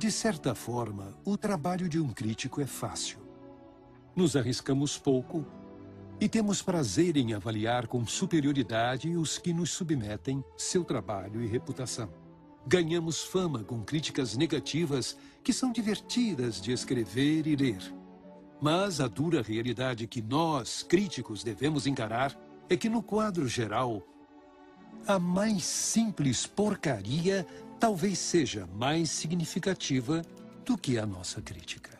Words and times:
De 0.00 0.10
certa 0.10 0.54
forma, 0.54 1.14
o 1.26 1.36
trabalho 1.36 1.86
de 1.86 2.00
um 2.00 2.08
crítico 2.08 2.62
é 2.62 2.66
fácil. 2.66 3.18
Nos 4.16 4.34
arriscamos 4.34 4.96
pouco 4.96 5.44
e 6.18 6.26
temos 6.26 6.62
prazer 6.62 7.18
em 7.18 7.34
avaliar 7.34 7.86
com 7.86 8.06
superioridade 8.06 9.14
os 9.14 9.36
que 9.36 9.52
nos 9.52 9.72
submetem 9.72 10.42
seu 10.56 10.84
trabalho 10.84 11.42
e 11.42 11.46
reputação. 11.46 12.10
Ganhamos 12.66 13.22
fama 13.22 13.62
com 13.62 13.82
críticas 13.82 14.38
negativas 14.38 15.18
que 15.44 15.52
são 15.52 15.70
divertidas 15.70 16.62
de 16.62 16.72
escrever 16.72 17.46
e 17.46 17.54
ler. 17.54 17.94
Mas 18.58 19.02
a 19.02 19.06
dura 19.06 19.42
realidade 19.42 20.06
que 20.06 20.22
nós, 20.22 20.82
críticos, 20.82 21.44
devemos 21.44 21.86
encarar 21.86 22.34
é 22.70 22.76
que, 22.76 22.88
no 22.88 23.02
quadro 23.02 23.46
geral, 23.46 24.02
a 25.06 25.18
mais 25.18 25.64
simples 25.64 26.46
porcaria 26.46 27.46
talvez 27.80 28.18
seja 28.18 28.68
mais 28.74 29.08
significativa 29.10 30.20
do 30.66 30.76
que 30.76 30.98
a 30.98 31.06
nossa 31.06 31.40
crítica. 31.40 31.98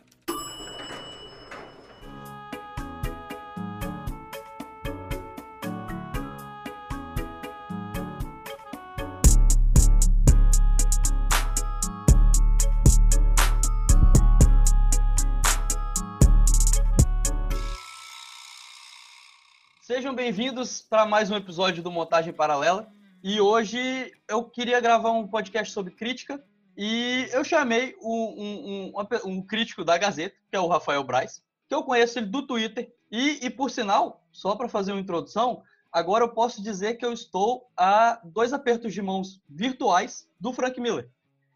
Sejam 19.81 20.13
bem-vindos 20.13 20.83
para 20.83 21.07
mais 21.07 21.31
um 21.31 21.35
episódio 21.35 21.81
do 21.81 21.91
Montagem 21.91 22.31
Paralela. 22.31 23.00
E 23.23 23.39
hoje 23.39 24.11
eu 24.27 24.43
queria 24.43 24.79
gravar 24.79 25.11
um 25.11 25.27
podcast 25.27 25.71
sobre 25.71 25.93
crítica 25.93 26.43
e 26.75 27.27
eu 27.31 27.43
chamei 27.43 27.95
um, 28.01 28.09
um, 28.09 28.93
um, 28.95 29.31
um 29.31 29.41
crítico 29.43 29.83
da 29.85 29.95
Gazeta, 29.95 30.35
que 30.49 30.57
é 30.57 30.59
o 30.59 30.67
Rafael 30.67 31.03
Braz, 31.03 31.43
que 31.69 31.75
eu 31.75 31.83
conheço 31.83 32.17
ele 32.17 32.25
do 32.25 32.47
Twitter. 32.47 32.91
E, 33.11 33.45
e 33.45 33.49
por 33.51 33.69
sinal, 33.69 34.25
só 34.31 34.55
para 34.55 34.67
fazer 34.67 34.91
uma 34.91 35.01
introdução, 35.01 35.61
agora 35.91 36.23
eu 36.23 36.29
posso 36.29 36.63
dizer 36.63 36.95
que 36.95 37.05
eu 37.05 37.13
estou 37.13 37.69
a 37.77 38.19
dois 38.23 38.53
apertos 38.53 38.91
de 38.91 39.03
mãos 39.03 39.39
virtuais 39.47 40.27
do 40.39 40.51
Frank 40.51 40.81
Miller. 40.81 41.07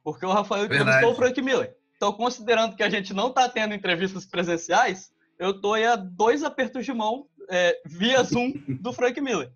Porque 0.04 0.26
o 0.26 0.32
Rafael 0.32 0.66
entrevistou 0.66 1.14
o 1.14 1.16
Frank 1.16 1.42
Miller. 1.42 1.76
Então, 1.95 2.14
considerando 2.14 2.76
que 2.76 2.84
a 2.84 2.89
gente 2.92 3.11
não 3.11 3.30
está 3.30 3.50
tendo 3.50 3.73
entrevistas 3.73 4.23
presenciais, 4.23 5.11
eu 5.39 5.50
estou 5.50 5.73
a 5.73 5.95
dois 5.95 6.44
apertos 6.44 6.86
de 6.86 6.94
mão 6.94 7.26
é, 7.50 7.82
via 7.88 8.22
Zoom 8.22 8.54
do 8.67 8.94
Frank 8.94 9.20
Miller. 9.20 9.52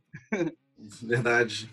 Verdade. 1.03 1.69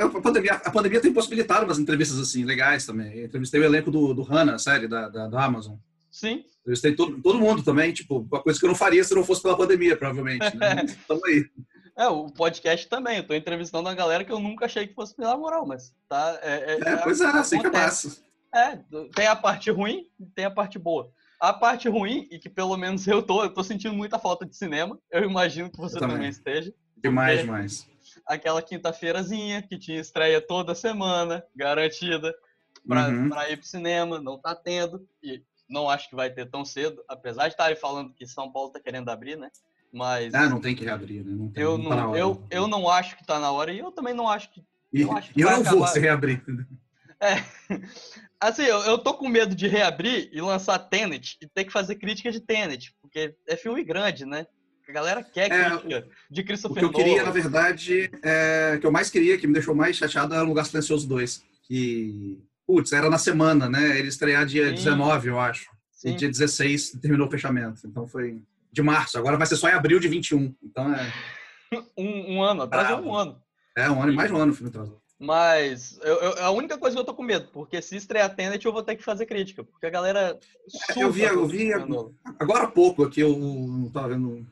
A 0.00 0.20
pandemia, 0.20 0.54
a 0.54 0.70
pandemia 0.70 1.00
tem 1.00 1.12
possibilitado 1.12 1.64
umas 1.64 1.78
entrevistas 1.78 2.18
assim 2.18 2.44
legais 2.44 2.86
também. 2.86 3.12
Eu 3.18 3.26
entrevistei 3.26 3.60
o 3.60 3.64
elenco 3.64 3.90
do, 3.90 4.14
do 4.14 4.22
Hannah, 4.22 4.58
série 4.58 4.88
da, 4.88 5.08
da, 5.08 5.26
da 5.28 5.44
Amazon. 5.44 5.76
Sim. 6.10 6.44
Entrevistei 6.60 6.94
todo, 6.94 7.20
todo 7.20 7.38
mundo 7.38 7.62
também, 7.62 7.92
tipo, 7.92 8.20
uma 8.20 8.42
coisa 8.42 8.58
que 8.58 8.64
eu 8.64 8.68
não 8.68 8.76
faria 8.76 9.04
se 9.04 9.14
não 9.14 9.24
fosse 9.24 9.42
pela 9.42 9.56
pandemia, 9.56 9.96
provavelmente. 9.96 10.56
Né? 10.56 10.86
Tamo 11.06 11.26
aí. 11.26 11.44
É, 11.96 12.08
o 12.08 12.26
podcast 12.26 12.88
também. 12.88 13.18
Eu 13.18 13.26
tô 13.26 13.34
entrevistando 13.34 13.88
uma 13.88 13.94
galera 13.94 14.24
que 14.24 14.32
eu 14.32 14.40
nunca 14.40 14.64
achei 14.64 14.86
que 14.86 14.94
fosse 14.94 15.16
dar 15.16 15.36
moral, 15.36 15.66
mas 15.66 15.92
tá. 16.08 16.38
É, 16.42 16.74
é, 16.74 16.92
é 16.92 16.96
pois 16.98 17.20
é, 17.20 17.26
assim 17.26 17.60
que 17.60 17.66
é 17.66 17.70
massa. 17.70 18.22
É, 18.54 18.78
tem 19.14 19.26
a 19.26 19.36
parte 19.36 19.70
ruim 19.70 20.06
e 20.18 20.26
tem 20.26 20.44
a 20.44 20.50
parte 20.50 20.78
boa. 20.78 21.10
A 21.40 21.52
parte 21.52 21.88
ruim, 21.88 22.28
e 22.30 22.38
que 22.38 22.48
pelo 22.48 22.76
menos 22.76 23.06
eu 23.06 23.22
tô, 23.22 23.42
eu 23.42 23.50
tô 23.50 23.62
sentindo 23.62 23.94
muita 23.94 24.18
falta 24.18 24.46
de 24.46 24.56
cinema. 24.56 24.98
Eu 25.10 25.24
imagino 25.24 25.70
que 25.70 25.76
você 25.76 25.98
também. 25.98 26.16
também. 26.16 26.30
esteja. 26.30 26.72
Demais, 26.96 27.40
demais. 27.40 27.93
Aquela 28.26 28.62
quinta-feirazinha 28.62 29.62
que 29.62 29.78
tinha 29.78 30.00
estreia 30.00 30.40
toda 30.40 30.74
semana, 30.74 31.44
garantida, 31.54 32.34
pra, 32.86 33.08
uhum. 33.08 33.28
pra 33.28 33.50
ir 33.50 33.56
pro 33.58 33.66
cinema, 33.66 34.20
não 34.20 34.38
tá 34.38 34.54
tendo. 34.54 35.06
E 35.22 35.42
não 35.68 35.88
acho 35.88 36.08
que 36.08 36.16
vai 36.16 36.30
ter 36.30 36.48
tão 36.50 36.64
cedo, 36.64 37.02
apesar 37.08 37.44
de 37.44 37.54
estarem 37.54 37.76
falando 37.76 38.12
que 38.12 38.26
São 38.26 38.50
Paulo 38.50 38.70
tá 38.70 38.80
querendo 38.80 39.08
abrir, 39.08 39.36
né? 39.36 39.50
Mas. 39.92 40.34
Ah, 40.34 40.48
não 40.48 40.60
tem 40.60 40.74
que 40.74 40.84
reabrir, 40.84 41.24
né? 41.24 41.34
Não 41.34 41.48
tem, 41.50 41.62
eu, 41.62 41.78
não, 41.78 41.90
tá 41.90 42.18
eu, 42.18 42.46
eu 42.50 42.66
não 42.66 42.88
acho 42.88 43.16
que 43.16 43.26
tá 43.26 43.38
na 43.38 43.50
hora 43.50 43.72
e 43.72 43.78
eu 43.78 43.92
também 43.92 44.14
não 44.14 44.28
acho 44.28 44.50
que. 44.50 44.62
Eu, 44.92 45.12
acho 45.16 45.32
que 45.32 45.40
eu 45.40 45.50
não 45.50 45.60
acabar... 45.60 45.76
vou 45.76 45.86
se 45.86 46.00
reabrir. 46.00 46.42
É. 47.20 47.34
Assim, 48.40 48.62
eu, 48.62 48.80
eu 48.80 48.98
tô 48.98 49.14
com 49.14 49.28
medo 49.28 49.54
de 49.54 49.66
reabrir 49.66 50.28
e 50.32 50.40
lançar 50.40 50.78
Tenet 50.78 51.38
e 51.40 51.48
ter 51.48 51.64
que 51.64 51.72
fazer 51.72 51.94
crítica 51.94 52.30
de 52.30 52.40
Tenet, 52.40 52.94
porque 53.00 53.34
é 53.48 53.56
filme 53.56 53.82
grande, 53.82 54.26
né? 54.26 54.46
A 54.88 54.92
galera 54.92 55.22
quer 55.22 55.50
é, 55.50 55.70
crítica 55.70 56.06
de 56.30 56.42
Christopher 56.42 56.76
O 56.76 56.80
que 56.80 56.84
eu 56.84 57.04
queria, 57.04 57.22
na 57.22 57.30
verdade, 57.30 58.10
é, 58.22 58.78
que 58.78 58.86
eu 58.86 58.92
mais 58.92 59.08
queria, 59.08 59.38
que 59.38 59.46
me 59.46 59.54
deixou 59.54 59.74
mais 59.74 59.96
chateado, 59.96 60.34
era 60.34 60.42
Lugar 60.42 60.66
Silencioso 60.66 61.08
2. 61.08 61.42
Que, 61.62 62.38
putz, 62.66 62.92
era 62.92 63.08
na 63.08 63.18
semana, 63.18 63.68
né? 63.68 63.98
Ele 63.98 64.08
estrear 64.08 64.44
dia 64.44 64.68
Sim. 64.68 64.74
19, 64.74 65.28
eu 65.28 65.40
acho. 65.40 65.70
Sim. 65.90 66.10
E 66.10 66.14
dia 66.16 66.28
16 66.28 66.98
terminou 67.00 67.26
o 67.26 67.30
fechamento. 67.30 67.80
Então 67.86 68.06
foi 68.06 68.42
de 68.70 68.82
março. 68.82 69.16
Agora 69.16 69.38
vai 69.38 69.46
ser 69.46 69.56
só 69.56 69.68
em 69.68 69.72
abril 69.72 69.98
de 69.98 70.08
21. 70.08 70.54
Então 70.62 70.92
é. 70.94 71.12
um, 71.96 72.36
um 72.36 72.42
ano, 72.42 72.62
atrasou 72.62 73.00
um 73.00 73.14
ano. 73.14 73.40
É, 73.76 73.90
um 73.90 74.02
ano 74.02 74.12
e 74.12 74.14
mais 74.14 74.30
um 74.30 74.36
ano 74.36 74.52
o 74.52 74.54
filme 74.54 74.68
atrasou. 74.68 75.00
Mas 75.18 75.98
eu, 76.02 76.16
eu, 76.16 76.44
a 76.44 76.50
única 76.50 76.76
coisa 76.76 76.94
que 76.94 77.00
eu 77.00 77.06
tô 77.06 77.14
com 77.14 77.22
medo, 77.22 77.48
porque 77.52 77.80
se 77.80 77.96
estrear 77.96 78.34
Tenet 78.34 78.64
eu 78.64 78.72
vou 78.72 78.82
ter 78.82 78.96
que 78.96 79.02
fazer 79.02 79.26
crítica, 79.26 79.64
porque 79.64 79.86
a 79.86 79.90
galera. 79.90 80.38
É, 80.94 81.02
eu 81.02 81.10
vi, 81.10 81.22
eu 81.22 81.46
vi 81.46 81.72
agora 81.72 82.64
há 82.64 82.70
pouco 82.70 83.04
aqui, 83.04 83.20
eu 83.20 83.36
não 83.36 83.88
tava 83.90 84.08
vendo 84.08 84.44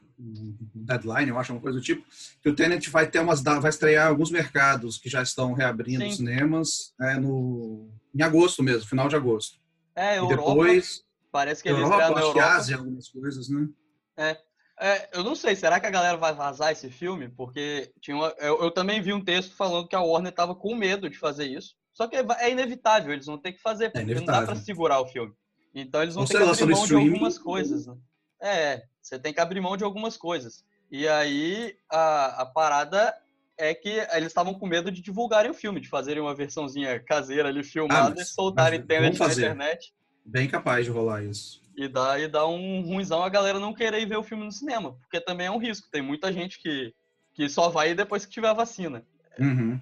deadline, 0.75 1.31
eu 1.31 1.39
acho, 1.39 1.53
uma 1.53 1.61
coisa 1.61 1.79
do 1.79 1.85
tipo, 1.85 2.05
que 2.41 2.49
o 2.49 2.55
Tenet 2.55 2.89
vai 2.91 3.09
ter 3.09 3.21
umas 3.21 3.43
vai 3.43 3.71
estrear 3.71 4.09
alguns 4.09 4.31
mercados 4.31 4.99
que 4.99 5.09
já 5.09 5.23
estão 5.23 5.53
reabrindo 5.53 6.05
Sim. 6.05 6.13
cinemas 6.13 6.95
é, 7.01 7.19
no, 7.19 7.91
em 8.15 8.23
agosto 8.23 8.63
mesmo, 8.63 8.89
final 8.89 9.09
de 9.09 9.17
agosto. 9.17 9.59
É, 9.95 10.19
Europa, 10.19 10.35
e 10.35 10.37
depois. 10.37 11.05
Parece 11.31 11.63
que 11.63 11.69
ele 11.69 11.81
Europa, 11.81 11.97
acho 11.97 12.13
Europa. 12.13 12.33
que 12.33 12.41
Ásia, 12.41 12.77
algumas 12.77 13.09
coisas, 13.09 13.49
né? 13.49 13.69
É. 14.17 14.37
É, 14.81 15.11
eu 15.13 15.23
não 15.23 15.37
sei, 15.37 15.55
será 15.55 15.79
que 15.79 15.87
a 15.87 15.91
galera 15.91 16.17
vai 16.17 16.35
vazar 16.35 16.73
esse 16.73 16.91
filme? 16.91 17.29
Porque 17.29 17.93
tinha 18.01 18.17
uma, 18.17 18.35
eu, 18.39 18.63
eu, 18.63 18.71
também 18.71 19.01
vi 19.01 19.13
um 19.13 19.23
texto 19.23 19.55
falando 19.55 19.87
que 19.87 19.95
a 19.95 20.01
Warner 20.01 20.31
estava 20.31 20.57
com 20.57 20.75
medo 20.75 21.09
de 21.09 21.17
fazer 21.19 21.47
isso. 21.47 21.77
Só 21.93 22.09
que 22.09 22.17
é 22.17 22.51
inevitável, 22.51 23.13
eles 23.13 23.27
vão 23.27 23.39
ter 23.39 23.53
que 23.53 23.61
fazer, 23.61 23.87
é 23.87 23.91
porque 23.91 24.11
é 24.11 24.15
não 24.15 24.25
dá 24.25 24.43
para 24.43 24.57
segurar 24.57 25.01
o 25.01 25.07
filme. 25.07 25.33
Então 25.75 26.03
eles 26.03 26.15
vão 26.15 26.25
ter 26.25 26.39
que 26.39 26.43
abrir 26.43 26.75
mão 26.75 26.87
de 26.87 26.95
algumas 26.95 27.39
coisas. 27.39 27.87
Né? 27.87 27.97
É, 28.43 28.83
você 29.03 29.19
tem 29.19 29.33
que 29.33 29.41
abrir 29.41 29.61
mão 29.61 29.77
de 29.77 29.85
algumas 29.85 30.17
coisas. 30.17 30.65
E 30.91 31.09
aí 31.09 31.77
a, 31.91 32.43
a 32.43 32.47
parada 32.47 33.15
é 33.59 33.75
que 33.75 33.89
eles 34.13 34.29
estavam 34.29 34.55
com 34.55 34.67
medo 34.67 34.91
de 34.91 35.03
divulgarem 35.03 35.51
o 35.51 35.55
filme, 35.55 35.81
de 35.81 35.89
fazerem 35.89 36.23
uma 36.23 36.35
versãozinha 36.35 37.01
caseira 37.01 37.49
ali 37.49 37.63
filmada 37.63 38.15
ah, 38.19 38.23
e 38.23 38.25
soltarem 38.25 38.83
Tenet 38.83 39.19
na 39.19 39.33
internet. 39.33 39.93
Bem 40.25 40.49
capaz 40.49 40.85
de 40.85 40.91
rolar 40.91 41.23
isso. 41.23 41.61
E 41.77 41.89
dá, 41.89 42.19
e 42.19 42.29
dá 42.29 42.47
um 42.47 42.83
ruimzão 42.83 43.23
a 43.23 43.29
galera 43.29 43.59
não 43.59 43.75
querer 43.75 44.01
ir 44.01 44.07
ver 44.07 44.19
o 44.19 44.23
filme 44.23 44.45
no 44.45 44.53
cinema, 44.53 44.93
porque 44.93 45.21
também 45.21 45.47
é 45.47 45.51
um 45.51 45.59
risco. 45.59 45.89
Tem 45.91 46.03
muita 46.03 46.33
gente 46.33 46.61
que, 46.61 46.93
que 47.33 47.49
só 47.49 47.69
vai 47.69 47.95
depois 47.95 48.25
que 48.27 48.33
tiver 48.33 48.49
a 48.49 48.55
vacina. 48.55 49.05
Uhum. 49.39 49.81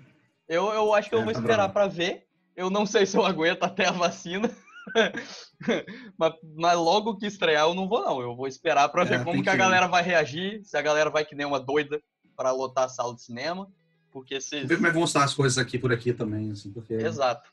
Eu, 0.48 0.68
eu 0.70 0.94
acho 0.94 1.08
que 1.08 1.14
eu 1.14 1.20
é, 1.20 1.24
vou 1.24 1.32
tá 1.32 1.40
esperar 1.40 1.68
para 1.70 1.86
ver. 1.86 2.26
Eu 2.56 2.70
não 2.70 2.86
sei 2.86 3.06
se 3.06 3.16
eu 3.16 3.24
aguento 3.26 3.64
até 3.64 3.86
a 3.86 3.92
vacina. 3.92 4.50
mas, 6.18 6.32
mas, 6.56 6.76
logo 6.76 7.16
que 7.16 7.26
estrear 7.26 7.66
eu 7.66 7.74
não 7.74 7.88
vou 7.88 8.02
não. 8.02 8.20
Eu 8.20 8.34
vou 8.34 8.46
esperar 8.46 8.88
para 8.88 9.04
ver 9.04 9.20
é, 9.20 9.24
como 9.24 9.38
que, 9.38 9.42
que 9.44 9.50
a 9.50 9.56
galera 9.56 9.86
vai 9.86 10.02
reagir, 10.02 10.64
se 10.64 10.76
a 10.76 10.82
galera 10.82 11.10
vai 11.10 11.24
que 11.24 11.34
nem 11.34 11.46
uma 11.46 11.60
doida 11.60 12.00
para 12.36 12.50
lotar 12.50 12.84
a 12.84 12.88
sala 12.88 13.14
de 13.14 13.22
cinema, 13.22 13.70
porque 14.10 14.40
se 14.40 14.64
ver 14.64 14.76
como 14.76 14.86
é 14.86 14.90
que 14.90 14.96
vão 14.96 15.04
estar 15.04 15.24
as 15.24 15.34
coisas 15.34 15.58
aqui 15.58 15.78
por 15.78 15.92
aqui 15.92 16.12
também, 16.12 16.50
assim, 16.50 16.72
porque 16.72 16.94
Exato. 16.94 17.50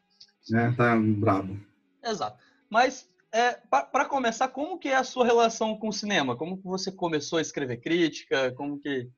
É, 0.53 0.71
tá 0.71 0.95
brabo. 0.95 1.59
Exato. 2.03 2.37
Mas 2.69 3.07
é, 3.31 3.53
para 3.69 4.05
começar, 4.05 4.47
como 4.47 4.79
que 4.79 4.87
é 4.87 4.95
a 4.95 5.03
sua 5.03 5.25
relação 5.25 5.77
com 5.77 5.89
o 5.89 5.93
cinema? 5.93 6.35
Como 6.35 6.57
que 6.57 6.63
você 6.63 6.91
começou 6.91 7.39
a 7.39 7.41
escrever 7.41 7.77
crítica? 7.77 8.51
Como 8.53 8.79
que 8.79 9.09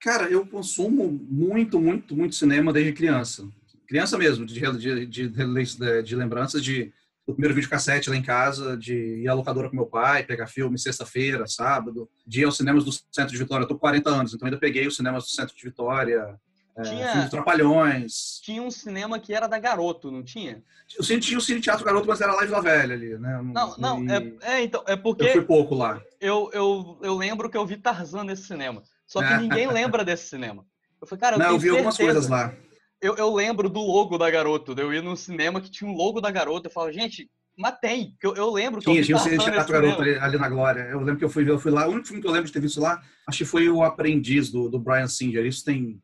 Cara, 0.00 0.28
eu 0.28 0.46
consumo 0.46 1.10
muito, 1.10 1.80
muito, 1.80 2.16
muito 2.16 2.34
cinema 2.34 2.72
desde 2.72 2.92
criança. 2.92 3.48
Criança 3.88 4.18
mesmo, 4.18 4.44
de, 4.44 4.60
de, 4.78 5.06
de, 5.06 6.02
de 6.02 6.16
lembranças 6.16 6.62
de 6.62 6.92
do 7.26 7.34
primeiro 7.34 7.54
vídeo 7.54 7.68
cassete 7.68 8.08
lá 8.08 8.16
em 8.16 8.22
casa, 8.22 8.76
de 8.76 8.94
ir 8.94 9.28
à 9.28 9.34
locadora 9.34 9.68
com 9.68 9.74
meu 9.74 9.86
pai, 9.86 10.22
pegar 10.22 10.46
filme 10.46 10.78
sexta-feira, 10.78 11.46
sábado, 11.46 12.08
de 12.24 12.42
ir 12.42 12.44
aos 12.44 12.56
cinemas 12.56 12.84
do 12.84 12.92
Centro 12.92 13.32
de 13.32 13.38
Vitória. 13.38 13.64
Eu 13.64 13.68
tô 13.68 13.74
com 13.74 13.80
40 13.80 14.08
anos, 14.08 14.34
então 14.34 14.46
ainda 14.46 14.58
peguei 14.58 14.86
os 14.86 14.94
cinemas 14.94 15.24
do 15.24 15.30
Centro 15.30 15.56
de 15.56 15.62
Vitória, 15.62 16.38
é, 16.76 16.82
tinha, 16.82 17.12
filmes 17.12 17.30
Trapalhões. 17.30 18.40
Tinha 18.42 18.62
um 18.62 18.70
cinema 18.70 19.18
que 19.18 19.34
era 19.34 19.48
da 19.48 19.58
Garoto, 19.58 20.10
não 20.10 20.22
tinha? 20.22 20.62
Eu 20.96 21.20
tinha 21.20 21.38
o 21.38 21.40
Cine 21.40 21.60
Teatro 21.60 21.84
Garoto, 21.84 22.06
mas 22.06 22.20
era 22.20 22.32
lá 22.32 22.44
de 22.44 22.50
La 22.50 22.60
Velha 22.60 22.94
ali, 22.94 23.18
né? 23.18 23.40
Não, 23.42 23.76
não, 23.76 24.06
é, 24.08 24.32
é, 24.42 24.62
então, 24.62 24.84
é 24.86 24.94
porque... 24.94 25.24
Eu 25.24 25.32
fui 25.32 25.42
pouco 25.42 25.74
lá. 25.74 26.00
Eu, 26.20 26.48
eu, 26.52 26.98
eu 27.02 27.16
lembro 27.16 27.50
que 27.50 27.56
eu 27.56 27.66
vi 27.66 27.76
Tarzan 27.76 28.22
nesse 28.22 28.44
cinema, 28.44 28.82
só 29.04 29.20
que 29.20 29.34
ninguém 29.38 29.66
lembra 29.66 30.04
desse 30.04 30.28
cinema. 30.28 30.64
Eu 31.00 31.06
falei, 31.08 31.20
cara, 31.20 31.36
eu 31.36 31.38
Não, 31.40 31.46
eu 31.46 31.58
vi 31.58 31.62
certeza. 31.62 31.76
algumas 31.76 31.96
coisas 31.96 32.28
lá. 32.28 32.54
Eu, 33.00 33.14
eu 33.16 33.34
lembro 33.34 33.68
do 33.68 33.80
logo 33.80 34.16
da 34.16 34.30
Garoto, 34.30 34.74
eu 34.78 34.92
ia 34.92 35.02
num 35.02 35.16
cinema 35.16 35.60
que 35.60 35.70
tinha 35.70 35.88
um 35.90 35.94
logo 35.94 36.20
da 36.20 36.30
Garoto, 36.30 36.66
eu 36.66 36.72
falo, 36.72 36.90
gente, 36.90 37.30
mas 37.56 37.78
tem, 37.78 38.16
eu, 38.22 38.34
eu 38.34 38.50
lembro 38.50 38.80
que 38.80 38.86
tinha, 38.86 39.00
eu 39.00 39.04
tinha 39.04 39.16
o 39.16 39.20
Cine 39.20 39.38
Teatro 39.38 39.72
Garoto 39.72 40.02
ali, 40.02 40.14
ali, 40.16 40.38
na 40.38 40.48
Glória. 40.48 40.82
Eu 40.90 40.98
lembro 41.00 41.16
que 41.16 41.24
eu 41.24 41.30
fui, 41.30 41.48
eu 41.48 41.58
fui 41.58 41.70
lá, 41.70 41.86
o 41.86 41.92
único 41.92 42.06
filme 42.06 42.22
que 42.22 42.28
eu 42.28 42.32
lembro 42.32 42.46
de 42.46 42.52
ter 42.52 42.60
visto 42.60 42.80
lá, 42.80 43.02
acho 43.26 43.38
que 43.38 43.44
foi 43.44 43.68
O 43.68 43.82
Aprendiz, 43.82 44.50
do, 44.50 44.68
do 44.68 44.78
Brian 44.78 45.08
Singer, 45.08 45.44
isso 45.44 45.64
tem 45.64 46.00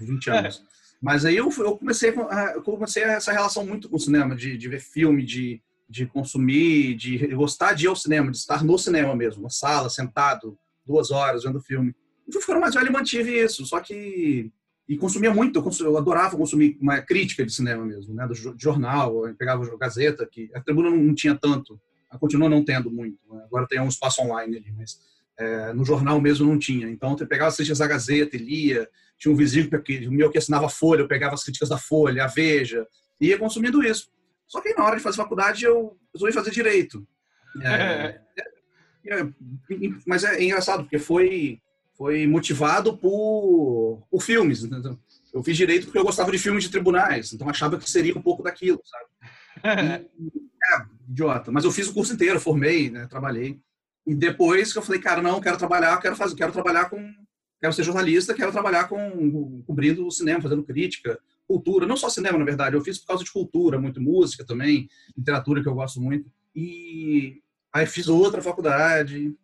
20 0.00 0.30
anos. 0.30 0.64
Mas 1.00 1.24
aí 1.24 1.36
eu, 1.36 1.50
eu 1.58 1.76
comecei, 1.76 2.10
eu 2.54 2.62
comecei 2.62 3.02
essa 3.02 3.30
relação 3.30 3.66
muito 3.66 3.88
com 3.88 3.96
o 3.96 4.00
cinema, 4.00 4.34
de, 4.34 4.56
de 4.56 4.68
ver 4.68 4.80
filme, 4.80 5.22
de 5.22 5.62
de 5.88 6.06
consumir, 6.06 6.94
de 6.96 7.18
gostar 7.28 7.72
de 7.72 7.84
ir 7.84 7.88
ao 7.88 7.96
cinema, 7.96 8.30
de 8.30 8.36
estar 8.36 8.64
no 8.64 8.78
cinema 8.78 9.14
mesmo, 9.14 9.42
na 9.42 9.50
sala, 9.50 9.88
sentado, 9.88 10.58
duas 10.84 11.10
horas 11.10 11.44
vendo 11.44 11.60
filme. 11.60 11.94
E 12.26 12.32
fui 12.32 12.40
ficando 12.40 12.60
mais 12.60 12.74
velho 12.74 12.88
e 12.88 12.92
mantive 12.92 13.38
isso, 13.38 13.64
só 13.64 13.80
que 13.80 14.50
e 14.88 14.96
consumia 14.96 15.34
muito, 15.34 15.58
eu, 15.58 15.62
consumia, 15.62 15.92
eu, 15.92 15.98
adorava 15.98 16.36
consumir 16.36 16.78
uma 16.80 17.00
crítica 17.00 17.44
de 17.44 17.52
cinema 17.52 17.84
mesmo, 17.84 18.14
né, 18.14 18.26
do 18.26 18.34
jornal, 18.56 19.26
eu 19.26 19.34
pegava 19.34 19.64
a 19.64 19.76
Gazeta, 19.76 20.26
que 20.26 20.50
a 20.54 20.60
Tribuna 20.60 20.90
não 20.90 21.14
tinha 21.14 21.34
tanto, 21.34 21.80
continua 22.18 22.48
não 22.48 22.64
tendo 22.64 22.90
muito, 22.90 23.18
né? 23.30 23.42
agora 23.44 23.66
tem 23.66 23.80
um 23.80 23.88
espaço 23.88 24.22
online 24.22 24.56
ali, 24.56 24.72
mas 24.76 24.98
é, 25.38 25.72
no 25.72 25.84
jornal 25.84 26.20
mesmo 26.20 26.46
não 26.46 26.58
tinha. 26.58 26.88
Então 26.88 27.16
eu 27.18 27.26
pegava 27.26 27.48
as 27.48 27.56
críticas 27.56 27.78
da 27.78 27.86
Gazeta 27.86 28.36
e 28.36 28.38
lia, 28.38 28.88
tinha 29.18 29.32
um 29.32 29.36
vizinho 29.36 29.68
que, 29.82 30.08
meu 30.08 30.30
que 30.30 30.38
assinava 30.38 30.66
a 30.66 30.70
Folha, 30.70 31.00
eu 31.00 31.08
pegava 31.08 31.34
as 31.34 31.44
críticas 31.44 31.68
da 31.68 31.78
Folha, 31.78 32.24
a 32.24 32.26
Veja, 32.26 32.86
e 33.20 33.28
ia 33.28 33.38
consumindo 33.38 33.82
isso. 33.82 34.08
Só 34.46 34.60
que 34.60 34.72
na 34.74 34.84
hora 34.84 34.96
de 34.96 35.02
fazer 35.02 35.16
faculdade 35.16 35.64
eu 35.64 35.96
resolvi 36.14 36.32
fazer 36.32 36.50
direito. 36.50 37.06
É, 37.62 38.20
é, 39.08 39.20
é, 39.20 39.32
mas 40.06 40.24
é 40.24 40.42
engraçado, 40.42 40.82
porque 40.82 40.98
foi 40.98 41.58
foi 41.96 42.26
motivado 42.26 42.96
por, 42.96 44.06
por 44.10 44.22
filmes. 44.22 44.62
Entendeu? 44.62 44.98
Eu 45.32 45.42
fiz 45.42 45.56
direito 45.56 45.86
porque 45.86 45.98
eu 45.98 46.04
gostava 46.04 46.30
de 46.30 46.38
filmes 46.38 46.64
de 46.64 46.70
tribunais, 46.70 47.32
então 47.32 47.48
achava 47.48 47.78
que 47.78 47.90
seria 47.90 48.16
um 48.16 48.22
pouco 48.22 48.42
daquilo, 48.42 48.80
sabe? 48.84 49.06
E, 50.18 50.74
é, 50.74 50.82
idiota. 51.08 51.52
Mas 51.52 51.64
eu 51.64 51.70
fiz 51.70 51.88
o 51.88 51.94
curso 51.94 52.12
inteiro, 52.12 52.40
formei, 52.40 52.90
né, 52.90 53.06
trabalhei. 53.06 53.60
E 54.06 54.14
depois 54.14 54.72
que 54.72 54.78
eu 54.78 54.82
falei, 54.82 55.00
cara, 55.00 55.22
não, 55.22 55.40
quero 55.40 55.56
trabalhar, 55.56 56.00
quero 56.00 56.16
fazer, 56.16 56.34
quero 56.34 56.52
trabalhar 56.52 56.88
com, 56.90 56.98
quero 57.60 57.72
ser 57.72 57.82
jornalista, 57.82 58.34
quero 58.34 58.52
trabalhar 58.52 58.88
com 58.88 59.62
cobrindo 59.66 60.06
o 60.06 60.10
cinema, 60.10 60.40
fazendo 60.40 60.64
crítica, 60.64 61.18
cultura, 61.46 61.86
não 61.86 61.96
só 61.96 62.08
cinema, 62.08 62.38
na 62.38 62.44
verdade, 62.44 62.76
eu 62.76 62.80
fiz 62.80 62.98
por 62.98 63.08
causa 63.08 63.24
de 63.24 63.32
cultura, 63.32 63.80
muito 63.80 64.00
música 64.00 64.44
também, 64.44 64.88
literatura 65.16 65.62
que 65.62 65.68
eu 65.68 65.74
gosto 65.74 66.00
muito. 66.00 66.30
E 66.54 67.40
aí 67.72 67.86
fiz 67.86 68.08
outra 68.08 68.42
faculdade, 68.42 69.34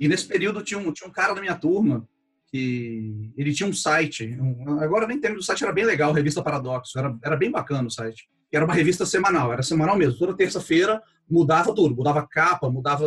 e 0.00 0.08
nesse 0.08 0.26
período 0.26 0.62
tinha 0.62 0.80
um, 0.80 0.90
tinha 0.90 1.06
um 1.08 1.12
cara 1.12 1.34
na 1.34 1.42
minha 1.42 1.54
turma 1.54 2.08
que 2.46 3.32
ele 3.36 3.52
tinha 3.52 3.68
um 3.68 3.72
site. 3.72 4.36
Um, 4.40 4.80
agora 4.80 5.06
nem 5.06 5.20
tempo, 5.20 5.38
o 5.38 5.42
site 5.42 5.62
era 5.62 5.72
bem 5.72 5.84
legal, 5.84 6.12
revista 6.12 6.42
Paradoxo, 6.42 6.98
era, 6.98 7.16
era 7.22 7.36
bem 7.36 7.50
bacana 7.50 7.86
o 7.86 7.90
site. 7.90 8.28
E 8.50 8.56
era 8.56 8.64
uma 8.64 8.74
revista 8.74 9.04
semanal, 9.04 9.52
era 9.52 9.62
semanal 9.62 9.96
mesmo. 9.96 10.18
Toda 10.18 10.36
terça-feira 10.36 11.00
mudava 11.28 11.74
tudo, 11.74 11.94
mudava 11.94 12.26
capa, 12.26 12.70
mudava 12.70 13.06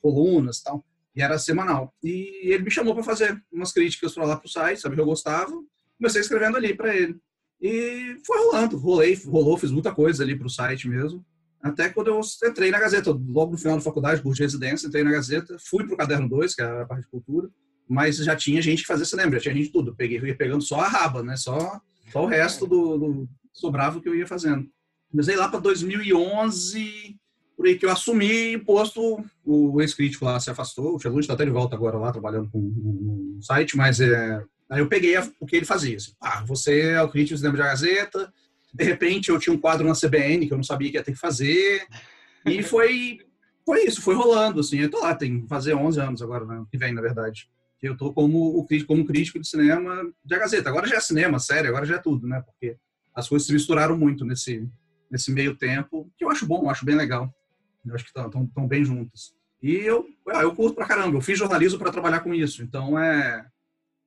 colunas, 0.00 0.62
tal. 0.62 0.84
E 1.14 1.20
era 1.20 1.38
semanal. 1.38 1.92
E 2.02 2.52
ele 2.52 2.62
me 2.62 2.70
chamou 2.70 2.94
para 2.94 3.02
fazer 3.02 3.42
umas 3.52 3.72
críticas 3.72 4.14
para 4.14 4.24
lá 4.24 4.36
pro 4.36 4.48
site, 4.48 4.80
sabe 4.80 4.94
que 4.94 5.00
eu 5.00 5.06
gostava. 5.06 5.52
Comecei 5.98 6.20
escrevendo 6.20 6.56
ali 6.56 6.74
para 6.74 6.94
ele. 6.94 7.16
E 7.60 8.16
foi 8.24 8.38
rolando, 8.38 8.78
rolei, 8.78 9.14
rolou, 9.24 9.58
fiz 9.58 9.70
muita 9.70 9.92
coisa 9.94 10.22
ali 10.22 10.38
pro 10.38 10.48
site 10.48 10.88
mesmo. 10.88 11.24
Até 11.68 11.88
quando 11.88 12.08
eu 12.08 12.20
entrei 12.44 12.70
na 12.70 12.78
Gazeta, 12.78 13.10
logo 13.10 13.52
no 13.52 13.58
final 13.58 13.76
da 13.76 13.82
faculdade, 13.82 14.22
curso 14.22 14.36
de 14.36 14.42
residência, 14.42 14.86
entrei 14.86 15.04
na 15.04 15.12
Gazeta, 15.12 15.56
fui 15.68 15.84
para 15.84 15.94
o 15.94 15.96
Caderno 15.96 16.28
2, 16.28 16.54
que 16.54 16.62
era 16.62 16.82
a 16.82 16.86
parte 16.86 17.02
de 17.02 17.10
cultura, 17.10 17.48
mas 17.88 18.16
já 18.16 18.34
tinha 18.34 18.60
gente 18.60 18.82
que 18.82 18.88
fazia 18.88 19.04
cinema, 19.04 19.32
já 19.32 19.40
tinha 19.40 19.54
gente 19.54 19.66
de 19.66 19.72
tudo. 19.72 19.90
Eu 19.90 19.94
peguei, 19.94 20.18
ia 20.18 20.36
pegando 20.36 20.62
só 20.62 20.80
a 20.80 20.88
raba, 20.88 21.22
né? 21.22 21.36
Só, 21.36 21.80
só 22.12 22.24
o 22.24 22.26
resto 22.26 22.66
do, 22.66 22.98
do 22.98 23.28
sobrava 23.52 24.00
que 24.00 24.08
eu 24.08 24.14
ia 24.14 24.26
fazendo. 24.26 24.68
Aí 25.28 25.36
lá 25.36 25.48
para 25.48 25.60
2011, 25.60 27.16
por 27.56 27.66
aí 27.66 27.78
que 27.78 27.86
eu 27.86 27.90
assumi 27.90 28.56
o 28.56 28.64
posto, 28.64 29.24
o 29.44 29.80
ex-crítico 29.80 30.24
lá 30.24 30.38
se 30.38 30.50
afastou, 30.50 30.94
o 30.94 30.98
Xelute 30.98 31.22
está 31.22 31.34
até 31.34 31.44
de 31.44 31.50
volta 31.50 31.74
agora 31.74 31.96
lá, 31.96 32.12
trabalhando 32.12 32.50
com 32.50 32.58
um 32.58 33.38
site, 33.40 33.76
mas 33.76 34.00
é, 34.00 34.42
aí 34.68 34.80
eu 34.80 34.88
peguei 34.88 35.16
o 35.40 35.46
que 35.46 35.56
ele 35.56 35.64
fazia. 35.64 35.96
Assim, 35.96 36.12
ah, 36.20 36.44
você 36.44 36.80
é 36.80 37.02
o 37.02 37.08
crítico 37.08 37.34
do 37.34 37.38
cinema 37.38 37.56
da 37.56 37.64
Gazeta, 37.64 38.32
de 38.76 38.84
repente 38.84 39.30
eu 39.30 39.38
tinha 39.38 39.54
um 39.54 39.58
quadro 39.58 39.86
na 39.86 39.94
CBN 39.94 40.46
que 40.46 40.52
eu 40.52 40.56
não 40.56 40.64
sabia 40.64 40.90
que 40.90 40.96
ia 40.96 41.02
ter 41.02 41.12
que 41.12 41.18
fazer. 41.18 41.86
E 42.44 42.62
foi, 42.64 43.18
foi 43.64 43.84
isso, 43.86 44.02
foi 44.02 44.14
rolando, 44.14 44.60
assim. 44.60 44.78
Eu 44.78 44.90
tô 44.90 45.00
lá, 45.00 45.14
tem 45.14 45.46
fazer 45.48 45.74
11 45.74 46.00
anos 46.00 46.22
agora, 46.22 46.44
né, 46.44 46.64
que 46.70 46.78
vem, 46.78 46.92
na 46.92 47.00
verdade. 47.00 47.48
Eu 47.82 47.96
tô 47.96 48.12
como, 48.12 48.58
o, 48.58 48.66
como 48.86 49.04
crítico 49.04 49.38
de 49.38 49.48
cinema 49.48 50.02
de 50.24 50.38
Gazeta. 50.38 50.68
Agora 50.68 50.86
já 50.86 50.96
é 50.96 51.00
cinema, 51.00 51.38
sério, 51.38 51.70
agora 51.70 51.84
já 51.84 51.96
é 51.96 51.98
tudo, 51.98 52.26
né? 52.26 52.42
Porque 52.44 52.76
as 53.14 53.28
coisas 53.28 53.46
se 53.46 53.52
misturaram 53.52 53.96
muito 53.96 54.24
nesse, 54.24 54.68
nesse 55.10 55.30
meio 55.30 55.54
tempo, 55.56 56.10
que 56.16 56.24
eu 56.24 56.30
acho 56.30 56.46
bom, 56.46 56.64
eu 56.64 56.70
acho 56.70 56.84
bem 56.84 56.96
legal. 56.96 57.32
Eu 57.84 57.94
acho 57.94 58.04
que 58.04 58.18
estão 58.18 58.66
bem 58.66 58.84
juntas. 58.84 59.34
E 59.62 59.74
eu, 59.74 60.06
ah, 60.28 60.42
eu 60.42 60.54
curto 60.54 60.74
pra 60.74 60.86
caramba. 60.86 61.16
Eu 61.16 61.20
fiz 61.20 61.38
jornalismo 61.38 61.78
para 61.78 61.92
trabalhar 61.92 62.20
com 62.20 62.34
isso. 62.34 62.62
Então, 62.62 62.98
é 62.98 63.46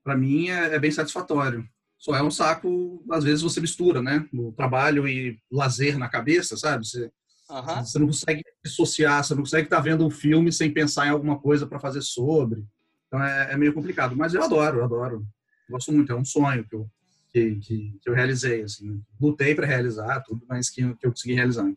para 0.04 0.18
mim, 0.18 0.50
é, 0.50 0.75
é 0.75 0.80
bem 0.80 0.92
satisfatório. 0.92 1.68
Só 2.00 2.16
é 2.16 2.24
um 2.24 2.31
saco, 2.31 3.04
às 3.12 3.25
vezes 3.25 3.42
você 3.42 3.60
mistura, 3.60 4.01
né? 4.01 4.25
O 4.34 4.54
trabalho 4.54 5.06
e 5.06 5.38
lazer 5.51 5.98
na 5.98 6.07
cabeça, 6.07 6.56
sabe? 6.56 6.88
Você, 6.88 7.12
uhum. 7.50 7.86
você 7.86 8.00
não 8.00 8.07
consegue 8.07 8.44
dissociar, 8.63 9.22
você 9.22 9.36
não 9.36 9.44
consegue 9.44 9.66
estar 9.66 9.81
vendo 9.81 10.07
um 10.07 10.10
filme 10.10 10.51
sem 10.51 10.72
pensar 10.72 11.07
em 11.07 11.10
alguma 11.10 11.38
coisa 11.38 11.68
para 11.68 11.78
fazer 11.78 12.01
sobre. 12.01 12.66
Então 13.07 13.22
é, 13.22 13.51
é, 13.51 13.57
meio 13.57 13.74
complicado. 13.74 14.16
Mas 14.16 14.34
eu 14.34 14.42
adoro, 14.42 14.78
eu 14.80 14.84
adoro. 14.86 15.28
Gosto 15.69 15.92
muito, 15.92 16.12
é 16.13 16.16
um 16.16 16.24
sonho 16.24 16.63
que 16.63 16.74
eu, 16.74 16.90
que, 17.34 17.56
que, 17.56 18.00
que 18.01 18.10
eu 18.10 18.13
realizei. 18.13 18.62
Assim. 18.63 19.04
Lutei 19.19 19.54
para 19.54 19.68
realizar 19.68 20.22
tudo, 20.22 20.42
mas 20.48 20.69
que, 20.69 20.81
que 20.96 21.06
eu 21.06 21.12
consegui 21.12 21.34
realizar. 21.34 21.69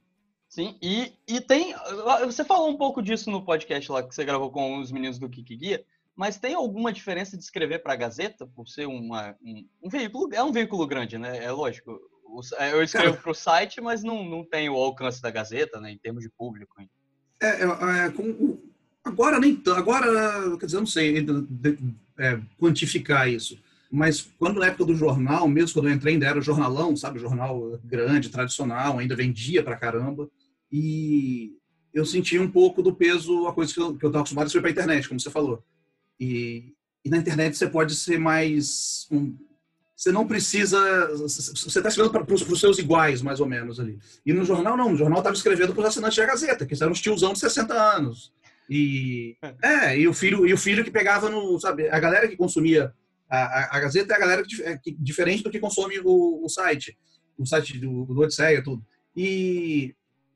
Sim, 0.49 0.77
e, 0.81 1.13
e 1.27 1.41
tem. 1.41 1.75
Você 2.27 2.45
falou 2.45 2.69
um 2.71 2.77
pouco 2.77 3.03
disso 3.03 3.29
no 3.29 3.45
podcast 3.45 3.91
lá 3.91 4.03
que 4.05 4.15
você 4.15 4.25
gravou 4.25 4.53
com 4.53 4.79
os 4.79 4.93
meninos 4.93 5.19
do 5.19 5.29
Kiki 5.29 5.57
Guia. 5.57 5.85
Mas 6.23 6.37
tem 6.39 6.55
alguma 6.55 6.93
diferença 6.93 7.37
de 7.37 7.43
escrever 7.43 7.81
para 7.81 7.95
a 7.95 7.97
Gazeta, 7.97 8.47
por 8.47 8.69
ser 8.69 8.87
uma, 8.87 9.35
um, 9.43 9.67
um, 9.83 9.89
veículo? 9.89 10.33
É 10.33 10.41
um 10.41 10.53
veículo 10.53 10.87
grande, 10.87 11.19
né? 11.19 11.43
É 11.43 11.51
lógico. 11.51 11.99
É, 12.61 12.73
eu 12.73 12.81
escrevo 12.81 13.17
para 13.21 13.33
o 13.33 13.35
site, 13.35 13.81
mas 13.81 14.05
não, 14.05 14.25
não 14.25 14.45
tem 14.45 14.69
o 14.69 14.77
alcance 14.77 15.21
da 15.21 15.33
Gazeta, 15.33 15.81
né? 15.81 15.91
Em 15.91 15.99
termos 15.99 16.23
de 16.23 16.31
público. 16.31 16.77
É, 17.43 17.65
é, 17.65 18.07
é 18.07 18.11
com, 18.11 18.57
agora 19.03 19.41
nem 19.41 19.61
agora, 19.75 20.57
quer 20.59 20.67
dizer, 20.67 20.79
não 20.79 20.87
sei 20.87 21.27
é, 22.21 22.41
quantificar 22.57 23.29
isso. 23.29 23.59
Mas 23.91 24.21
quando 24.39 24.61
na 24.61 24.67
época 24.67 24.85
do 24.85 24.95
jornal, 24.95 25.49
mesmo 25.49 25.75
quando 25.75 25.89
eu 25.89 25.95
entrei, 25.95 26.15
ainda 26.15 26.27
era 26.27 26.41
jornalão, 26.41 26.95
sabe? 26.95 27.19
Jornal 27.19 27.81
grande, 27.83 28.29
tradicional, 28.29 29.01
ainda 29.01 29.17
vendia 29.17 29.61
pra 29.61 29.75
caramba. 29.75 30.31
E 30.71 31.57
eu 31.93 32.07
senti 32.07 32.39
um 32.39 32.49
pouco 32.49 32.81
do 32.81 32.95
peso, 32.95 33.49
a 33.49 33.53
coisa 33.53 33.75
que 33.75 33.81
eu 33.81 33.97
estava 33.97 34.21
acostumado 34.21 34.47
a 34.47 34.51
foi 34.51 34.61
para 34.61 34.71
internet, 34.71 35.09
como 35.09 35.19
você 35.19 35.29
falou. 35.29 35.65
E, 36.23 36.73
e 37.05 37.11
na 37.11 37.17
internet 37.17 37.57
você 37.57 37.69
pode 37.69 37.97
ser 37.97 38.17
mais. 38.17 39.09
Um, 39.11 39.37
você 39.97 40.13
não 40.13 40.25
precisa. 40.25 40.79
Você 41.17 41.79
está 41.79 41.89
escrevendo 41.89 42.13
para 42.13 42.35
os 42.35 42.61
seus 42.61 42.79
iguais, 42.79 43.23
mais 43.23 43.41
ou 43.41 43.47
menos, 43.47 43.81
ali. 43.81 43.99
E 44.25 44.33
no 44.33 44.45
jornal, 44.45 44.77
não. 44.77 44.91
No 44.91 44.97
jornal 44.97 45.19
estava 45.19 45.35
escrevendo 45.35 45.75
para 45.75 45.81
os 45.81 45.89
assinantes 45.89 46.17
da 46.17 46.27
Gazeta, 46.27 46.65
que 46.65 46.81
eram 46.81 46.93
os 46.93 47.01
tiozão 47.01 47.33
de 47.33 47.41
60 47.41 47.75
anos. 47.75 48.33
E, 48.71 49.37
é, 49.61 49.99
e 49.99 50.07
o 50.07 50.15
filho, 50.15 50.47
e 50.47 50.55
o 50.55 50.59
filho 50.59 50.85
que 50.85 50.93
pegava 50.93 51.29
no. 51.29 51.59
Sabe, 51.59 51.89
a 51.89 51.99
galera 51.99 52.29
que 52.29 52.37
consumia 52.37 52.95
a, 53.29 53.39
a, 53.39 53.77
a 53.77 53.81
Gazeta 53.81 54.13
é 54.13 54.17
a 54.17 54.21
galera 54.21 54.45
que, 54.45 54.63
é, 54.63 54.79
que, 54.79 54.93
diferente 54.93 55.43
do 55.43 55.51
que 55.51 55.59
consome 55.59 55.99
o, 56.05 56.45
o 56.45 56.49
site. 56.49 56.97
O 57.37 57.45
site 57.45 57.79
do, 57.79 58.05
do 58.05 58.21
Odisseia, 58.21 58.63
tudo. 58.63 58.85
E, 59.17 59.93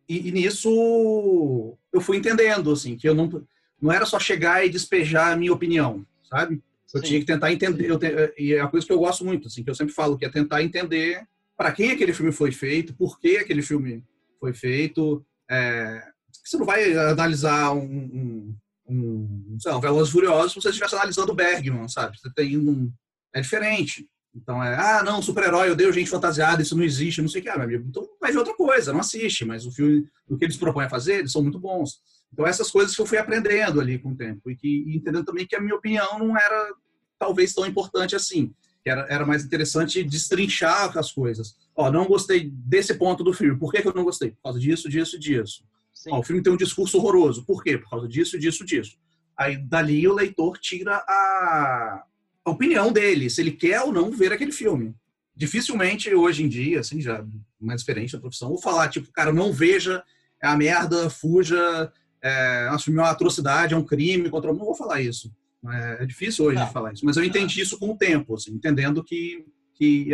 e, 0.09 0.29
e, 0.29 0.33
nisso 0.33 1.79
eu 1.93 2.01
fui 2.01 2.17
entendendo, 2.17 2.73
assim, 2.73 2.97
que 2.97 3.09
eu 3.09 3.15
não 3.15 3.47
não 3.81 3.93
era 3.93 4.07
só 4.07 4.19
chegar 4.19 4.65
e 4.65 4.71
despejar 4.71 5.33
a 5.33 5.37
minha 5.37 5.53
opinião, 5.53 6.07
sabe? 6.29 6.63
Eu 6.95 7.01
Sim. 7.01 7.07
tinha 7.07 7.21
que 7.21 7.27
tentar 7.27 7.53
entender, 7.53 7.91
eu 7.91 7.99
te, 7.99 8.07
e 8.39 8.55
é 8.55 8.61
a 8.61 8.69
coisa 8.69 8.87
que 8.87 8.93
eu 8.93 8.99
gosto 8.99 9.25
muito, 9.25 9.49
assim, 9.49 9.63
que 9.63 9.69
eu 9.69 9.75
sempre 9.75 9.93
falo, 9.93 10.17
que 10.17 10.25
é 10.25 10.31
tentar 10.31 10.63
entender 10.63 11.27
para 11.57 11.73
quem 11.73 11.91
aquele 11.91 12.13
filme 12.13 12.33
foi 12.33 12.53
feito, 12.53 12.95
por 12.95 13.19
que 13.19 13.39
aquele 13.39 13.63
filme 13.63 14.05
foi 14.39 14.53
feito. 14.53 15.25
É, 15.51 16.03
você 16.45 16.57
não 16.57 16.67
vai 16.67 16.97
analisar 16.97 17.73
um, 17.73 17.83
um, 17.83 18.57
um 18.89 19.57
sei 19.59 19.73
lá, 19.73 19.79
um 19.79 19.81
Velozes 19.81 20.13
Furiosos 20.13 20.53
se 20.53 20.61
você 20.61 20.69
estivesse 20.69 20.95
analisando 20.95 21.33
o 21.33 21.35
Bergman, 21.35 21.89
sabe? 21.89 22.19
Você 22.19 22.31
tem 22.35 22.57
um, 22.57 22.93
é 23.35 23.41
diferente. 23.41 24.09
Então 24.35 24.63
é, 24.63 24.75
ah, 24.75 25.03
não, 25.03 25.23
super-herói, 25.23 25.71
eu 25.71 25.77
dei 25.77 25.91
gente 25.93 26.11
fantasiada, 26.11 26.61
isso 26.61 26.77
não 26.77 26.85
existe, 26.85 27.23
não 27.23 27.29
sei 27.29 27.41
o 27.41 27.45
que, 27.45 27.49
ah, 27.49 27.57
meu 27.57 27.65
amigo. 27.65 27.87
Então 27.89 28.07
vai 28.21 28.31
ver 28.31 28.39
outra 28.39 28.55
coisa, 28.55 28.93
não 28.93 29.01
assiste, 29.01 29.45
mas 29.45 29.65
o 29.65 29.73
filme, 29.73 30.07
o 30.29 30.37
que 30.37 30.45
eles 30.45 30.59
propõem 30.59 30.87
a 30.87 30.91
fazer, 30.91 31.21
eles 31.21 31.33
são 31.33 31.43
muito 31.43 31.59
bons. 31.59 32.01
Então, 32.33 32.47
essas 32.47 32.71
coisas 32.71 32.95
que 32.95 33.01
eu 33.01 33.07
fui 33.07 33.19
aprendendo 33.19 33.81
ali 33.81 33.99
com 33.99 34.11
o 34.11 34.17
tempo. 34.17 34.51
E, 34.51 34.57
que, 34.57 34.85
e 34.87 34.97
entendendo 34.97 35.25
também 35.25 35.47
que 35.47 35.57
a 35.57 35.61
minha 35.61 35.75
opinião 35.75 36.19
não 36.19 36.37
era 36.37 36.75
talvez 37.19 37.55
tão 37.55 37.67
importante 37.67 38.15
assim. 38.15 38.53
Que 38.83 38.91
era, 38.91 39.07
era 39.09 39.27
mais 39.27 39.45
interessante 39.45 40.03
destrinchar 40.03 40.97
as 40.97 41.11
coisas. 41.13 41.57
Ó, 41.75 41.91
não 41.91 42.07
gostei 42.07 42.51
desse 42.51 42.95
ponto 42.95 43.25
do 43.25 43.33
filme. 43.33 43.59
Por 43.59 43.73
que, 43.73 43.83
que 43.83 43.89
eu 43.89 43.95
não 43.95 44.05
gostei? 44.05 44.31
Por 44.33 44.43
causa 44.43 44.61
disso, 44.61 44.89
disso, 44.89 45.19
disso. 45.19 45.65
Ó, 46.09 46.21
o 46.21 46.23
filme 46.23 46.43
tem 46.43 46.53
um 46.53 46.57
discurso 46.57 46.99
horroroso. 46.99 47.45
Por 47.45 47.63
quê? 47.63 47.79
Por 47.79 47.89
causa 47.91 48.09
disso, 48.09 48.39
disso, 48.39 48.65
disso. 48.65 48.97
Aí, 49.37 49.57
dali, 49.57 50.07
o 50.07 50.15
leitor 50.15 50.59
tira 50.59 50.97
a, 50.97 52.05
a 52.45 52.51
opinião 52.51 52.93
dele, 52.93 53.29
se 53.29 53.41
ele 53.41 53.51
quer 53.51 53.83
ou 53.83 53.93
não 53.93 54.11
ver 54.11 54.33
aquele 54.33 54.53
filme. 54.53 54.95
Dificilmente, 55.35 56.15
hoje 56.15 56.43
em 56.43 56.49
dia, 56.49 56.81
assim, 56.81 57.01
já 57.01 57.23
mais 57.61 57.83
experiente 57.83 58.15
na 58.15 58.21
profissão, 58.21 58.49
vou 58.49 58.61
falar, 58.61 58.89
tipo, 58.89 59.13
cara, 59.13 59.33
não 59.33 59.53
veja, 59.53 60.03
é 60.43 60.47
a 60.47 60.57
merda, 60.57 61.11
fuja, 61.11 61.93
é, 62.27 62.69
assumir 62.69 62.99
uma 62.99 63.11
atrocidade, 63.11 63.75
é 63.75 63.77
um 63.77 63.85
crime 63.85 64.29
contra. 64.29 64.53
Não 64.53 64.65
vou 64.65 64.75
falar 64.75 65.01
isso. 65.01 65.33
É, 65.69 66.03
é 66.03 66.07
difícil 66.07 66.45
hoje 66.45 66.65
de 66.65 66.73
falar 66.73 66.93
isso, 66.93 67.05
mas 67.05 67.17
eu 67.17 67.25
entendi 67.25 67.61
isso 67.61 67.79
com 67.79 67.91
o 67.91 67.97
tempo, 67.97 68.35
assim, 68.35 68.53
entendendo 68.53 69.03
que, 69.03 69.45
que 69.75 70.11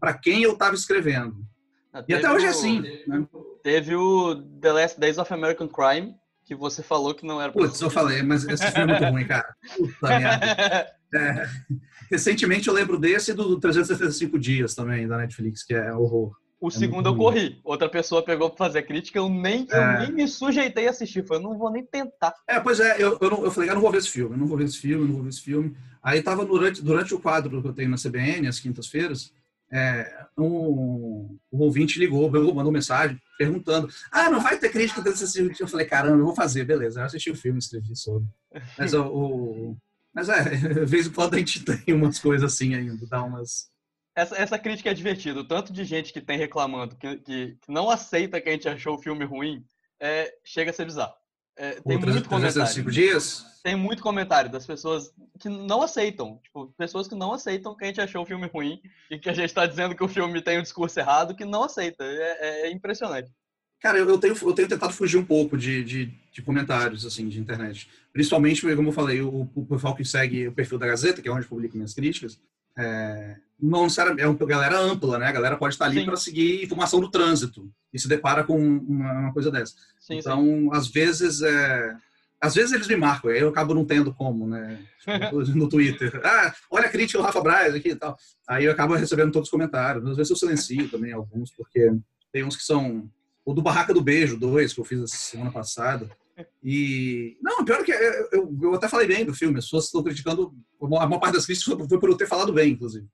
para 0.00 0.14
quem 0.14 0.42
eu 0.42 0.52
estava 0.52 0.74
escrevendo. 0.74 1.36
e 2.06 2.14
até 2.14 2.30
hoje 2.30 2.46
é 2.46 2.48
assim. 2.48 2.80
Né? 3.06 3.26
Teve 3.62 3.94
o 3.94 4.36
The 4.60 4.72
Last 4.72 5.00
Days 5.00 5.18
of 5.18 5.32
American 5.32 5.68
Crime, 5.68 6.14
que 6.44 6.54
você 6.54 6.82
falou 6.82 7.14
que 7.14 7.26
não 7.26 7.40
era. 7.40 7.52
Putz, 7.52 7.80
eu 7.80 7.90
falei, 7.90 8.22
mas 8.22 8.44
esse 8.44 8.70
filme 8.70 8.92
é 8.92 9.00
muito 9.00 9.12
ruim, 9.12 9.26
cara. 9.26 9.54
Puta 9.76 10.08
merda. 10.08 10.92
É, 11.14 11.48
recentemente 12.10 12.68
eu 12.68 12.74
lembro 12.74 12.98
desse 12.98 13.30
e 13.30 13.34
do 13.34 13.58
365 13.58 14.38
Dias 14.38 14.74
também, 14.74 15.08
da 15.08 15.16
Netflix, 15.16 15.64
que 15.64 15.72
é 15.72 15.90
horror. 15.90 16.36
O 16.60 16.68
é 16.68 16.70
segundo 16.70 17.08
eu 17.08 17.16
corri. 17.16 17.60
Outra 17.62 17.88
pessoa 17.88 18.24
pegou 18.24 18.50
pra 18.50 18.66
fazer 18.66 18.82
crítica, 18.82 19.18
eu 19.18 19.28
nem, 19.28 19.66
é. 19.70 19.76
eu 19.76 19.98
nem 20.00 20.12
me 20.12 20.28
sujeitei 20.28 20.88
a 20.88 20.90
assistir. 20.90 21.24
Falei, 21.26 21.42
eu 21.42 21.48
não 21.48 21.58
vou 21.58 21.70
nem 21.70 21.84
tentar. 21.84 22.34
É, 22.48 22.58
pois 22.58 22.80
é, 22.80 22.96
eu, 23.02 23.16
eu, 23.20 23.30
não, 23.30 23.44
eu 23.44 23.50
falei, 23.50 23.70
eu 23.70 23.74
não 23.74 23.82
vou 23.82 23.90
ver 23.90 23.98
esse 23.98 24.10
filme, 24.10 24.34
eu 24.34 24.38
não 24.38 24.46
vou 24.46 24.58
ver 24.58 24.64
esse 24.64 24.78
filme, 24.78 25.04
eu 25.04 25.06
não 25.06 25.14
vou 25.14 25.22
ver 25.22 25.28
esse 25.30 25.42
filme. 25.42 25.76
Aí 26.02 26.22
tava 26.22 26.44
durante, 26.44 26.82
durante 26.82 27.14
o 27.14 27.20
quadro 27.20 27.62
que 27.62 27.68
eu 27.68 27.72
tenho 27.72 27.90
na 27.90 27.96
CBN, 27.96 28.48
às 28.48 28.58
quintas-feiras, 28.58 29.32
é, 29.70 30.26
um, 30.36 31.38
um 31.52 31.58
ouvinte 31.58 31.98
ligou, 31.98 32.30
mandou 32.30 32.72
mensagem 32.72 33.20
perguntando: 33.36 33.88
Ah, 34.10 34.30
não 34.30 34.40
vai 34.40 34.58
ter 34.58 34.70
crítica 34.70 35.02
desse 35.02 35.30
filme? 35.30 35.54
Eu 35.58 35.68
falei: 35.68 35.86
Caramba, 35.86 36.18
eu 36.18 36.24
vou 36.24 36.34
fazer, 36.34 36.64
beleza. 36.64 37.00
Eu 37.00 37.04
assisti 37.04 37.30
o 37.30 37.36
filme, 37.36 37.58
escrevi 37.58 37.94
sobre. 37.94 38.26
Mas, 38.78 38.94
o, 38.94 39.02
o, 39.02 39.76
mas 40.14 40.28
é, 40.28 40.56
de 40.56 40.86
vez 40.86 41.06
em 41.06 41.10
quando 41.10 41.34
a 41.34 41.38
gente 41.38 41.64
tem 41.64 41.94
umas 41.94 42.18
coisas 42.18 42.52
assim 42.52 42.74
ainda, 42.74 43.06
dá 43.06 43.22
umas. 43.22 43.68
Essa, 44.18 44.36
essa 44.36 44.58
crítica 44.58 44.90
é 44.90 44.94
divertida. 44.94 45.44
Tanto 45.44 45.72
de 45.72 45.84
gente 45.84 46.12
que 46.12 46.20
tem 46.20 46.36
reclamando, 46.36 46.96
que, 46.96 47.18
que, 47.18 47.56
que 47.60 47.70
não 47.70 47.88
aceita 47.88 48.40
que 48.40 48.48
a 48.48 48.52
gente 48.52 48.68
achou 48.68 48.96
o 48.96 49.00
filme 49.00 49.24
ruim, 49.24 49.64
é, 50.00 50.34
chega 50.44 50.72
a 50.72 50.74
ser 50.74 50.86
bizarro. 50.86 51.14
É, 51.56 51.80
tem 51.80 51.94
Outras, 51.94 52.14
muito 52.14 52.28
comentário. 52.28 52.90
dias? 52.90 53.44
Tem 53.62 53.76
muito 53.76 54.02
comentário 54.02 54.50
das 54.50 54.66
pessoas 54.66 55.12
que 55.38 55.48
não 55.48 55.82
aceitam. 55.82 56.40
Tipo, 56.42 56.66
pessoas 56.76 57.06
que 57.06 57.14
não 57.14 57.32
aceitam 57.32 57.76
que 57.76 57.84
a 57.84 57.86
gente 57.86 58.00
achou 58.00 58.22
o 58.24 58.26
filme 58.26 58.48
ruim 58.52 58.80
e 59.08 59.20
que 59.20 59.30
a 59.30 59.32
gente 59.32 59.50
está 59.50 59.66
dizendo 59.66 59.94
que 59.94 60.02
o 60.02 60.08
filme 60.08 60.42
tem 60.42 60.58
um 60.58 60.62
discurso 60.62 60.98
errado, 60.98 61.36
que 61.36 61.44
não 61.44 61.62
aceita. 61.62 62.02
É, 62.02 62.38
é, 62.40 62.66
é 62.66 62.72
impressionante. 62.72 63.30
Cara, 63.80 63.98
eu 63.98 64.18
tenho, 64.18 64.34
eu 64.34 64.52
tenho 64.52 64.68
tentado 64.68 64.92
fugir 64.92 65.16
um 65.16 65.24
pouco 65.24 65.56
de, 65.56 65.84
de, 65.84 66.06
de, 66.32 66.42
comentários, 66.42 67.06
assim, 67.06 67.28
de 67.28 67.38
internet. 67.38 67.88
Principalmente, 68.12 68.62
como 68.74 68.88
eu 68.88 68.92
falei, 68.92 69.20
o, 69.20 69.48
o 69.54 69.64
pessoal 69.64 69.94
que 69.94 70.04
segue 70.04 70.48
o 70.48 70.52
perfil 70.52 70.76
da 70.76 70.88
Gazeta, 70.88 71.22
que 71.22 71.28
é 71.28 71.30
onde 71.30 71.44
eu 71.44 71.48
publico 71.48 71.76
minhas 71.76 71.94
críticas, 71.94 72.40
é, 72.76 73.36
não 73.60 73.84
necessariamente, 73.84 74.22
é 74.22 74.28
uma 74.28 74.46
galera 74.46 74.78
ampla, 74.78 75.18
né? 75.18 75.26
A 75.26 75.32
galera 75.32 75.56
pode 75.56 75.74
estar 75.74 75.86
ali 75.86 76.04
para 76.04 76.16
seguir 76.16 76.62
informação 76.64 77.00
do 77.00 77.10
trânsito 77.10 77.70
e 77.92 77.98
se 77.98 78.08
depara 78.08 78.44
com 78.44 78.58
uma, 78.58 79.12
uma 79.12 79.32
coisa 79.32 79.50
dessa. 79.50 79.74
Sim, 79.98 80.18
então, 80.18 80.42
sim. 80.44 80.68
às 80.72 80.88
vezes, 80.88 81.42
é, 81.42 81.96
às 82.40 82.54
vezes 82.54 82.72
eles 82.72 82.86
me 82.86 82.96
marcam, 82.96 83.30
aí 83.30 83.40
eu 83.40 83.48
acabo 83.48 83.74
não 83.74 83.84
tendo 83.84 84.14
como, 84.14 84.46
né? 84.46 84.78
No 85.54 85.68
Twitter. 85.68 86.20
Ah, 86.22 86.54
olha 86.70 86.86
a 86.86 86.90
crítica 86.90 87.18
do 87.18 87.24
Rafa 87.24 87.40
Braz 87.40 87.74
aqui 87.74 87.90
e 87.90 87.96
tal. 87.96 88.16
Aí 88.46 88.66
eu 88.66 88.72
acabo 88.72 88.94
recebendo 88.94 89.32
todos 89.32 89.46
os 89.46 89.50
comentários. 89.50 90.04
Às 90.06 90.16
vezes 90.16 90.30
eu 90.30 90.36
silencio 90.36 90.88
também 90.90 91.12
alguns, 91.12 91.50
porque 91.50 91.90
tem 92.30 92.44
uns 92.44 92.56
que 92.56 92.62
são. 92.62 93.10
O 93.44 93.54
do 93.54 93.62
Barraca 93.62 93.94
do 93.94 94.02
Beijo 94.02 94.36
2, 94.36 94.74
que 94.74 94.80
eu 94.80 94.84
fiz 94.84 95.02
essa 95.02 95.16
semana 95.16 95.50
passada. 95.50 96.10
E. 96.62 97.36
Não, 97.42 97.64
pior 97.64 97.82
que 97.84 97.92
eu, 97.92 98.28
eu, 98.32 98.58
eu 98.62 98.74
até 98.74 98.88
falei 98.88 99.06
bem 99.06 99.24
do 99.24 99.34
filme, 99.34 99.58
as 99.58 99.64
pessoas 99.64 99.86
estão 99.86 100.02
criticando. 100.02 100.54
A 100.80 100.86
maior 100.86 101.18
parte 101.18 101.34
das 101.34 101.46
críticas 101.46 101.74
foi 101.88 101.98
por 101.98 102.10
eu 102.10 102.16
ter 102.16 102.26
falado 102.26 102.52
bem, 102.52 102.72
inclusive. 102.72 103.06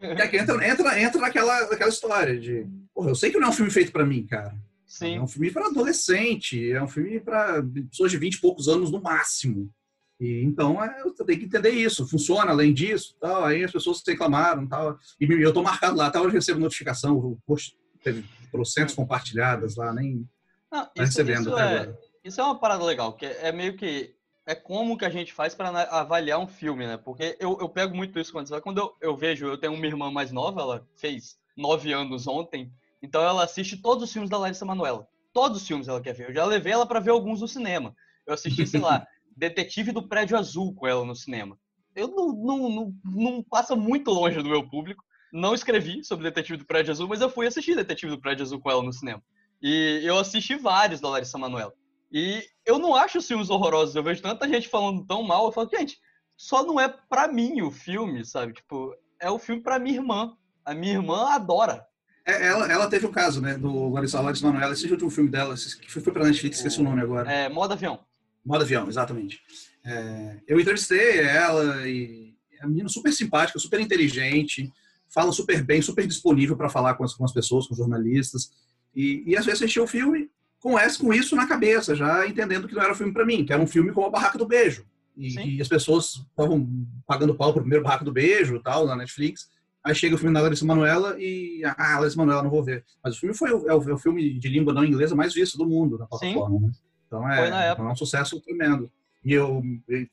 Aqui 0.00 0.38
entra, 0.38 0.66
entra, 0.66 1.00
entra 1.00 1.20
naquela, 1.20 1.68
naquela 1.68 1.90
história 1.90 2.38
de. 2.38 2.66
Porra, 2.94 3.10
eu 3.10 3.14
sei 3.14 3.30
que 3.30 3.38
não 3.38 3.48
é 3.48 3.50
um 3.50 3.54
filme 3.54 3.70
feito 3.70 3.92
para 3.92 4.06
mim, 4.06 4.26
cara. 4.26 4.54
Sim. 4.86 5.16
É 5.16 5.22
um 5.22 5.28
filme 5.28 5.50
para 5.50 5.66
adolescente, 5.66 6.72
é 6.72 6.82
um 6.82 6.88
filme 6.88 7.20
para 7.20 7.62
pessoas 7.88 8.10
de 8.10 8.18
20 8.18 8.34
e 8.34 8.40
poucos 8.40 8.68
anos 8.68 8.90
no 8.90 9.00
máximo. 9.00 9.70
E, 10.18 10.42
então, 10.42 10.82
é, 10.82 11.02
eu 11.02 11.12
tenho 11.12 11.38
que 11.38 11.46
entender 11.46 11.70
isso. 11.70 12.08
Funciona 12.08 12.50
além 12.50 12.74
disso, 12.74 13.16
tal. 13.20 13.44
Aí 13.44 13.62
as 13.62 13.70
pessoas 13.70 14.02
reclamaram, 14.06 14.66
tal. 14.66 14.98
E 15.20 15.24
eu 15.24 15.52
tô 15.52 15.62
marcado 15.62 15.96
lá, 15.96 16.10
tal. 16.10 16.24
Eu 16.24 16.30
recebo 16.30 16.60
notificação, 16.60 17.38
poxa, 17.46 17.72
teve 18.02 18.24
trocentos 18.50 18.94
compartilhadas 18.94 19.76
lá, 19.76 19.92
nem 19.92 20.28
Não, 20.72 20.84
tá 20.86 21.04
recebendo 21.04 21.42
isso 21.42 21.54
até 21.54 21.62
é, 21.62 21.78
agora. 21.80 21.98
Isso 22.22 22.40
é 22.40 22.44
uma 22.44 22.58
parada 22.58 22.84
legal, 22.84 23.14
que 23.14 23.24
é 23.24 23.50
meio 23.50 23.76
que 23.76 24.14
é 24.46 24.54
como 24.54 24.98
que 24.98 25.04
a 25.04 25.10
gente 25.10 25.32
faz 25.32 25.54
para 25.54 25.68
avaliar 25.84 26.38
um 26.38 26.46
filme, 26.46 26.86
né? 26.86 26.96
Porque 26.96 27.36
eu, 27.38 27.58
eu 27.60 27.68
pego 27.68 27.96
muito 27.96 28.18
isso 28.18 28.32
quando, 28.32 28.60
quando 28.60 28.78
eu, 28.78 28.96
eu 29.00 29.16
vejo, 29.16 29.46
eu 29.46 29.58
tenho 29.58 29.72
uma 29.72 29.86
irmã 29.86 30.10
mais 30.10 30.32
nova, 30.32 30.60
ela 30.60 30.88
fez 30.96 31.38
nove 31.56 31.92
anos 31.92 32.26
ontem, 32.26 32.72
então 33.02 33.22
ela 33.22 33.44
assiste 33.44 33.76
todos 33.76 34.04
os 34.04 34.12
filmes 34.12 34.30
da 34.30 34.38
Larissa 34.38 34.64
Manoela. 34.64 35.06
Todos 35.32 35.62
os 35.62 35.66
filmes 35.66 35.88
ela 35.88 36.00
quer 36.00 36.14
ver. 36.14 36.30
Eu 36.30 36.34
já 36.34 36.44
levei 36.44 36.72
ela 36.72 36.86
para 36.86 37.00
ver 37.00 37.10
alguns 37.10 37.40
no 37.40 37.48
cinema. 37.48 37.94
Eu 38.26 38.34
assisti, 38.34 38.66
sei 38.66 38.80
lá, 38.80 39.06
Detetive 39.36 39.92
do 39.92 40.06
Prédio 40.06 40.36
Azul 40.36 40.74
com 40.74 40.86
ela 40.86 41.04
no 41.04 41.14
cinema. 41.14 41.58
Eu 41.94 42.08
não, 42.08 42.32
não, 42.32 42.68
não, 42.68 42.94
não 43.04 43.42
passa 43.42 43.76
muito 43.76 44.10
longe 44.10 44.42
do 44.42 44.48
meu 44.48 44.68
público. 44.68 45.04
Não 45.32 45.54
escrevi 45.54 46.02
sobre 46.02 46.24
Detetive 46.24 46.58
do 46.58 46.66
Prédio 46.66 46.90
Azul, 46.90 47.08
mas 47.08 47.20
eu 47.20 47.30
fui 47.30 47.46
assistir 47.46 47.76
Detetive 47.76 48.10
do 48.10 48.20
Prédio 48.20 48.42
Azul 48.42 48.60
com 48.60 48.70
ela 48.70 48.82
no 48.82 48.92
cinema. 48.92 49.22
E 49.62 50.00
eu 50.02 50.18
assisti 50.18 50.56
vários 50.56 51.00
da 51.00 51.08
Larissa 51.08 51.38
Manoela. 51.38 51.72
E 52.12 52.42
eu 52.66 52.78
não 52.78 52.94
acho 52.94 53.18
os 53.18 53.26
filmes 53.26 53.50
horrorosos. 53.50 53.94
Eu 53.94 54.02
vejo 54.02 54.22
tanta 54.22 54.48
gente 54.48 54.68
falando 54.68 55.04
tão 55.04 55.22
mal. 55.22 55.46
Eu 55.46 55.52
falo, 55.52 55.70
gente, 55.70 55.98
só 56.36 56.64
não 56.64 56.80
é 56.80 56.88
pra 56.88 57.28
mim 57.28 57.62
o 57.62 57.70
filme, 57.70 58.24
sabe? 58.24 58.54
Tipo, 58.54 58.94
é 59.20 59.30
o 59.30 59.38
filme 59.38 59.62
pra 59.62 59.78
minha 59.78 59.96
irmã. 59.96 60.36
A 60.64 60.74
minha 60.74 60.94
irmã 60.94 61.28
adora. 61.30 61.86
É, 62.26 62.46
ela, 62.46 62.70
ela 62.70 62.88
teve 62.88 63.06
um 63.06 63.12
caso, 63.12 63.40
né, 63.40 63.56
do 63.56 63.88
Larissa 63.88 64.20
Larissa 64.20 64.46
Manoela, 64.46 64.72
esse 64.72 64.90
último 64.90 65.10
filme 65.10 65.30
dela, 65.30 65.54
que 65.54 65.90
foi, 65.90 66.02
pra 66.02 66.24
Netflix, 66.24 66.58
esqueci 66.58 66.80
o 66.80 66.84
nome 66.84 67.00
agora. 67.00 67.30
É, 67.30 67.48
Moda 67.48 67.74
Avião. 67.74 68.00
Moda 68.44 68.64
Avião, 68.64 68.88
exatamente. 68.88 69.40
É, 69.84 70.36
eu 70.46 70.60
entrevistei 70.60 71.18
ela 71.20 71.88
e 71.88 72.34
é 72.60 72.64
uma 72.64 72.68
menina 72.68 72.88
super 72.88 73.12
simpática, 73.12 73.58
super 73.58 73.80
inteligente, 73.80 74.70
fala 75.08 75.32
super 75.32 75.64
bem, 75.64 75.80
super 75.80 76.06
disponível 76.06 76.56
para 76.56 76.68
falar 76.68 76.94
com 76.94 77.04
as, 77.04 77.14
com 77.14 77.24
as 77.24 77.32
pessoas, 77.32 77.66
com 77.66 77.72
os 77.72 77.78
jornalistas. 77.78 78.52
E, 78.94 79.24
e 79.26 79.36
às 79.36 79.46
vezes 79.46 79.62
assistia 79.62 79.82
o 79.82 79.86
filme 79.86 80.30
com, 80.60 80.78
essa, 80.78 80.98
com 80.98 81.12
isso 81.12 81.34
na 81.34 81.48
cabeça, 81.48 81.94
já 81.94 82.26
entendendo 82.26 82.68
que 82.68 82.74
não 82.74 82.82
era 82.82 82.92
um 82.92 82.96
filme 82.96 83.12
para 83.12 83.24
mim, 83.24 83.44
que 83.44 83.52
era 83.52 83.62
um 83.62 83.66
filme 83.66 83.92
como 83.92 84.06
a 84.06 84.10
Barraca 84.10 84.38
do 84.38 84.46
Beijo. 84.46 84.84
E, 85.16 85.56
e 85.56 85.60
as 85.60 85.68
pessoas 85.68 86.24
estavam 86.30 86.68
pagando 87.06 87.34
pau 87.34 87.52
pro 87.52 87.62
primeiro 87.62 87.84
Barraca 87.84 88.04
do 88.04 88.12
Beijo 88.12 88.56
e 88.56 88.62
tal, 88.62 88.86
na 88.86 88.94
Netflix. 88.94 89.50
Aí 89.82 89.94
chega 89.94 90.14
o 90.14 90.18
filme 90.18 90.34
da 90.34 90.42
Larissa 90.42 90.64
Manoela 90.64 91.16
e. 91.18 91.62
Ah, 91.64 91.98
Larissa 91.98 92.16
Manoela, 92.18 92.42
não 92.42 92.50
vou 92.50 92.62
ver. 92.62 92.84
Mas 93.02 93.16
o 93.16 93.20
filme 93.20 93.34
foi 93.34 93.50
o, 93.50 93.68
é 93.68 93.74
o, 93.74 93.90
é 93.90 93.94
o 93.94 93.98
filme 93.98 94.38
de 94.38 94.48
língua 94.48 94.74
não 94.74 94.84
inglesa 94.84 95.14
mais 95.14 95.32
visto 95.32 95.56
do 95.56 95.66
mundo 95.66 95.98
na 95.98 96.06
plataforma, 96.06 96.60
né? 96.60 96.72
Então 97.06 97.28
é, 97.28 97.68
é 97.70 97.82
um 97.82 97.96
sucesso 97.96 98.40
tremendo. 98.40 98.90
E 99.24 99.32
eu 99.32 99.62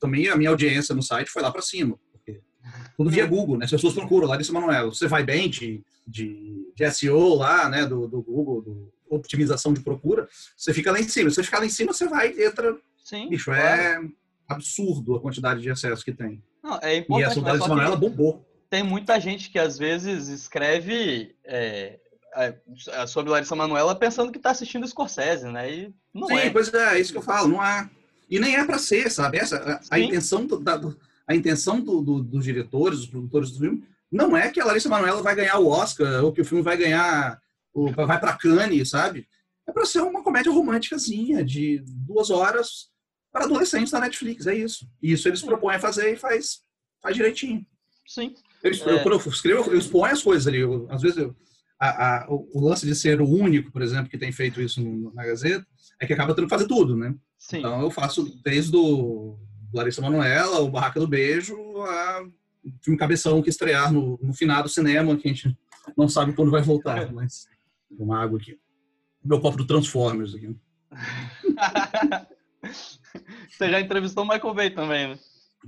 também 0.00 0.28
a 0.28 0.36
minha 0.36 0.50
audiência 0.50 0.94
no 0.94 1.02
site 1.02 1.30
foi 1.30 1.42
lá 1.42 1.50
para 1.50 1.62
cima. 1.62 1.98
Porque 2.12 2.40
tudo 2.96 3.10
via 3.10 3.26
Google, 3.26 3.58
né? 3.58 3.66
As 3.66 3.70
pessoas 3.70 3.94
procuram 3.94 4.26
Larissa 4.26 4.52
Manoela. 4.52 4.92
Você 4.92 5.06
vai 5.06 5.22
bem 5.22 5.50
de, 5.50 5.82
de, 6.06 6.72
de 6.74 6.90
SEO 6.90 7.34
lá, 7.34 7.68
né? 7.68 7.84
Do, 7.84 8.08
do 8.08 8.22
Google, 8.22 8.62
do 8.62 8.92
optimização 9.10 9.72
de 9.72 9.80
procura, 9.80 10.28
você 10.56 10.72
fica 10.72 10.92
lá 10.92 11.00
em 11.00 11.08
cima. 11.08 11.30
Se 11.30 11.36
você 11.36 11.42
ficar 11.42 11.58
lá 11.58 11.66
em 11.66 11.70
cima, 11.70 11.92
você 11.92 12.06
vai 12.06 12.32
e 12.32 12.44
entra. 12.44 12.76
Sim. 13.04 13.28
Bicho, 13.28 13.50
é 13.52 13.60
claro. 13.60 14.06
é 14.06 14.08
absurdo 14.48 15.16
a 15.16 15.20
quantidade 15.20 15.60
de 15.60 15.70
acesso 15.70 16.04
que 16.04 16.12
tem. 16.12 16.42
Não, 16.62 16.78
é 16.82 16.96
importante, 16.96 17.28
e 17.28 17.30
essa 17.30 17.40
Larissa 17.40 17.68
Manoela 17.68 17.96
bombou 17.96 18.48
tem 18.70 18.82
muita 18.82 19.18
gente 19.18 19.50
que 19.50 19.58
às 19.58 19.78
vezes 19.78 20.28
escreve 20.28 21.34
é, 21.44 21.98
é, 22.34 23.06
sobre 23.06 23.30
Larissa 23.30 23.56
Manoela 23.56 23.94
pensando 23.94 24.30
que 24.30 24.38
está 24.38 24.50
assistindo 24.50 24.86
Scorsese, 24.86 25.46
né? 25.46 25.72
E 25.72 25.94
não 26.14 26.28
Sim, 26.28 26.36
é. 26.36 26.50
pois 26.50 26.72
é, 26.72 26.96
é 26.96 27.00
isso 27.00 27.12
que 27.12 27.18
eu 27.18 27.22
falo, 27.22 27.48
não 27.48 27.60
há. 27.60 27.88
E 28.30 28.38
nem 28.38 28.56
é 28.56 28.64
para 28.64 28.78
ser, 28.78 29.10
sabe? 29.10 29.38
Essa, 29.38 29.80
a, 29.90 29.96
a 29.96 29.98
intenção, 29.98 30.44
do, 30.44 30.60
da, 30.60 30.78
a 31.26 31.34
intenção 31.34 31.80
do, 31.80 32.02
do, 32.02 32.22
dos 32.22 32.44
diretores, 32.44 32.98
dos 32.98 33.08
produtores 33.08 33.50
do 33.50 33.58
filme, 33.58 33.84
não 34.12 34.36
é 34.36 34.50
que 34.50 34.60
a 34.60 34.64
Larissa 34.64 34.88
Manoela 34.88 35.22
vai 35.22 35.34
ganhar 35.34 35.58
o 35.58 35.68
Oscar 35.68 36.22
ou 36.22 36.32
que 36.32 36.40
o 36.40 36.44
filme 36.44 36.62
vai 36.62 36.76
ganhar, 36.76 37.40
ou 37.72 37.92
vai 37.92 38.18
para 38.18 38.36
Cannes, 38.36 38.90
sabe? 38.90 39.26
É 39.66 39.72
para 39.72 39.84
ser 39.84 40.00
uma 40.00 40.22
comédia 40.22 40.52
românticazinha 40.52 41.44
de 41.44 41.82
duas 41.86 42.30
horas 42.30 42.88
para 43.30 43.44
adolescentes 43.44 43.92
da 43.92 44.00
Netflix, 44.00 44.46
é 44.46 44.54
isso. 44.54 44.88
E 45.02 45.12
isso 45.12 45.28
eles 45.28 45.42
propõem 45.42 45.76
a 45.76 45.80
fazer 45.80 46.12
e 46.12 46.16
faz, 46.16 46.60
faz 47.02 47.14
direitinho. 47.14 47.64
Sim. 48.06 48.34
Eu, 48.62 48.72
é. 48.72 49.02
Quando 49.02 49.20
eu 49.20 49.30
escrevo, 49.30 49.70
eu 49.70 49.78
exponho 49.78 50.12
as 50.12 50.22
coisas 50.22 50.46
ali. 50.46 50.60
Eu, 50.60 50.86
às 50.90 51.02
vezes, 51.02 51.18
eu, 51.18 51.36
a, 51.78 52.24
a, 52.24 52.26
o, 52.28 52.60
lance 52.60 52.86
de 52.86 52.94
ser 52.94 53.20
o 53.20 53.28
único, 53.28 53.70
por 53.70 53.82
exemplo, 53.82 54.08
que 54.08 54.18
tem 54.18 54.32
feito 54.32 54.60
isso 54.60 54.82
no, 54.82 55.12
na 55.12 55.24
Gazeta, 55.24 55.66
é 56.00 56.06
que 56.06 56.12
acaba 56.12 56.34
tendo 56.34 56.46
que 56.46 56.54
fazer 56.54 56.66
tudo, 56.66 56.96
né? 56.96 57.14
Sim. 57.38 57.58
Então, 57.58 57.82
eu 57.82 57.90
faço 57.90 58.24
desde 58.42 58.76
o 58.76 59.38
Larissa 59.72 60.00
Manoela, 60.00 60.60
o 60.60 60.70
Barraca 60.70 60.98
do 60.98 61.06
Beijo, 61.06 61.54
a 61.82 62.24
o 62.64 62.84
filme 62.84 62.98
Cabeção, 62.98 63.42
que 63.42 63.50
estrear 63.50 63.92
no, 63.92 64.18
no 64.22 64.34
final 64.34 64.62
do 64.62 64.68
cinema, 64.68 65.16
que 65.16 65.28
a 65.28 65.32
gente 65.32 65.56
não 65.96 66.08
sabe 66.08 66.32
quando 66.32 66.50
vai 66.50 66.62
voltar, 66.62 67.10
mas 67.12 67.46
uma 67.90 68.22
água 68.22 68.38
aqui. 68.38 68.58
Meu 69.24 69.40
copo 69.40 69.56
do 69.56 69.66
Transformers 69.66 70.34
aqui. 70.34 70.56
Você 73.50 73.70
já 73.70 73.80
entrevistou 73.80 74.24
o 74.24 74.28
Michael 74.28 74.54
Bay 74.54 74.70
também, 74.70 75.08
né? 75.08 75.18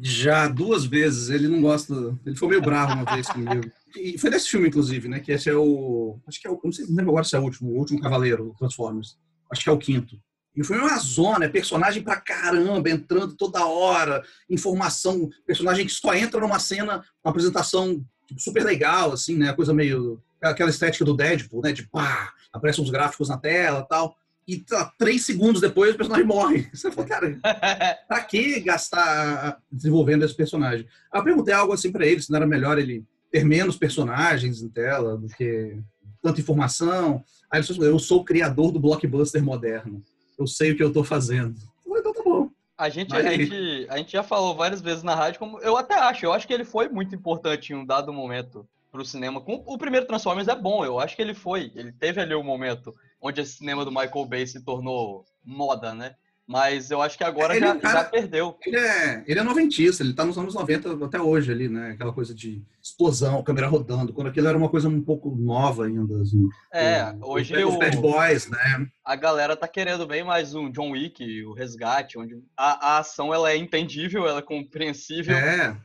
Já 0.00 0.48
duas 0.48 0.84
vezes. 0.84 1.30
Ele 1.30 1.48
não 1.48 1.60
gosta. 1.60 1.94
Ele 2.24 2.36
foi 2.36 2.48
meio 2.48 2.62
bravo 2.62 2.94
uma 2.94 3.14
vez 3.14 3.28
comigo. 3.28 3.70
E 3.96 4.16
foi 4.18 4.30
desse 4.30 4.48
filme, 4.48 4.68
inclusive, 4.68 5.08
né? 5.08 5.20
Que 5.20 5.32
esse 5.32 5.50
é 5.50 5.54
o. 5.54 6.18
Acho 6.26 6.40
que 6.40 6.46
é 6.46 6.50
o. 6.50 6.60
Não 6.62 6.72
sei, 6.72 6.86
não 6.86 6.96
lembro 6.96 7.10
agora 7.10 7.24
se 7.24 7.34
é 7.34 7.38
o 7.38 7.42
último. 7.42 7.70
O 7.70 7.78
último 7.78 8.00
Cavaleiro, 8.00 8.54
Transformers. 8.58 9.18
Acho 9.50 9.64
que 9.64 9.68
é 9.68 9.72
o 9.72 9.78
quinto. 9.78 10.20
E 10.54 10.64
foi 10.64 10.78
uma 10.78 10.98
zona, 10.98 11.44
é 11.44 11.48
personagem 11.48 12.02
pra 12.02 12.20
caramba, 12.20 12.90
entrando 12.90 13.36
toda 13.36 13.64
hora, 13.64 14.22
informação, 14.48 15.28
personagem 15.46 15.86
que 15.86 15.92
só 15.92 16.12
entra 16.12 16.40
numa 16.40 16.58
cena, 16.58 17.04
uma 17.24 17.30
apresentação 17.30 18.04
tipo, 18.26 18.40
super 18.40 18.64
legal, 18.64 19.12
assim, 19.12 19.36
né? 19.36 19.52
Coisa 19.52 19.72
meio. 19.72 20.22
Aquela 20.42 20.70
estética 20.70 21.04
do 21.04 21.16
Deadpool, 21.16 21.62
né? 21.62 21.72
De 21.72 21.86
pá, 21.86 22.32
aparecem 22.52 22.82
uns 22.82 22.90
gráficos 22.90 23.28
na 23.28 23.36
tela 23.36 23.82
tal. 23.82 24.16
E 24.46 24.58
tá, 24.58 24.92
três 24.98 25.24
segundos 25.24 25.60
depois 25.60 25.94
o 25.94 25.96
personagem 25.96 26.26
morre. 26.26 26.68
Você 26.74 26.90
fala, 26.90 27.06
cara, 27.06 27.38
pra 28.08 28.22
que 28.24 28.60
gastar 28.60 29.60
desenvolvendo 29.70 30.24
esse 30.24 30.34
personagem? 30.34 30.86
Aí 31.12 31.20
eu 31.20 31.24
perguntei 31.24 31.54
algo 31.54 31.72
assim 31.72 31.92
para 31.92 32.06
ele, 32.06 32.20
se 32.20 32.30
não 32.30 32.38
era 32.38 32.46
melhor 32.46 32.78
ele 32.78 33.04
ter 33.30 33.44
menos 33.44 33.76
personagens 33.76 34.60
em 34.60 34.68
tela 34.68 35.16
do 35.16 35.28
que 35.28 35.78
tanta 36.20 36.40
informação. 36.40 37.22
Aí 37.50 37.60
ele 37.60 37.66
falou, 37.66 37.84
eu 37.84 37.98
sou 37.98 38.20
o 38.20 38.24
criador 38.24 38.72
do 38.72 38.80
blockbuster 38.80 39.42
moderno. 39.42 40.02
Eu 40.38 40.46
sei 40.46 40.72
o 40.72 40.76
que 40.76 40.82
eu 40.82 40.92
tô 40.92 41.04
fazendo. 41.04 41.54
então 41.86 42.12
tá 42.12 42.22
bom. 42.24 42.50
A 42.76 42.88
gente, 42.88 43.14
a, 43.14 43.22
gente, 43.22 43.86
a 43.90 43.98
gente 43.98 44.12
já 44.12 44.22
falou 44.22 44.56
várias 44.56 44.80
vezes 44.80 45.02
na 45.02 45.14
rádio, 45.14 45.38
como 45.38 45.60
eu 45.60 45.76
até 45.76 45.94
acho, 45.94 46.24
eu 46.24 46.32
acho 46.32 46.46
que 46.46 46.52
ele 46.52 46.64
foi 46.64 46.88
muito 46.88 47.14
importante 47.14 47.72
em 47.72 47.76
um 47.76 47.84
dado 47.84 48.10
momento 48.10 48.66
pro 48.90 49.04
cinema. 49.04 49.42
O 49.46 49.78
primeiro 49.78 50.06
Transformers 50.06 50.48
é 50.48 50.54
bom, 50.54 50.84
eu 50.84 50.98
acho 50.98 51.16
que 51.16 51.22
ele 51.22 51.34
foi. 51.34 51.70
Ele 51.74 51.92
teve 51.92 52.20
ali 52.20 52.34
o 52.34 52.40
um 52.40 52.44
momento 52.44 52.94
onde 53.20 53.40
esse 53.40 53.58
cinema 53.58 53.84
do 53.84 53.90
Michael 53.90 54.26
Bay 54.26 54.46
se 54.46 54.62
tornou 54.64 55.24
moda, 55.44 55.94
né? 55.94 56.14
Mas 56.50 56.90
eu 56.90 57.00
acho 57.00 57.16
que 57.16 57.22
agora 57.22 57.56
já, 57.56 57.76
cara, 57.76 58.00
já, 58.00 58.04
perdeu. 58.04 58.58
Ele 58.66 58.76
é, 58.76 59.22
ele 59.24 59.38
é 59.38 59.42
noventista, 59.44 60.02
ele 60.02 60.14
tá 60.14 60.24
nos 60.24 60.36
anos 60.36 60.52
90 60.52 61.04
até 61.04 61.20
hoje 61.20 61.52
ali, 61.52 61.68
né? 61.68 61.92
Aquela 61.92 62.12
coisa 62.12 62.34
de 62.34 62.60
explosão, 62.82 63.40
câmera 63.44 63.68
rodando, 63.68 64.12
quando 64.12 64.26
aquilo 64.26 64.48
era 64.48 64.58
uma 64.58 64.68
coisa 64.68 64.88
um 64.88 65.00
pouco 65.00 65.30
nova 65.30 65.86
ainda, 65.86 66.20
assim. 66.20 66.48
É, 66.74 67.14
hoje 67.22 67.54
os, 67.54 67.74
os 67.74 67.78
Bad 67.78 67.96
Boys, 67.98 68.48
né? 68.48 68.88
A 69.04 69.14
galera 69.14 69.54
tá 69.54 69.68
querendo 69.68 70.08
bem 70.08 70.24
mais 70.24 70.52
um 70.52 70.68
John 70.72 70.90
Wick, 70.90 71.44
o 71.44 71.52
Resgate, 71.52 72.18
onde 72.18 72.42
a, 72.56 72.94
a 72.94 72.98
ação 72.98 73.32
ela 73.32 73.52
é 73.52 73.56
entendível, 73.56 74.26
ela 74.26 74.40
é 74.40 74.42
compreensível. 74.42 75.36
É. 75.36 75.76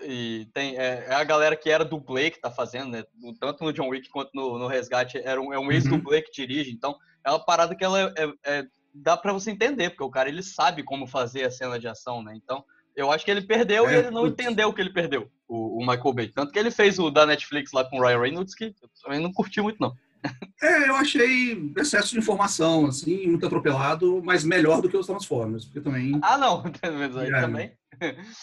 E 0.00 0.48
tem 0.52 0.76
é, 0.76 1.06
é, 1.08 1.14
a 1.14 1.24
galera 1.24 1.56
que 1.56 1.68
era 1.68 1.84
dublê 1.84 2.30
que 2.30 2.40
tá 2.40 2.50
fazendo, 2.50 2.90
né? 2.90 3.04
Tanto 3.40 3.64
no 3.64 3.72
John 3.72 3.88
Wick 3.88 4.08
quanto 4.08 4.30
no, 4.34 4.58
no 4.58 4.66
Resgate, 4.66 5.18
era 5.18 5.40
um, 5.40 5.52
é 5.52 5.58
um 5.58 5.72
ex-dublê 5.72 6.22
que 6.22 6.30
dirige, 6.30 6.70
então 6.70 6.96
é 7.24 7.30
uma 7.30 7.44
parada 7.44 7.74
que 7.74 7.84
ela 7.84 8.00
é, 8.00 8.12
é, 8.16 8.32
é 8.44 8.64
dá 8.94 9.16
para 9.16 9.32
você 9.32 9.50
entender, 9.50 9.90
porque 9.90 10.04
o 10.04 10.10
cara 10.10 10.28
ele 10.28 10.42
sabe 10.42 10.84
como 10.84 11.06
fazer 11.06 11.44
a 11.44 11.50
cena 11.50 11.78
de 11.78 11.88
ação, 11.88 12.22
né? 12.22 12.32
Então, 12.36 12.64
eu 12.94 13.10
acho 13.10 13.24
que 13.24 13.30
ele 13.30 13.42
perdeu 13.42 13.88
é, 13.88 13.92
e 13.92 13.98
ele 13.98 14.10
não 14.10 14.28
entendeu 14.28 14.72
que 14.72 14.80
ele 14.80 14.92
perdeu, 14.92 15.28
o, 15.48 15.78
o, 15.78 15.80
Michael 15.80 16.12
Bay. 16.12 16.28
Tanto 16.28 16.52
que 16.52 16.58
ele 16.58 16.70
fez 16.70 16.98
o 16.98 17.10
da 17.10 17.26
Netflix 17.26 17.72
lá 17.72 17.84
com 17.84 17.98
o 17.98 18.02
Ryan 18.02 18.20
Reynolds, 18.20 18.54
que 18.54 18.66
eu 18.66 18.88
também 19.02 19.20
não 19.20 19.32
curti 19.32 19.60
muito, 19.60 19.78
não. 19.80 19.92
É, 20.62 20.88
eu 20.88 20.94
achei 20.94 21.70
excesso 21.76 22.12
de 22.12 22.18
informação, 22.18 22.86
assim, 22.86 23.26
muito 23.26 23.46
atropelado, 23.46 24.22
mas 24.24 24.44
melhor 24.44 24.80
do 24.80 24.88
que 24.88 24.96
os 24.96 25.06
Transformers, 25.06 25.64
porque 25.64 25.80
também... 25.80 26.18
Ah, 26.22 26.38
não, 26.38 26.62
mas 26.98 27.16
aí 27.16 27.30
é, 27.30 27.40
também... 27.40 27.72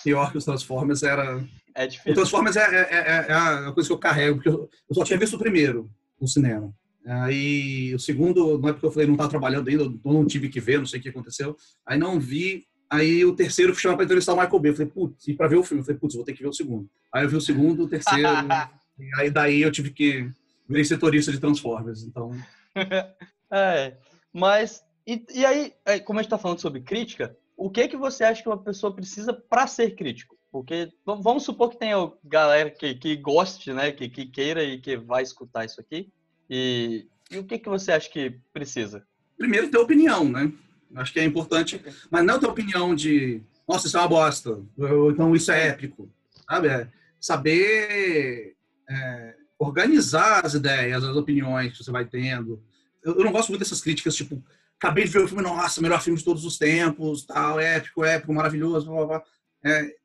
Pior 0.03 0.31
que 0.31 0.37
os 0.37 0.45
Transformers 0.45 1.03
era... 1.03 1.43
É 1.73 1.87
difícil. 1.87 2.11
O 2.11 2.15
Transformers 2.15 2.55
é, 2.57 2.61
é, 2.61 2.89
é, 2.91 3.25
é 3.29 3.33
a 3.33 3.71
coisa 3.71 3.89
que 3.89 3.93
eu 3.93 3.97
carrego, 3.97 4.35
porque 4.35 4.49
eu, 4.49 4.69
eu 4.89 4.95
só 4.95 5.03
tinha 5.03 5.17
visto 5.17 5.35
o 5.35 5.39
primeiro 5.39 5.89
no 6.19 6.27
cinema. 6.27 6.73
Aí 7.05 7.93
o 7.95 7.99
segundo, 7.99 8.59
não 8.59 8.69
é 8.69 8.73
porque 8.73 8.85
eu 8.85 8.91
falei 8.91 9.07
não 9.07 9.15
estava 9.15 9.29
trabalhando 9.29 9.67
ainda, 9.67 9.83
eu 9.83 9.99
não 10.03 10.25
tive 10.25 10.49
que 10.49 10.59
ver, 10.59 10.77
não 10.77 10.85
sei 10.85 10.99
o 10.99 11.03
que 11.03 11.09
aconteceu. 11.09 11.55
Aí 11.85 11.97
não 11.97 12.19
vi. 12.19 12.65
Aí 12.89 13.25
o 13.25 13.33
terceiro 13.33 13.73
fui 13.73 13.81
chamar 13.81 13.95
para 13.95 14.05
entrevistar 14.05 14.33
o 14.33 14.35
Michael 14.35 14.59
Bay. 14.59 14.71
Eu 14.71 14.75
falei, 14.75 14.91
putz, 14.91 15.27
e 15.27 15.33
para 15.33 15.47
ver 15.47 15.55
o 15.55 15.63
filme, 15.63 15.81
eu 15.81 15.85
falei, 15.85 15.99
putz, 15.99 16.15
vou 16.15 16.23
ter 16.23 16.33
que 16.33 16.43
ver 16.43 16.49
o 16.49 16.53
segundo. 16.53 16.87
Aí 17.13 17.23
eu 17.23 17.29
vi 17.29 17.35
o 17.35 17.41
segundo, 17.41 17.85
o 17.85 17.87
terceiro. 17.87 18.27
aí 19.17 19.29
daí 19.31 19.61
eu 19.61 19.71
tive 19.71 19.89
que 19.91 20.29
virei 20.71 20.85
setorista 20.85 21.31
de 21.31 21.39
Transformers, 21.39 22.03
então. 22.03 22.31
é, 23.51 23.97
mas 24.33 24.83
e, 25.05 25.25
e 25.33 25.45
aí, 25.45 25.73
é, 25.85 25.99
como 25.99 26.19
a 26.19 26.21
gente 26.21 26.27
está 26.27 26.37
falando 26.37 26.59
sobre 26.59 26.81
crítica, 26.81 27.35
o 27.57 27.69
que 27.69 27.87
que 27.87 27.97
você 27.97 28.23
acha 28.23 28.41
que 28.41 28.49
uma 28.49 28.57
pessoa 28.57 28.95
precisa 28.95 29.33
para 29.33 29.67
ser 29.67 29.95
crítico? 29.95 30.37
Porque 30.51 30.91
vamos 31.05 31.43
supor 31.43 31.69
que 31.69 31.79
tenha 31.79 32.11
galera 32.23 32.69
que, 32.69 32.95
que 32.95 33.15
goste, 33.15 33.71
né, 33.71 33.91
que, 33.91 34.09
que 34.09 34.25
queira 34.25 34.63
e 34.63 34.79
que 34.79 34.97
vai 34.97 35.23
escutar 35.23 35.65
isso 35.65 35.79
aqui. 35.79 36.09
E, 36.49 37.07
e 37.29 37.37
o 37.37 37.43
que, 37.43 37.57
que 37.57 37.69
você 37.69 37.91
acha 37.91 38.09
que 38.09 38.39
precisa? 38.51 39.05
Primeiro, 39.37 39.69
ter 39.69 39.77
opinião, 39.77 40.27
né? 40.27 40.51
Acho 40.95 41.13
que 41.13 41.19
é 41.19 41.23
importante, 41.23 41.81
mas 42.09 42.25
não 42.25 42.37
ter 42.37 42.47
opinião 42.47 42.93
de, 42.93 43.41
nossa, 43.67 43.87
isso 43.87 43.95
é 43.95 44.01
uma 44.01 44.09
bosta, 44.09 44.61
ou 44.77 45.11
então 45.11 45.33
isso 45.33 45.51
é 45.51 45.69
épico, 45.69 46.09
sabe? 46.49 46.67
É 46.67 46.89
saber 47.17 48.57
é, 48.89 49.35
organizar 49.61 50.43
as 50.43 50.55
ideias, 50.55 51.03
as 51.03 51.15
opiniões 51.15 51.71
que 51.71 51.83
você 51.83 51.91
vai 51.91 52.03
tendo. 52.03 52.61
Eu, 53.03 53.15
eu, 53.17 53.23
não 53.23 53.31
gosto 53.31 53.49
muito 53.49 53.59
dessas 53.59 53.81
críticas, 53.81 54.15
tipo, 54.15 54.43
acabei 54.79 55.03
de 55.03 55.11
ver 55.11 55.23
o 55.23 55.27
filme, 55.27 55.43
nossa, 55.43 55.81
melhor 55.81 56.01
filme 56.01 56.17
de 56.17 56.25
todos 56.25 56.43
os 56.43 56.57
tempos, 56.57 57.23
tal, 57.25 57.59
épico, 57.59 58.03
épico, 58.03 58.33
maravilhoso, 58.33 58.87
blá, 58.87 58.95
blá, 58.95 59.05
blá. 59.05 59.23
É, 59.63 59.95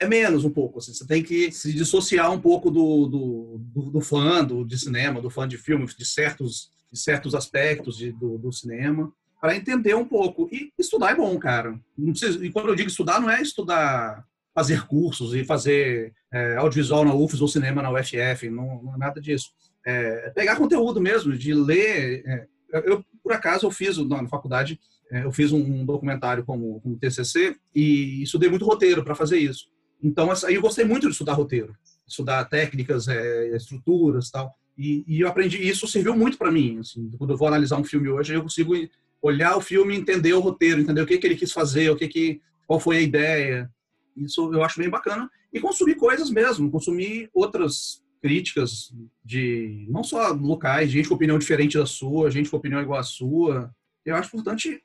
é 0.00 0.06
menos 0.06 0.44
um 0.44 0.50
pouco. 0.50 0.78
Assim, 0.78 0.92
você 0.92 1.06
tem 1.06 1.22
que 1.22 1.50
se 1.50 1.72
dissociar 1.72 2.30
um 2.30 2.40
pouco 2.40 2.70
do, 2.70 3.06
do, 3.06 3.58
do, 3.58 3.90
do 3.92 4.00
fã 4.02 4.44
do, 4.44 4.64
de 4.66 4.78
cinema, 4.78 5.22
do 5.22 5.30
fã 5.30 5.48
de 5.48 5.56
filme, 5.56 5.86
de 5.86 6.04
certos, 6.04 6.70
de 6.92 7.00
certos 7.00 7.34
aspectos 7.34 7.96
de, 7.96 8.12
do, 8.12 8.36
do 8.36 8.52
cinema, 8.52 9.10
para 9.40 9.56
entender 9.56 9.94
um 9.94 10.04
pouco. 10.04 10.46
E 10.52 10.70
estudar 10.78 11.12
é 11.12 11.14
bom, 11.14 11.38
cara. 11.38 11.80
Precisa, 11.96 12.44
e 12.44 12.52
quando 12.52 12.68
eu 12.68 12.74
digo 12.74 12.90
estudar, 12.90 13.18
não 13.18 13.30
é 13.30 13.40
estudar, 13.40 14.26
fazer 14.56 14.86
cursos 14.86 15.34
e 15.34 15.44
fazer 15.44 16.14
é, 16.32 16.56
audiovisual 16.56 17.04
na 17.04 17.14
UFES 17.14 17.42
ou 17.42 17.46
cinema 17.46 17.82
na 17.82 17.92
UFF, 17.92 18.48
não, 18.48 18.82
não 18.82 18.94
é 18.94 18.96
nada 18.96 19.20
disso. 19.20 19.50
É, 19.84 20.30
pegar 20.30 20.56
conteúdo 20.56 20.98
mesmo, 20.98 21.36
de 21.36 21.52
ler. 21.52 22.22
É, 22.26 22.46
eu, 22.86 23.04
por 23.22 23.34
acaso, 23.34 23.66
eu 23.66 23.70
fiz 23.70 23.98
na, 23.98 24.22
na 24.22 24.28
faculdade, 24.28 24.80
é, 25.12 25.24
eu 25.24 25.30
fiz 25.30 25.52
um 25.52 25.84
documentário 25.84 26.42
como, 26.42 26.80
como 26.80 26.98
TCC 26.98 27.54
e 27.74 28.22
estudei 28.22 28.48
muito 28.48 28.64
roteiro 28.64 29.04
para 29.04 29.14
fazer 29.14 29.36
isso. 29.36 29.66
Então, 30.02 30.30
aí 30.46 30.54
eu 30.54 30.62
gostei 30.62 30.86
muito 30.86 31.06
de 31.06 31.12
estudar 31.12 31.34
roteiro, 31.34 31.76
estudar 32.08 32.42
técnicas, 32.46 33.08
é, 33.08 33.54
estruturas 33.54 34.30
tal. 34.30 34.54
E, 34.78 35.04
e, 35.06 35.20
eu 35.20 35.28
aprendi 35.28 35.58
isso, 35.58 35.86
serviu 35.86 36.16
muito 36.16 36.38
para 36.38 36.50
mim. 36.50 36.78
Assim, 36.78 37.10
quando 37.18 37.34
eu 37.34 37.36
vou 37.36 37.48
analisar 37.48 37.76
um 37.76 37.84
filme 37.84 38.08
hoje, 38.08 38.32
eu 38.32 38.42
consigo 38.42 38.72
olhar 39.20 39.54
o 39.54 39.60
filme, 39.60 39.94
entender 39.94 40.32
o 40.32 40.40
roteiro, 40.40 40.80
entender 40.80 41.02
o 41.02 41.06
que, 41.06 41.18
que 41.18 41.26
ele 41.26 41.36
quis 41.36 41.52
fazer, 41.52 41.90
o 41.90 41.96
que, 41.96 42.08
que 42.08 42.40
qual 42.66 42.80
foi 42.80 42.96
a 42.96 43.02
ideia. 43.02 43.70
Isso 44.16 44.52
eu 44.52 44.62
acho 44.62 44.78
bem 44.78 44.88
bacana. 44.88 45.30
E 45.52 45.60
consumir 45.60 45.94
coisas 45.96 46.30
mesmo, 46.30 46.70
consumir 46.70 47.28
outras 47.32 48.02
críticas 48.20 48.92
de 49.24 49.86
não 49.88 50.02
só 50.02 50.32
locais, 50.32 50.90
gente 50.90 51.08
com 51.08 51.14
opinião 51.14 51.38
diferente 51.38 51.78
da 51.78 51.86
sua, 51.86 52.30
gente 52.30 52.50
com 52.50 52.56
opinião 52.56 52.80
igual 52.80 52.98
à 52.98 53.02
sua. 53.02 53.70
Eu 54.04 54.16
acho 54.16 54.28
importante 54.28 54.82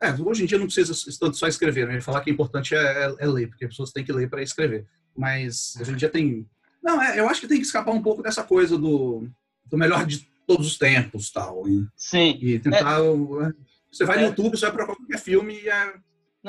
é, 0.00 0.12
hoje 0.12 0.44
em 0.44 0.46
dia 0.46 0.58
não 0.58 0.66
precisa 0.66 0.94
tanto 1.18 1.36
só 1.36 1.48
escrever, 1.48 1.86
né? 1.86 2.00
Falar 2.00 2.20
que 2.20 2.30
é 2.30 2.32
importante 2.32 2.74
é, 2.74 2.78
é, 2.78 3.14
é 3.18 3.26
ler, 3.26 3.48
porque 3.48 3.64
as 3.64 3.70
pessoas 3.70 3.90
têm 3.90 4.04
que 4.04 4.12
ler 4.12 4.30
para 4.30 4.42
escrever. 4.42 4.86
Mas 5.16 5.74
hoje 5.80 5.92
em 5.92 5.96
dia 5.96 6.08
tem. 6.08 6.46
Não, 6.82 7.02
é, 7.02 7.18
eu 7.18 7.28
acho 7.28 7.40
que 7.40 7.48
tem 7.48 7.58
que 7.58 7.66
escapar 7.66 7.92
um 7.92 8.02
pouco 8.02 8.22
dessa 8.22 8.44
coisa 8.44 8.78
do, 8.78 9.28
do 9.66 9.76
melhor 9.76 10.06
de 10.06 10.28
todos 10.46 10.66
os 10.66 10.78
tempos 10.78 11.30
tal. 11.32 11.68
E, 11.68 11.84
Sim. 11.96 12.38
E 12.40 12.58
tentar. 12.60 13.00
É. 13.00 13.52
Você 13.90 14.04
vai 14.04 14.18
no 14.18 14.24
é. 14.24 14.26
YouTube, 14.28 14.56
você 14.56 14.66
vai 14.66 14.74
para 14.74 14.86
qualquer 14.86 15.18
filme 15.18 15.60
e 15.60 15.68
é. 15.68 15.94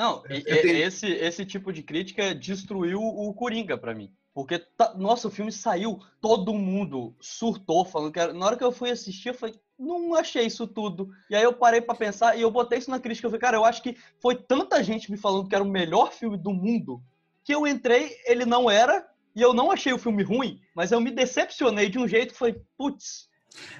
Não, 0.00 0.22
esse, 0.30 1.06
esse 1.06 1.44
tipo 1.44 1.70
de 1.70 1.82
crítica 1.82 2.34
destruiu 2.34 3.02
o 3.02 3.34
Coringa 3.34 3.76
para 3.76 3.94
mim. 3.94 4.10
Porque, 4.32 4.58
tá, 4.58 4.94
nossa, 4.96 5.28
o 5.28 5.30
filme 5.30 5.52
saiu, 5.52 6.00
todo 6.22 6.54
mundo 6.54 7.14
surtou, 7.20 7.84
falando 7.84 8.10
que 8.10 8.18
era, 8.18 8.32
Na 8.32 8.46
hora 8.46 8.56
que 8.56 8.64
eu 8.64 8.72
fui 8.72 8.90
assistir, 8.90 9.28
eu 9.28 9.34
falei, 9.34 9.54
não 9.78 10.14
achei 10.14 10.46
isso 10.46 10.66
tudo. 10.66 11.10
E 11.28 11.36
aí 11.36 11.42
eu 11.42 11.52
parei 11.52 11.82
para 11.82 11.94
pensar 11.94 12.34
e 12.34 12.40
eu 12.40 12.50
botei 12.50 12.78
isso 12.78 12.90
na 12.90 12.98
crítica. 12.98 13.26
Eu 13.26 13.30
falei, 13.30 13.42
cara, 13.42 13.56
eu 13.58 13.64
acho 13.66 13.82
que 13.82 13.94
foi 14.18 14.34
tanta 14.34 14.82
gente 14.82 15.10
me 15.10 15.18
falando 15.18 15.46
que 15.46 15.54
era 15.54 15.62
o 15.62 15.68
melhor 15.68 16.14
filme 16.14 16.38
do 16.38 16.50
mundo 16.50 17.02
que 17.44 17.54
eu 17.54 17.66
entrei, 17.66 18.16
ele 18.24 18.46
não 18.46 18.70
era, 18.70 19.06
e 19.36 19.42
eu 19.42 19.52
não 19.52 19.70
achei 19.70 19.92
o 19.92 19.98
filme 19.98 20.22
ruim, 20.22 20.62
mas 20.74 20.92
eu 20.92 21.00
me 21.00 21.10
decepcionei 21.10 21.90
de 21.90 21.98
um 21.98 22.08
jeito 22.08 22.34
foi, 22.34 22.58
putz. 22.78 23.28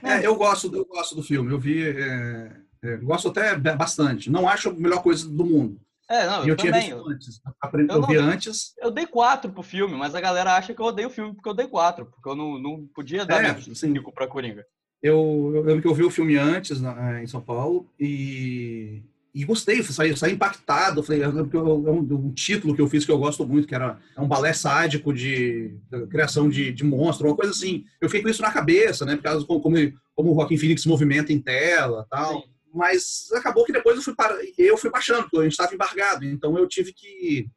Né? 0.02 0.20
É, 0.20 0.26
eu 0.26 0.36
gosto, 0.36 0.74
eu 0.76 0.84
gosto 0.84 1.16
do 1.16 1.22
filme. 1.22 1.50
Eu 1.50 1.58
vi, 1.58 1.82
é, 1.82 2.56
é, 2.82 2.96
gosto 2.98 3.28
até 3.28 3.56
bastante. 3.56 4.28
Não 4.30 4.46
acho 4.46 4.68
a 4.68 4.74
melhor 4.74 5.02
coisa 5.02 5.26
do 5.26 5.46
mundo. 5.46 5.80
É, 6.10 6.26
não, 6.26 6.42
eu, 6.42 6.48
eu 6.48 6.56
tinha 6.56 6.72
visto 6.72 7.08
antes. 7.08 7.40
Eu, 7.72 7.86
eu 7.88 8.06
vi 8.08 8.16
antes. 8.16 8.74
Eu 8.80 8.90
dei 8.90 9.06
quatro 9.06 9.52
pro 9.52 9.62
filme, 9.62 9.96
mas 9.96 10.12
a 10.12 10.20
galera 10.20 10.56
acha 10.56 10.74
que 10.74 10.80
eu 10.80 10.86
odeio 10.86 11.06
o 11.06 11.10
filme 11.10 11.32
porque 11.32 11.48
eu 11.48 11.54
dei 11.54 11.68
quatro, 11.68 12.04
porque 12.04 12.28
eu 12.28 12.34
não, 12.34 12.58
não 12.58 12.84
podia 12.92 13.24
dar 13.24 13.44
é, 13.44 13.60
cinco 13.74 14.12
pra 14.12 14.26
Coringa. 14.26 14.66
Eu, 15.00 15.52
eu 15.54 15.62
lembro 15.62 15.80
que 15.80 15.86
eu 15.86 15.94
vi 15.94 16.02
o 16.02 16.10
filme 16.10 16.36
antes 16.36 16.80
na, 16.80 17.18
é, 17.18 17.22
em 17.22 17.28
São 17.28 17.40
Paulo 17.40 17.88
e, 17.98 19.04
e 19.32 19.44
gostei, 19.44 19.80
saí, 19.84 20.16
saí 20.16 20.32
impactado. 20.32 21.00
Falei, 21.04 21.22
é 21.22 21.28
um, 21.28 21.98
um, 22.00 22.32
título 22.32 22.74
que 22.74 22.82
eu 22.82 22.88
fiz 22.88 23.04
que 23.04 23.12
eu 23.12 23.18
gosto 23.18 23.46
muito, 23.46 23.68
que 23.68 23.74
era 23.74 23.96
é 24.16 24.20
um 24.20 24.26
balé 24.26 24.52
sádico 24.52 25.14
de, 25.14 25.78
de 25.88 26.06
criação 26.08 26.48
de, 26.48 26.72
de 26.72 26.82
monstro, 26.82 27.28
uma 27.28 27.36
coisa 27.36 27.52
assim. 27.52 27.84
Eu 28.00 28.08
fiquei 28.08 28.22
com 28.22 28.28
isso 28.28 28.42
na 28.42 28.50
cabeça, 28.50 29.06
né? 29.06 29.14
Por 29.14 29.22
causa 29.22 29.46
como, 29.46 29.60
como, 29.60 29.76
como 30.16 30.32
o 30.32 30.34
Joaquim 30.34 30.58
Phoenix 30.58 30.82
se 30.82 30.88
movimenta 30.88 31.32
em 31.32 31.38
tela 31.38 32.04
tal. 32.10 32.42
Sim. 32.42 32.59
Mas 32.72 33.28
acabou 33.34 33.64
que 33.64 33.72
depois 33.72 33.96
eu 33.96 34.02
fui, 34.02 34.14
para, 34.14 34.38
eu 34.56 34.76
fui 34.76 34.90
baixando, 34.90 35.22
porque 35.22 35.38
a 35.38 35.42
gente 35.42 35.52
estava 35.52 35.74
embargado. 35.74 36.24
Então 36.24 36.56
eu 36.56 36.66
tive 36.68 36.92
que. 36.92 37.48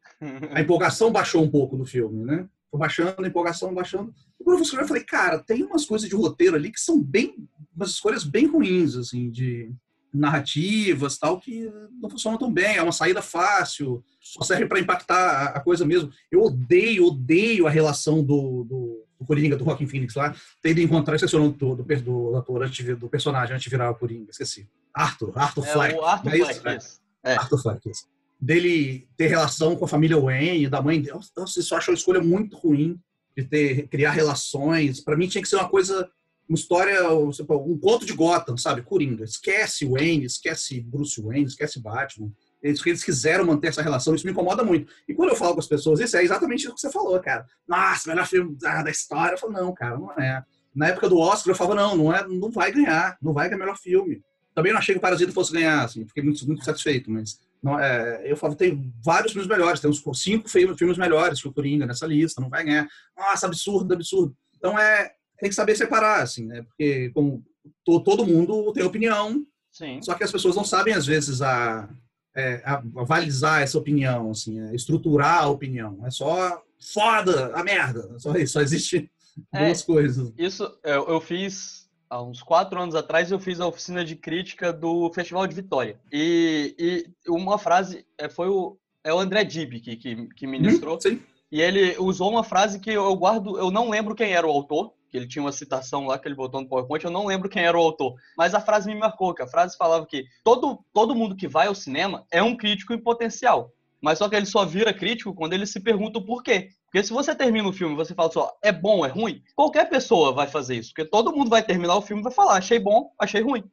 A 0.51 0.59
empolgação 0.61 1.11
baixou 1.11 1.43
um 1.43 1.49
pouco 1.49 1.77
do 1.77 1.85
filme, 1.85 2.23
né? 2.25 2.47
Foi 2.71 2.79
baixando, 2.79 3.23
a 3.23 3.27
empolgação 3.27 3.73
baixando. 3.73 4.13
O 4.39 4.43
professor 4.43 4.79
eu 4.79 4.87
falei, 4.87 5.03
cara, 5.03 5.39
tem 5.39 5.63
umas 5.63 5.85
coisas 5.85 6.09
de 6.09 6.15
roteiro 6.15 6.55
ali 6.55 6.71
que 6.71 6.81
são 6.81 7.01
bem. 7.01 7.47
umas 7.75 7.91
escolhas 7.91 8.23
bem 8.23 8.47
ruins, 8.47 8.95
assim, 8.95 9.29
de 9.29 9.71
narrativas 10.13 11.17
tal, 11.17 11.39
que 11.39 11.71
não 11.99 12.09
funcionam 12.09 12.37
tão 12.37 12.51
bem. 12.51 12.77
É 12.77 12.83
uma 12.83 12.91
saída 12.91 13.21
fácil, 13.21 14.03
só 14.19 14.43
serve 14.43 14.67
para 14.67 14.79
impactar 14.79 15.47
a 15.47 15.59
coisa 15.59 15.85
mesmo. 15.85 16.11
Eu 16.31 16.43
odeio, 16.43 17.07
odeio 17.07 17.65
a 17.65 17.69
relação 17.69 18.23
do, 18.23 18.63
do, 18.63 19.05
do 19.23 19.27
Coringa, 19.27 19.55
do 19.55 19.63
Rockin' 19.63 19.87
Phoenix 19.87 20.15
lá, 20.15 20.35
tendo 20.61 20.79
encontrar, 20.81 21.15
esqueci 21.15 21.35
o 21.35 21.39
nome 21.39 21.53
do, 21.53 21.75
do, 21.75 21.83
do, 21.83 22.35
ator, 22.35 22.69
do 22.97 23.09
personagem 23.09 23.55
antes 23.55 23.63
de 23.63 23.69
virar 23.69 23.89
o 23.89 23.95
Coringa, 23.95 24.29
esqueci. 24.29 24.67
Arthur, 24.93 25.31
Arthur 25.35 25.65
é, 25.65 25.73
Fleck. 25.73 25.95
O 25.95 26.03
Arthur 26.03 26.29
é 26.29 26.53
Fleck, 26.53 26.77
isso? 26.77 27.01
É. 27.23 27.33
Arthur 27.35 27.61
Fleck, 27.61 27.89
isso. 27.89 28.07
Dele 28.39 29.07
ter 29.15 29.27
relação 29.27 29.75
com 29.75 29.85
a 29.85 29.87
família 29.87 30.19
Wayne, 30.19 30.67
da 30.67 30.81
mãe 30.81 31.01
dele. 31.01 31.17
Nossa, 31.35 31.59
isso 31.59 31.73
eu 31.73 31.77
acho 31.77 31.91
uma 31.91 31.97
escolha 31.97 32.21
muito 32.21 32.57
ruim 32.57 32.99
de 33.35 33.43
ter, 33.43 33.87
criar 33.87 34.11
relações. 34.11 34.99
Para 34.99 35.15
mim 35.17 35.27
tinha 35.27 35.41
que 35.41 35.47
ser 35.47 35.55
uma 35.55 35.69
coisa, 35.69 36.09
uma 36.47 36.55
história, 36.55 37.09
um 37.11 37.77
conto 37.79 38.05
de 38.05 38.13
Gotham, 38.13 38.57
sabe? 38.57 38.81
Coringa. 38.81 39.23
Esquece 39.23 39.85
Wayne, 39.85 40.25
esquece 40.25 40.81
Bruce 40.81 41.21
Wayne, 41.21 41.45
esquece 41.45 41.79
Batman. 41.79 42.31
Eles, 42.63 42.83
eles 42.85 43.03
quiseram 43.03 43.45
manter 43.45 43.67
essa 43.67 43.81
relação, 43.81 44.15
isso 44.15 44.25
me 44.25 44.31
incomoda 44.31 44.63
muito. 44.63 44.91
E 45.07 45.13
quando 45.13 45.31
eu 45.31 45.35
falo 45.35 45.53
com 45.53 45.59
as 45.59 45.67
pessoas, 45.67 45.99
isso 45.99 46.15
é 46.15 46.23
exatamente 46.23 46.67
o 46.67 46.73
que 46.73 46.79
você 46.79 46.89
falou, 46.89 47.19
cara. 47.19 47.45
Nossa, 47.67 48.09
melhor 48.09 48.25
filme 48.25 48.55
da 48.55 48.89
história. 48.89 49.33
Eu 49.33 49.37
falo, 49.37 49.51
não, 49.51 49.73
cara, 49.73 49.97
não 49.97 50.11
é. 50.13 50.43
Na 50.73 50.87
época 50.87 51.09
do 51.09 51.19
Oscar, 51.19 51.51
eu 51.51 51.57
falava, 51.57 51.75
não, 51.75 51.97
não, 51.97 52.15
é, 52.15 52.25
não 52.27 52.49
vai 52.49 52.71
ganhar, 52.71 53.17
não 53.21 53.33
vai 53.33 53.49
ganhar 53.49 53.59
melhor 53.59 53.77
filme. 53.77 54.23
Também 54.55 54.71
não 54.71 54.79
achei 54.79 54.95
que 54.95 54.99
o 54.99 55.01
Parasita 55.01 55.31
fosse 55.31 55.51
ganhar, 55.51 55.83
assim, 55.83 56.05
fiquei 56.07 56.23
muito, 56.23 56.45
muito 56.47 56.63
satisfeito, 56.63 57.11
mas 57.11 57.39
não, 57.61 57.79
é, 57.79 58.21
eu 58.25 58.37
falo, 58.37 58.55
tem 58.55 58.93
vários 59.03 59.31
filmes 59.31 59.49
melhores, 59.49 59.79
tem 59.79 59.89
uns 59.89 60.03
cinco 60.15 60.47
filmes 60.49 60.97
melhores 60.97 61.41
que 61.41 61.47
o 61.47 61.53
Coringa 61.53 61.85
nessa 61.85 62.05
lista, 62.05 62.41
não 62.41 62.49
vai 62.49 62.63
ganhar. 62.63 62.87
Nossa, 63.17 63.47
absurdo, 63.47 63.93
absurdo. 63.93 64.35
Então 64.57 64.77
é, 64.77 65.11
tem 65.39 65.49
que 65.49 65.55
saber 65.55 65.75
separar, 65.75 66.21
assim, 66.21 66.45
né? 66.45 66.61
Porque 66.63 67.09
como 67.13 67.43
to, 67.83 67.99
todo 68.01 68.25
mundo 68.25 68.71
tem 68.73 68.83
opinião, 68.83 69.45
Sim. 69.71 70.01
só 70.01 70.13
que 70.13 70.23
as 70.23 70.31
pessoas 70.31 70.55
não 70.55 70.63
sabem, 70.63 70.93
às 70.93 71.05
vezes, 71.05 71.41
a, 71.41 71.89
é, 72.35 72.61
avalizar 72.95 73.61
essa 73.61 73.77
opinião, 73.77 74.31
assim, 74.31 74.59
é, 74.59 74.75
estruturar 74.75 75.43
a 75.43 75.47
opinião. 75.47 75.99
É 76.05 76.09
só 76.09 76.61
foda, 76.79 77.55
a 77.55 77.63
merda. 77.63 78.17
Só 78.19 78.35
isso, 78.35 78.53
só 78.53 78.61
existe 78.61 79.09
é, 79.53 79.65
duas 79.65 79.83
coisas. 79.83 80.33
Isso 80.37 80.63
eu, 80.83 81.07
eu, 81.07 81.21
fiz 81.21 81.89
há 82.09 82.21
uns 82.21 82.41
quatro 82.41 82.81
anos 82.81 82.95
atrás, 82.95 83.31
eu 83.31 83.39
fiz 83.39 83.59
a 83.59 83.67
oficina 83.67 84.03
de 84.03 84.15
crítica 84.15 84.73
do 84.73 85.11
Festival 85.13 85.47
de 85.47 85.55
Vitória. 85.55 85.99
E, 86.11 86.75
e 86.77 87.29
uma 87.29 87.57
frase 87.57 88.05
é, 88.17 88.27
foi 88.29 88.49
o, 88.49 88.77
é 89.03 89.13
o 89.13 89.19
André 89.19 89.43
Dib 89.43 89.79
que, 89.79 89.95
que, 89.95 90.27
que 90.27 90.47
ministrou. 90.47 90.97
Hum. 91.05 91.19
E 91.51 91.61
ele 91.61 91.95
usou 91.99 92.31
uma 92.31 92.43
frase 92.43 92.79
que 92.79 92.89
eu 92.89 93.15
guardo, 93.15 93.59
eu 93.59 93.69
não 93.69 93.89
lembro 93.89 94.15
quem 94.15 94.33
era 94.33 94.47
o 94.47 94.49
autor, 94.49 94.91
que 95.13 95.17
ele 95.17 95.27
tinha 95.27 95.43
uma 95.43 95.51
citação 95.51 96.07
lá 96.07 96.17
que 96.17 96.27
ele 96.27 96.33
botou 96.33 96.59
no 96.59 96.67
PowerPoint, 96.67 97.05
eu 97.05 97.11
não 97.11 97.27
lembro 97.27 97.47
quem 97.47 97.63
era 97.63 97.77
o 97.77 97.81
autor, 97.81 98.15
mas 98.35 98.55
a 98.55 98.59
frase 98.59 98.91
me 98.91 98.99
marcou, 98.99 99.31
que 99.31 99.43
a 99.43 99.47
frase 99.47 99.77
falava 99.77 100.07
que 100.07 100.25
todo, 100.43 100.83
todo 100.91 101.13
mundo 101.13 101.35
que 101.35 101.47
vai 101.47 101.67
ao 101.67 101.75
cinema 101.75 102.25
é 102.31 102.41
um 102.41 102.57
crítico 102.57 102.93
em 102.93 102.97
potencial, 102.97 103.71
mas 104.01 104.17
só 104.17 104.27
que 104.27 104.35
ele 104.35 104.47
só 104.47 104.65
vira 104.65 104.91
crítico 104.91 105.35
quando 105.35 105.53
ele 105.53 105.67
se 105.67 105.79
pergunta 105.79 106.17
o 106.17 106.25
porquê. 106.25 106.69
Porque 106.85 107.03
se 107.03 107.13
você 107.13 107.35
termina 107.35 107.69
o 107.69 107.73
filme 107.73 107.93
e 107.93 107.97
você 107.97 108.15
fala 108.15 108.31
só, 108.31 108.57
é 108.63 108.71
bom, 108.71 109.05
é 109.05 109.09
ruim, 109.09 109.43
qualquer 109.55 109.87
pessoa 109.87 110.33
vai 110.33 110.47
fazer 110.47 110.77
isso, 110.77 110.89
porque 110.89 111.07
todo 111.07 111.31
mundo 111.31 111.47
vai 111.47 111.61
terminar 111.61 111.95
o 111.95 112.01
filme 112.01 112.23
e 112.23 112.23
vai 112.23 112.33
falar, 112.33 112.57
achei 112.57 112.79
bom, 112.79 113.11
achei 113.19 113.41
ruim. 113.41 113.63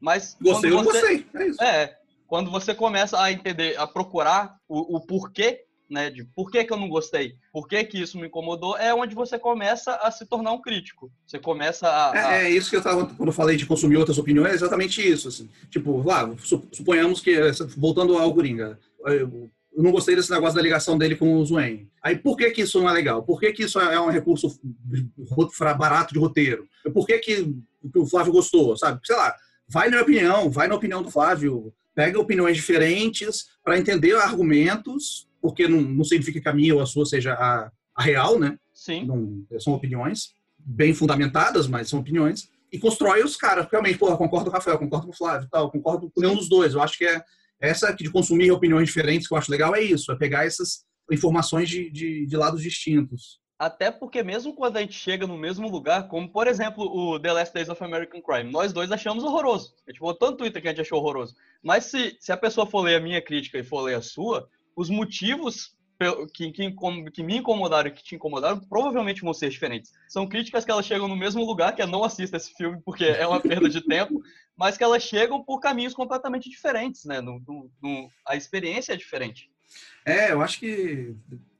Mas 0.00 0.36
gostei, 0.40 0.70
você, 0.70 0.78
eu 0.78 0.84
gostei, 0.84 1.26
é 1.34 1.46
isso. 1.48 1.60
É, 1.60 1.96
quando 2.28 2.52
você 2.52 2.72
começa 2.72 3.20
a 3.20 3.32
entender, 3.32 3.76
a 3.76 3.84
procurar 3.84 4.54
o, 4.68 4.96
o 4.96 5.00
porquê 5.00 5.64
né, 5.88 6.10
de 6.10 6.24
por 6.24 6.50
que, 6.50 6.64
que 6.64 6.72
eu 6.72 6.76
não 6.76 6.88
gostei, 6.88 7.34
por 7.52 7.68
que, 7.68 7.84
que 7.84 8.00
isso 8.00 8.18
me 8.18 8.26
incomodou, 8.26 8.76
é 8.76 8.94
onde 8.94 9.14
você 9.14 9.38
começa 9.38 9.94
a 9.96 10.10
se 10.10 10.26
tornar 10.26 10.52
um 10.52 10.60
crítico. 10.60 11.12
Você 11.26 11.38
começa 11.38 11.88
a. 11.88 12.12
a... 12.12 12.36
É, 12.36 12.44
é, 12.44 12.50
isso 12.50 12.70
que 12.70 12.76
eu 12.76 12.82
tava, 12.82 13.06
quando 13.06 13.28
eu 13.28 13.32
falei 13.32 13.56
de 13.56 13.66
consumir 13.66 13.96
outras 13.96 14.18
opiniões, 14.18 14.52
é 14.52 14.54
exatamente 14.54 15.06
isso. 15.06 15.28
Assim. 15.28 15.48
Tipo, 15.70 16.02
lá, 16.02 16.30
suponhamos 16.72 17.20
que, 17.20 17.36
voltando 17.76 18.16
ao 18.16 18.34
Coringa, 18.34 18.78
eu 19.06 19.50
não 19.82 19.92
gostei 19.92 20.14
desse 20.14 20.30
negócio 20.30 20.54
da 20.54 20.62
ligação 20.62 20.96
dele 20.96 21.16
com 21.16 21.36
o 21.36 21.44
Zuen. 21.44 21.90
Aí, 22.02 22.16
por 22.16 22.36
que, 22.36 22.50
que 22.50 22.62
isso 22.62 22.80
não 22.80 22.88
é 22.88 22.92
legal? 22.92 23.22
Por 23.22 23.40
que, 23.40 23.52
que 23.52 23.64
isso 23.64 23.78
é 23.80 24.00
um 24.00 24.10
recurso 24.10 24.58
barato 25.76 26.14
de 26.14 26.20
roteiro? 26.20 26.66
Por 26.92 27.06
que, 27.06 27.18
que 27.18 27.54
o 27.96 28.06
Flávio 28.06 28.32
gostou, 28.32 28.76
sabe? 28.76 29.00
Sei 29.04 29.16
lá, 29.16 29.34
vai 29.68 29.86
na 29.86 29.96
minha 29.96 30.02
opinião, 30.02 30.50
vai 30.50 30.68
na 30.68 30.74
opinião 30.74 31.02
do 31.02 31.10
Flávio, 31.10 31.74
pega 31.94 32.20
opiniões 32.20 32.56
diferentes 32.56 33.48
para 33.62 33.78
entender 33.78 34.14
argumentos 34.16 35.28
porque 35.44 35.68
não, 35.68 35.82
não 35.82 36.04
significa 36.04 36.40
que 36.40 36.48
a 36.48 36.54
minha 36.54 36.74
ou 36.74 36.80
a 36.80 36.86
sua 36.86 37.04
seja 37.04 37.34
a, 37.34 37.70
a 37.94 38.02
real, 38.02 38.40
né? 38.40 38.58
Sim. 38.72 39.04
Não, 39.04 39.44
são 39.60 39.74
opiniões 39.74 40.30
bem 40.58 40.94
fundamentadas, 40.94 41.68
mas 41.68 41.86
são 41.86 42.00
opiniões. 42.00 42.48
E 42.72 42.78
constrói 42.78 43.22
os 43.22 43.36
caras. 43.36 43.68
Realmente, 43.70 43.98
porra, 43.98 44.16
concordo 44.16 44.46
com 44.46 44.56
o 44.56 44.58
Rafael, 44.58 44.78
concordo 44.78 45.06
com 45.06 45.12
o 45.12 45.16
Flávio, 45.16 45.46
tal, 45.52 45.70
concordo 45.70 46.10
com 46.10 46.22
nenhum 46.22 46.34
dos 46.34 46.48
dois. 46.48 46.72
Eu 46.72 46.80
acho 46.80 46.96
que 46.96 47.04
é 47.04 47.22
essa 47.60 47.92
de 47.92 48.10
consumir 48.10 48.50
opiniões 48.52 48.86
diferentes 48.86 49.28
que 49.28 49.34
eu 49.34 49.36
acho 49.36 49.50
legal 49.50 49.74
é 49.74 49.82
isso, 49.82 50.10
é 50.10 50.16
pegar 50.16 50.46
essas 50.46 50.86
informações 51.12 51.68
de, 51.68 51.90
de, 51.90 52.24
de 52.24 52.36
lados 52.38 52.62
distintos. 52.62 53.38
Até 53.58 53.90
porque 53.90 54.22
mesmo 54.22 54.54
quando 54.54 54.78
a 54.78 54.80
gente 54.80 54.94
chega 54.94 55.26
no 55.26 55.36
mesmo 55.36 55.70
lugar, 55.70 56.08
como 56.08 56.26
por 56.26 56.46
exemplo 56.46 56.84
o 56.84 57.20
The 57.20 57.32
Last 57.34 57.52
Days 57.52 57.68
of 57.68 57.84
American 57.84 58.22
Crime, 58.22 58.50
nós 58.50 58.72
dois 58.72 58.90
achamos 58.90 59.22
horroroso. 59.22 59.74
A 59.86 59.90
gente 59.90 60.00
botou 60.00 60.30
no 60.30 60.38
Twitter 60.38 60.62
que 60.62 60.68
a 60.68 60.70
gente 60.70 60.80
achou 60.80 60.98
horroroso. 60.98 61.34
Mas 61.62 61.84
se, 61.84 62.16
se 62.18 62.32
a 62.32 62.36
pessoa 62.36 62.66
for 62.66 62.80
ler 62.80 62.96
a 62.96 63.00
minha 63.00 63.20
crítica 63.20 63.58
e 63.58 63.62
for 63.62 63.82
ler 63.82 63.96
a 63.96 64.02
sua, 64.02 64.48
os 64.76 64.90
motivos 64.90 65.74
que, 66.32 66.50
que, 66.50 66.72
que, 67.12 67.22
me 67.22 67.36
incomodaram 67.36 67.88
e 67.88 67.92
que 67.92 68.02
te 68.02 68.14
incomodaram 68.16 68.58
provavelmente 68.60 69.22
vão 69.22 69.32
ser 69.32 69.48
diferentes. 69.48 69.92
São 70.08 70.26
críticas 70.26 70.64
que 70.64 70.70
elas 70.70 70.86
chegam 70.86 71.08
no 71.08 71.16
mesmo 71.16 71.44
lugar, 71.44 71.74
que 71.74 71.82
é 71.82 71.86
não 71.86 72.04
assista 72.04 72.36
esse 72.36 72.52
filme 72.54 72.80
porque 72.84 73.04
é 73.04 73.26
uma 73.26 73.40
perda 73.40 73.68
de 73.68 73.80
tempo, 73.80 74.22
mas 74.56 74.76
que 74.76 74.84
elas 74.84 75.02
chegam 75.02 75.42
por 75.42 75.60
caminhos 75.60 75.94
completamente 75.94 76.50
diferentes, 76.50 77.04
né? 77.04 77.20
No, 77.20 77.40
no, 77.46 77.70
no, 77.82 78.10
a 78.26 78.36
experiência 78.36 78.92
é 78.92 78.96
diferente. 78.96 79.50
É, 80.04 80.32
eu 80.32 80.42
acho 80.42 80.58
que 80.58 81.14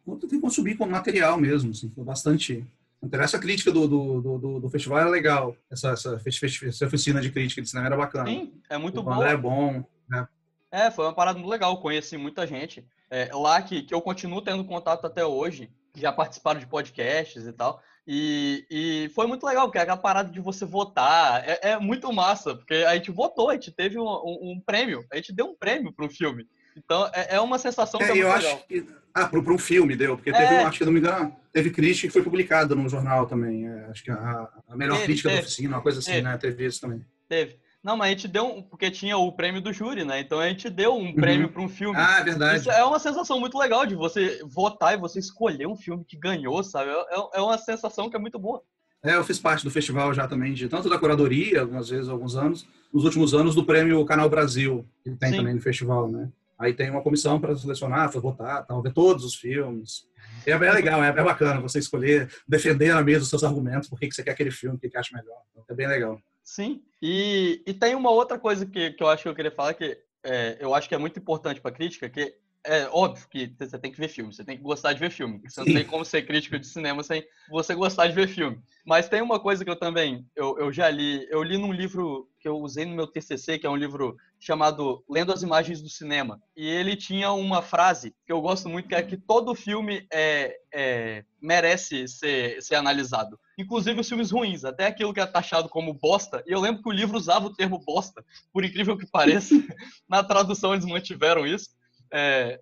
tem 0.04 0.28
que 0.28 0.40
consumir 0.40 0.76
como 0.76 0.92
material 0.92 1.38
mesmo, 1.38 1.70
assim, 1.70 1.90
bastante. 1.96 2.64
Essa 3.12 3.38
crítica 3.38 3.70
do, 3.70 3.86
do, 3.86 4.38
do, 4.38 4.60
do, 4.60 4.70
festival 4.70 4.98
era 4.98 5.10
legal. 5.10 5.54
Essa, 5.70 5.90
essa, 5.90 6.20
essa 6.66 6.86
oficina 6.86 7.20
de 7.20 7.30
crítica 7.30 7.60
de 7.60 7.68
cinema 7.68 7.88
era 7.88 7.96
bacana. 7.96 8.26
Sim, 8.30 8.54
é 8.68 8.78
muito 8.78 9.00
o 9.00 9.02
bom. 9.02 9.22
É 9.22 9.36
bom, 9.36 9.84
né? 10.08 10.26
É, 10.70 10.90
foi 10.90 11.04
uma 11.04 11.12
parada 11.12 11.38
muito 11.38 11.50
legal. 11.50 11.80
Conheci 11.80 12.16
muita 12.16 12.46
gente 12.46 12.84
é, 13.14 13.30
lá 13.32 13.62
que, 13.62 13.82
que 13.82 13.94
eu 13.94 14.00
continuo 14.00 14.42
tendo 14.42 14.64
contato 14.64 15.06
até 15.06 15.24
hoje, 15.24 15.70
que 15.92 16.00
já 16.00 16.10
participaram 16.10 16.58
de 16.58 16.66
podcasts 16.66 17.46
e 17.46 17.52
tal. 17.52 17.80
E, 18.06 18.66
e 18.68 19.10
foi 19.14 19.28
muito 19.28 19.46
legal, 19.46 19.66
porque 19.66 19.78
aquela 19.78 19.96
parada 19.96 20.28
de 20.30 20.40
você 20.40 20.64
votar 20.64 21.48
é, 21.48 21.70
é, 21.70 21.78
muito 21.78 22.12
massa, 22.12 22.56
porque 22.56 22.74
a 22.74 22.94
gente 22.96 23.12
votou, 23.12 23.50
a 23.50 23.54
gente 23.54 23.70
teve 23.70 23.98
um, 24.00 24.04
um, 24.04 24.52
um 24.52 24.62
prêmio, 24.66 25.04
a 25.12 25.16
gente 25.16 25.32
deu 25.32 25.46
um 25.46 25.56
prêmio 25.56 25.92
para 25.92 26.04
um 26.04 26.10
filme. 26.10 26.44
Então 26.76 27.08
é, 27.14 27.36
é, 27.36 27.40
uma 27.40 27.56
sensação 27.56 28.00
que 28.00 28.04
é, 28.04 28.08
é 28.08 28.14
muito 28.14 28.26
eu 28.26 28.34
legal. 28.34 28.56
Acho 28.56 28.66
que, 28.66 28.86
ah, 29.14 29.28
para 29.28 29.52
um 29.52 29.58
filme 29.58 29.94
deu, 29.94 30.16
porque 30.16 30.32
teve, 30.32 30.54
é. 30.54 30.64
acho 30.64 30.78
que 30.78 30.84
não 30.84 30.92
me 30.92 30.98
engano, 30.98 31.34
teve 31.52 31.70
crítica 31.70 32.08
que 32.08 32.12
foi 32.12 32.22
publicada 32.22 32.74
no 32.74 32.88
jornal 32.88 33.26
também. 33.26 33.68
É, 33.68 33.86
acho 33.86 34.02
que 34.02 34.10
a, 34.10 34.48
a 34.68 34.76
melhor 34.76 34.94
teve, 34.96 35.06
crítica 35.06 35.28
teve. 35.28 35.40
da 35.40 35.46
oficina, 35.46 35.76
uma 35.76 35.82
coisa 35.82 36.00
assim, 36.00 36.10
teve. 36.10 36.22
né? 36.22 36.36
Teve 36.36 36.66
isso 36.66 36.80
também. 36.80 37.06
Teve. 37.28 37.58
Não, 37.84 37.98
mas 37.98 38.06
a 38.06 38.10
gente 38.12 38.28
deu 38.28 38.46
um, 38.46 38.62
porque 38.62 38.90
tinha 38.90 39.18
o 39.18 39.30
prêmio 39.30 39.60
do 39.60 39.70
júri, 39.70 40.06
né? 40.06 40.18
Então 40.18 40.40
a 40.40 40.48
gente 40.48 40.70
deu 40.70 40.94
um 40.94 41.04
uhum. 41.04 41.14
prêmio 41.14 41.50
para 41.50 41.60
um 41.60 41.68
filme. 41.68 41.98
Ah, 41.98 42.20
é 42.20 42.24
verdade. 42.24 42.60
Isso 42.60 42.70
é 42.70 42.82
uma 42.82 42.98
sensação 42.98 43.38
muito 43.38 43.58
legal 43.58 43.84
de 43.84 43.94
você 43.94 44.42
votar 44.46 44.94
e 44.94 44.96
você 44.96 45.18
escolher 45.18 45.66
um 45.66 45.76
filme 45.76 46.02
que 46.02 46.16
ganhou, 46.16 46.64
sabe? 46.64 46.88
É, 46.88 46.94
é, 46.94 47.28
é 47.34 47.40
uma 47.42 47.58
sensação 47.58 48.08
que 48.08 48.16
é 48.16 48.18
muito 48.18 48.38
boa. 48.38 48.62
É, 49.02 49.16
eu 49.16 49.22
fiz 49.22 49.38
parte 49.38 49.62
do 49.62 49.70
festival 49.70 50.14
já 50.14 50.26
também, 50.26 50.54
de 50.54 50.66
tanto 50.66 50.88
da 50.88 50.98
curadoria, 50.98 51.60
algumas 51.60 51.90
vezes, 51.90 52.08
alguns 52.08 52.36
anos, 52.36 52.66
nos 52.90 53.04
últimos 53.04 53.34
anos, 53.34 53.54
do 53.54 53.62
prêmio 53.62 54.02
Canal 54.06 54.30
Brasil, 54.30 54.86
que 55.02 55.10
tem 55.10 55.28
Sim. 55.28 55.36
também 55.36 55.52
no 55.52 55.60
festival, 55.60 56.10
né? 56.10 56.30
Aí 56.58 56.72
tem 56.72 56.88
uma 56.88 57.02
comissão 57.02 57.38
para 57.38 57.54
selecionar, 57.54 58.10
para 58.10 58.18
votar, 58.18 58.64
tal, 58.64 58.80
ver 58.80 58.94
todos 58.94 59.26
os 59.26 59.34
filmes. 59.34 60.06
É, 60.46 60.52
é 60.52 60.72
legal, 60.72 61.04
é, 61.04 61.08
é, 61.08 61.22
bacana 61.22 61.60
você 61.60 61.78
escolher, 61.78 62.30
defender 62.48 62.94
na 62.94 63.02
mesa 63.02 63.24
os 63.24 63.28
seus 63.28 63.44
argumentos, 63.44 63.90
por 63.90 64.00
que 64.00 64.10
você 64.10 64.22
quer 64.22 64.30
aquele 64.30 64.50
filme, 64.50 64.76
o 64.76 64.78
que, 64.78 64.88
que 64.88 64.96
acha 64.96 65.14
melhor. 65.14 65.36
É 65.68 65.74
bem 65.74 65.86
legal. 65.86 66.18
Sim. 66.44 66.84
E, 67.00 67.62
e 67.66 67.72
tem 67.74 67.94
uma 67.94 68.10
outra 68.10 68.38
coisa 68.38 68.66
que, 68.66 68.92
que 68.92 69.02
eu 69.02 69.08
acho 69.08 69.22
que 69.22 69.28
eu 69.28 69.34
queria 69.34 69.50
falar, 69.50 69.74
que 69.74 69.98
é, 70.22 70.58
eu 70.60 70.74
acho 70.74 70.88
que 70.88 70.94
é 70.94 70.98
muito 70.98 71.18
importante 71.18 71.60
para 71.60 71.74
crítica, 71.74 72.08
que 72.08 72.36
é 72.64 72.88
óbvio 72.90 73.26
que 73.28 73.54
você 73.58 73.78
tem 73.78 73.92
que 73.92 74.00
ver 74.00 74.08
filme, 74.08 74.32
você 74.32 74.42
tem 74.42 74.56
que 74.56 74.62
gostar 74.62 74.94
de 74.94 75.00
ver 75.00 75.10
filme. 75.10 75.40
Você 75.44 75.60
não 75.60 75.66
tem 75.66 75.84
como 75.84 76.04
ser 76.04 76.22
crítico 76.22 76.58
de 76.58 76.66
cinema 76.66 77.02
sem 77.02 77.22
você 77.50 77.74
gostar 77.74 78.06
de 78.06 78.14
ver 78.14 78.26
filme. 78.26 78.58
Mas 78.86 79.08
tem 79.08 79.20
uma 79.20 79.38
coisa 79.38 79.64
que 79.64 79.70
eu 79.70 79.76
também 79.76 80.26
eu, 80.34 80.58
eu 80.58 80.72
já 80.72 80.88
li, 80.88 81.26
eu 81.30 81.42
li 81.42 81.58
num 81.58 81.72
livro 81.72 82.28
que 82.40 82.48
eu 82.48 82.58
usei 82.58 82.84
no 82.84 82.94
meu 82.94 83.06
TCC, 83.06 83.58
que 83.58 83.66
é 83.66 83.70
um 83.70 83.76
livro 83.76 84.16
chamado 84.40 85.02
Lendo 85.08 85.32
as 85.32 85.42
Imagens 85.42 85.80
do 85.80 85.88
Cinema. 85.88 86.40
E 86.56 86.66
ele 86.66 86.96
tinha 86.96 87.32
uma 87.32 87.62
frase 87.62 88.14
que 88.26 88.32
eu 88.32 88.40
gosto 88.40 88.68
muito, 88.68 88.88
que 88.88 88.94
é 88.94 89.02
que 89.02 89.16
todo 89.16 89.54
filme 89.54 90.06
é, 90.12 90.56
é 90.72 91.24
merece 91.40 92.08
ser, 92.08 92.62
ser 92.62 92.74
analisado. 92.74 93.38
Inclusive 93.58 94.00
os 94.00 94.08
filmes 94.08 94.30
ruins, 94.30 94.64
até 94.64 94.86
aquilo 94.86 95.14
que 95.14 95.20
é 95.20 95.26
taxado 95.26 95.68
como 95.68 95.94
bosta. 95.94 96.42
E 96.46 96.52
eu 96.52 96.60
lembro 96.60 96.82
que 96.82 96.88
o 96.88 96.92
livro 96.92 97.16
usava 97.16 97.46
o 97.46 97.54
termo 97.54 97.78
bosta, 97.78 98.24
por 98.52 98.64
incrível 98.64 98.96
que 98.96 99.06
pareça. 99.06 99.54
Na 100.08 100.22
tradução 100.22 100.72
eles 100.72 100.84
mantiveram 100.84 101.46
isso. 101.46 101.70
É, 102.16 102.60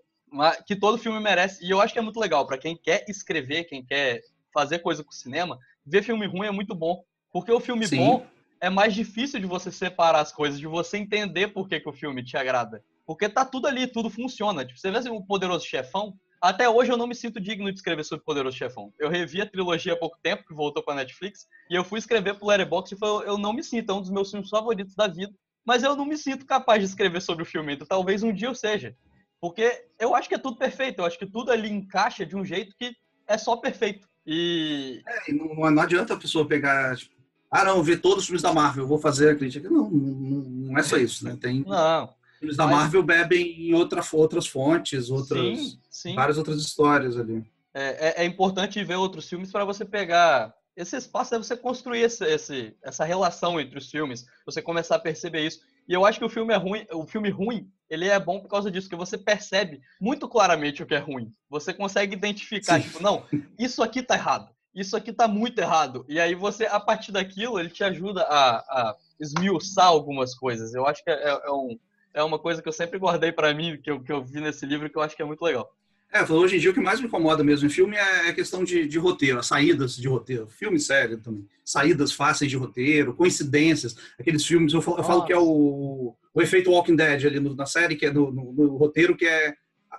que 0.67 0.75
todo 0.75 0.97
filme 0.97 1.21
merece. 1.21 1.63
E 1.63 1.71
eu 1.71 1.81
acho 1.81 1.93
que 1.93 1.99
é 1.99 2.03
muito 2.03 2.19
legal 2.19 2.47
para 2.47 2.57
quem 2.57 2.75
quer 2.75 3.05
escrever, 3.07 3.65
quem 3.65 3.85
quer 3.85 4.23
fazer 4.53 4.79
coisa 4.79 5.05
com 5.05 5.13
cinema, 5.13 5.59
ver 5.85 6.03
filme 6.03 6.27
ruim 6.27 6.47
é 6.47 6.51
muito 6.51 6.75
bom. 6.75 7.05
Porque 7.31 7.53
o 7.53 7.61
filme 7.61 7.87
Sim. 7.87 7.97
bom 7.97 8.27
é 8.61 8.71
mais 8.71 8.95
difícil 8.95 9.39
de 9.39 9.47
você 9.47 9.71
separar 9.71 10.21
as 10.21 10.33
coisas, 10.33 10.59
de 10.59 10.67
você 10.67 10.97
entender 10.97 11.49
por 11.49 11.69
que, 11.69 11.81
que 11.81 11.89
o 11.89 11.93
filme 11.93 12.25
te 12.25 12.37
agrada. 12.37 12.83
Porque 13.05 13.29
tá 13.29 13.45
tudo 13.45 13.67
ali, 13.67 13.87
tudo 13.87 14.09
funciona. 14.09 14.65
Tipo, 14.65 14.79
você 14.79 14.91
vê 14.91 14.99
assim, 14.99 15.11
um 15.11 15.21
poderoso 15.21 15.67
chefão, 15.67 16.15
Até 16.43 16.69
hoje 16.69 16.91
eu 16.91 16.97
não 16.97 17.07
me 17.07 17.15
sinto 17.15 17.41
digno 17.41 17.71
de 17.71 17.79
escrever 17.79 18.03
sobre 18.03 18.25
Poderoso 18.25 18.57
Chefão. 18.57 18.93
Eu 18.99 19.09
revi 19.09 19.41
a 19.41 19.49
trilogia 19.49 19.93
há 19.93 19.97
pouco 19.97 20.19
tempo, 20.21 20.45
que 20.45 20.53
voltou 20.53 20.83
pra 20.83 20.93
Netflix, 20.93 21.47
e 21.71 21.75
eu 21.77 21.85
fui 21.85 22.01
escrever 22.01 22.35
pro 22.35 22.49
Letterboxd 22.49 22.97
e 22.97 22.99
falei, 22.99 23.29
eu 23.29 23.39
não 23.39 23.53
me 23.53 23.63
sinto, 23.63 23.93
é 23.93 23.95
um 23.95 24.01
dos 24.01 24.11
meus 24.11 24.29
filmes 24.29 24.51
favoritos 24.51 24.97
da 24.97 25.07
vida, 25.07 25.33
mas 25.65 25.85
eu 25.85 25.95
não 25.95 26.05
me 26.05 26.17
sinto 26.17 26.45
capaz 26.45 26.81
de 26.81 26.87
escrever 26.87 27.23
sobre 27.23 27.45
o 27.45 27.47
filme, 27.47 27.75
então 27.75 27.87
talvez 27.87 28.25
um 28.25 28.33
dia 28.33 28.49
eu 28.49 28.57
seja. 28.57 28.97
Porque 29.43 29.87
eu 29.99 30.15
acho 30.15 30.29
que 30.29 30.37
é 30.37 30.39
tudo 30.39 30.57
perfeito, 30.57 31.01
eu 31.01 31.05
acho 31.05 31.19
que 31.19 31.27
tudo 31.27 31.51
ali 31.51 31.69
encaixa 31.69 32.25
de 32.25 32.37
um 32.37 32.45
jeito 32.45 32.77
que 32.79 32.95
é 33.27 33.37
só 33.37 33.57
perfeito. 33.57 34.09
E. 34.25 35.03
É, 35.05 35.33
não, 35.33 35.69
não, 35.69 35.83
adianta 35.83 36.15
a 36.15 36.17
pessoa 36.17 36.47
pegar, 36.47 36.97
tipo, 36.97 37.13
ah, 37.51 37.65
não, 37.65 37.83
ver 37.83 38.01
todos 38.01 38.19
os 38.19 38.27
filmes 38.27 38.41
da 38.41 38.53
Marvel, 38.53 38.87
vou 38.87 38.99
fazer 38.99 39.31
a 39.31 39.35
crítica. 39.35 39.69
Não, 39.69 39.91
não, 39.91 40.43
não 40.71 40.79
é 40.79 40.83
só 40.85 40.97
isso, 40.97 41.25
né? 41.25 41.37
Tem. 41.41 41.65
Não. 41.67 42.15
Filmes 42.39 42.57
da 42.57 42.69
Marvel 42.69 43.03
bebem 43.03 43.69
em 43.69 43.75
outra, 43.75 44.01
outras 44.13 44.47
fontes, 44.47 45.11
outras. 45.11 45.59
Sim, 45.59 45.79
sim. 45.91 46.15
Várias 46.15 46.39
outras 46.39 46.61
histórias 46.61 47.19
ali. 47.19 47.45
É, 47.75 48.21
é, 48.21 48.23
é 48.23 48.25
importante 48.25 48.83
ver 48.85 48.95
outros 48.95 49.29
filmes 49.29 49.51
para 49.51 49.65
você 49.65 49.85
pegar 49.85 50.55
esse 50.77 50.97
espaço 50.97 51.35
é 51.35 51.39
você 51.39 51.57
construir 51.57 52.01
esse, 52.01 52.25
esse, 52.25 52.75
essa 52.83 53.05
relação 53.05 53.61
entre 53.61 53.77
os 53.77 53.91
filmes, 53.91 54.25
você 54.47 54.63
começar 54.63 54.97
a 54.97 55.01
perceber 55.01 55.47
isso. 55.47 55.61
E 55.89 55.93
eu 55.95 56.05
acho 56.05 56.19
que 56.19 56.25
o 56.25 56.29
filme 56.29 56.53
é 56.55 56.57
ruim, 56.57 56.87
o 56.93 57.07
filme 57.07 57.31
ruim, 57.31 57.71
ele 57.89 58.09
é 58.09 58.19
bom 58.19 58.41
por 58.41 58.49
causa 58.49 58.71
disso, 58.71 58.89
que 58.89 58.97
você 58.97 59.19
percebe 59.19 59.81
muito 60.01 60.29
claramente 60.29 60.83
o 60.83 60.87
que 60.87 60.95
é 60.95 60.99
ruim. 60.99 61.31
Você 61.51 61.75
consegue 61.75 62.15
identificar, 62.15 62.81
Sim. 62.81 62.89
tipo, 62.89 63.03
não, 63.03 63.25
isso 63.59 63.83
aqui 63.83 64.03
tá 64.03 64.15
errado, 64.15 64.49
isso 64.75 64.97
aqui 64.97 65.13
tá 65.13 65.29
muito 65.29 65.59
errado. 65.59 66.05
E 66.09 66.19
aí 66.19 66.35
você, 66.35 66.67
a 66.67 66.81
partir 66.81 67.13
daquilo, 67.13 67.61
ele 67.61 67.69
te 67.69 67.85
ajuda 67.85 68.23
a, 68.23 68.57
a 68.59 68.97
esmiuçar 69.21 69.87
algumas 69.87 70.35
coisas. 70.35 70.75
Eu 70.75 70.87
acho 70.87 71.05
que 71.05 71.11
é, 71.11 71.41
é, 71.45 71.51
um, 71.51 71.79
é 72.15 72.23
uma 72.23 72.39
coisa 72.39 72.63
que 72.63 72.69
eu 72.69 72.73
sempre 72.73 72.99
guardei 72.99 73.33
para 73.33 73.53
mim, 73.53 73.77
que 73.77 73.91
eu, 73.91 74.03
que 74.03 74.13
eu 74.13 74.25
vi 74.25 74.41
nesse 74.41 74.65
livro, 74.65 74.89
que 74.89 74.97
eu 74.97 75.03
acho 75.03 75.15
que 75.15 75.23
é 75.23 75.27
muito 75.27 75.43
legal. 75.43 75.71
É, 76.13 76.23
hoje 76.31 76.57
em 76.57 76.59
dia 76.59 76.71
o 76.71 76.75
que 76.75 76.81
mais 76.81 77.01
me 77.01 77.07
incomoda 77.07 77.43
mesmo 77.43 77.67
em 77.67 77.71
filme 77.71 77.97
é 77.97 78.29
a 78.29 78.35
questão 78.35 78.63
de, 78.63 78.87
de 78.87 78.99
roteiro, 78.99 79.39
as 79.39 79.47
saídas 79.47 79.97
de 79.97 80.07
roteiro. 80.07 80.47
Filme 80.47 80.79
sério 80.79 81.17
também. 81.17 81.49
Saídas 81.65 82.13
fáceis 82.13 82.51
de 82.51 82.57
roteiro, 82.57 83.15
coincidências. 83.15 83.97
Aqueles 84.21 84.45
filmes, 84.45 84.75
eu 84.75 84.83
falo, 84.83 84.99
eu 84.99 85.05
falo 85.05 85.25
que 85.25 85.33
é 85.33 85.39
o, 85.39 86.15
o 86.35 86.43
efeito 86.43 86.71
Walking 86.71 86.97
Dead 86.97 87.25
ali 87.25 87.41
no, 87.41 87.57
na 87.57 87.65
série, 87.65 87.97
que 87.97 88.05
é 88.05 88.13
no, 88.13 88.31
no, 88.31 88.53
no, 88.53 88.77
roteiro, 88.77 89.17
que 89.17 89.25
é 89.25 89.55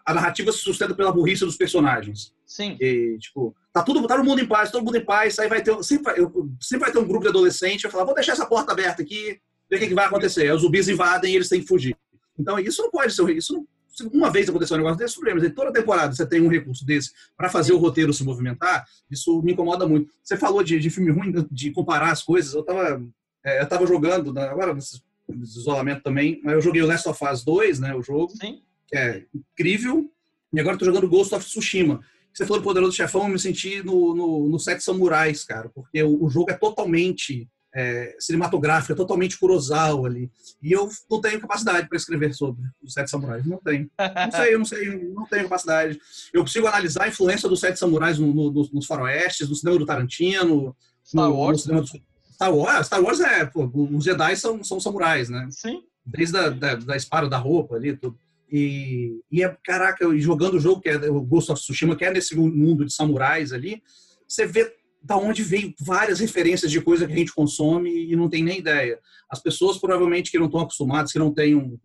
a 0.05 0.13
narrativa 0.13 0.51
se 0.51 0.59
sustenta 0.59 0.93
pela 0.93 1.11
burrice 1.11 1.45
dos 1.45 1.57
personagens. 1.57 2.31
Sim. 2.45 2.77
E, 2.79 3.17
tipo, 3.19 3.55
tá 3.73 3.81
tudo, 3.81 4.05
tá 4.07 4.15
todo 4.15 4.23
mundo 4.23 4.39
em 4.39 4.47
paz, 4.47 4.69
todo 4.69 4.85
mundo 4.85 4.97
em 4.97 5.05
paz, 5.05 5.39
aí 5.39 5.49
vai 5.49 5.63
ter, 5.63 5.83
sempre 5.83 6.03
vai, 6.03 6.19
eu, 6.19 6.51
sempre 6.61 6.85
vai 6.85 6.91
ter 6.91 6.99
um 6.99 7.07
grupo 7.07 7.23
de 7.23 7.29
adolescente, 7.29 7.83
vai 7.83 7.91
falar, 7.91 8.05
vou 8.05 8.13
deixar 8.13 8.33
essa 8.33 8.45
porta 8.45 8.71
aberta 8.71 9.01
aqui, 9.01 9.39
ver 9.67 9.77
o 9.77 9.79
que, 9.79 9.87
que 9.87 9.95
vai 9.95 10.05
acontecer. 10.05 10.43
Aí 10.43 10.51
os 10.51 10.61
zumbis 10.61 10.87
invadem 10.87 11.33
e 11.33 11.35
eles 11.37 11.49
têm 11.49 11.61
que 11.61 11.67
fugir. 11.67 11.97
Então, 12.37 12.59
isso 12.59 12.83
não 12.83 12.91
pode 12.91 13.13
ser, 13.15 13.35
isso 13.35 13.53
não, 13.53 13.67
uma 14.11 14.31
vez 14.31 14.49
aconteceu 14.49 14.75
um 14.75 14.79
negócio 14.79 14.97
desse, 14.97 15.15
problemas. 15.15 15.43
E 15.43 15.49
toda 15.49 15.71
temporada 15.71 16.13
você 16.13 16.25
tem 16.25 16.41
um 16.41 16.47
recurso 16.47 16.85
desse 16.85 17.11
para 17.37 17.49
fazer 17.49 17.73
o 17.73 17.77
roteiro 17.77 18.13
se 18.13 18.23
movimentar, 18.23 18.85
isso 19.09 19.41
me 19.41 19.53
incomoda 19.53 19.87
muito. 19.87 20.11
Você 20.23 20.37
falou 20.37 20.63
de, 20.63 20.79
de 20.79 20.89
filme 20.89 21.11
ruim, 21.11 21.33
de 21.51 21.71
comparar 21.71 22.11
as 22.11 22.23
coisas. 22.23 22.53
Eu 22.53 22.61
estava 22.61 23.03
é, 23.43 23.61
eu 23.61 23.67
tava 23.67 23.85
jogando, 23.85 24.33
né, 24.33 24.43
agora 24.43 24.73
nesse 24.73 25.01
isolamento 25.29 26.01
também, 26.01 26.41
eu 26.45 26.61
joguei 26.61 26.81
o 26.81 26.87
Last 26.87 27.07
of 27.09 27.19
Us 27.25 27.43
2, 27.43 27.79
né, 27.79 27.93
o 27.93 28.01
jogo, 28.01 28.31
Sim. 28.31 28.61
que 28.87 28.95
é 28.95 29.25
incrível, 29.33 30.09
e 30.53 30.59
agora 30.59 30.75
estou 30.75 30.87
jogando 30.87 31.09
Ghost 31.09 31.35
of 31.35 31.45
Tsushima. 31.45 32.01
Você 32.33 32.45
falou 32.45 32.61
do 32.61 32.63
Poderoso 32.63 32.95
Chefão, 32.95 33.23
eu 33.23 33.29
me 33.29 33.39
senti 33.39 33.83
no, 33.83 34.15
no, 34.15 34.49
no 34.49 34.59
Sete 34.59 34.83
Samurais, 34.83 35.43
cara, 35.43 35.69
porque 35.69 36.01
o, 36.01 36.23
o 36.23 36.29
jogo 36.29 36.51
é 36.51 36.53
totalmente 36.53 37.47
é, 37.73 38.15
cinematográfica, 38.19 38.95
totalmente 38.95 39.37
Kurosawa 39.37 40.07
ali. 40.07 40.31
E 40.61 40.71
eu 40.71 40.87
não 41.09 41.19
tenho 41.19 41.41
capacidade 41.41 41.87
para 41.87 41.97
escrever 41.97 42.33
sobre 42.33 42.63
os 42.81 42.93
Sete 42.93 43.09
Samurais. 43.09 43.45
Não 43.45 43.57
tenho. 43.57 43.89
Não 43.97 44.31
sei, 44.31 44.57
não 44.57 44.65
sei, 44.65 45.13
não 45.13 45.25
tenho 45.25 45.43
capacidade. 45.43 45.99
Eu 46.31 46.41
consigo 46.41 46.67
analisar 46.67 47.05
a 47.05 47.07
influência 47.07 47.49
dos 47.49 47.59
Sete 47.59 47.79
Samurais 47.79 48.19
no, 48.19 48.33
no, 48.33 48.51
nos 48.71 48.85
faroestes, 48.85 49.49
no 49.49 49.55
cinema 49.55 49.79
do 49.79 49.85
Tarantino, 49.85 50.75
Star 51.03 51.27
no, 51.27 51.35
Wars. 51.35 51.65
No 51.65 51.81
do... 51.81 51.87
Star 52.33 52.55
Wars. 52.55 52.85
Star 52.87 53.01
Wars 53.01 53.19
é, 53.19 53.45
pô, 53.45 53.69
os 53.91 54.03
Jedi 54.03 54.35
são, 54.35 54.63
são 54.63 54.79
samurais, 54.79 55.29
né? 55.29 55.47
Sim. 55.49 55.83
Desde 56.05 56.37
a 56.37 56.49
da, 56.49 56.75
da 56.75 56.95
espada, 56.95 57.27
da 57.27 57.37
roupa 57.37 57.75
ali, 57.75 57.97
tudo. 57.97 58.17
E, 58.51 59.19
e 59.31 59.43
é, 59.43 59.57
caraca, 59.63 60.05
jogando 60.19 60.55
o 60.55 60.59
jogo 60.59 60.79
que 60.79 60.89
é 60.89 60.97
o 61.09 61.21
Ghost 61.21 61.51
of 61.51 61.59
Tsushima, 61.59 61.95
que 61.95 62.05
é 62.05 62.11
nesse 62.13 62.35
mundo 62.35 62.85
de 62.85 62.93
samurais 62.93 63.51
ali, 63.51 63.81
você 64.27 64.45
vê 64.45 64.71
da 65.03 65.17
onde 65.17 65.43
veio 65.43 65.73
várias 65.81 66.19
referências 66.19 66.71
de 66.71 66.79
coisa 66.79 67.05
que 67.05 67.11
a 67.11 67.15
gente 67.15 67.33
consome 67.33 68.09
e 68.09 68.15
não 68.15 68.29
tem 68.29 68.41
nem 68.41 68.59
ideia. 68.59 68.97
As 69.29 69.41
pessoas 69.41 69.77
provavelmente 69.77 70.31
que 70.31 70.39
não 70.39 70.45
estão 70.45 70.61
acostumadas, 70.61 71.11
que 71.11 71.19
não 71.19 71.33
têm 71.33 71.55
um, 71.55 71.77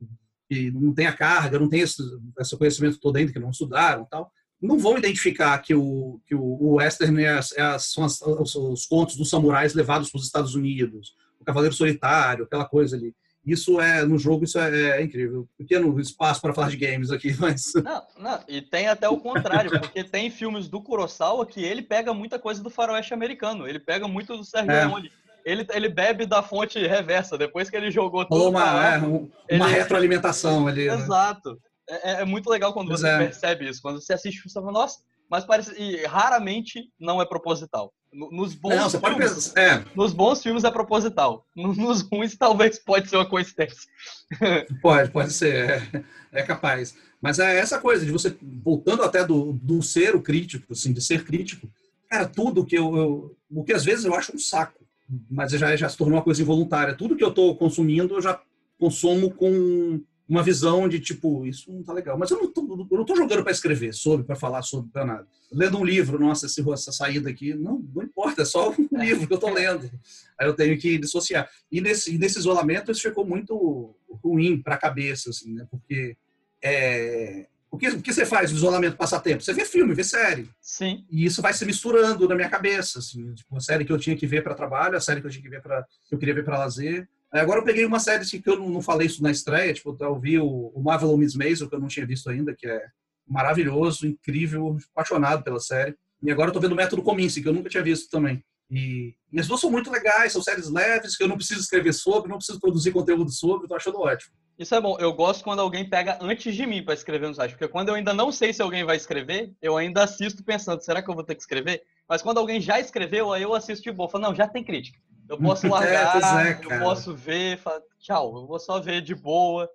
que 0.48 0.70
não 0.70 0.94
tem 0.94 1.07
a 1.07 1.12
carga, 1.12 1.59
não 1.59 1.68
tem 1.68 1.81
esse, 1.81 2.00
esse 2.38 2.57
conhecimento 2.57 3.00
todo 3.00 3.16
ainda, 3.16 3.33
que 3.33 3.38
não 3.38 3.50
estudaram 3.50 4.07
tal, 4.09 4.31
não 4.61 4.78
vão 4.78 4.96
identificar 4.96 5.59
que 5.59 5.74
o, 5.74 6.20
que 6.26 6.35
o, 6.35 6.74
western 6.74 7.22
é 7.22 7.38
é 7.57 7.78
são 7.78 8.04
as, 8.04 8.20
os, 8.20 8.54
os 8.54 8.87
contos 8.87 9.16
dos 9.16 9.31
samurais 9.31 9.74
levados 9.74 10.11
para 10.11 10.18
os 10.18 10.24
Estados 10.24 10.54
Unidos, 10.54 11.14
o 11.40 11.44
Cavaleiro 11.44 11.74
Solitário, 11.74 12.44
aquela 12.44 12.64
coisa 12.64 12.96
ali. 12.96 13.14
Isso 13.52 13.80
é, 13.80 14.04
no 14.04 14.18
jogo, 14.18 14.44
isso 14.44 14.58
é, 14.58 14.98
é 14.98 15.02
incrível. 15.02 15.48
Pequeno 15.56 15.98
espaço 16.00 16.40
para 16.40 16.54
falar 16.54 16.70
de 16.70 16.76
games 16.76 17.11
aqui, 17.11 17.34
mas. 17.40 17.72
Não, 17.74 18.02
não, 18.18 18.40
e 18.48 18.61
tem 18.61 18.88
até 18.88 19.08
o 19.08 19.18
contrário, 19.18 19.70
porque 19.80 20.04
tem 20.04 20.30
filmes 20.30 20.68
do 20.68 20.82
Kurosawa 20.82 21.46
que 21.46 21.62
ele 21.64 21.82
pega 21.82 22.12
muita 22.12 22.38
coisa 22.38 22.62
do 22.62 22.70
faroeste 22.70 23.14
americano. 23.14 23.66
Ele 23.66 23.78
pega 23.78 24.06
muito 24.06 24.37
do 24.37 24.44
Sérgio 24.44 24.70
é. 24.70 24.84
Leone. 24.84 25.11
Ele, 25.44 25.66
ele 25.72 25.88
bebe 25.88 26.26
da 26.26 26.42
fonte 26.42 26.78
reversa, 26.78 27.38
depois 27.38 27.70
que 27.70 27.76
ele 27.76 27.90
jogou 27.90 28.24
tudo. 28.26 28.50
Uma, 28.50 28.94
é, 28.94 28.98
uma 28.98 29.28
ele... 29.48 29.64
retroalimentação 29.64 30.66
ali. 30.66 30.87
Né? 30.88 30.94
Exato. 30.94 31.52
Né? 31.52 31.56
É, 32.02 32.12
é, 32.20 32.24
muito 32.24 32.50
legal 32.50 32.72
quando 32.74 32.88
pois 32.88 33.00
você 33.00 33.08
é. 33.08 33.18
percebe 33.18 33.68
isso. 33.68 33.80
Quando 33.80 34.00
você 34.00 34.12
assiste, 34.12 34.42
você 34.46 34.61
fala, 34.61 34.72
nossa, 34.72 34.98
mas 35.30 35.44
parece. 35.44 35.74
E 35.80 36.04
raramente 36.04 36.90
não 37.00 37.20
é 37.20 37.26
proposital. 37.26 37.92
Nos 38.12 38.55
bons, 38.55 38.75
não, 38.75 38.88
você 38.88 38.99
filmes, 38.99 39.18
pode 39.18 39.35
pensar, 39.35 39.61
é. 39.61 39.85
nos 39.94 40.12
bons 40.14 40.42
filmes 40.42 40.64
é 40.64 40.71
proposital. 40.71 41.47
Nos 41.55 42.01
ruins, 42.01 42.37
talvez 42.37 42.79
pode 42.79 43.09
ser 43.09 43.16
uma 43.16 43.29
coincidência. 43.29 43.88
Pode, 44.83 45.11
pode 45.11 45.33
ser. 45.33 45.71
É, 45.92 46.05
é, 46.33 46.42
capaz. 46.42 46.94
Mas 47.21 47.38
é 47.38 47.59
essa 47.59 47.79
coisa 47.79 48.05
de 48.05 48.12
você, 48.12 48.37
voltando 48.42 49.03
até 49.03 49.25
do, 49.25 49.55
do 49.55 49.83
ser 49.83 50.14
o 50.14 50.21
crítico, 50.21 50.75
assim, 50.75 50.92
de 50.92 51.01
ser 51.01 51.25
crítico, 51.25 51.66
cara, 52.11 52.27
tudo 52.27 52.64
que 52.64 52.77
eu, 52.77 52.97
eu. 52.97 53.37
O 53.51 53.64
que 53.64 53.73
às 53.73 53.85
vezes 53.87 54.05
eu 54.05 54.14
acho 54.14 54.37
um 54.37 54.38
saco, 54.38 54.85
mas 55.31 55.53
já, 55.53 55.75
já 55.77 55.88
se 55.88 55.97
tornou 55.97 56.16
uma 56.16 56.25
coisa 56.25 56.42
involuntária. 56.42 56.94
Tudo 56.94 57.16
que 57.16 57.25
eu 57.25 57.31
estou 57.31 57.57
consumindo, 57.57 58.14
eu 58.14 58.21
já 58.21 58.38
consumo 58.79 59.31
com 59.31 60.01
uma 60.29 60.43
visão 60.43 60.88
de 60.88 61.01
tipo, 61.01 61.47
isso 61.47 61.73
não 61.73 61.83
tá 61.83 61.93
legal. 61.93 62.19
Mas 62.19 62.31
eu 62.31 62.38
não 62.38 62.53
tô, 62.53 62.87
eu 62.91 62.99
não 62.99 63.05
tô 63.05 63.17
jogando 63.17 63.43
para 63.43 63.53
escrever 63.53 63.95
sobre, 63.95 64.27
para 64.27 64.37
falar 64.37 64.62
sobre, 64.62 64.91
para 64.91 65.05
nada. 65.05 65.27
Lendo 65.51 65.79
um 65.79 65.85
livro, 65.85 66.19
nossa, 66.19 66.47
essa 66.47 66.93
saída 66.93 67.31
aqui, 67.31 67.55
não, 67.55 67.83
não 67.95 68.03
importa, 68.03 68.43
é 68.43 68.45
só 68.45 68.71
um 68.71 69.03
livro 69.03 69.27
que 69.27 69.33
eu 69.33 69.38
tô 69.38 69.49
lendo. 69.49 69.91
Aí 70.38 70.47
eu 70.47 70.55
tenho 70.55 70.79
que 70.79 70.99
dissociar. 70.99 71.49
E 71.73 71.81
nesse, 71.81 72.19
nesse 72.19 72.38
isolamento 72.38 72.93
isso 72.93 73.01
ficou 73.01 73.25
muito 73.25 73.97
ruim 74.23 74.61
para 74.61 74.75
a 74.75 74.79
cabeça, 74.79 75.31
assim, 75.31 75.55
né? 75.55 75.67
Porque 75.71 76.14
é, 76.62 77.47
o, 77.71 77.79
que, 77.79 77.88
o 77.88 78.03
que 78.03 78.12
você 78.12 78.27
faz 78.27 78.51
no 78.51 78.59
isolamento 78.59 78.97
passatempo? 78.97 79.43
Você 79.43 79.55
vê 79.55 79.64
filme, 79.64 79.95
vê 79.95 80.05
série. 80.05 80.51
Sim. 80.61 81.07
E 81.11 81.25
isso 81.25 81.41
vai 81.41 81.55
se 81.55 81.64
misturando 81.64 82.29
na 82.29 82.35
minha 82.35 82.51
cabeça, 82.51 82.99
assim, 82.99 83.33
tipo, 83.35 83.57
a 83.57 83.61
série 83.61 83.85
que 83.85 83.93
eu 83.93 83.99
tinha 83.99 84.17
que 84.17 84.27
ver 84.27 84.43
para 84.43 84.55
trabalho, 84.55 84.97
a 84.97 85.01
série 85.01 85.21
que 85.21 85.27
eu 85.27 85.31
tinha 85.31 85.43
que 85.43 85.49
ver 85.49 85.62
para 85.62 85.87
eu 86.11 86.19
queria 86.19 86.35
ver 86.35 86.45
para 86.45 86.59
lazer. 86.59 87.09
Agora 87.31 87.61
eu 87.61 87.64
peguei 87.64 87.85
uma 87.85 88.01
série 88.01 88.23
assim, 88.23 88.41
que 88.41 88.49
eu 88.49 88.59
não, 88.59 88.81
falei 88.81 89.07
isso 89.07 89.23
na 89.23 89.31
estreia, 89.31 89.75
tipo, 89.75 89.97
eu 90.01 90.19
vi 90.19 90.38
o, 90.38 90.73
o 90.75 90.83
Marvel 90.83 91.17
Miss 91.17 91.35
Maisel, 91.35 91.69
que 91.69 91.75
eu 91.75 91.81
não 91.81 91.88
tinha 91.88 92.07
visto 92.07 92.31
ainda, 92.31 92.55
que 92.55 92.67
é 92.67 92.87
maravilhoso, 93.27 94.07
incrível, 94.07 94.79
apaixonado 94.95 95.45
pela 95.45 95.61
série. 95.61 95.95
E 96.23 96.31
agora 96.31 96.49
eu 96.49 96.53
tô 96.53 96.61
vendo 96.61 96.73
o 96.73 96.77
Método 96.77 97.03
Cominci, 97.03 97.43
que 97.43 97.49
eu 97.49 97.53
nunca 97.53 97.69
tinha 97.69 97.83
visto 97.83 98.11
também. 98.11 98.43
E, 98.71 99.14
e, 99.33 99.41
as 99.41 99.47
duas 99.47 99.61
são 99.61 99.71
muito 99.71 99.91
legais, 99.91 100.33
são 100.33 100.43
séries 100.43 100.69
leves, 100.69 101.17
que 101.17 101.23
eu 101.23 101.29
não 101.29 101.37
preciso 101.37 101.61
escrever 101.61 101.93
sobre, 101.93 102.31
não 102.31 102.37
preciso 102.37 102.61
produzir 102.61 102.93
conteúdo 102.93 103.31
sobre, 103.31 103.69
tô 103.69 103.75
achando 103.75 104.01
ótimo. 104.01 104.35
Isso 104.59 104.75
é 104.75 104.81
bom. 104.81 104.97
Eu 104.99 105.12
gosto 105.12 105.45
quando 105.45 105.61
alguém 105.61 105.88
pega 105.88 106.19
antes 106.21 106.55
de 106.55 106.67
mim 106.67 106.85
para 106.85 106.95
escrever 106.95 107.29
no 107.29 107.35
site, 107.35 107.53
porque 107.53 107.69
quando 107.69 107.91
eu 107.91 107.95
ainda 107.95 108.12
não 108.12 108.33
sei 108.33 108.53
se 108.53 108.61
alguém 108.61 108.85
vai 108.85 108.97
escrever, 108.97 109.53
eu 109.62 109.77
ainda 109.77 110.03
assisto 110.05 110.43
pensando, 110.43 110.83
será 110.83 111.01
que 111.01 111.09
eu 111.09 111.14
vou 111.14 111.25
ter 111.25 111.35
que 111.35 111.43
escrever? 111.43 111.83
Mas 112.09 112.23
quando 112.23 112.38
alguém 112.38 112.61
já 112.61 112.81
escreveu, 112.81 113.33
aí 113.33 113.43
eu 113.43 113.55
assisto 113.55 113.85
de 113.85 113.93
boa. 113.93 114.09
Falo, 114.09 114.25
não, 114.25 114.35
já 114.35 114.49
tem 114.49 114.64
crítica. 114.64 114.99
Eu 115.29 115.38
posso 115.38 115.67
é, 115.69 115.71
largar, 115.71 116.47
é, 116.47 116.51
é, 116.51 116.77
eu 116.77 116.81
posso 116.81 117.14
ver, 117.14 117.59
falar, 117.59 117.81
tchau, 117.99 118.37
eu 118.37 118.47
vou 118.47 118.59
só 118.59 118.81
ver 118.81 119.03
de 119.03 119.14
boa. 119.14 119.69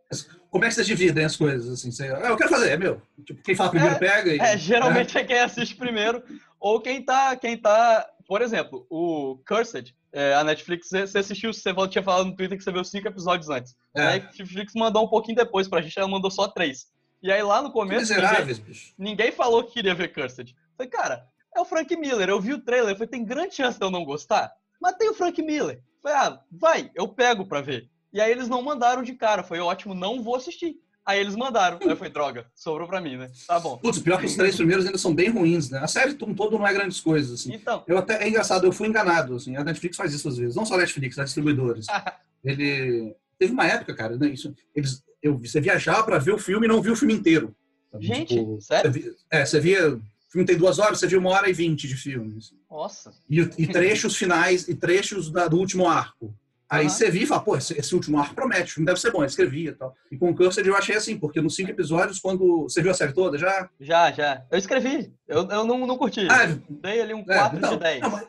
Como 0.49 0.65
é 0.65 0.67
que 0.67 0.73
vocês 0.73 0.87
dividem 0.87 1.25
as 1.25 1.35
coisas? 1.35 1.71
Assim, 1.71 1.91
você, 1.91 2.07
ah, 2.07 2.29
eu 2.29 2.37
quero 2.37 2.49
fazer, 2.49 2.71
é 2.71 2.77
meu. 2.77 3.01
Tipo, 3.25 3.41
quem 3.41 3.55
fala 3.55 3.69
primeiro 3.69 3.95
é, 3.95 3.99
pega. 3.99 4.33
E, 4.33 4.39
é, 4.39 4.57
geralmente 4.57 5.17
é. 5.17 5.21
é. 5.21 5.23
quem 5.23 5.39
assiste 5.39 5.75
primeiro, 5.75 6.23
ou 6.59 6.81
quem 6.81 7.03
tá, 7.03 7.35
quem 7.35 7.57
tá. 7.57 8.07
Por 8.27 8.41
exemplo, 8.41 8.87
o 8.89 9.39
Cursed, 9.45 9.93
é, 10.11 10.33
a 10.33 10.43
Netflix, 10.43 10.89
você 10.89 11.17
assistiu, 11.17 11.53
você 11.53 11.73
tinha 11.89 12.03
falado 12.03 12.25
no 12.25 12.35
Twitter 12.35 12.57
que 12.57 12.63
você 12.63 12.71
viu 12.71 12.83
cinco 12.83 13.07
episódios 13.07 13.49
antes. 13.49 13.75
É. 13.95 14.01
A 14.01 14.11
Netflix 14.11 14.73
mandou 14.75 15.03
um 15.03 15.09
pouquinho 15.09 15.35
depois 15.35 15.67
pra 15.67 15.81
gente, 15.81 15.97
ela 15.99 16.07
mandou 16.07 16.31
só 16.31 16.47
três. 16.47 16.87
E 17.21 17.31
aí 17.31 17.41
lá 17.41 17.61
no 17.61 17.71
começo. 17.71 18.13
Ninguém, 18.13 18.61
ninguém, 18.97 19.31
falou 19.31 19.63
que 19.63 19.73
queria 19.73 19.95
ver 19.95 20.13
Cursed. 20.13 20.51
Eu 20.51 20.77
falei, 20.77 20.89
cara, 20.89 21.27
é 21.55 21.59
o 21.59 21.65
Frank 21.65 21.95
Miller, 21.95 22.29
eu 22.29 22.41
vi 22.41 22.53
o 22.53 22.61
trailer, 22.61 22.91
eu 22.91 22.95
falei, 22.95 23.07
tem 23.07 23.23
grande 23.23 23.55
chance 23.55 23.77
de 23.77 23.85
eu 23.85 23.91
não 23.91 24.03
gostar. 24.03 24.51
Mas 24.83 24.97
tem 24.97 25.09
o 25.09 25.13
Frank 25.13 25.41
Miller. 25.41 25.81
Falei, 26.01 26.17
ah, 26.17 26.39
vai, 26.51 26.91
eu 26.93 27.07
pego 27.07 27.45
pra 27.45 27.61
ver. 27.61 27.89
E 28.11 28.19
aí 28.19 28.29
eles 28.29 28.49
não 28.49 28.61
mandaram 28.61 29.01
de 29.01 29.13
cara. 29.13 29.41
Foi 29.41 29.57
ótimo, 29.59 29.95
não 29.95 30.21
vou 30.21 30.35
assistir. 30.35 30.75
Aí 31.05 31.21
eles 31.21 31.37
mandaram. 31.37 31.79
Aí 31.81 31.95
foi 31.95 32.09
droga. 32.09 32.45
Sobrou 32.53 32.85
pra 32.85 32.99
mim, 32.99 33.15
né? 33.15 33.31
Tá 33.47 33.61
bom. 33.61 33.77
Putz, 33.77 33.99
pior 33.99 34.19
que 34.19 34.25
os 34.25 34.35
três 34.35 34.57
primeiros 34.57 34.85
ainda 34.85 34.97
são 34.97 35.15
bem 35.15 35.29
ruins, 35.29 35.69
né? 35.69 35.79
A 35.79 35.87
série 35.87 36.15
todo 36.15 36.57
não 36.57 36.67
é 36.67 36.73
grandes 36.73 36.99
coisas, 36.99 37.39
assim. 37.39 37.53
Então. 37.53 37.85
Eu 37.87 37.97
até, 37.97 38.21
é 38.21 38.27
engraçado, 38.27 38.65
eu 38.65 38.73
fui 38.73 38.89
enganado, 38.89 39.35
assim. 39.35 39.55
A 39.55 39.63
Netflix 39.63 39.95
faz 39.95 40.13
isso 40.13 40.27
às 40.27 40.37
vezes. 40.37 40.55
Não 40.55 40.65
só 40.65 40.75
a 40.75 40.79
Netflix, 40.79 41.17
a 41.17 41.23
distribuidores. 41.23 41.87
Ele... 42.43 43.15
Teve 43.39 43.53
uma 43.53 43.65
época, 43.65 43.95
cara, 43.95 44.17
né, 44.17 44.27
isso, 44.27 44.53
eles, 44.75 45.03
eu, 45.21 45.37
você 45.37 45.59
viajava 45.59 46.03
pra 46.03 46.19
ver 46.19 46.33
o 46.33 46.37
filme 46.37 46.65
e 46.65 46.69
não 46.69 46.81
viu 46.81 46.93
o 46.93 46.95
filme 46.95 47.13
inteiro. 47.13 47.53
Gente, 47.99 48.35
tipo, 48.35 48.61
sério? 48.61 48.91
Você 48.91 48.99
via, 48.99 49.15
é, 49.31 49.45
você 49.45 49.59
via... 49.59 49.99
Filme 50.33 50.47
tem 50.47 50.57
duas 50.57 50.79
horas, 50.79 50.99
você 50.99 51.05
viu 51.05 51.19
uma 51.19 51.29
hora 51.29 51.47
e 51.47 51.53
vinte 51.53 51.87
de 51.87 51.95
filme. 51.95 52.39
Assim. 52.39 52.55
Nossa. 52.67 53.13
E, 53.29 53.39
e 53.39 53.67
trechos 53.67 54.15
finais, 54.15 54.67
e 54.67 54.73
trechos 54.73 55.29
da, 55.29 55.47
do 55.47 55.59
último 55.59 55.87
arco. 55.87 56.35
Aí 56.67 56.85
uhum. 56.85 56.89
você 56.89 57.11
via 57.11 57.21
e 57.21 57.27
fala, 57.27 57.43
pô, 57.43 57.55
esse, 57.55 57.77
esse, 57.77 57.93
último 57.93 58.17
arco 58.17 58.33
promete, 58.33 58.71
o 58.71 58.73
filme 58.73 58.87
deve 58.87 58.99
ser 58.99 59.11
bom, 59.11 59.21
eu 59.21 59.27
escrevia 59.27 59.69
e 59.69 59.73
tal. 59.73 59.95
E 60.11 60.17
com 60.17 60.31
o 60.31 60.35
Cursed 60.35 60.65
eu 60.65 60.75
achei 60.75 60.95
assim, 60.95 61.19
porque 61.19 61.39
nos 61.39 61.55
cinco 61.55 61.69
episódios, 61.69 62.17
quando. 62.17 62.63
Você 62.63 62.81
viu 62.81 62.89
a 62.89 62.95
série 62.95 63.13
toda 63.13 63.37
já? 63.37 63.69
Já, 63.79 64.11
já. 64.11 64.43
Eu 64.49 64.57
escrevi. 64.57 65.13
Eu, 65.27 65.47
eu 65.51 65.65
não, 65.65 65.85
não 65.85 65.99
curti. 65.99 66.27
Ah, 66.27 66.57
Dei 66.67 66.99
ali 66.99 67.13
um 67.13 67.23
4 67.23 67.63
é, 67.63 67.69
de 67.69 67.77
10. 67.77 68.01
Não, 68.01 68.19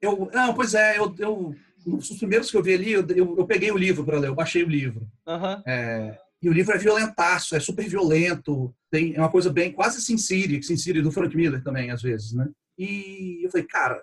eu, 0.00 0.30
não, 0.32 0.54
pois 0.54 0.72
é, 0.72 0.96
eu, 0.96 1.14
eu. 1.18 1.54
Os 1.86 2.16
primeiros 2.16 2.50
que 2.50 2.56
eu 2.56 2.62
vi 2.62 2.72
ali, 2.72 2.92
eu, 2.92 3.06
eu, 3.10 3.36
eu 3.36 3.46
peguei 3.46 3.70
o 3.70 3.76
livro 3.76 4.06
para 4.06 4.18
ler, 4.18 4.28
eu 4.28 4.34
baixei 4.34 4.64
o 4.64 4.68
livro. 4.70 5.06
Uhum. 5.26 5.62
É, 5.66 6.18
e 6.46 6.48
o 6.48 6.52
livro 6.52 6.72
é 6.72 6.78
violentaço, 6.78 7.56
é 7.56 7.60
super 7.60 7.88
violento, 7.88 8.72
tem 8.88 9.16
é 9.16 9.18
uma 9.18 9.28
coisa 9.28 9.52
bem 9.52 9.72
quase 9.72 10.00
Sin 10.00 10.16
City, 10.16 10.62
Sin 10.62 10.76
City 10.76 11.02
do 11.02 11.10
Frank 11.10 11.36
Miller 11.36 11.60
também, 11.60 11.90
às 11.90 12.00
vezes, 12.00 12.32
né? 12.34 12.48
E 12.78 13.40
eu 13.44 13.50
falei, 13.50 13.66
cara, 13.66 14.00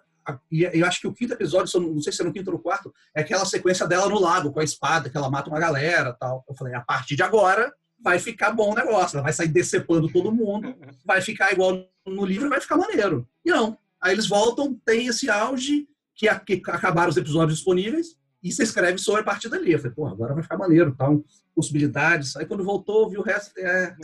e 0.52 0.64
eu 0.64 0.86
acho 0.86 1.00
que 1.00 1.08
o 1.08 1.14
quinto 1.14 1.32
episódio, 1.32 1.80
não 1.80 2.02
sei 2.02 2.12
se 2.12 2.22
é 2.22 2.26
no 2.26 2.34
quinto 2.34 2.52
ou 2.52 2.58
no 2.58 2.62
quarto, 2.62 2.94
é 3.16 3.22
aquela 3.22 3.46
sequência 3.46 3.88
dela 3.88 4.10
no 4.10 4.20
lago 4.20 4.52
com 4.52 4.60
a 4.60 4.64
espada, 4.64 5.10
que 5.10 5.16
ela 5.16 5.30
mata 5.30 5.50
uma 5.50 5.58
galera 5.58 6.12
tal. 6.20 6.44
Eu 6.46 6.54
falei, 6.54 6.74
a 6.74 6.82
partir 6.82 7.16
de 7.16 7.24
agora 7.24 7.74
vai 7.98 8.20
ficar 8.20 8.52
bom 8.52 8.74
o 8.74 8.76
negócio, 8.76 9.16
ela 9.16 9.24
vai 9.24 9.32
sair 9.32 9.48
decepando 9.48 10.12
todo 10.12 10.30
mundo, 10.30 10.76
vai 11.06 11.22
ficar 11.22 11.54
igual 11.54 11.88
no 12.06 12.26
livro, 12.26 12.50
vai 12.50 12.60
ficar 12.60 12.76
maneiro. 12.76 13.26
E 13.46 13.52
não. 13.52 13.78
Aí 14.02 14.12
eles 14.12 14.28
voltam, 14.28 14.78
tem 14.86 15.08
esse 15.08 15.30
auge, 15.30 15.88
que, 16.14 16.28
que 16.40 16.62
acabaram 16.70 17.10
os 17.10 17.16
episódios 17.16 17.60
disponíveis, 17.60 18.18
e 18.44 18.52
você 18.52 18.64
escreve 18.64 18.98
só 18.98 19.18
a 19.18 19.24
partir 19.24 19.50
dali. 19.50 19.72
Eu 19.72 19.80
falei, 19.80 19.94
pô, 19.94 20.06
agora 20.06 20.34
vai 20.34 20.44
ficar 20.44 20.58
maneiro, 20.58 20.94
tal, 20.96 21.24
possibilidades. 21.56 22.36
Aí 22.36 22.46
quando 22.46 22.64
voltou, 22.64 23.10
viu 23.10 23.22
o 23.22 23.24
resto, 23.24 23.58
é, 23.58 23.96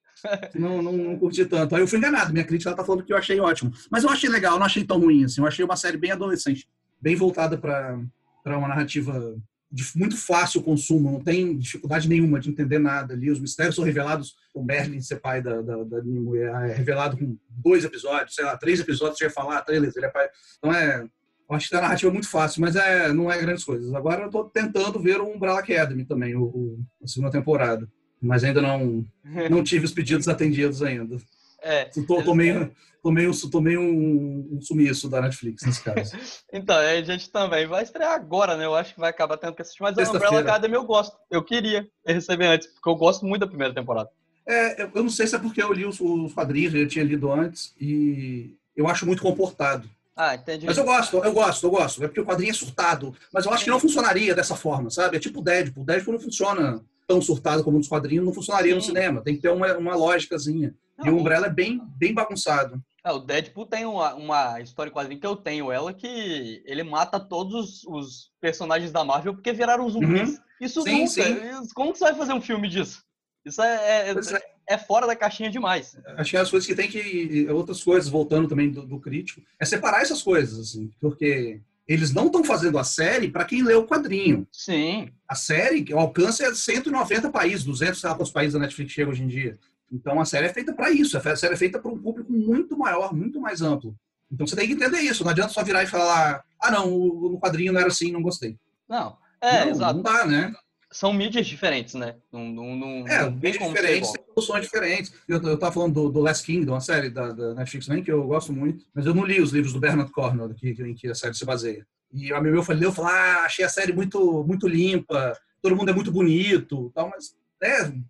não, 0.54 0.80
não, 0.80 0.92
não, 0.92 1.18
curti 1.18 1.44
tanto. 1.44 1.74
Aí 1.74 1.82
eu 1.82 1.86
fui 1.86 1.98
enganado. 1.98 2.32
Minha 2.32 2.44
crítica 2.44 2.74
tá 2.74 2.84
falando 2.84 3.04
que 3.04 3.12
eu 3.12 3.16
achei 3.16 3.38
ótimo. 3.38 3.72
Mas 3.90 4.04
eu 4.04 4.10
achei 4.10 4.30
legal, 4.30 4.58
não 4.58 4.66
achei 4.66 4.84
tão 4.84 4.98
ruim 4.98 5.24
assim. 5.24 5.40
Eu 5.40 5.46
achei 5.46 5.64
uma 5.64 5.76
série 5.76 5.98
bem 5.98 6.10
adolescente, 6.10 6.68
bem 7.00 7.14
voltada 7.14 7.58
para 7.58 7.98
uma 8.46 8.68
narrativa 8.68 9.36
de 9.72 9.84
muito 9.96 10.18
fácil 10.18 10.62
consumo, 10.62 11.10
não 11.10 11.20
tem 11.20 11.56
dificuldade 11.56 12.06
nenhuma 12.06 12.38
de 12.38 12.50
entender 12.50 12.78
nada 12.78 13.14
ali. 13.14 13.30
Os 13.30 13.40
mistérios 13.40 13.74
são 13.74 13.84
revelados. 13.84 14.36
O 14.54 14.62
Merlin 14.62 15.00
ser 15.00 15.16
pai 15.16 15.40
da, 15.40 15.62
da, 15.62 15.82
da 15.82 16.02
minha 16.02 16.20
mulher 16.20 16.52
é 16.68 16.74
revelado 16.74 17.16
com 17.16 17.38
dois 17.48 17.82
episódios, 17.82 18.34
sei 18.34 18.44
lá, 18.44 18.54
três 18.56 18.80
episódios. 18.80 19.16
Você 19.16 19.24
ia 19.24 19.30
falar, 19.30 19.62
três, 19.62 19.96
ele 19.96 20.06
é 20.06 20.10
pai. 20.10 20.28
Então 20.58 20.72
é. 20.72 21.06
Eu 21.52 21.56
acho 21.56 21.68
que 21.68 21.76
a 21.76 21.80
narrativa 21.80 22.10
é 22.10 22.12
muito 22.12 22.28
fácil, 22.28 22.60
mas 22.60 22.76
é, 22.76 23.12
não 23.12 23.30
é 23.30 23.38
grandes 23.38 23.64
coisas. 23.64 23.92
Agora 23.94 24.22
eu 24.22 24.26
estou 24.26 24.44
tentando 24.44 24.98
ver 24.98 25.20
o 25.20 25.28
Umbrella 25.28 25.60
Academy 25.60 26.04
também, 26.04 26.34
o, 26.34 26.44
o, 26.44 26.78
a 27.02 27.06
segunda 27.06 27.30
temporada 27.30 27.88
mas 28.22 28.44
ainda 28.44 28.62
não, 28.62 29.04
não 29.50 29.64
tive 29.64 29.84
os 29.84 29.92
pedidos 29.92 30.28
atendidos 30.28 30.82
ainda. 30.82 31.16
É, 31.60 31.84
tô, 32.06 32.22
tô, 32.22 32.34
meio, 32.34 32.72
tô, 33.02 33.10
meio, 33.10 33.30
tô 33.50 33.60
meio 33.60 33.80
um, 33.80 34.48
um 34.52 34.60
sumiço 34.60 35.08
da 35.08 35.20
Netflix 35.20 35.64
nesse 35.64 35.82
caso. 35.82 36.16
então, 36.52 36.76
a 36.76 37.02
gente 37.02 37.30
também 37.30 37.66
vai 37.66 37.82
estrear 37.82 38.12
agora, 38.12 38.56
né? 38.56 38.64
Eu 38.64 38.74
acho 38.74 38.94
que 38.94 39.00
vai 39.00 39.10
acabar 39.10 39.36
tendo 39.36 39.54
que 39.54 39.62
assistir, 39.62 39.82
mas 39.82 39.96
a 39.96 40.10
Umbrella 40.10 40.40
Academy 40.40 40.74
eu 40.74 40.84
gosto. 40.84 41.16
Eu 41.30 41.42
queria 41.42 41.86
receber 42.06 42.46
antes, 42.46 42.66
porque 42.68 42.88
eu 42.88 42.96
gosto 42.96 43.24
muito 43.26 43.42
da 43.42 43.46
primeira 43.46 43.74
temporada. 43.74 44.10
É, 44.48 44.82
eu 44.82 45.02
não 45.02 45.10
sei 45.10 45.26
se 45.28 45.36
é 45.36 45.38
porque 45.38 45.62
eu 45.62 45.72
li 45.72 45.84
os, 45.84 46.00
os 46.00 46.32
quadrinhos, 46.32 46.74
eu 46.74 46.88
tinha 46.88 47.04
lido 47.04 47.32
antes, 47.32 47.72
e 47.80 48.56
eu 48.76 48.88
acho 48.88 49.06
muito 49.06 49.22
comportado. 49.22 49.88
Ah, 50.16 50.34
entendi. 50.34 50.66
Mas 50.66 50.76
eu 50.76 50.84
gosto, 50.84 51.16
eu 51.18 51.32
gosto, 51.32 51.66
eu 51.66 51.70
gosto. 51.70 52.04
É 52.04 52.06
porque 52.06 52.20
o 52.20 52.26
quadrinho 52.26 52.50
é 52.50 52.54
surtado. 52.54 53.14
Mas 53.32 53.46
eu 53.46 53.52
acho 53.52 53.64
que 53.64 53.70
não 53.70 53.80
funcionaria 53.80 54.34
dessa 54.34 54.54
forma, 54.54 54.90
sabe? 54.90 55.16
É 55.16 55.20
tipo 55.20 55.40
o 55.40 55.42
Deadpool. 55.42 55.82
O 55.82 55.86
Deadpool 55.86 56.14
não 56.14 56.20
funciona 56.20 56.84
tão 57.06 57.20
surtado 57.20 57.64
como 57.64 57.78
nos 57.78 57.88
quadrinhos, 57.88 58.24
não 58.24 58.32
funcionaria 58.32 58.72
Sim. 58.72 58.76
no 58.76 58.82
cinema. 58.82 59.22
Tem 59.22 59.34
que 59.34 59.42
ter 59.42 59.50
uma, 59.50 59.76
uma 59.76 59.94
lógicazinha. 59.94 60.74
Não, 60.98 61.06
e 61.06 61.10
o 61.10 61.16
Umbrella 61.18 61.46
é 61.46 61.50
bem, 61.50 61.80
bem 61.96 62.12
bagunçado. 62.12 62.82
É, 63.04 63.10
o 63.10 63.18
Deadpool 63.18 63.66
tem 63.66 63.84
uma, 63.84 64.14
uma 64.14 64.60
história 64.60 64.92
quadrinho 64.92 65.20
que 65.20 65.26
eu 65.26 65.34
tenho 65.34 65.72
ela 65.72 65.92
que 65.92 66.62
ele 66.64 66.84
mata 66.84 67.18
todos 67.18 67.82
os 67.84 68.30
personagens 68.40 68.92
da 68.92 69.04
Marvel 69.04 69.34
porque 69.34 69.52
viraram 69.52 69.88
zumbis. 69.88 70.30
Uhum. 70.30 70.38
Isso 70.60 70.82
sim, 70.82 71.00
nunca. 71.00 71.10
Sim. 71.10 71.68
Como 71.74 71.92
que 71.92 71.98
você 71.98 72.04
vai 72.04 72.14
fazer 72.14 72.32
um 72.32 72.40
filme 72.40 72.68
disso? 72.68 73.02
Isso 73.44 73.60
é, 73.60 74.08
é, 74.08 74.10
é, 74.10 74.51
é, 74.68 74.78
fora 74.78 75.06
da 75.06 75.16
caixinha 75.16 75.50
demais. 75.50 75.96
Acho 76.16 76.30
que 76.30 76.36
é 76.36 76.40
as 76.40 76.50
coisas 76.50 76.66
que 76.66 76.74
tem 76.74 76.88
que. 76.88 77.46
Outras 77.50 77.82
coisas, 77.82 78.08
voltando 78.08 78.48
também 78.48 78.70
do, 78.70 78.82
do 78.86 78.98
crítico, 78.98 79.42
é 79.58 79.64
separar 79.64 80.02
essas 80.02 80.22
coisas, 80.22 80.58
assim, 80.58 80.90
porque 81.00 81.60
eles 81.86 82.12
não 82.12 82.26
estão 82.26 82.44
fazendo 82.44 82.78
a 82.78 82.84
série 82.84 83.28
para 83.28 83.44
quem 83.44 83.62
lê 83.62 83.74
o 83.74 83.86
quadrinho. 83.86 84.46
Sim. 84.52 85.10
A 85.28 85.34
série, 85.34 85.92
o 85.92 85.98
alcance 85.98 86.42
é 86.42 86.54
190 86.54 87.30
países, 87.30 87.64
200 87.64 88.00
sei 88.00 88.10
lá 88.10 88.16
países 88.32 88.54
da 88.54 88.60
Netflix 88.60 88.92
chega 88.92 89.10
hoje 89.10 89.22
em 89.22 89.28
dia. 89.28 89.58
Então 89.90 90.18
a 90.18 90.24
série 90.24 90.46
é 90.46 90.52
feita 90.52 90.72
para 90.72 90.90
isso, 90.90 91.18
a 91.18 91.36
série 91.36 91.54
é 91.54 91.56
feita 91.56 91.78
para 91.78 91.90
um 91.90 91.98
público 91.98 92.32
muito 92.32 92.78
maior, 92.78 93.14
muito 93.14 93.40
mais 93.40 93.60
amplo. 93.60 93.94
Então 94.30 94.46
você 94.46 94.56
tem 94.56 94.66
que 94.66 94.72
entender 94.72 95.00
isso, 95.00 95.22
não 95.22 95.30
adianta 95.30 95.52
só 95.52 95.62
virar 95.62 95.82
e 95.82 95.86
falar, 95.86 96.42
ah 96.58 96.70
não, 96.70 96.88
no 96.88 97.38
quadrinho 97.38 97.72
não 97.72 97.80
era 97.80 97.88
assim, 97.88 98.10
não 98.10 98.22
gostei. 98.22 98.56
Não, 98.88 99.18
é, 99.40 99.64
não, 99.64 99.70
exato. 99.70 99.94
Não 99.96 100.02
dá, 100.02 100.24
né? 100.24 100.54
São 100.92 101.12
mídias 101.12 101.46
diferentes, 101.46 101.94
né? 101.94 102.14
Não, 102.30 102.44
não, 102.44 102.76
não, 102.76 103.08
é, 103.08 103.28
mídias 103.30 103.58
diferentes, 103.58 104.12
tem 104.12 104.22
produções 104.22 104.62
diferentes. 104.62 105.12
Eu, 105.26 105.42
eu 105.42 105.58
tava 105.58 105.72
falando 105.72 105.94
do, 105.94 106.08
do 106.10 106.20
Last 106.20 106.44
Kingdom, 106.44 106.74
a 106.74 106.80
série 106.80 107.10
da, 107.10 107.32
da 107.32 107.54
Netflix 107.54 107.86
também, 107.86 108.04
que 108.04 108.12
eu 108.12 108.22
gosto 108.26 108.52
muito, 108.52 108.84
mas 108.94 109.06
eu 109.06 109.14
não 109.14 109.24
li 109.24 109.40
os 109.40 109.52
livros 109.52 109.72
do 109.72 109.80
Bernard 109.80 110.12
Cornwell, 110.12 110.54
que, 110.54 110.70
em 110.70 110.94
que 110.94 111.08
a 111.08 111.14
série 111.14 111.34
se 111.34 111.44
baseia. 111.44 111.86
E 112.12 112.30
o 112.30 112.36
amigo 112.36 112.54
meu 112.54 112.62
falou, 112.62 112.82
eu 112.82 112.92
falei, 112.92 113.12
ah, 113.12 113.42
achei 113.46 113.64
a 113.64 113.70
série 113.70 113.92
muito, 113.92 114.44
muito 114.44 114.68
limpa, 114.68 115.36
todo 115.62 115.74
mundo 115.74 115.90
é 115.90 115.94
muito 115.94 116.12
bonito, 116.12 116.92
tal, 116.94 117.08
mas 117.08 117.34
né, 117.60 118.02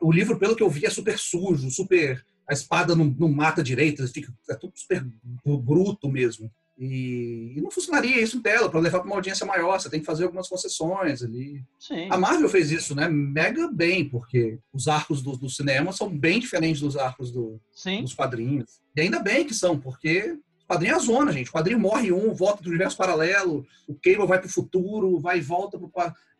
o 0.00 0.10
livro, 0.10 0.38
pelo 0.38 0.56
que 0.56 0.62
eu 0.62 0.70
vi, 0.70 0.86
é 0.86 0.90
super 0.90 1.18
sujo, 1.18 1.70
super. 1.70 2.24
A 2.48 2.54
espada 2.54 2.96
não, 2.96 3.04
não 3.04 3.28
mata 3.30 3.62
direito, 3.62 4.06
fica, 4.08 4.32
é 4.48 4.54
tudo 4.54 4.72
super 4.74 5.06
bruto 5.44 6.08
mesmo. 6.08 6.50
E, 6.78 7.54
e 7.56 7.60
não 7.60 7.70
funcionaria 7.70 8.20
isso 8.20 8.36
em 8.36 8.40
tela, 8.40 8.70
para 8.70 8.78
levar 8.78 9.00
para 9.00 9.06
uma 9.06 9.16
audiência 9.16 9.44
maior, 9.44 9.80
você 9.80 9.90
tem 9.90 9.98
que 9.98 10.06
fazer 10.06 10.24
algumas 10.24 10.48
concessões 10.48 11.22
ali. 11.22 11.64
Sim. 11.78 12.08
A 12.08 12.16
Marvel 12.16 12.48
fez 12.48 12.70
isso, 12.70 12.94
né? 12.94 13.08
Mega 13.08 13.68
bem, 13.68 14.08
porque 14.08 14.58
os 14.72 14.86
arcos 14.86 15.20
do, 15.20 15.36
do 15.36 15.50
cinema 15.50 15.92
são 15.92 16.08
bem 16.08 16.38
diferentes 16.38 16.80
dos 16.80 16.96
arcos 16.96 17.32
do, 17.32 17.60
dos 18.00 18.14
quadrinhos. 18.14 18.80
E 18.94 19.00
ainda 19.00 19.18
bem 19.18 19.44
que 19.44 19.54
são, 19.54 19.78
porque 19.78 20.38
quadrinho 20.68 20.92
é 20.92 20.96
a 20.96 21.00
zona, 21.00 21.32
gente. 21.32 21.48
O 21.48 21.52
quadrinho 21.52 21.80
morre 21.80 22.12
um, 22.12 22.34
volta 22.34 22.62
do 22.62 22.68
universo 22.68 22.96
paralelo, 22.96 23.66
o 23.88 23.94
Cable 23.94 24.26
vai 24.26 24.38
pro 24.38 24.48
futuro, 24.48 25.18
vai 25.18 25.38
e 25.38 25.40
volta 25.40 25.78
pro. 25.78 25.90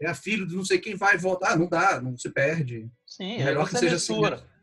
É 0.01 0.15
filho 0.15 0.47
de 0.47 0.55
não 0.55 0.65
sei 0.65 0.79
quem, 0.79 0.95
vai 0.95 1.15
e 1.15 1.19
volta. 1.19 1.49
Ah, 1.49 1.57
não 1.57 1.67
dá, 1.67 2.01
não 2.01 2.17
se 2.17 2.29
perde. 2.29 2.89
Sim, 3.07 3.37
é 3.37 3.47
melhor 3.47 3.69
que 3.69 3.79
seja 3.79 3.97
assim. 3.97 4.21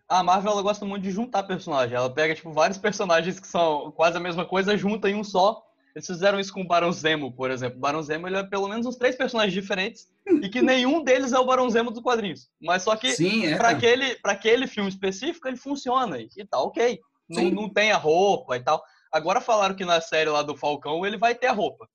A 0.07 0.21
Marvel 0.21 0.51
ela 0.51 0.61
gosta 0.61 0.85
muito 0.85 1.01
de 1.01 1.09
juntar 1.09 1.43
personagens. 1.43 1.93
Ela 1.93 2.13
pega 2.13 2.35
tipo 2.35 2.53
vários 2.53 2.77
personagens 2.77 3.39
que 3.39 3.47
são 3.47 3.91
quase 3.91 4.15
a 4.15 4.19
mesma 4.19 4.45
coisa, 4.45 4.77
junta 4.77 5.09
em 5.09 5.15
um 5.15 5.23
só. 5.23 5.64
Eles 5.95 6.07
fizeram 6.07 6.37
isso 6.37 6.53
com 6.53 6.61
o 6.61 6.67
Barão 6.67 6.91
Zemo, 6.91 7.31
por 7.31 7.49
exemplo. 7.49 7.77
O 7.77 7.81
Barão 7.81 8.03
Zemo 8.03 8.27
ele 8.27 8.35
é 8.35 8.43
pelo 8.43 8.67
menos 8.67 8.85
uns 8.85 8.97
três 8.97 9.15
personagens 9.15 9.53
diferentes 9.53 10.09
e 10.41 10.49
que 10.49 10.61
nenhum 10.61 11.01
deles 11.01 11.31
é 11.31 11.39
o 11.39 11.45
Barão 11.45 11.69
Zemo 11.69 11.89
dos 11.89 12.01
quadrinhos. 12.01 12.49
Mas 12.61 12.83
só 12.83 12.97
que 12.97 13.15
é. 13.45 13.55
para 13.55 13.69
aquele, 13.69 14.17
aquele 14.21 14.67
filme 14.67 14.89
específico 14.89 15.47
ele 15.47 15.55
funciona 15.55 16.19
e 16.19 16.45
tá 16.45 16.59
ok. 16.59 16.99
Não, 17.29 17.49
não 17.49 17.69
tem 17.69 17.93
a 17.93 17.97
roupa 17.97 18.57
e 18.57 18.59
tal. 18.59 18.83
Agora 19.09 19.39
falaram 19.39 19.73
que 19.73 19.85
na 19.85 20.01
série 20.01 20.29
lá 20.29 20.41
do 20.41 20.57
Falcão 20.57 21.05
ele 21.05 21.17
vai 21.17 21.33
ter 21.33 21.47
a 21.47 21.53
roupa. 21.53 21.87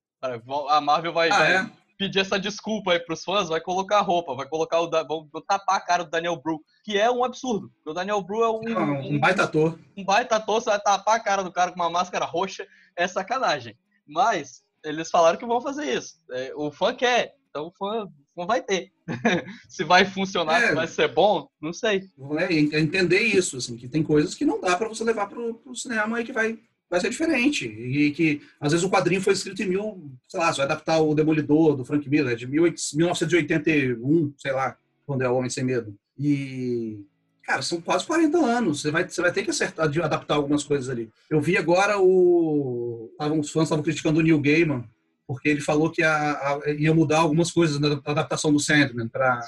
A 0.70 0.80
Marvel 0.80 1.12
vai, 1.12 1.30
ah, 1.30 1.38
vai 1.38 1.56
é? 1.56 1.70
pedir 1.98 2.20
essa 2.20 2.40
desculpa 2.40 2.92
aí 2.92 3.00
pros 3.00 3.22
fãs, 3.22 3.50
vai 3.50 3.60
colocar 3.60 3.98
a 3.98 4.02
roupa, 4.02 4.34
vai 4.34 4.48
colocar 4.48 4.80
o. 4.80 4.88
Vão 4.88 5.28
tapar 5.46 5.76
a 5.76 5.80
cara 5.80 6.04
do 6.04 6.10
Daniel 6.10 6.36
Bru, 6.36 6.62
que 6.82 6.98
é 6.98 7.10
um 7.10 7.22
absurdo. 7.22 7.70
O 7.86 7.92
Daniel 7.92 8.22
Bru 8.22 8.42
é 8.42 8.50
um. 8.50 8.60
Não, 8.62 9.00
um 9.00 9.18
baita 9.20 9.44
ator. 9.44 9.78
Um 9.94 10.04
baita 10.04 10.36
ator, 10.36 10.62
você 10.62 10.70
vai 10.70 10.80
tapar 10.80 11.16
a 11.16 11.20
cara 11.20 11.44
do 11.44 11.52
cara 11.52 11.70
com 11.70 11.76
uma 11.76 11.90
máscara 11.90 12.24
roxa, 12.24 12.66
é 12.96 13.06
sacanagem. 13.06 13.76
Mas 14.10 14.62
eles 14.84 15.10
falaram 15.10 15.38
que 15.38 15.46
vão 15.46 15.60
fazer 15.60 15.96
isso. 15.96 16.16
É, 16.32 16.52
o 16.54 16.70
fã 16.70 16.94
quer, 16.94 17.34
então 17.48 17.66
o 17.66 17.72
fã, 17.72 18.04
o 18.04 18.10
fã 18.34 18.46
vai 18.46 18.62
ter. 18.62 18.90
se 19.68 19.84
vai 19.84 20.04
funcionar, 20.04 20.62
é, 20.62 20.68
se 20.68 20.74
vai 20.74 20.88
ser 20.88 21.08
bom, 21.08 21.48
não 21.60 21.72
sei. 21.72 22.02
É, 22.38 22.52
entender 22.52 23.20
isso, 23.20 23.56
assim, 23.56 23.76
que 23.76 23.88
tem 23.88 24.02
coisas 24.02 24.34
que 24.34 24.44
não 24.44 24.60
dá 24.60 24.76
para 24.76 24.88
você 24.88 25.04
levar 25.04 25.26
pro, 25.26 25.54
pro 25.54 25.76
cinema 25.76 26.20
e 26.20 26.24
que 26.24 26.32
vai 26.32 26.58
vai 26.90 27.00
ser 27.00 27.08
diferente. 27.08 27.66
E 27.66 28.10
que, 28.10 28.42
às 28.60 28.72
vezes, 28.72 28.84
o 28.84 28.90
quadrinho 28.90 29.22
foi 29.22 29.32
escrito 29.32 29.62
em 29.62 29.68
mil, 29.68 30.10
sei 30.28 30.40
lá, 30.40 30.52
você 30.52 30.56
vai 30.56 30.66
adaptar 30.66 31.00
o 31.00 31.14
Demolidor, 31.14 31.76
do 31.76 31.84
Frank 31.84 32.08
Miller, 32.10 32.36
de 32.36 32.48
1981, 32.48 34.34
sei 34.36 34.52
lá, 34.52 34.76
quando 35.06 35.22
é 35.22 35.28
o 35.28 35.36
Homem 35.36 35.48
Sem 35.48 35.62
Medo. 35.62 35.94
E, 36.18 37.00
cara, 37.44 37.62
são 37.62 37.80
quase 37.80 38.04
40 38.04 38.36
anos. 38.38 38.82
Você 38.82 38.90
vai, 38.90 39.08
você 39.08 39.22
vai 39.22 39.32
ter 39.32 39.44
que 39.44 39.50
acertar, 39.50 39.88
de 39.88 40.02
adaptar 40.02 40.34
algumas 40.34 40.64
coisas 40.64 40.88
ali. 40.88 41.08
Eu 41.30 41.40
vi 41.40 41.56
agora 41.56 41.96
o. 42.00 42.89
Os 43.38 43.50
fãs 43.50 43.64
estavam 43.64 43.84
criticando 43.84 44.20
o 44.20 44.22
Neil 44.22 44.40
Gaiman, 44.40 44.84
porque 45.26 45.48
ele 45.48 45.60
falou 45.60 45.90
que 45.90 46.02
a, 46.02 46.32
a, 46.32 46.70
ia 46.70 46.92
mudar 46.94 47.20
algumas 47.20 47.50
coisas 47.50 47.78
na 47.78 47.92
adaptação 48.04 48.52
do 48.52 48.58
Sandman 48.58 49.08
para 49.08 49.40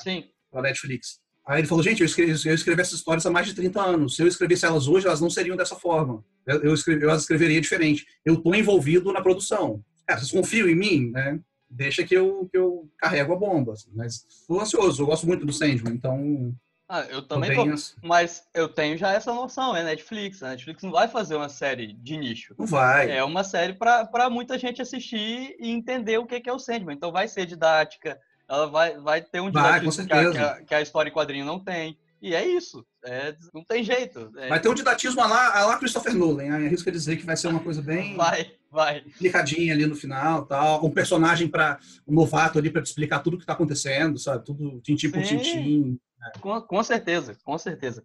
a 0.52 0.62
Netflix. 0.62 1.20
Aí 1.44 1.60
ele 1.60 1.66
falou, 1.66 1.82
gente, 1.82 2.00
eu 2.00 2.06
escrevi, 2.06 2.30
eu 2.30 2.54
escrevi 2.54 2.80
essas 2.80 3.00
histórias 3.00 3.26
há 3.26 3.30
mais 3.30 3.46
de 3.46 3.54
30 3.54 3.82
anos. 3.82 4.14
Se 4.14 4.22
eu 4.22 4.28
escrevesse 4.28 4.64
elas 4.64 4.86
hoje, 4.86 5.06
elas 5.06 5.20
não 5.20 5.28
seriam 5.28 5.56
dessa 5.56 5.74
forma. 5.74 6.24
Eu, 6.46 6.72
escrevi, 6.72 7.02
eu 7.02 7.10
as 7.10 7.22
escreveria 7.22 7.60
diferente. 7.60 8.06
Eu 8.24 8.34
estou 8.34 8.54
envolvido 8.54 9.12
na 9.12 9.20
produção. 9.20 9.84
Cara, 10.06 10.20
vocês 10.20 10.30
confiam 10.30 10.68
em 10.68 10.76
mim, 10.76 11.10
né? 11.10 11.40
Deixa 11.68 12.04
que 12.04 12.14
eu, 12.14 12.48
que 12.50 12.56
eu 12.56 12.88
carrego 12.98 13.32
a 13.32 13.36
bomba. 13.36 13.72
Assim. 13.72 13.90
Mas 13.92 14.24
estou 14.28 14.60
ansioso, 14.60 15.02
eu 15.02 15.06
gosto 15.06 15.26
muito 15.26 15.44
do 15.44 15.52
Sandman, 15.52 15.94
então... 15.94 16.54
Ah, 16.94 17.06
eu 17.08 17.22
também 17.22 17.54
tô, 17.54 17.64
mas 18.02 18.44
eu 18.52 18.68
tenho 18.68 18.98
já 18.98 19.14
essa 19.14 19.32
noção, 19.32 19.74
é 19.74 19.82
Netflix. 19.82 20.42
A 20.42 20.50
Netflix 20.50 20.82
não 20.82 20.90
vai 20.90 21.08
fazer 21.08 21.34
uma 21.36 21.48
série 21.48 21.94
de 21.94 22.18
nicho. 22.18 22.54
Não 22.58 22.66
vai. 22.66 23.10
É 23.10 23.24
uma 23.24 23.42
série 23.42 23.72
para 23.72 24.28
muita 24.28 24.58
gente 24.58 24.82
assistir 24.82 25.56
e 25.58 25.70
entender 25.70 26.18
o 26.18 26.26
que 26.26 26.42
é 26.46 26.52
o 26.52 26.58
Sandman. 26.58 26.94
Então 26.94 27.10
vai 27.10 27.28
ser 27.28 27.46
didática, 27.46 28.20
ela 28.46 28.66
vai, 28.66 28.98
vai 28.98 29.22
ter 29.22 29.40
um 29.40 29.46
didatismo 29.50 30.06
que, 30.06 30.12
a, 30.12 30.62
que, 30.64 30.74
a, 30.74 30.82
história 30.82 31.08
em 31.08 31.14
quadrinho 31.14 31.46
não 31.46 31.58
tem. 31.58 31.96
E 32.20 32.34
é 32.34 32.46
isso. 32.46 32.84
É, 33.02 33.34
não 33.54 33.64
tem 33.64 33.82
jeito. 33.82 34.30
É... 34.36 34.50
Vai 34.50 34.60
ter 34.60 34.68
um 34.68 34.74
didatismo 34.74 35.18
lá, 35.18 35.64
lá 35.64 35.78
Christopher 35.78 36.14
Nolan. 36.14 36.54
Arrisca 36.56 36.92
dizer 36.92 37.16
que 37.16 37.24
vai 37.24 37.38
ser 37.38 37.48
uma 37.48 37.60
coisa 37.60 37.80
bem. 37.80 38.18
Vai, 38.18 38.52
vai. 38.70 39.02
Explicadinha 39.06 39.72
ali 39.72 39.86
no 39.86 39.96
final 39.96 40.44
tal. 40.44 40.84
Um 40.84 40.90
personagem 40.90 41.48
para 41.48 41.78
um 42.06 42.12
novato 42.14 42.58
ali 42.58 42.68
para 42.68 42.82
te 42.82 42.88
explicar 42.88 43.20
tudo 43.20 43.34
o 43.34 43.36
que 43.38 43.44
está 43.44 43.54
acontecendo, 43.54 44.18
sabe? 44.18 44.44
Tudo 44.44 44.78
tintim 44.82 45.10
por 45.10 45.22
tintim. 45.22 45.98
Com, 46.40 46.60
com 46.60 46.82
certeza, 46.82 47.36
com 47.44 47.58
certeza. 47.58 48.02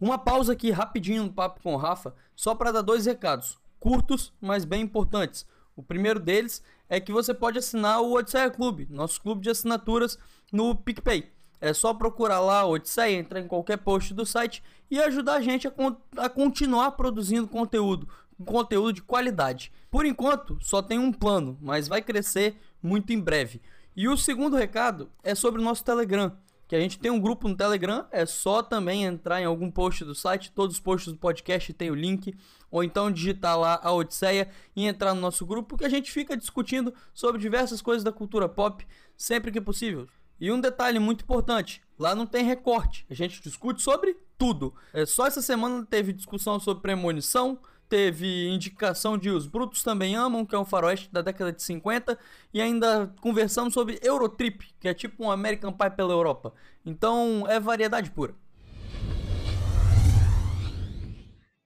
Uma 0.00 0.18
pausa 0.18 0.54
aqui 0.54 0.70
rapidinho 0.70 1.24
no 1.24 1.32
papo 1.32 1.60
com 1.62 1.74
o 1.74 1.76
Rafa, 1.76 2.14
só 2.34 2.54
para 2.54 2.72
dar 2.72 2.80
dois 2.80 3.04
recados, 3.04 3.58
curtos, 3.78 4.32
mas 4.40 4.64
bem 4.64 4.82
importantes. 4.82 5.46
O 5.76 5.82
primeiro 5.82 6.18
deles 6.18 6.62
é 6.88 6.98
que 6.98 7.12
você 7.12 7.34
pode 7.34 7.58
assinar 7.58 8.00
o 8.00 8.12
Odisseia 8.12 8.50
Clube, 8.50 8.86
nosso 8.90 9.20
clube 9.20 9.42
de 9.42 9.50
assinaturas 9.50 10.18
no 10.50 10.74
PicPay. 10.74 11.30
É 11.60 11.74
só 11.74 11.92
procurar 11.92 12.40
lá 12.40 12.64
Odisseia, 12.64 13.18
entrar 13.18 13.40
em 13.40 13.46
qualquer 13.46 13.76
post 13.76 14.14
do 14.14 14.24
site 14.24 14.62
e 14.90 14.98
ajudar 14.98 15.34
a 15.34 15.40
gente 15.42 15.68
a, 15.68 15.70
con 15.70 15.94
a 16.16 16.28
continuar 16.28 16.92
produzindo 16.92 17.46
conteúdo, 17.46 18.08
conteúdo 18.44 18.94
de 18.94 19.02
qualidade. 19.02 19.70
Por 19.90 20.06
enquanto, 20.06 20.58
só 20.62 20.80
tem 20.80 20.98
um 20.98 21.12
plano, 21.12 21.58
mas 21.60 21.88
vai 21.88 22.00
crescer 22.00 22.56
muito 22.82 23.12
em 23.12 23.20
breve. 23.20 23.60
E 23.96 24.08
o 24.08 24.16
segundo 24.16 24.56
recado 24.56 25.10
é 25.22 25.34
sobre 25.34 25.60
o 25.60 25.64
nosso 25.64 25.84
Telegram, 25.84 26.36
que 26.68 26.76
a 26.76 26.80
gente 26.80 27.00
tem 27.00 27.10
um 27.10 27.18
grupo 27.18 27.48
no 27.48 27.56
Telegram, 27.56 28.06
é 28.12 28.24
só 28.24 28.62
também 28.62 29.04
entrar 29.04 29.40
em 29.40 29.44
algum 29.44 29.68
post 29.68 30.04
do 30.04 30.14
site, 30.14 30.52
todos 30.52 30.76
os 30.76 30.80
posts 30.80 31.12
do 31.12 31.18
podcast 31.18 31.72
tem 31.72 31.90
o 31.90 31.96
link, 31.96 32.32
ou 32.70 32.84
então 32.84 33.10
digitar 33.10 33.58
lá 33.58 33.80
a 33.82 33.92
Odisseia 33.92 34.48
e 34.76 34.86
entrar 34.86 35.12
no 35.12 35.20
nosso 35.20 35.44
grupo, 35.44 35.76
que 35.76 35.84
a 35.84 35.88
gente 35.88 36.12
fica 36.12 36.36
discutindo 36.36 36.94
sobre 37.12 37.40
diversas 37.40 37.82
coisas 37.82 38.04
da 38.04 38.12
cultura 38.12 38.48
pop 38.48 38.86
sempre 39.16 39.50
que 39.50 39.60
possível. 39.60 40.06
E 40.40 40.52
um 40.52 40.60
detalhe 40.60 41.00
muito 41.00 41.24
importante, 41.24 41.82
lá 41.98 42.14
não 42.14 42.24
tem 42.24 42.44
recorte, 42.44 43.04
a 43.10 43.14
gente 43.14 43.42
discute 43.42 43.82
sobre 43.82 44.16
tudo. 44.38 44.72
É, 44.92 45.04
só 45.04 45.26
essa 45.26 45.42
semana 45.42 45.84
teve 45.84 46.12
discussão 46.12 46.60
sobre 46.60 46.82
premonição, 46.82 47.58
teve 47.90 48.48
indicação 48.48 49.18
de 49.18 49.28
Os 49.28 49.48
Brutos 49.48 49.82
Também 49.82 50.14
Amam, 50.14 50.46
que 50.46 50.54
é 50.54 50.58
um 50.58 50.64
faroeste 50.64 51.12
da 51.12 51.20
década 51.20 51.52
de 51.52 51.60
50, 51.60 52.16
e 52.54 52.62
ainda 52.62 53.12
conversamos 53.20 53.74
sobre 53.74 53.98
Eurotrip, 54.00 54.72
que 54.78 54.88
é 54.88 54.94
tipo 54.94 55.24
um 55.24 55.30
American 55.30 55.72
Pie 55.72 55.90
pela 55.90 56.12
Europa. 56.12 56.54
Então 56.86 57.44
é 57.48 57.58
variedade 57.58 58.10
pura. 58.12 58.34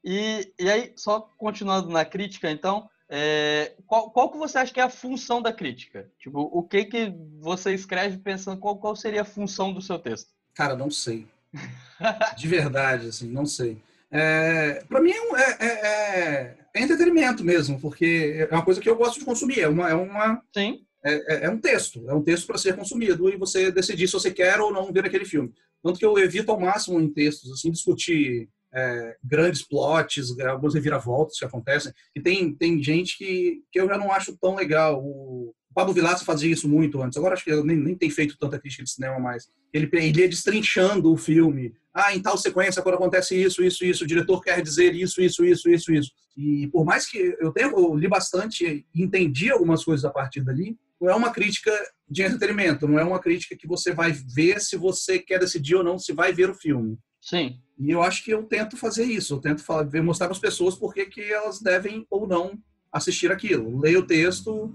E, 0.03 0.53
e 0.59 0.71
aí, 0.71 0.93
só 0.97 1.21
continuando 1.37 1.91
na 1.91 2.05
crítica, 2.05 2.51
então, 2.51 2.89
é, 3.09 3.75
qual, 3.87 4.11
qual 4.11 4.31
que 4.31 4.39
você 4.39 4.59
acha 4.59 4.73
que 4.73 4.81
é 4.81 4.83
a 4.83 4.91
função 4.91 5.43
da 5.43 5.53
crítica? 5.53 6.11
Tipo, 6.19 6.41
o 6.41 6.63
que 6.63 6.87
que 6.87 7.15
você 7.39 7.75
escreve 7.75 8.19
pensando 8.19 8.59
qual, 8.59 8.77
qual 8.79 8.97
seria 8.97 9.23
a 9.23 9.27
função 9.27 9.73
do 9.73 9.81
seu 9.83 9.99
texto? 9.99 10.31
Cara, 10.55 10.75
não 10.75 10.91
sei. 10.91 11.27
De 12.37 12.49
verdade, 12.49 13.09
assim, 13.09 13.29
não 13.29 13.47
sei. 13.47 13.81
É, 14.17 14.85
para 14.89 15.01
mim 15.01 15.11
é, 15.11 15.67
é, 15.67 15.67
é, 15.67 16.57
é, 16.73 16.83
entretenimento 16.83 17.43
mesmo, 17.43 17.81
porque 17.81 18.47
é 18.49 18.55
uma 18.55 18.65
coisa 18.65 18.81
que 18.81 18.89
eu 18.89 18.95
gosto 18.95 19.19
de 19.19 19.25
consumir. 19.25 19.61
É 19.61 19.69
uma, 19.69 19.91
é 19.91 19.95
uma 19.95 20.41
Sim. 20.57 20.85
É, 21.05 21.15
é, 21.35 21.47
é 21.47 21.51
um 21.51 21.59
texto, 21.59 22.09
é 22.09 22.15
um 22.15 22.23
texto 22.23 22.47
para 22.47 22.57
ser 22.57 22.77
consumido 22.77 23.29
e 23.29 23.37
você 23.37 23.73
decidir 23.73 24.07
se 24.07 24.13
você 24.13 24.31
quer 24.31 24.61
ou 24.61 24.73
não 24.73 24.93
ver 24.93 25.05
aquele 25.05 25.25
filme. 25.25 25.53
Tanto 25.83 25.99
que 25.99 26.07
eu 26.07 26.17
evito 26.17 26.51
ao 26.53 26.61
máximo 26.61 27.01
em 27.01 27.13
textos 27.13 27.53
assim 27.53 27.73
discutir 27.73 28.49
é, 28.73 29.17
grandes 29.23 29.63
plots, 29.63 30.39
algumas 30.41 30.75
reviravoltas 30.75 31.39
que 31.39 31.45
acontecem. 31.45 31.93
E 32.15 32.21
tem, 32.21 32.55
tem 32.55 32.83
gente 32.83 33.19
que, 33.19 33.63
que 33.71 33.81
eu 33.81 33.89
já 33.89 33.99
não 33.99 34.13
acho 34.13 34.37
tão 34.41 34.55
legal. 34.55 35.03
O 35.05 35.53
Pablo 35.75 35.93
Vilaça 35.93 36.25
fazia 36.25 36.53
isso 36.53 36.69
muito 36.69 37.03
antes. 37.03 37.19
Agora 37.19 37.35
acho 37.35 37.45
que 37.45 37.51
ele 37.51 37.63
nem, 37.65 37.77
nem 37.77 37.95
tem 37.95 38.09
feito 38.09 38.39
tanta 38.39 38.59
crítica 38.59 38.85
de 38.85 38.91
cinema 38.91 39.19
mais. 39.19 39.49
Ele, 39.73 39.89
ele 39.93 40.21
ia 40.21 40.29
destrinchando 40.29 41.13
o 41.13 41.17
filme 41.17 41.75
ah, 41.93 42.15
em 42.15 42.21
tal 42.21 42.37
sequência, 42.37 42.83
quando 42.83 42.97
acontece 42.97 43.41
isso, 43.41 43.63
isso, 43.63 43.85
isso, 43.85 44.03
o 44.03 44.07
diretor 44.07 44.41
quer 44.41 44.61
dizer 44.61 44.95
isso, 44.95 45.23
isso, 45.23 45.45
isso, 45.45 45.71
isso, 45.71 45.93
isso. 45.93 46.11
E 46.37 46.67
por 46.69 46.85
mais 46.85 47.07
que 47.07 47.37
eu, 47.39 47.53
tenha, 47.53 47.69
eu 47.69 47.95
li 47.95 48.09
bastante 48.09 48.85
e 48.93 49.03
entendi 49.03 49.51
algumas 49.51 49.85
coisas 49.85 50.05
a 50.05 50.11
partir 50.11 50.43
dali, 50.43 50.77
não 51.01 51.09
é 51.09 51.15
uma 51.15 51.31
crítica 51.31 51.71
de 52.09 52.23
entretenimento, 52.23 52.89
não 52.89 52.99
é 52.99 53.05
uma 53.05 53.21
crítica 53.21 53.57
que 53.57 53.69
você 53.69 53.93
vai 53.93 54.13
ver 54.13 54.61
se 54.61 54.77
você 54.77 55.21
quer 55.21 55.39
decidir 55.39 55.77
ou 55.77 55.85
não 55.85 55.99
se 55.99 56.13
vai 56.13 56.33
ver 56.33 56.51
o 56.51 56.55
filme. 56.55 56.99
Sim. 57.21 57.61
E 57.79 57.91
eu 57.91 58.03
acho 58.03 58.25
que 58.25 58.33
eu 58.33 58.43
tento 58.43 58.77
fazer 58.77 59.05
isso, 59.05 59.35
eu 59.35 59.41
tento 59.41 59.63
falar, 59.63 59.89
mostrar 60.03 60.27
para 60.27 60.35
as 60.35 60.41
pessoas 60.41 60.75
por 60.75 60.93
que 60.93 61.09
elas 61.23 61.61
devem 61.61 62.05
ou 62.11 62.27
não 62.27 62.59
assistir 62.93 63.31
aquilo. 63.31 63.81
Leia 63.81 63.99
o 63.99 64.07
texto, 64.07 64.75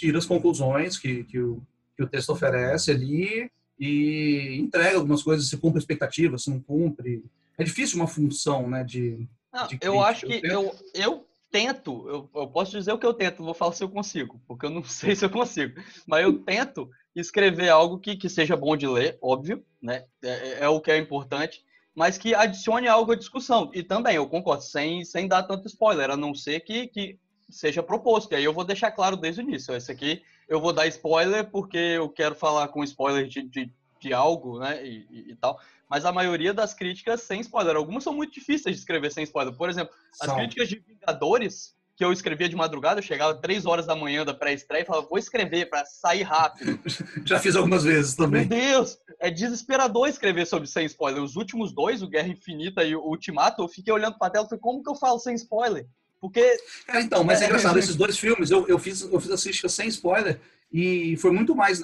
tira 0.00 0.16
as 0.16 0.24
conclusões 0.24 0.96
que, 0.96 1.24
que, 1.24 1.38
o, 1.38 1.62
que 1.94 2.02
o 2.02 2.08
texto 2.08 2.30
oferece 2.30 2.90
ali 2.90 3.50
e 3.78 4.56
entrega 4.58 4.96
algumas 4.96 5.22
coisas, 5.22 5.48
se 5.48 5.58
cumpre 5.58 5.78
expectativas, 5.78 6.44
se 6.44 6.50
não 6.50 6.58
cumpre. 6.58 7.22
É 7.58 7.62
difícil 7.62 7.98
uma 7.98 8.06
função, 8.06 8.68
né, 8.68 8.82
de, 8.82 9.28
não, 9.52 9.66
de 9.66 9.78
Eu 9.82 10.00
acho 10.02 10.26
que 10.26 10.40
eu, 10.42 10.74
eu 10.94 11.26
tento, 11.50 12.08
eu, 12.08 12.30
eu, 12.34 12.46
posso 12.48 12.78
dizer 12.78 12.92
o 12.92 12.98
que 12.98 13.04
eu 13.04 13.12
tento, 13.12 13.44
vou 13.44 13.52
falar 13.52 13.72
se 13.72 13.84
eu 13.84 13.90
consigo, 13.90 14.40
porque 14.48 14.64
eu 14.64 14.70
não 14.70 14.82
sei 14.84 15.14
se 15.14 15.24
eu 15.24 15.30
consigo, 15.30 15.78
mas 16.06 16.24
eu 16.24 16.38
tento 16.38 16.88
escrever 17.14 17.68
algo 17.68 17.98
que, 17.98 18.16
que 18.16 18.28
seja 18.28 18.56
bom 18.56 18.74
de 18.74 18.86
ler, 18.86 19.18
óbvio, 19.20 19.62
né, 19.82 20.06
é, 20.22 20.30
é, 20.30 20.58
é 20.60 20.68
o 20.68 20.80
que 20.80 20.90
é 20.90 20.96
importante, 20.96 21.62
mas 21.94 22.16
que 22.16 22.34
adicione 22.34 22.88
algo 22.88 23.12
à 23.12 23.16
discussão. 23.16 23.70
E 23.74 23.82
também, 23.82 24.16
eu 24.16 24.26
concordo, 24.26 24.62
sem, 24.62 25.04
sem 25.04 25.28
dar 25.28 25.42
tanto 25.42 25.66
spoiler, 25.66 26.08
a 26.08 26.16
não 26.16 26.34
ser 26.34 26.60
que, 26.60 26.86
que 26.86 27.18
seja 27.50 27.82
proposto. 27.82 28.32
E 28.32 28.36
aí 28.36 28.44
eu 28.44 28.52
vou 28.52 28.64
deixar 28.64 28.90
claro 28.90 29.16
desde 29.16 29.40
o 29.40 29.44
início. 29.44 29.74
Esse 29.74 29.90
aqui 29.90 30.22
eu 30.48 30.60
vou 30.60 30.72
dar 30.72 30.86
spoiler 30.88 31.48
porque 31.50 31.78
eu 31.78 32.08
quero 32.08 32.34
falar 32.34 32.68
com 32.68 32.82
spoiler 32.82 33.26
de, 33.26 33.42
de, 33.42 33.72
de 34.00 34.12
algo, 34.12 34.58
né? 34.58 34.84
E, 34.84 35.06
e, 35.10 35.30
e, 35.30 35.36
tal. 35.36 35.60
Mas 35.88 36.04
a 36.04 36.12
maioria 36.12 36.52
das 36.52 36.74
críticas 36.74 37.22
sem 37.22 37.40
spoiler. 37.40 37.76
Algumas 37.76 38.02
são 38.02 38.12
muito 38.12 38.32
difíceis 38.32 38.76
de 38.76 38.80
escrever 38.80 39.12
sem 39.12 39.24
spoiler. 39.24 39.54
Por 39.54 39.70
exemplo, 39.70 39.94
as 40.20 40.26
São. 40.26 40.36
críticas 40.36 40.68
de 40.68 40.82
Vingadores, 40.86 41.76
que 42.00 42.04
eu 42.04 42.12
escrevia 42.12 42.48
de 42.48 42.56
madrugada, 42.56 42.98
eu 42.98 43.04
chegava 43.04 43.34
três 43.34 43.66
horas 43.66 43.86
da 43.86 43.94
manhã 43.94 44.24
da 44.24 44.32
pré-estreia 44.32 44.82
e 44.82 44.86
falava, 44.86 45.06
vou 45.06 45.18
escrever 45.18 45.68
para 45.68 45.84
sair 45.84 46.22
rápido. 46.22 46.80
Já 47.26 47.38
fiz 47.38 47.54
algumas 47.54 47.84
vezes 47.84 48.14
também. 48.16 48.46
Meu 48.46 48.58
Deus! 48.58 48.98
É 49.18 49.30
desesperador 49.30 50.08
escrever 50.08 50.46
sobre 50.46 50.66
sem 50.66 50.86
spoiler. 50.86 51.22
Os 51.22 51.36
últimos 51.36 51.72
dois, 51.72 52.02
o 52.02 52.08
Guerra 52.08 52.28
Infinita 52.28 52.82
e 52.82 52.96
o 52.96 53.02
Ultimato, 53.02 53.62
eu 53.62 53.68
fiquei 53.68 53.92
olhando 53.92 54.18
pra 54.18 54.30
tela 54.30 54.46
e 54.46 54.48
falei, 54.48 54.60
como 54.60 54.82
que 54.82 54.90
eu 54.90 54.94
falo 54.94 55.18
sem 55.18 55.34
spoiler? 55.34 55.86
Porque. 56.20 56.56
Cara, 56.86 57.00
então, 57.00 57.24
mas 57.24 57.40
é, 57.40 57.44
é 57.44 57.46
engraçado, 57.46 57.78
esses 57.78 57.96
dois 57.96 58.18
filmes, 58.18 58.50
eu, 58.50 58.66
eu, 58.68 58.78
fiz, 58.78 59.00
eu 59.02 59.20
fiz 59.20 59.30
a 59.30 59.36
crítica 59.36 59.68
sem 59.68 59.88
spoiler, 59.88 60.40
e 60.72 61.16
foi 61.16 61.32
muito 61.32 61.54
mais 61.56 61.80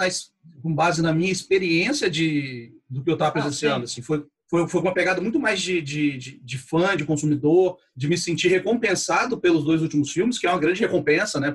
com 0.63 0.75
base 0.75 1.03
na 1.03 1.13
minha 1.13 1.33
experiência 1.33 2.09
de, 2.09 2.73
do 2.89 3.03
que 3.03 3.11
eu 3.11 3.15
estava 3.15 3.31
ah, 3.31 3.33
presenciando. 3.33 3.81
Ah, 3.81 3.85
assim, 3.85 4.03
foi, 4.03 4.25
foi, 4.49 4.69
foi 4.69 4.81
uma 4.81 4.95
pegada 4.95 5.21
muito 5.21 5.41
mais 5.41 5.61
de, 5.61 5.81
de, 5.81 6.17
de, 6.17 6.39
de, 6.39 6.59
fã, 6.59 6.97
de 6.97 7.05
consumidor, 7.05 7.79
de 7.97 8.09
me 8.09 8.17
sentir 8.17 8.49
recompensado 8.49 9.41
pelos 9.41 9.65
dois 9.65 9.83
últimos 9.83 10.13
filmes, 10.13 10.39
que 10.39 10.47
é 10.47 10.51
uma 10.51 10.61
grande 10.61 10.81
recompensa, 10.81 11.41
né, 11.41 11.55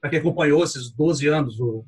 para 0.00 0.10
quem 0.10 0.18
acompanhou 0.18 0.64
esses 0.64 0.90
12 0.90 1.26
anos, 1.28 1.60
ou 1.60 1.86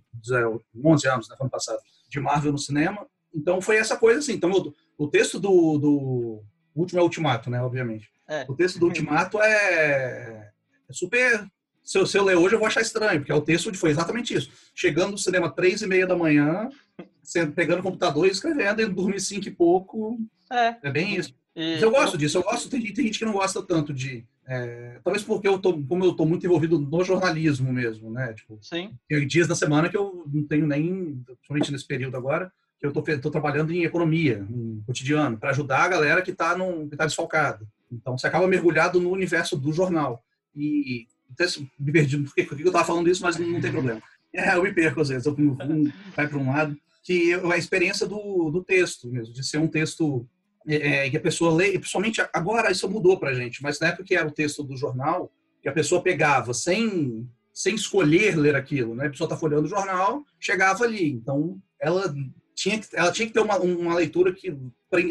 11 0.85 1.09
anos, 1.09 1.28
né, 1.28 1.37
ano 1.41 1.51
passado, 1.51 1.78
de 2.11 2.20
Marvel 2.20 2.53
no 2.53 2.59
cinema. 2.59 3.07
Então 3.35 3.61
foi 3.61 3.76
essa 3.76 3.97
coisa 3.97 4.18
assim. 4.18 4.35
Então 4.35 4.51
o, 4.51 4.74
o 4.99 5.09
texto 5.09 5.41
do, 5.41 5.78
do 5.78 6.45
o 6.75 6.81
último 6.81 6.99
é 6.99 7.03
o 7.03 7.07
Ultimato, 7.07 7.51
né, 7.51 7.62
obviamente. 7.62 8.11
É. 8.29 8.45
O 8.49 8.55
texto 8.55 8.79
do 8.79 8.87
Ultimato 8.87 9.41
é, 9.41 10.51
é 10.89 10.93
super. 10.93 11.47
Se 11.83 11.99
eu, 11.99 12.07
se 12.07 12.16
eu 12.16 12.25
ler 12.25 12.37
hoje, 12.37 12.55
eu 12.55 12.59
vou 12.59 12.66
achar 12.66 12.81
estranho, 12.81 13.20
porque 13.20 13.33
é 13.33 13.35
o 13.35 13.43
texto 13.43 13.72
foi 13.75 13.91
exatamente 13.91 14.35
isso. 14.35 14.51
Chegando 14.75 15.12
no 15.12 15.18
cinema 15.18 15.51
três 15.51 15.83
e 15.83 15.87
meia 15.87 16.07
da 16.07 16.16
manhã, 16.16 16.70
pegando 17.55 17.81
o 17.81 17.83
computador 17.83 18.27
e 18.27 18.31
escrevendo, 18.31 18.81
e 18.81 18.87
dormir 18.87 19.20
cinco 19.20 19.49
e 19.49 19.51
pouco. 19.51 20.18
É, 20.51 20.77
é 20.83 20.91
bem 20.91 21.16
isso. 21.16 21.35
E... 21.55 21.81
Eu 21.81 21.91
gosto 21.91 22.18
disso, 22.18 22.39
eu 22.39 22.43
gosto. 22.43 22.68
Tem, 22.68 22.81
tem 22.81 23.07
gente 23.07 23.18
que 23.18 23.25
não 23.25 23.35
gosta 23.35 23.62
tanto 23.62 23.93
de. 23.93 24.27
É, 24.47 24.99
talvez 25.03 25.22
porque 25.22 25.49
eu 25.49 25.59
tô, 25.59 25.72
como 25.85 26.05
eu 26.05 26.11
estou 26.11 26.27
muito 26.27 26.45
envolvido 26.45 26.79
no 26.79 27.05
jornalismo 27.05 27.72
mesmo, 27.72 28.11
né? 28.11 28.33
Tipo, 28.35 28.59
Sim. 28.61 28.93
Tem 29.09 29.27
dias 29.27 29.47
da 29.47 29.55
semana 29.55 29.89
que 29.89 29.97
eu 29.97 30.25
não 30.33 30.45
tenho 30.45 30.66
nem, 30.66 31.22
principalmente 31.25 31.72
nesse 31.72 31.87
período 31.87 32.16
agora, 32.16 32.53
eu 32.85 33.14
estou 33.16 33.30
trabalhando 33.30 33.72
em 33.72 33.85
economia, 33.85 34.47
em 34.51 34.82
cotidiano, 34.87 35.39
para 35.39 35.51
ajudar 35.51 35.85
a 35.85 35.89
galera 35.89 36.22
que 36.22 36.30
está 36.30 36.57
tá 36.97 37.07
desfalcada. 37.07 37.66
Então, 37.91 38.18
você 38.18 38.26
acaba 38.26 38.47
mergulhado 38.47 39.01
no 39.01 39.11
universo 39.11 39.57
do 39.57 39.72
jornal. 39.72 40.22
E, 40.55 41.07
então, 41.30 41.47
me 41.78 41.93
perdi, 41.93 42.18
por 42.18 42.35
que 42.35 42.62
eu 42.62 42.66
estava 42.66 42.85
falando 42.85 43.09
isso, 43.09 43.22
mas 43.22 43.37
não, 43.37 43.61
tem 43.61 43.72
problema. 43.72 44.03
É, 44.37 44.57
eu 44.57 44.64
me 44.64 44.72
perco 44.72 45.01
às 45.01 45.11
vezes, 45.11 45.26
eu, 45.26 45.32
um, 45.39 45.55
vai 46.16 46.26
para 46.26 46.39
um 46.39 46.51
lado. 46.51 46.76
que 47.05 47.35
a 47.35 47.57
experiência 47.57 48.05
do, 48.05 48.51
do 48.51 48.64
texto 48.64 49.09
mesmo, 49.09 49.32
de 49.32 49.47
ser 49.47 49.59
um 49.59 49.68
texto 49.68 50.26
é, 50.66 51.07
é 51.07 51.11
que 51.11 51.16
a 51.16 51.20
pessoa 51.20 51.55
lê, 51.55 51.68
e 51.68 51.78
principalmente 51.78 52.20
agora 52.32 52.72
isso 52.72 52.91
mudou 52.91 53.16
para 53.16 53.32
gente, 53.32 53.62
mas 53.62 53.78
na 53.78 53.87
época 53.87 54.03
que 54.03 54.16
era 54.16 54.26
o 54.26 54.32
texto 54.32 54.64
do 54.64 54.76
jornal, 54.76 55.32
que 55.62 55.68
a 55.68 55.72
pessoa 55.72 56.03
pegava 56.03 56.53
sem, 56.53 57.30
sem 57.53 57.76
escolher 57.76 58.37
ler 58.37 58.57
aquilo, 58.57 58.97
né? 58.97 59.07
A 59.07 59.11
pessoa 59.11 59.26
está 59.26 59.37
folheando 59.37 59.66
o 59.66 59.70
jornal, 59.70 60.24
chegava 60.41 60.82
ali. 60.82 61.12
Então, 61.12 61.62
ela 61.80 62.12
tinha 62.65 62.79
que, 62.79 62.89
ela 62.95 63.12
tinha 63.12 63.27
que 63.27 63.35
ter 63.35 63.41
uma, 63.41 63.59
uma 63.59 63.95
leitura 63.95 64.33
que 64.33 64.57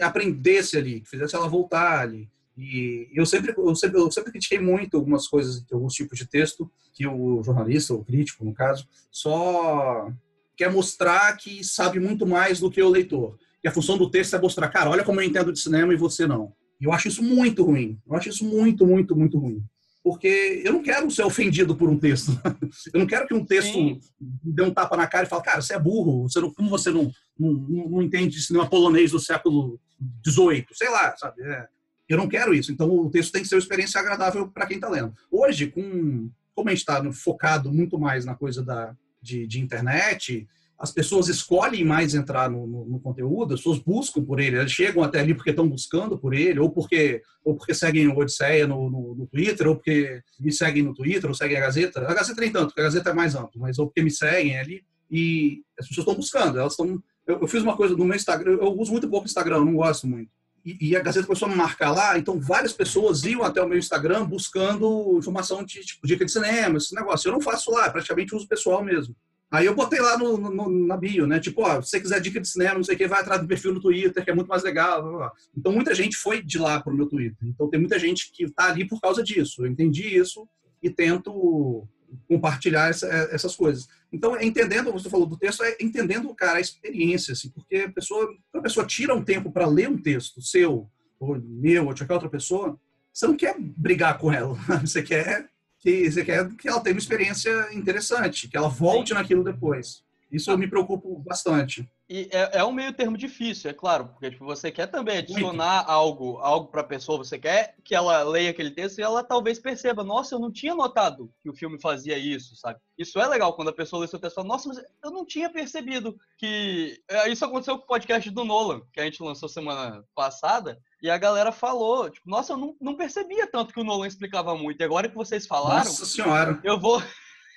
aprendesse 0.02 0.76
ali, 0.76 1.02
que 1.02 1.10
fizesse 1.10 1.36
ela 1.36 1.48
voltar 1.48 2.00
ali. 2.00 2.28
E 2.58 3.08
eu 3.14 3.26
sempre, 3.26 3.54
eu 3.56 3.76
sempre, 3.76 4.00
eu 4.00 4.12
sempre 4.12 4.32
critiquei 4.32 4.60
muito 4.60 4.98
algumas 4.98 5.28
coisas, 5.28 5.64
alguns 5.72 5.94
tipos 5.94 6.18
de 6.18 6.28
texto 6.28 6.70
que 6.94 7.06
o 7.08 7.44
jornalista, 7.44 7.94
o 7.94 8.04
crítico, 8.04 8.44
no 8.44 8.54
caso, 8.54 8.88
só 9.12 10.12
quer 10.56 10.72
mostrar 10.72 11.36
que 11.38 11.64
sabe 11.64 12.00
muito 12.00 12.26
mais 12.26 12.60
do 12.60 12.72
que 12.72 12.82
o 12.82 12.90
leitor. 12.90 13.38
E 13.64 13.68
a 13.68 13.72
função 13.72 13.98
do 13.98 14.10
texto 14.10 14.36
é 14.36 14.42
mostrar, 14.42 14.68
cara, 14.70 14.90
olha 14.90 15.04
como 15.04 15.22
eu 15.22 15.26
entendo 15.26 15.54
de 15.54 15.60
cinema 15.60 15.94
e 15.94 15.98
você 15.98 16.26
não. 16.26 16.54
E 16.82 16.86
eu 16.86 16.92
acho 16.92 17.08
isso 17.08 17.24
muito 17.24 17.64
ruim. 17.64 18.00
Eu 18.08 18.16
acho 18.16 18.30
isso 18.30 18.46
muito, 18.46 18.86
muito, 18.86 19.16
muito 19.16 19.38
ruim. 19.38 19.64
Porque 20.04 20.62
eu 20.66 20.74
não 20.74 20.84
quero 20.84 21.10
ser 21.10 21.24
ofendido 21.24 21.76
por 21.76 21.90
um 21.90 21.98
texto. 21.98 22.32
Eu 22.94 23.00
não 23.00 23.08
quero 23.08 23.26
que 23.26 23.34
um 23.34 23.46
texto 23.46 23.72
Sim. 23.72 24.02
me 24.20 24.54
dê 24.54 24.62
um 24.62 24.74
tapa 24.74 24.98
na 24.98 25.08
cara 25.08 25.26
e 25.26 25.30
fale, 25.30 25.42
cara, 25.42 25.62
você 25.62 25.74
é 25.74 25.80
burro, 25.80 26.24
você 26.24 26.42
não, 26.42 26.54
como 26.54 26.70
você 26.70 26.92
não, 26.92 27.10
não, 27.38 27.54
não 27.54 28.02
entende 28.02 28.42
cinema 28.42 28.70
polonês 28.70 29.12
do 29.12 29.20
século 29.20 29.80
XVIII? 30.26 30.66
Sei 30.74 30.90
lá, 30.90 31.16
sabe? 31.18 31.42
É. 31.44 31.68
Eu 32.08 32.18
não 32.18 32.28
quero 32.28 32.54
isso. 32.54 32.72
Então 32.72 32.90
o 32.90 33.10
texto 33.10 33.32
tem 33.32 33.42
que 33.42 33.48
ser 33.48 33.56
uma 33.56 33.62
experiência 33.62 34.00
agradável 34.00 34.48
para 34.48 34.66
quem 34.66 34.76
está 34.76 34.90
lendo. 34.90 35.14
Hoje, 35.32 35.68
com, 35.68 36.30
como 36.54 36.70
a 36.70 36.72
gente 36.72 36.82
está 36.82 37.04
focado 37.14 37.72
muito 37.72 37.98
mais 38.00 38.26
na 38.26 38.36
coisa 38.36 38.64
da, 38.64 38.96
de, 39.22 39.48
de 39.48 39.60
internet, 39.60 40.48
as 40.78 40.92
pessoas 40.92 41.30
escolhem 41.30 41.86
mais 41.86 42.14
entrar 42.14 42.50
no, 42.50 42.68
no, 42.68 42.86
no, 42.86 43.00
conteúdo, 43.00 43.54
as 43.54 43.62
pessoas 43.62 43.80
buscam 43.80 44.22
por 44.22 44.40
ele, 44.40 44.58
elas 44.58 44.72
chegam 44.72 45.02
até 45.02 45.22
ali 45.22 45.34
porque 45.34 45.52
estão 45.52 45.68
buscando 45.68 46.18
por 46.18 46.34
ele, 46.34 46.60
ou 46.60 46.70
porque, 46.70 47.22
ou 47.44 47.56
porque 47.56 47.74
seguem 47.74 48.10
o 48.10 48.18
Odisseia 48.18 48.68
no, 48.68 48.90
no, 48.90 49.16
no, 49.16 49.28
Twitter, 49.28 49.68
ou 49.68 49.76
porque 49.76 50.22
me 50.38 50.52
seguem 50.52 50.84
no 50.84 50.94
Twitter, 50.94 51.30
ou 51.30 51.34
seguem 51.34 51.56
a 51.56 51.62
Gazeta. 51.62 52.02
A 52.02 52.14
Gazeta 52.14 52.42
nem 52.42 52.52
tanto, 52.52 52.68
porque 52.68 52.82
a 52.82 52.84
Gazeta 52.84 53.12
é 53.12 53.14
mais 53.14 53.34
ampla, 53.34 53.52
mas 53.56 53.80
ou 53.80 53.88
porque 53.88 54.02
me 54.02 54.12
seguem 54.12 54.60
ali, 54.60 54.84
e 55.10 55.64
as 55.80 55.88
pessoas 55.88 56.06
estão 56.06 56.20
buscando, 56.20 56.60
elas 56.60 56.74
estão... 56.74 57.02
Eu, 57.26 57.40
eu, 57.42 57.48
fiz 57.48 57.64
uma 57.64 57.76
coisa 57.76 57.96
no 57.96 58.06
meu 58.06 58.16
Instagram, 58.16 58.58
eu 58.60 58.78
uso 58.78 58.92
muito 58.92 59.10
pouco 59.10 59.26
Instagram, 59.26 59.64
não 59.64 59.76
gosto 59.76 60.08
muito. 60.08 60.30
E, 60.66 60.90
e, 60.90 60.96
a 60.96 61.02
Gazeta 61.02 61.28
começou 61.28 61.48
a 61.48 61.52
me 61.52 61.58
marcar 61.58 61.92
lá, 61.92 62.18
então 62.18 62.40
várias 62.40 62.72
pessoas 62.72 63.24
iam 63.24 63.44
até 63.44 63.62
o 63.62 63.68
meu 63.68 63.78
Instagram 63.78 64.26
buscando 64.26 65.18
informação 65.18 65.64
de 65.64 65.82
tipo, 65.82 66.08
dica 66.08 66.24
de 66.24 66.32
cinema, 66.32 66.78
esse 66.78 66.96
negócio. 66.96 67.28
Eu 67.28 67.34
não 67.34 67.42
faço 67.42 67.70
lá, 67.72 67.90
praticamente 67.90 68.34
uso 68.34 68.48
pessoal 68.48 68.84
mesmo. 68.84 69.16
Aí 69.54 69.68
eu 69.68 69.76
botei 69.76 70.00
lá 70.00 70.18
no, 70.18 70.36
no, 70.36 70.88
na 70.88 70.98
bio, 70.98 71.28
né? 71.28 71.40
Tipo, 71.40 71.62
ó, 71.62 71.80
se 71.80 71.92
você 71.92 72.02
quiser 72.02 72.20
dica 72.20 72.42
de 72.42 72.48
cinema, 72.48 72.74
não 72.74 72.84
sei 72.84 72.96
o 72.96 72.98
que, 72.98 73.08
vai 73.08 73.22
atrás 73.22 73.40
do 73.40 73.48
perfil 73.48 73.72
no 73.72 73.80
Twitter, 73.80 74.24
que 74.24 74.32
é 74.32 74.34
muito 74.34 74.48
mais 74.48 74.64
legal. 74.64 75.32
Então, 75.56 75.72
muita 75.72 75.94
gente 75.94 76.18
foi 76.18 76.42
de 76.42 76.58
lá 76.58 76.82
para 76.82 76.92
o 76.92 76.96
meu 76.96 77.06
Twitter. 77.06 77.48
Então, 77.48 77.70
tem 77.70 77.80
muita 77.80 78.00
gente 78.00 78.32
que 78.34 78.46
está 78.46 78.72
ali 78.72 78.88
por 78.88 79.00
causa 79.00 79.22
disso. 79.22 79.64
Eu 79.64 79.70
entendi 79.70 80.18
isso 80.18 80.48
e 80.82 80.90
tento 80.90 81.88
compartilhar 82.28 82.90
essa, 82.90 83.08
essas 83.32 83.56
coisas. 83.56 83.88
Então, 84.12 84.36
é 84.36 84.46
entendendo, 84.46 84.92
você 84.92 85.10
falou 85.10 85.26
do 85.26 85.38
texto, 85.38 85.64
é 85.64 85.76
entendendo, 85.80 86.34
cara, 86.36 86.58
a 86.58 86.62
experiência, 86.62 87.32
assim, 87.32 87.50
porque 87.50 87.78
a 87.78 87.92
pessoa, 87.92 88.30
a 88.54 88.62
pessoa 88.62 88.86
tira 88.86 89.16
um 89.16 89.24
tempo 89.24 89.52
para 89.52 89.66
ler 89.66 89.90
um 89.90 89.98
texto 89.98 90.42
seu, 90.42 90.90
ou 91.20 91.42
meu, 91.42 91.88
ou 91.88 91.94
de 91.94 92.02
qualquer 92.02 92.14
outra 92.14 92.30
pessoa, 92.30 92.80
você 93.12 93.28
não 93.28 93.36
quer 93.36 93.56
brigar 93.60 94.18
com 94.18 94.32
ela, 94.32 94.56
você 94.82 95.02
quer 95.02 95.50
que 95.80 96.10
você 96.10 96.24
quer 96.24 96.50
que 96.56 96.68
ela 96.68 96.80
tenha 96.80 96.96
uma 96.96 97.00
experiência 97.00 97.74
interessante, 97.74 98.48
que 98.48 98.56
ela 98.56 98.70
volte 98.70 99.10
Sim. 99.10 99.16
naquilo 99.16 99.44
depois. 99.44 100.03
Isso 100.34 100.50
eu 100.50 100.58
me 100.58 100.68
preocupo 100.68 101.20
bastante. 101.20 101.88
E 102.10 102.28
é, 102.32 102.60
é, 102.60 102.64
um 102.64 102.72
meio 102.72 102.92
termo 102.92 103.16
difícil, 103.16 103.70
é 103.70 103.74
claro, 103.74 104.08
porque 104.08 104.32
tipo, 104.32 104.44
você 104.44 104.72
quer 104.72 104.88
também 104.88 105.20
adicionar 105.20 105.78
Muito. 105.78 105.92
algo, 105.92 106.38
algo 106.40 106.68
para 106.70 106.82
a 106.82 106.86
pessoa, 106.86 107.20
você 107.20 107.38
quer 107.38 107.76
que 107.84 107.94
ela 107.94 108.24
leia 108.24 108.50
aquele 108.50 108.72
texto 108.72 108.98
e 108.98 109.04
ela 109.04 109.24
talvez 109.24 109.60
perceba, 109.60 110.04
nossa, 110.04 110.34
eu 110.34 110.40
não 110.40 110.52
tinha 110.52 110.74
notado 110.74 111.32
que 111.42 111.50
o 111.50 111.56
filme 111.56 111.80
fazia 111.80 112.18
isso, 112.18 112.56
sabe? 112.56 112.80
Isso 112.98 113.20
é 113.20 113.28
legal 113.28 113.56
quando 113.56 113.70
a 113.70 113.74
pessoa 113.74 114.02
lê 114.02 114.08
seu 114.08 114.20
texto 114.20 114.34
e 114.34 114.36
fala, 114.36 114.48
nossa, 114.48 114.68
mas 114.68 114.80
eu 115.04 115.12
não 115.12 115.26
tinha 115.26 115.52
percebido 115.52 116.18
que 116.38 117.00
é, 117.10 117.30
isso 117.30 117.46
aconteceu 117.46 117.78
com 117.78 117.84
o 117.84 117.88
podcast 117.88 118.30
do 118.32 118.44
Nolan, 118.44 118.82
que 118.92 119.00
a 119.00 119.04
gente 119.04 119.22
lançou 119.22 119.48
semana 119.48 120.04
passada, 120.16 120.80
e 121.02 121.10
a 121.10 121.18
galera 121.18 121.52
falou, 121.52 122.10
tipo, 122.10 122.30
nossa, 122.30 122.54
eu 122.54 122.58
não, 122.58 122.76
não 122.82 122.96
percebia 122.96 123.46
tanto 123.46 123.74
que 123.74 123.80
o 123.80 123.84
Nolan 123.84 124.08
explicava 124.08 124.56
muito. 124.56 124.82
E 124.82 124.84
agora 124.84 125.10
que 125.10 125.16
vocês 125.16 125.46
falaram, 125.46 125.86
nossa 125.86 126.06
senhora. 126.06 126.60
eu 126.64 126.80
vou 126.80 127.02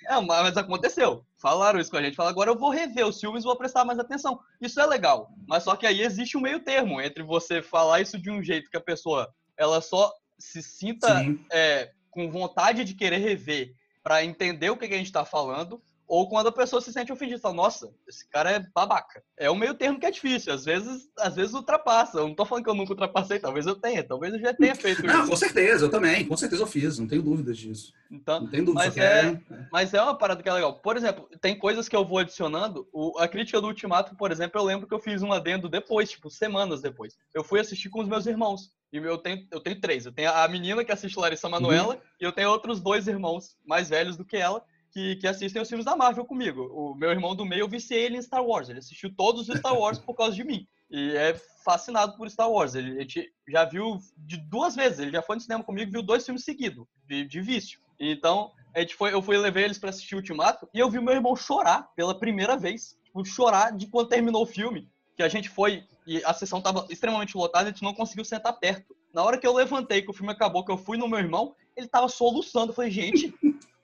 é, 0.08 0.20
mas 0.20 0.56
aconteceu. 0.56 1.24
Falaram 1.36 1.78
isso 1.78 1.90
com 1.90 1.96
a 1.96 2.02
gente. 2.02 2.16
Falaram, 2.16 2.32
agora 2.32 2.50
eu 2.50 2.58
vou 2.58 2.70
rever 2.70 3.06
os 3.06 3.20
filmes 3.20 3.42
e 3.42 3.46
vou 3.46 3.56
prestar 3.56 3.84
mais 3.84 3.98
atenção. 3.98 4.40
Isso 4.60 4.80
é 4.80 4.86
legal. 4.86 5.30
Mas 5.46 5.64
só 5.64 5.76
que 5.76 5.86
aí 5.86 6.00
existe 6.00 6.36
um 6.36 6.40
meio 6.40 6.60
termo 6.60 7.00
entre 7.00 7.22
você 7.22 7.62
falar 7.62 8.00
isso 8.00 8.18
de 8.18 8.30
um 8.30 8.42
jeito 8.42 8.70
que 8.70 8.76
a 8.76 8.80
pessoa 8.80 9.32
ela 9.56 9.80
só 9.80 10.12
se 10.38 10.62
sinta 10.62 11.24
é, 11.52 11.90
com 12.10 12.30
vontade 12.30 12.84
de 12.84 12.94
querer 12.94 13.18
rever 13.18 13.74
para 14.02 14.24
entender 14.24 14.70
o 14.70 14.76
que, 14.76 14.86
que 14.86 14.94
a 14.94 14.98
gente 14.98 15.06
está 15.06 15.24
falando 15.24 15.82
ou 16.08 16.28
quando 16.28 16.48
a 16.48 16.52
pessoa 16.52 16.80
se 16.80 16.92
sente 16.92 17.12
ofendida, 17.12 17.40
fala, 17.40 17.54
nossa, 17.54 17.92
esse 18.06 18.28
cara 18.28 18.50
é 18.50 18.66
babaca. 18.74 19.22
É 19.36 19.50
um 19.50 19.56
meio 19.56 19.74
termo 19.74 19.98
que 19.98 20.06
é 20.06 20.10
difícil, 20.10 20.52
às 20.52 20.64
vezes, 20.64 21.08
às 21.18 21.34
vezes 21.34 21.54
ultrapassa. 21.54 22.18
Eu 22.18 22.28
não 22.28 22.34
tô 22.34 22.44
falando 22.44 22.64
que 22.64 22.70
eu 22.70 22.74
nunca 22.74 22.92
ultrapassei, 22.92 23.38
talvez 23.38 23.66
eu 23.66 23.74
tenha, 23.74 24.04
talvez 24.04 24.32
eu 24.34 24.40
já 24.40 24.54
tenha 24.54 24.74
feito 24.74 25.04
não, 25.04 25.20
isso. 25.20 25.30
com 25.30 25.36
certeza, 25.36 25.86
eu 25.86 25.90
também, 25.90 26.24
com 26.24 26.36
certeza 26.36 26.62
eu 26.62 26.66
fiz, 26.66 26.98
não 26.98 27.06
tenho 27.06 27.22
dúvidas 27.22 27.58
disso. 27.58 27.92
Então, 28.10 28.40
não 28.40 28.48
tenho 28.48 28.64
dúvidas, 28.64 28.88
mas, 28.88 28.96
é, 28.96 29.26
é, 29.28 29.66
mas 29.72 29.94
é 29.94 30.00
uma 30.00 30.16
parada 30.16 30.42
que 30.42 30.48
é 30.48 30.52
legal. 30.52 30.74
Por 30.74 30.96
exemplo, 30.96 31.28
tem 31.40 31.58
coisas 31.58 31.88
que 31.88 31.96
eu 31.96 32.04
vou 32.04 32.18
adicionando. 32.18 32.88
O, 32.92 33.18
a 33.18 33.26
crítica 33.26 33.60
do 33.60 33.66
Ultimato, 33.66 34.14
por 34.14 34.30
exemplo, 34.30 34.60
eu 34.60 34.64
lembro 34.64 34.86
que 34.86 34.94
eu 34.94 35.00
fiz 35.00 35.22
um 35.22 35.32
adendo 35.32 35.68
depois, 35.68 36.10
tipo, 36.10 36.30
semanas 36.30 36.80
depois. 36.80 37.16
Eu 37.34 37.42
fui 37.42 37.58
assistir 37.58 37.88
com 37.88 38.00
os 38.00 38.08
meus 38.08 38.26
irmãos. 38.26 38.70
E 38.92 38.98
eu 38.98 39.18
tenho, 39.18 39.44
eu 39.50 39.60
tenho 39.60 39.80
três. 39.80 40.06
Eu 40.06 40.12
tenho 40.12 40.30
a 40.30 40.46
menina 40.46 40.84
que 40.84 40.92
assiste 40.92 41.18
Larissa 41.18 41.48
Manoela 41.48 41.94
uhum. 41.94 42.00
e 42.20 42.24
eu 42.24 42.32
tenho 42.32 42.48
outros 42.50 42.80
dois 42.80 43.08
irmãos 43.08 43.56
mais 43.64 43.88
velhos 43.88 44.16
do 44.16 44.24
que 44.24 44.36
ela 44.36 44.62
que, 44.96 45.16
que 45.16 45.26
assistem 45.26 45.60
os 45.60 45.68
filmes 45.68 45.84
da 45.84 45.94
Marvel 45.94 46.24
comigo. 46.24 46.70
O 46.72 46.94
meu 46.94 47.10
irmão 47.10 47.36
do 47.36 47.44
meio, 47.44 47.60
eu 47.60 47.68
viciei 47.68 48.06
ele 48.06 48.16
em 48.16 48.22
Star 48.22 48.42
Wars. 48.42 48.70
Ele 48.70 48.78
assistiu 48.78 49.14
todos 49.14 49.46
os 49.46 49.58
Star 49.58 49.78
Wars 49.78 49.98
por 49.98 50.14
causa 50.14 50.34
de 50.34 50.42
mim. 50.42 50.66
E 50.90 51.14
é 51.14 51.34
fascinado 51.62 52.16
por 52.16 52.30
Star 52.30 52.50
Wars. 52.50 52.74
Ele, 52.74 52.98
ele 52.98 53.30
já 53.46 53.66
viu 53.66 53.98
de 54.16 54.38
duas 54.38 54.74
vezes. 54.74 55.00
Ele 55.00 55.10
já 55.10 55.20
foi 55.20 55.36
no 55.36 55.42
cinema 55.42 55.62
comigo 55.62 55.92
viu 55.92 56.02
dois 56.02 56.24
filmes 56.24 56.44
seguidos, 56.44 56.86
de, 57.06 57.26
de 57.26 57.42
vício. 57.42 57.78
Então, 58.00 58.52
a 58.74 58.80
gente 58.80 58.94
foi, 58.94 59.12
eu 59.12 59.20
fui 59.20 59.36
levar 59.36 59.60
eles 59.60 59.78
para 59.78 59.90
assistir 59.90 60.14
Ultimato 60.14 60.66
e 60.72 60.78
eu 60.78 60.88
vi 60.88 60.98
meu 60.98 61.12
irmão 61.12 61.36
chorar 61.36 61.90
pela 61.94 62.18
primeira 62.18 62.56
vez. 62.56 62.96
Tipo, 63.04 63.22
chorar 63.22 63.76
de 63.76 63.86
quando 63.88 64.08
terminou 64.08 64.44
o 64.44 64.46
filme. 64.46 64.88
Que 65.14 65.22
a 65.22 65.28
gente 65.28 65.50
foi 65.50 65.84
e 66.06 66.24
a 66.24 66.32
sessão 66.32 66.58
estava 66.58 66.86
extremamente 66.88 67.36
lotada, 67.36 67.68
a 67.68 67.70
gente 67.70 67.82
não 67.82 67.92
conseguiu 67.92 68.24
sentar 68.24 68.58
perto. 68.58 68.96
Na 69.12 69.22
hora 69.22 69.36
que 69.36 69.46
eu 69.46 69.52
levantei, 69.52 70.00
que 70.00 70.10
o 70.10 70.14
filme 70.14 70.32
acabou, 70.32 70.64
que 70.64 70.72
eu 70.72 70.78
fui 70.78 70.96
no 70.96 71.08
meu 71.08 71.18
irmão, 71.18 71.54
ele 71.76 71.86
tava 71.86 72.08
soluçando. 72.08 72.70
Eu 72.70 72.74
falei, 72.74 72.90
gente, 72.90 73.34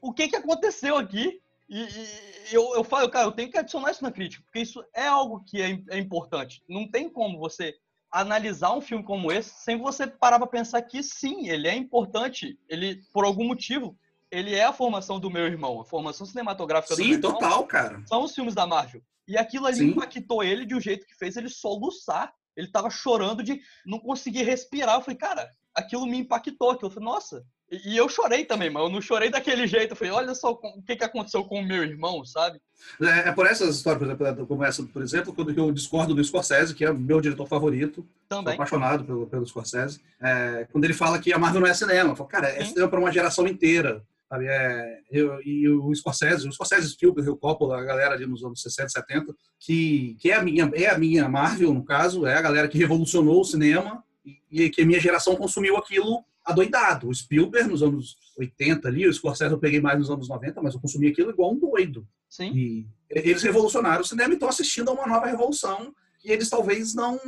o 0.03 0.13
que, 0.13 0.29
que 0.29 0.37
aconteceu 0.37 0.97
aqui. 0.97 1.41
E, 1.69 1.81
e, 1.81 2.55
eu, 2.55 2.75
eu 2.75 2.85
falo, 2.85 3.09
cara, 3.09 3.27
eu 3.27 3.33
tenho 3.33 3.51
que 3.51 3.57
adicionar 3.57 3.93
isso 3.93 4.03
na 4.03 4.13
crítica, 4.13 4.43
porque 4.45 4.61
isso 4.61 4.85
é 4.93 5.07
algo 5.07 5.43
que 5.45 5.63
é, 5.63 5.81
é 5.91 5.99
importante. 5.99 6.63
Não 6.69 6.87
tem 6.87 7.09
como 7.09 7.39
você 7.39 7.75
analisar 8.11 8.75
um 8.75 8.81
filme 8.83 9.03
como 9.03 9.33
esse 9.33 9.55
sem 9.63 9.79
você 9.79 10.07
parar 10.07 10.39
para 10.39 10.47
pensar 10.47 10.83
que 10.83 11.03
sim, 11.03 11.49
ele 11.49 11.67
é 11.67 11.75
importante, 11.75 12.59
ele 12.69 13.03
por 13.11 13.25
algum 13.25 13.47
motivo, 13.47 13.97
ele 14.31 14.55
é 14.55 14.65
a 14.65 14.73
formação 14.73 15.19
do 15.19 15.31
meu 15.31 15.47
irmão, 15.47 15.81
a 15.81 15.85
formação 15.85 16.27
cinematográfica 16.27 16.95
sim, 16.95 17.03
do 17.03 17.09
meu 17.09 17.17
irmão. 17.17 17.31
Sim, 17.33 17.39
total, 17.39 17.67
cara. 17.67 18.03
São 18.07 18.23
os 18.23 18.35
filmes 18.35 18.55
da 18.55 18.67
Marvel. 18.67 19.03
E 19.27 19.39
aquilo 19.39 19.67
ali 19.67 19.77
sim. 19.77 19.89
impactou 19.89 20.43
ele 20.43 20.67
de 20.67 20.75
um 20.75 20.81
jeito 20.81 21.07
que 21.07 21.15
fez 21.15 21.37
ele 21.37 21.49
soluçar. 21.49 22.35
Ele 22.55 22.69
tava 22.69 22.91
chorando 22.91 23.43
de 23.43 23.63
não 23.87 23.99
conseguir 23.99 24.43
respirar. 24.43 24.97
Eu 24.97 25.01
falei, 25.01 25.17
cara, 25.17 25.51
aquilo 25.75 26.07
me 26.07 26.19
impactou. 26.19 26.71
Aquilo. 26.71 26.89
Eu 26.89 26.95
falei, 26.95 27.09
nossa, 27.09 27.47
e 27.85 27.97
eu 27.97 28.07
chorei 28.07 28.45
também, 28.45 28.69
mas 28.69 28.83
eu 28.83 28.91
não 28.91 29.01
chorei 29.01 29.31
daquele 29.31 29.67
jeito. 29.67 29.93
Eu 29.93 29.97
falei, 29.97 30.13
olha 30.13 30.35
só 30.35 30.51
o 30.51 30.83
que, 30.83 30.95
que 30.95 31.05
aconteceu 31.05 31.43
com 31.43 31.61
o 31.61 31.65
meu 31.65 31.83
irmão, 31.83 32.23
sabe? 32.23 32.61
É, 33.01 33.31
é 33.31 33.33
por 33.33 33.47
essas 33.47 33.77
histórias, 33.77 34.15
por 34.15 34.27
exemplo, 34.27 34.47
como 34.47 34.65
essa, 34.65 34.83
por 34.83 35.03
exemplo, 35.03 35.33
quando 35.33 35.57
eu 35.57 35.73
discordo 35.73 36.15
do 36.15 36.23
Scorsese, 36.23 36.75
que 36.75 36.85
é 36.85 36.93
meu 36.93 37.21
diretor 37.21 37.47
favorito. 37.47 38.07
Também. 38.29 38.55
Apaixonado 38.55 39.05
pelo, 39.05 39.27
pelo 39.27 39.47
Scorsese. 39.47 40.01
É, 40.21 40.67
quando 40.71 40.85
ele 40.85 40.93
fala 40.93 41.19
que 41.19 41.33
a 41.33 41.39
Marvel 41.39 41.63
não 41.63 41.69
é 41.69 41.73
cinema. 41.73 42.11
Eu 42.11 42.17
falo, 42.17 42.29
cara, 42.29 42.49
é 42.49 42.63
cinema 42.63 42.89
para 42.89 43.01
uma 43.01 43.11
geração 43.11 43.47
inteira. 43.47 44.05
Sabe? 44.29 44.47
É, 44.49 45.01
eu, 45.11 45.41
e 45.43 45.67
o 45.67 45.95
Scorsese, 45.95 46.47
o 46.47 46.53
Scorsese, 46.53 46.91
Spielberg, 46.91 47.31
o 47.31 47.37
Coppola, 47.37 47.79
a 47.79 47.85
galera 47.85 48.15
ali 48.15 48.27
nos 48.27 48.45
anos 48.45 48.61
60, 48.61 48.91
70, 48.91 49.35
que, 49.59 50.15
que 50.21 50.31
é, 50.31 50.35
a 50.35 50.43
minha, 50.43 50.71
é 50.75 50.91
a 50.91 50.99
minha 50.99 51.27
Marvel, 51.27 51.73
no 51.73 51.85
caso, 51.85 52.27
é 52.27 52.37
a 52.37 52.43
galera 52.43 52.69
que 52.69 52.77
revolucionou 52.77 53.41
o 53.41 53.45
cinema 53.45 54.05
e, 54.27 54.39
e 54.51 54.71
que 54.71 54.83
a 54.83 54.87
minha 54.87 55.01
geração 55.01 55.37
consumiu 55.37 55.79
aquilo 55.79 56.23
adoidado. 56.45 57.09
O 57.09 57.15
Spielberg 57.15 57.69
nos 57.69 57.83
anos 57.83 58.17
80 58.39 58.89
ali, 58.89 59.07
o 59.07 59.13
Scorsese 59.13 59.53
eu 59.53 59.59
peguei 59.59 59.81
mais 59.81 59.99
nos 59.99 60.11
anos 60.11 60.29
90, 60.29 60.63
mas 60.63 60.75
eu 60.75 60.81
consumi 60.81 61.09
aquilo 61.09 61.31
igual 61.31 61.53
um 61.53 61.59
doido. 61.59 62.07
Sim. 62.29 62.53
E 62.55 62.87
eles 63.11 63.43
revolucionaram 63.43 64.03
o 64.03 64.07
cinema 64.07 64.31
e 64.31 64.35
estão 64.35 64.49
assistindo 64.49 64.91
a 64.91 64.93
uma 64.93 65.07
nova 65.07 65.27
revolução 65.27 65.95
que 66.19 66.31
eles 66.31 66.49
talvez 66.49 66.95
não 66.95 67.19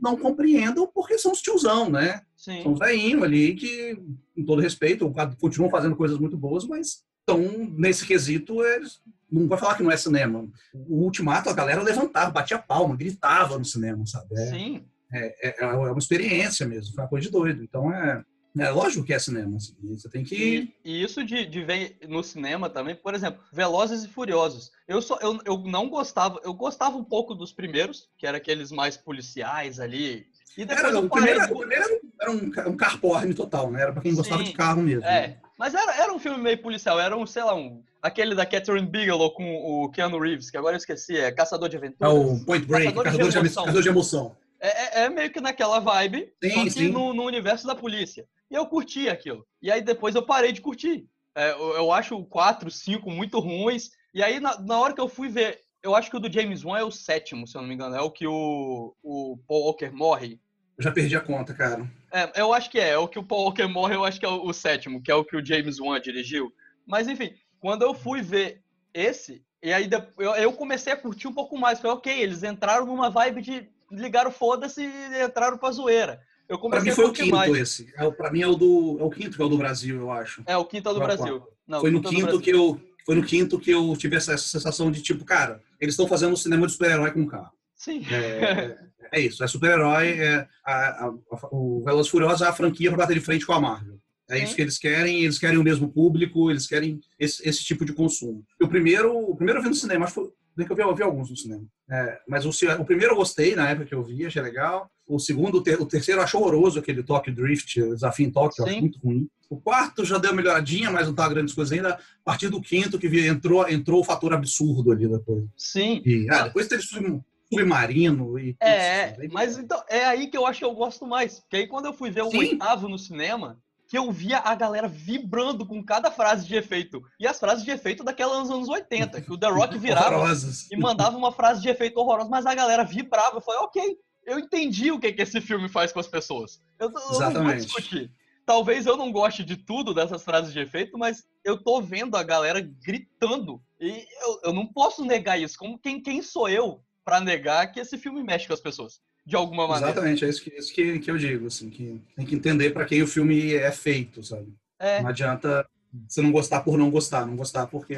não 0.00 0.16
compreendam 0.16 0.90
porque 0.92 1.18
são 1.18 1.32
os 1.32 1.42
tiozão, 1.42 1.90
né? 1.90 2.22
Sim. 2.36 2.62
São 2.62 2.72
os 2.72 2.78
velhinhos 2.78 3.22
ali 3.22 3.54
que, 3.54 3.96
com 4.34 4.44
todo 4.44 4.62
respeito, 4.62 5.12
continuam 5.40 5.70
fazendo 5.70 5.96
coisas 5.96 6.18
muito 6.18 6.36
boas, 6.36 6.64
mas 6.64 7.04
estão, 7.20 7.40
nesse 7.76 8.06
quesito, 8.06 8.62
eles 8.62 9.00
não 9.30 9.46
vai 9.46 9.58
falar 9.58 9.76
que 9.76 9.82
não 9.82 9.90
é 9.90 9.96
cinema. 9.96 10.48
O 10.72 11.02
Ultimato, 11.04 11.50
a 11.50 11.52
galera 11.52 11.82
levantava, 11.82 12.30
batia 12.30 12.58
palma, 12.58 12.96
gritava 12.96 13.58
no 13.58 13.64
cinema, 13.64 14.06
sabe? 14.06 14.34
É, 14.34 14.46
Sim. 14.46 14.84
É, 15.12 15.48
é, 15.48 15.64
é 15.64 15.66
uma 15.66 15.98
experiência 15.98 16.66
mesmo, 16.66 16.94
foi 16.94 17.04
uma 17.04 17.10
coisa 17.10 17.26
de 17.26 17.32
doido. 17.32 17.62
Então 17.62 17.92
é, 17.92 18.24
é 18.60 18.70
lógico 18.70 19.04
que 19.04 19.12
é 19.12 19.18
cinema. 19.18 19.56
Assim, 19.56 19.74
você 19.82 20.08
tem 20.08 20.24
que. 20.24 20.34
E, 20.34 20.74
e 20.84 21.02
isso 21.02 21.24
de, 21.24 21.46
de, 21.46 21.64
ver 21.64 21.98
no 22.08 22.22
cinema 22.22 22.68
também, 22.70 22.94
por 22.94 23.14
exemplo, 23.14 23.42
Velozes 23.52 24.04
e 24.04 24.08
Furiosos. 24.08 24.70
Eu, 24.86 25.02
só, 25.02 25.18
eu, 25.20 25.38
eu 25.44 25.58
não 25.58 25.88
gostava, 25.88 26.40
eu 26.44 26.54
gostava 26.54 26.96
um 26.96 27.04
pouco 27.04 27.34
dos 27.34 27.52
primeiros, 27.52 28.08
que 28.16 28.26
era 28.26 28.36
aqueles 28.36 28.70
mais 28.72 28.96
policiais 28.96 29.80
ali. 29.80 30.26
E 30.56 30.62
era, 30.62 30.98
o, 30.98 31.08
primeiro, 31.08 31.44
o 31.44 31.58
primeiro 31.58 32.00
era 32.20 32.30
um, 32.32 32.70
um 32.72 32.76
car 32.76 32.98
porn 32.98 33.32
total, 33.32 33.70
né? 33.70 33.82
Era 33.82 33.92
pra 33.92 34.02
quem 34.02 34.10
Sim, 34.10 34.16
gostava 34.16 34.42
de 34.42 34.52
carro 34.52 34.82
mesmo. 34.82 35.04
É. 35.04 35.28
Né? 35.28 35.36
Mas 35.58 35.74
era, 35.74 35.92
era 36.02 36.12
um 36.12 36.18
filme 36.18 36.40
meio 36.40 36.58
policial, 36.58 37.00
era 37.00 37.16
um, 37.16 37.26
sei 37.26 37.42
lá, 37.42 37.54
um. 37.54 37.82
Aquele 38.00 38.34
da 38.34 38.46
Catherine 38.46 38.86
Bigelow 38.86 39.32
com 39.32 39.56
o 39.56 39.90
Keanu 39.90 40.20
Reeves, 40.20 40.50
que 40.50 40.56
agora 40.56 40.74
eu 40.74 40.78
esqueci, 40.78 41.16
é 41.16 41.32
Caçador 41.32 41.68
de 41.68 41.76
Aventuras. 41.76 42.12
É 42.12 42.16
o 42.16 42.44
Point 42.44 42.64
Break, 42.64 42.84
Caçador, 42.84 43.04
Caçador, 43.04 43.30
de, 43.30 43.38
emoção. 43.38 43.64
Caçador 43.64 43.82
de 43.82 43.88
Emoção. 43.88 44.36
É, 44.60 44.68
é, 44.68 45.04
é, 45.04 45.08
meio 45.08 45.30
que 45.30 45.40
naquela 45.40 45.80
vibe, 45.80 46.32
sim, 46.42 46.50
só 46.50 46.64
que 46.64 46.70
sim. 46.70 46.88
No, 46.88 47.12
no, 47.12 47.24
universo 47.24 47.66
da 47.66 47.74
polícia. 47.74 48.24
E 48.50 48.54
eu 48.54 48.66
curti 48.66 49.08
aquilo. 49.08 49.46
E 49.60 49.70
aí 49.70 49.80
depois 49.80 50.14
eu 50.14 50.22
parei 50.24 50.52
de 50.52 50.60
curtir. 50.60 51.06
É, 51.34 51.52
eu, 51.52 51.74
eu, 51.74 51.92
acho 51.92 52.16
o 52.16 52.24
4, 52.24 52.70
5 52.70 53.10
muito 53.10 53.38
ruins. 53.38 53.90
E 54.12 54.22
aí, 54.22 54.40
na, 54.40 54.58
na, 54.60 54.78
hora 54.78 54.94
que 54.94 55.00
eu 55.00 55.08
fui 55.08 55.28
ver, 55.28 55.60
eu 55.82 55.94
acho 55.94 56.10
que 56.10 56.16
o 56.16 56.20
do 56.20 56.32
James 56.32 56.64
Wan 56.64 56.78
é 56.78 56.84
o 56.84 56.90
sétimo, 56.90 57.46
se 57.46 57.56
eu 57.56 57.60
não 57.60 57.68
me 57.68 57.74
engano. 57.74 57.94
É 57.94 58.00
o 58.00 58.10
que 58.10 58.26
o, 58.26 58.94
o 59.02 59.38
Paul 59.46 59.66
Walker 59.66 59.90
morre. 59.90 60.40
Eu 60.76 60.84
já 60.84 60.90
perdi 60.90 61.16
a 61.16 61.20
conta, 61.20 61.54
cara. 61.54 61.88
É, 62.12 62.40
eu 62.40 62.52
acho 62.52 62.70
que 62.70 62.80
é. 62.80 62.90
É 62.90 62.98
o 62.98 63.06
que 63.06 63.18
o 63.18 63.24
Paul 63.24 63.44
Walker 63.44 63.66
morre, 63.66 63.94
eu 63.94 64.04
acho 64.04 64.18
que 64.18 64.26
é 64.26 64.28
o, 64.28 64.46
o 64.46 64.52
sétimo, 64.52 65.02
que 65.02 65.10
é 65.10 65.14
o 65.14 65.24
que 65.24 65.36
o 65.36 65.44
James 65.44 65.78
Wan 65.78 66.00
dirigiu. 66.00 66.52
Mas 66.86 67.06
enfim, 67.06 67.34
quando 67.60 67.82
eu 67.82 67.94
fui 67.94 68.22
ver 68.22 68.62
esse, 68.92 69.44
e 69.62 69.72
aí 69.72 69.88
eu, 70.18 70.34
eu 70.34 70.52
comecei 70.52 70.92
a 70.92 70.96
curtir 70.96 71.28
um 71.28 71.34
pouco 71.34 71.56
mais. 71.58 71.80
Falei, 71.80 71.96
ok, 71.96 72.20
eles 72.20 72.42
entraram 72.42 72.86
numa 72.86 73.10
vibe 73.10 73.42
de 73.42 73.68
ligaram 73.90 74.30
foda-se 74.30 74.82
e 74.82 75.22
entraram 75.22 75.58
pra 75.58 75.70
zoeira. 75.70 76.20
Eu 76.48 76.58
pra 76.58 76.80
mim 76.80 76.90
foi 76.90 77.04
o 77.04 77.12
quinto 77.12 77.30
mais. 77.30 77.54
esse. 77.54 77.92
É, 77.96 78.10
pra 78.10 78.32
mim 78.32 78.40
é 78.40 78.46
o, 78.46 78.54
do, 78.54 78.96
é 79.00 79.04
o 79.04 79.10
quinto 79.10 79.36
que 79.36 79.42
é 79.42 79.44
o 79.44 79.48
do 79.48 79.58
Brasil, 79.58 79.96
eu 79.96 80.10
acho. 80.10 80.42
É, 80.46 80.56
o 80.56 80.64
quinto 80.64 80.88
é 80.88 80.92
o 80.92 80.94
do 80.94 81.00
Brasil. 81.00 81.42
Não, 81.66 81.80
foi 81.80 81.90
no 81.90 82.00
quinto, 82.00 82.26
quinto 82.26 82.40
que 82.40 82.50
eu 82.50 82.80
foi 83.04 83.14
no 83.14 83.22
quinto 83.22 83.58
que 83.58 83.70
eu 83.70 83.96
tive 83.96 84.16
essa, 84.16 84.36
sensação 84.36 84.90
de 84.90 85.00
tipo, 85.00 85.24
cara, 85.24 85.62
eles 85.80 85.94
estão 85.94 86.06
fazendo 86.06 86.34
um 86.34 86.36
cinema 86.36 86.66
de 86.66 86.72
super-herói 86.72 87.10
com 87.10 87.26
carro. 87.26 87.50
Sim. 87.74 88.04
É, 88.10 88.78
é 89.12 89.20
isso, 89.20 89.42
é 89.42 89.46
super-herói, 89.46 90.10
é 90.10 90.46
a, 90.62 90.74
a, 90.74 91.06
a, 91.06 91.48
o 91.50 91.82
Velozes 91.82 92.10
Furiosos 92.10 92.42
é 92.42 92.48
a 92.48 92.52
franquia 92.52 92.90
para 92.90 92.98
bater 92.98 93.14
de 93.14 93.24
frente 93.24 93.46
com 93.46 93.54
a 93.54 93.60
Marvel. 93.60 93.98
É 94.30 94.38
isso 94.44 94.54
que 94.54 94.60
eles 94.60 94.78
querem, 94.78 95.24
eles 95.24 95.38
querem 95.38 95.56
o 95.56 95.64
mesmo 95.64 95.90
público, 95.90 96.50
eles 96.50 96.66
querem 96.66 97.00
esse, 97.18 97.48
esse 97.48 97.64
tipo 97.64 97.82
de 97.82 97.94
consumo. 97.94 98.44
o 98.60 98.68
primeiro, 98.68 99.16
o 99.16 99.34
primeiro 99.34 99.58
eu 99.58 99.62
vi 99.62 99.70
no 99.70 99.74
cinema, 99.74 100.04
acho 100.04 100.14
que 100.14 100.20
foi, 100.20 100.66
que 100.66 100.72
eu 100.72 100.76
vi, 100.76 100.82
eu 100.82 100.94
vi 100.94 101.02
alguns 101.02 101.30
no 101.30 101.36
cinema. 101.36 101.64
É, 101.90 102.20
mas 102.28 102.44
o, 102.44 102.50
o, 102.50 102.84
primeiro 102.84 103.14
eu 103.14 103.16
gostei 103.16 103.56
na 103.56 103.70
época 103.70 103.86
que 103.86 103.94
eu 103.94 104.02
vi, 104.02 104.26
achei 104.26 104.42
legal. 104.42 104.90
O 105.08 105.18
segundo, 105.18 105.58
o 105.58 105.86
terceiro 105.86 106.20
eu 106.20 106.24
acho 106.24 106.38
horroroso, 106.38 106.78
aquele 106.78 107.02
Tokyo 107.02 107.34
Drift, 107.34 107.80
o 107.80 107.94
desafio 107.94 108.26
em 108.26 108.30
Tóquio, 108.30 108.64
acho 108.64 108.80
muito 108.80 108.98
ruim. 108.98 109.26
O 109.48 109.58
quarto 109.58 110.04
já 110.04 110.18
deu 110.18 110.30
uma 110.30 110.36
melhoradinha, 110.36 110.90
mas 110.90 111.06
não 111.06 111.14
tá 111.14 111.26
grandes 111.26 111.54
coisas 111.54 111.72
ainda. 111.72 111.94
A 111.94 111.98
partir 112.22 112.50
do 112.50 112.60
quinto 112.60 112.98
que 112.98 113.08
entrou, 113.26 113.66
entrou 113.66 114.00
o 114.00 114.04
fator 114.04 114.34
absurdo 114.34 114.92
ali 114.92 115.08
depois. 115.08 115.44
Sim. 115.56 116.02
E, 116.04 116.28
ah, 116.30 116.42
depois 116.42 116.68
teve 116.68 116.82
submarino 116.82 118.38
e 118.38 118.54
É, 118.60 119.16
mas 119.32 119.56
então 119.56 119.82
é 119.88 120.04
aí 120.04 120.26
que 120.26 120.36
eu 120.36 120.46
acho 120.46 120.58
que 120.58 120.64
eu 120.66 120.74
gosto 120.74 121.06
mais. 121.06 121.40
Porque 121.40 121.56
aí 121.56 121.66
quando 121.66 121.86
eu 121.86 121.94
fui 121.94 122.10
ver 122.10 122.22
o 122.22 122.30
Sim. 122.30 122.38
oitavo 122.38 122.86
no 122.88 122.98
cinema, 122.98 123.58
que 123.88 123.96
eu 123.96 124.12
via 124.12 124.38
a 124.38 124.54
galera 124.54 124.86
vibrando 124.86 125.64
com 125.64 125.82
cada 125.82 126.10
frase 126.10 126.46
de 126.46 126.54
efeito. 126.54 127.02
E 127.18 127.26
as 127.26 127.40
frases 127.40 127.64
de 127.64 127.70
efeito 127.70 128.04
daquelas 128.04 128.50
anos 128.50 128.68
80, 128.68 129.22
que 129.22 129.32
o 129.32 129.38
The 129.38 129.48
Rock 129.48 129.78
virava 129.80 130.30
e 130.70 130.76
mandava 130.76 131.16
uma 131.16 131.32
frase 131.32 131.62
de 131.62 131.70
efeito 131.70 131.98
horrorosa, 131.98 132.28
mas 132.28 132.44
a 132.44 132.54
galera 132.54 132.84
vibrava. 132.84 133.38
Eu 133.38 133.40
falei, 133.40 133.60
ok, 133.62 133.98
eu 134.28 134.38
entendi 134.38 134.92
o 134.92 135.00
que, 135.00 135.12
que 135.12 135.22
esse 135.22 135.40
filme 135.40 135.68
faz 135.68 135.92
com 135.92 136.00
as 136.00 136.06
pessoas. 136.06 136.60
Eu, 136.78 136.90
eu 136.90 137.30
não 137.30 137.56
discutir. 137.56 138.10
Talvez 138.44 138.86
eu 138.86 138.96
não 138.96 139.12
goste 139.12 139.44
de 139.44 139.56
tudo 139.56 139.92
dessas 139.92 140.22
frases 140.22 140.52
de 140.52 140.60
efeito, 140.60 140.96
mas 140.96 141.26
eu 141.44 141.62
tô 141.62 141.82
vendo 141.82 142.16
a 142.16 142.22
galera 142.22 142.60
gritando. 142.60 143.60
E 143.80 144.06
eu, 144.22 144.40
eu 144.44 144.52
não 144.52 144.66
posso 144.66 145.04
negar 145.04 145.38
isso. 145.38 145.58
Como 145.58 145.78
quem, 145.78 146.00
quem 146.00 146.22
sou 146.22 146.48
eu 146.48 146.82
para 147.04 147.20
negar 147.20 147.66
que 147.72 147.80
esse 147.80 147.98
filme 147.98 148.22
mexe 148.22 148.46
com 148.46 148.54
as 148.54 148.60
pessoas? 148.60 149.00
de 149.28 149.36
alguma 149.36 149.68
maneira. 149.68 149.90
Exatamente, 149.90 150.24
é 150.24 150.28
isso 150.30 150.42
que, 150.42 150.50
isso 150.56 150.72
que, 150.72 150.98
que 151.00 151.10
eu 151.10 151.18
digo, 151.18 151.48
assim, 151.48 151.68
que 151.68 152.00
tem 152.16 152.24
que 152.24 152.34
entender 152.34 152.70
para 152.70 152.86
quem 152.86 153.02
o 153.02 153.06
filme 153.06 153.52
é 153.52 153.70
feito, 153.70 154.22
sabe? 154.22 154.54
É. 154.78 155.02
Não 155.02 155.10
adianta 155.10 155.68
você 156.08 156.22
não 156.22 156.32
gostar 156.32 156.62
por 156.62 156.78
não 156.78 156.90
gostar, 156.90 157.26
não 157.26 157.36
gostar 157.36 157.66
porque 157.66 157.94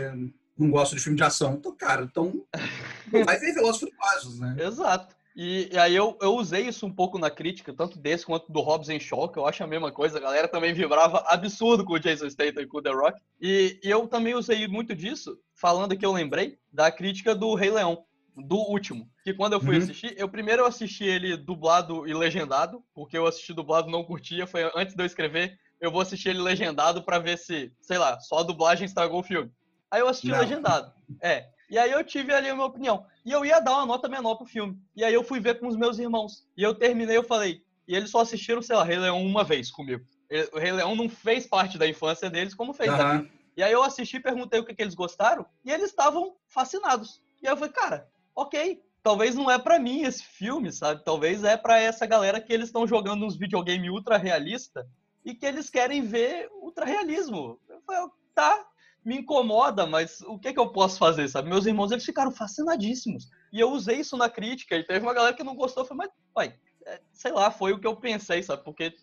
não 0.58 0.70
gosto 0.70 0.96
de 0.96 1.00
filme 1.00 1.16
de 1.16 1.22
ação. 1.22 1.54
Então, 1.54 1.72
cara, 1.76 2.02
então 2.02 2.44
vai 3.24 3.38
ver 3.38 3.54
Velozes 3.54 3.80
Furiosos, 3.80 4.40
né? 4.40 4.56
Exato. 4.58 5.14
E, 5.36 5.68
e, 5.72 5.78
aí 5.78 5.94
eu, 5.94 6.18
eu 6.20 6.34
usei 6.34 6.66
isso 6.66 6.84
um 6.84 6.92
pouco 6.92 7.18
na 7.18 7.30
crítica, 7.30 7.72
tanto 7.72 7.98
desse 7.98 8.26
quanto 8.26 8.50
do 8.50 8.60
Hobbs 8.60 8.88
em 8.88 8.98
Shock, 8.98 9.36
eu 9.36 9.46
acho 9.46 9.62
a 9.62 9.66
mesma 9.66 9.92
coisa, 9.92 10.18
a 10.18 10.20
galera 10.20 10.48
também 10.48 10.74
vibrava 10.74 11.24
absurdo 11.28 11.84
com 11.84 11.94
o 11.94 11.98
Jason 11.98 12.28
Statham 12.28 12.62
e 12.62 12.66
com 12.66 12.78
o 12.78 12.82
The 12.82 12.90
Rock. 12.90 13.20
E, 13.40 13.78
e 13.82 13.88
eu 13.88 14.06
também 14.08 14.34
usei 14.34 14.66
muito 14.66 14.94
disso, 14.94 15.38
falando 15.54 15.96
que 15.96 16.04
eu 16.04 16.12
lembrei 16.12 16.58
da 16.72 16.90
crítica 16.90 17.34
do 17.34 17.54
Rei 17.54 17.70
Leão 17.70 18.04
do 18.36 18.56
último. 18.56 19.08
Que 19.22 19.34
quando 19.34 19.54
eu 19.54 19.60
fui 19.60 19.76
uhum. 19.76 19.82
assistir, 19.82 20.14
eu 20.16 20.28
primeiro 20.28 20.64
assisti 20.64 21.04
ele 21.04 21.36
dublado 21.36 22.06
e 22.06 22.14
legendado, 22.14 22.82
porque 22.94 23.16
eu 23.16 23.26
assisti 23.26 23.52
dublado 23.52 23.90
não 23.90 24.04
curtia, 24.04 24.46
foi 24.46 24.70
antes 24.74 24.94
de 24.94 25.02
eu 25.02 25.06
escrever, 25.06 25.58
eu 25.80 25.90
vou 25.90 26.00
assistir 26.00 26.30
ele 26.30 26.40
legendado 26.40 27.02
para 27.02 27.18
ver 27.18 27.38
se, 27.38 27.72
sei 27.80 27.98
lá, 27.98 28.18
só 28.20 28.38
a 28.38 28.42
dublagem 28.42 28.84
estragou 28.84 29.20
o 29.20 29.24
filme. 29.24 29.50
Aí 29.90 30.00
eu 30.00 30.08
assisti 30.08 30.28
não. 30.28 30.38
legendado. 30.38 30.92
É. 31.20 31.48
E 31.70 31.78
aí 31.78 31.92
eu 31.92 32.02
tive 32.02 32.34
ali 32.34 32.48
a 32.48 32.54
minha 32.54 32.66
opinião. 32.66 33.06
E 33.24 33.30
eu 33.30 33.44
ia 33.44 33.60
dar 33.60 33.72
uma 33.74 33.86
nota 33.86 34.08
menor 34.08 34.34
pro 34.34 34.44
filme. 34.44 34.76
E 34.96 35.04
aí 35.04 35.14
eu 35.14 35.22
fui 35.22 35.38
ver 35.38 35.60
com 35.60 35.68
os 35.68 35.76
meus 35.76 35.98
irmãos. 35.98 36.44
E 36.56 36.62
eu 36.62 36.74
terminei, 36.74 37.16
eu 37.16 37.22
falei. 37.22 37.62
E 37.86 37.94
eles 37.94 38.10
só 38.10 38.20
assistiram, 38.20 38.60
sei 38.60 38.74
lá, 38.74 38.84
Rei 38.84 38.98
Leão 38.98 39.24
uma 39.24 39.44
vez 39.44 39.70
comigo. 39.70 40.04
o 40.52 40.58
Rei 40.58 40.72
Leão 40.72 40.96
não 40.96 41.08
fez 41.08 41.46
parte 41.46 41.78
da 41.78 41.86
infância 41.86 42.28
deles 42.28 42.54
como 42.54 42.72
fez 42.72 42.90
uhum. 42.90 43.28
E 43.56 43.62
aí 43.62 43.72
eu 43.72 43.82
assisti, 43.82 44.18
perguntei 44.18 44.58
o 44.58 44.64
que, 44.64 44.74
que 44.74 44.82
eles 44.82 44.94
gostaram, 44.94 45.44
e 45.64 45.70
eles 45.70 45.90
estavam 45.90 46.36
fascinados. 46.46 47.20
E 47.42 47.46
aí 47.46 47.52
eu 47.52 47.56
falei, 47.56 47.72
cara, 47.72 48.08
ok, 48.34 48.82
talvez 49.02 49.34
não 49.34 49.50
é 49.50 49.58
para 49.58 49.78
mim 49.78 50.02
esse 50.02 50.22
filme, 50.22 50.72
sabe? 50.72 51.04
Talvez 51.04 51.44
é 51.44 51.56
para 51.56 51.78
essa 51.78 52.06
galera 52.06 52.40
que 52.40 52.52
eles 52.52 52.66
estão 52.68 52.86
jogando 52.86 53.26
uns 53.26 53.36
videogame 53.36 53.90
ultra 53.90 54.16
realista 54.16 54.88
e 55.24 55.34
que 55.34 55.44
eles 55.44 55.68
querem 55.68 56.02
ver 56.02 56.48
ultra 56.62 56.84
realismo. 56.84 57.60
Eu 57.68 57.80
falei, 57.82 58.08
tá, 58.34 58.66
me 59.04 59.18
incomoda, 59.18 59.86
mas 59.86 60.20
o 60.22 60.38
que, 60.38 60.52
que 60.52 60.60
eu 60.60 60.68
posso 60.68 60.98
fazer, 60.98 61.28
sabe? 61.28 61.48
Meus 61.48 61.66
irmãos, 61.66 61.90
eles 61.90 62.04
ficaram 62.04 62.30
fascinadíssimos. 62.30 63.28
E 63.52 63.58
eu 63.58 63.70
usei 63.70 64.00
isso 64.00 64.16
na 64.16 64.28
crítica, 64.28 64.76
e 64.76 64.84
teve 64.84 65.04
uma 65.04 65.14
galera 65.14 65.34
que 65.34 65.42
não 65.42 65.54
gostou, 65.54 65.82
eu 65.82 65.88
falei, 65.88 66.06
mas, 66.06 66.10
pai, 66.34 66.54
é, 66.86 67.00
sei 67.12 67.32
lá, 67.32 67.50
foi 67.50 67.72
o 67.72 67.78
que 67.78 67.86
eu 67.86 67.96
pensei, 67.96 68.42
sabe? 68.42 68.64
Porque 68.64 68.94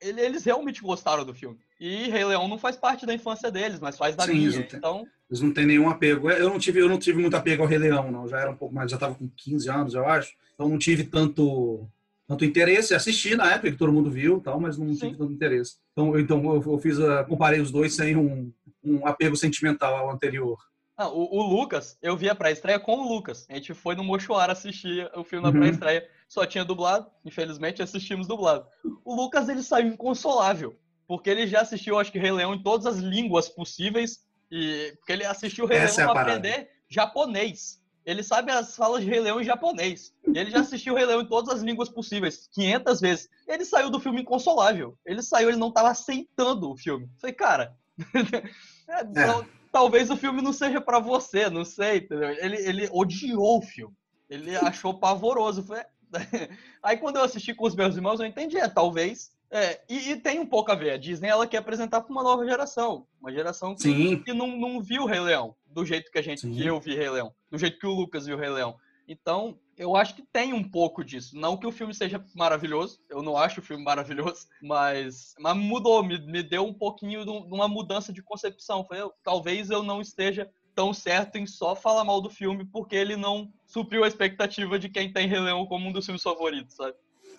eles 0.00 0.44
realmente 0.44 0.82
gostaram 0.82 1.24
do 1.24 1.34
filme. 1.34 1.58
E 1.78 2.08
Rei 2.08 2.24
Leão 2.24 2.48
não 2.48 2.58
faz 2.58 2.76
parte 2.76 3.04
da 3.04 3.14
infância 3.14 3.50
deles, 3.50 3.80
mas 3.80 3.96
faz 3.96 4.16
da 4.16 4.24
Sim, 4.24 4.32
minha. 4.32 4.68
Então, 4.72 5.06
eles 5.30 5.42
não 5.42 5.52
têm 5.52 5.66
nenhum 5.66 5.88
apego. 5.88 6.30
Eu 6.30 6.48
não 6.48 6.58
tive, 6.58 6.80
eu 6.80 6.88
não 6.88 6.98
tive 6.98 7.20
muito 7.20 7.36
apego 7.36 7.62
ao 7.62 7.68
Rei 7.68 7.78
Leão, 7.78 8.10
não. 8.10 8.26
Já 8.26 8.40
era 8.40 8.50
um 8.50 8.56
pouco 8.56 8.74
mais, 8.74 8.90
já 8.90 8.96
estava 8.96 9.14
com 9.14 9.28
15 9.28 9.68
anos, 9.68 9.94
eu 9.94 10.06
acho. 10.06 10.32
Então 10.54 10.68
não 10.68 10.78
tive 10.78 11.04
tanto 11.04 11.86
tanto 12.26 12.44
interesse. 12.44 12.94
Assisti 12.94 13.34
na 13.34 13.52
época 13.52 13.72
que 13.72 13.78
todo 13.78 13.92
mundo 13.92 14.10
viu, 14.10 14.38
tal, 14.40 14.60
mas 14.60 14.76
não 14.76 14.92
Sim. 14.92 15.06
tive 15.06 15.16
tanto 15.16 15.32
interesse. 15.32 15.76
Então, 15.92 16.14
eu, 16.14 16.20
então 16.20 16.44
eu, 16.44 16.62
eu 16.62 16.78
fiz, 16.78 17.00
a, 17.00 17.24
comparei 17.24 17.60
os 17.60 17.70
dois 17.70 17.94
sem 17.94 18.16
um, 18.16 18.52
um 18.82 19.06
apego 19.06 19.36
sentimental 19.36 19.96
ao 19.96 20.10
anterior. 20.10 20.58
Ah, 20.96 21.08
o, 21.08 21.36
o, 21.36 21.42
Lucas, 21.42 21.96
eu 22.02 22.16
vi 22.16 22.28
a 22.28 22.34
pré-estreia 22.34 22.80
com 22.80 22.96
o 22.96 23.08
Lucas. 23.08 23.46
A 23.48 23.54
gente 23.54 23.72
foi 23.72 23.94
no 23.94 24.02
Mochoara 24.02 24.52
assistir 24.52 25.08
o 25.14 25.22
filme 25.22 25.44
na 25.44 25.52
uhum. 25.52 25.60
pré-estreia. 25.60 26.08
Só 26.28 26.44
tinha 26.44 26.64
dublado, 26.64 27.08
infelizmente 27.24 27.80
assistimos 27.80 28.26
dublado. 28.26 28.66
O 29.04 29.14
Lucas, 29.14 29.48
ele 29.48 29.62
saiu 29.62 29.86
inconsolável, 29.86 30.76
porque 31.06 31.30
ele 31.30 31.46
já 31.46 31.60
assistiu, 31.60 31.98
acho 31.98 32.10
que, 32.10 32.18
Rei 32.18 32.32
Leão 32.32 32.52
em 32.52 32.62
todas 32.62 32.84
as 32.84 32.98
línguas 32.98 33.48
possíveis 33.48 34.26
e 34.50 34.92
porque 34.98 35.12
ele 35.12 35.24
assistiu 35.24 35.64
o 35.64 35.68
Rei 35.68 35.78
Essa 35.78 36.00
Leão 36.00 36.10
é 36.10 36.12
para 36.14 36.22
aprender 36.22 36.70
japonês. 36.88 37.80
Ele 38.04 38.22
sabe 38.22 38.50
as 38.50 38.74
falas 38.74 39.04
de 39.04 39.10
Rei 39.10 39.20
Leão 39.20 39.40
em 39.40 39.44
japonês. 39.44 40.14
Ele 40.34 40.50
já 40.50 40.60
assistiu 40.60 40.94
o 40.94 40.96
Rei 40.96 41.04
Leão 41.04 41.20
em 41.20 41.28
todas 41.28 41.54
as 41.54 41.60
línguas 41.60 41.90
possíveis, 41.90 42.48
500 42.54 43.00
vezes. 43.00 43.28
Ele 43.46 43.64
saiu 43.64 43.90
do 43.90 44.00
filme 44.00 44.22
inconsolável. 44.22 44.98
Ele 45.04 45.22
saiu, 45.22 45.50
ele 45.50 45.58
não 45.58 45.68
estava 45.68 45.90
aceitando 45.90 46.70
o 46.70 46.76
filme. 46.76 47.08
Falei, 47.20 47.34
cara, 47.34 47.76
é, 48.88 49.00
é. 49.00 49.46
talvez 49.72 50.10
o 50.10 50.16
filme 50.16 50.42
não 50.42 50.52
seja 50.52 50.80
para 50.80 50.98
você, 50.98 51.48
não 51.50 51.64
sei, 51.64 51.98
entendeu? 51.98 52.30
Ele, 52.30 52.56
ele 52.56 52.88
odiou 52.92 53.58
o 53.58 53.62
filme. 53.62 53.94
Ele 54.28 54.54
achou 54.56 54.98
pavoroso. 54.98 55.62
Falei, 55.62 55.84
Aí 56.82 56.96
quando 56.96 57.16
eu 57.16 57.24
assisti 57.24 57.54
com 57.54 57.66
os 57.66 57.74
meus 57.74 57.96
irmãos, 57.96 58.20
eu 58.20 58.26
entendi, 58.26 58.56
é, 58.56 58.68
talvez 58.68 59.30
é, 59.50 59.80
e, 59.88 60.10
e, 60.10 60.16
tem 60.16 60.38
um 60.38 60.46
pouco 60.46 60.70
a 60.70 60.74
ver. 60.74 60.90
A 60.90 60.96
Disney 60.98 61.28
ela 61.28 61.46
quer 61.46 61.58
apresentar 61.58 62.02
para 62.02 62.12
uma 62.12 62.22
nova 62.22 62.44
geração. 62.44 63.06
Uma 63.20 63.32
geração 63.32 63.74
que, 63.74 64.18
que 64.18 64.32
não, 64.32 64.48
não 64.56 64.80
viu 64.80 65.02
o 65.02 65.06
Rei 65.06 65.20
Leão 65.20 65.54
do 65.66 65.84
jeito 65.84 66.10
que 66.10 66.18
a 66.18 66.22
gente, 66.22 66.48
que 66.48 66.66
eu 66.66 66.80
vi 66.80 66.94
Rei 66.94 67.08
Leão, 67.08 67.32
do 67.50 67.58
jeito 67.58 67.78
que 67.78 67.86
o 67.86 67.94
Lucas 67.94 68.26
viu 68.26 68.36
o 68.36 68.38
Rei 68.38 68.50
Leão. 68.50 68.76
Então, 69.06 69.58
eu 69.78 69.94
acho 69.94 70.16
que 70.16 70.22
tem 70.32 70.52
um 70.52 70.62
pouco 70.62 71.04
disso. 71.04 71.36
Não 71.36 71.56
que 71.56 71.66
o 71.66 71.72
filme 71.72 71.94
seja 71.94 72.22
maravilhoso, 72.34 72.98
eu 73.08 73.22
não 73.22 73.36
acho 73.36 73.60
o 73.60 73.62
filme 73.62 73.82
maravilhoso, 73.84 74.46
mas, 74.60 75.34
mas 75.38 75.56
mudou, 75.56 76.02
me, 76.02 76.18
me 76.26 76.42
deu 76.42 76.66
um 76.66 76.74
pouquinho 76.74 77.24
de 77.24 77.30
uma 77.30 77.68
mudança 77.68 78.12
de 78.12 78.22
concepção. 78.22 78.86
Eu, 78.90 79.12
talvez 79.22 79.70
eu 79.70 79.82
não 79.82 80.00
esteja 80.00 80.50
tão 80.74 80.92
certo 80.92 81.36
em 81.36 81.46
só 81.46 81.74
falar 81.74 82.04
mal 82.04 82.20
do 82.20 82.30
filme 82.30 82.64
porque 82.64 82.94
ele 82.94 83.16
não 83.16 83.52
supriu 83.66 84.04
a 84.04 84.08
expectativa 84.08 84.78
de 84.78 84.88
quem 84.88 85.12
tem 85.12 85.26
Rei 85.26 85.40
Leão 85.40 85.66
como 85.66 85.88
um 85.88 85.92
dos 85.92 86.04
filmes 86.04 86.22
favoritos, 86.22 86.74
sabe? 86.74 86.94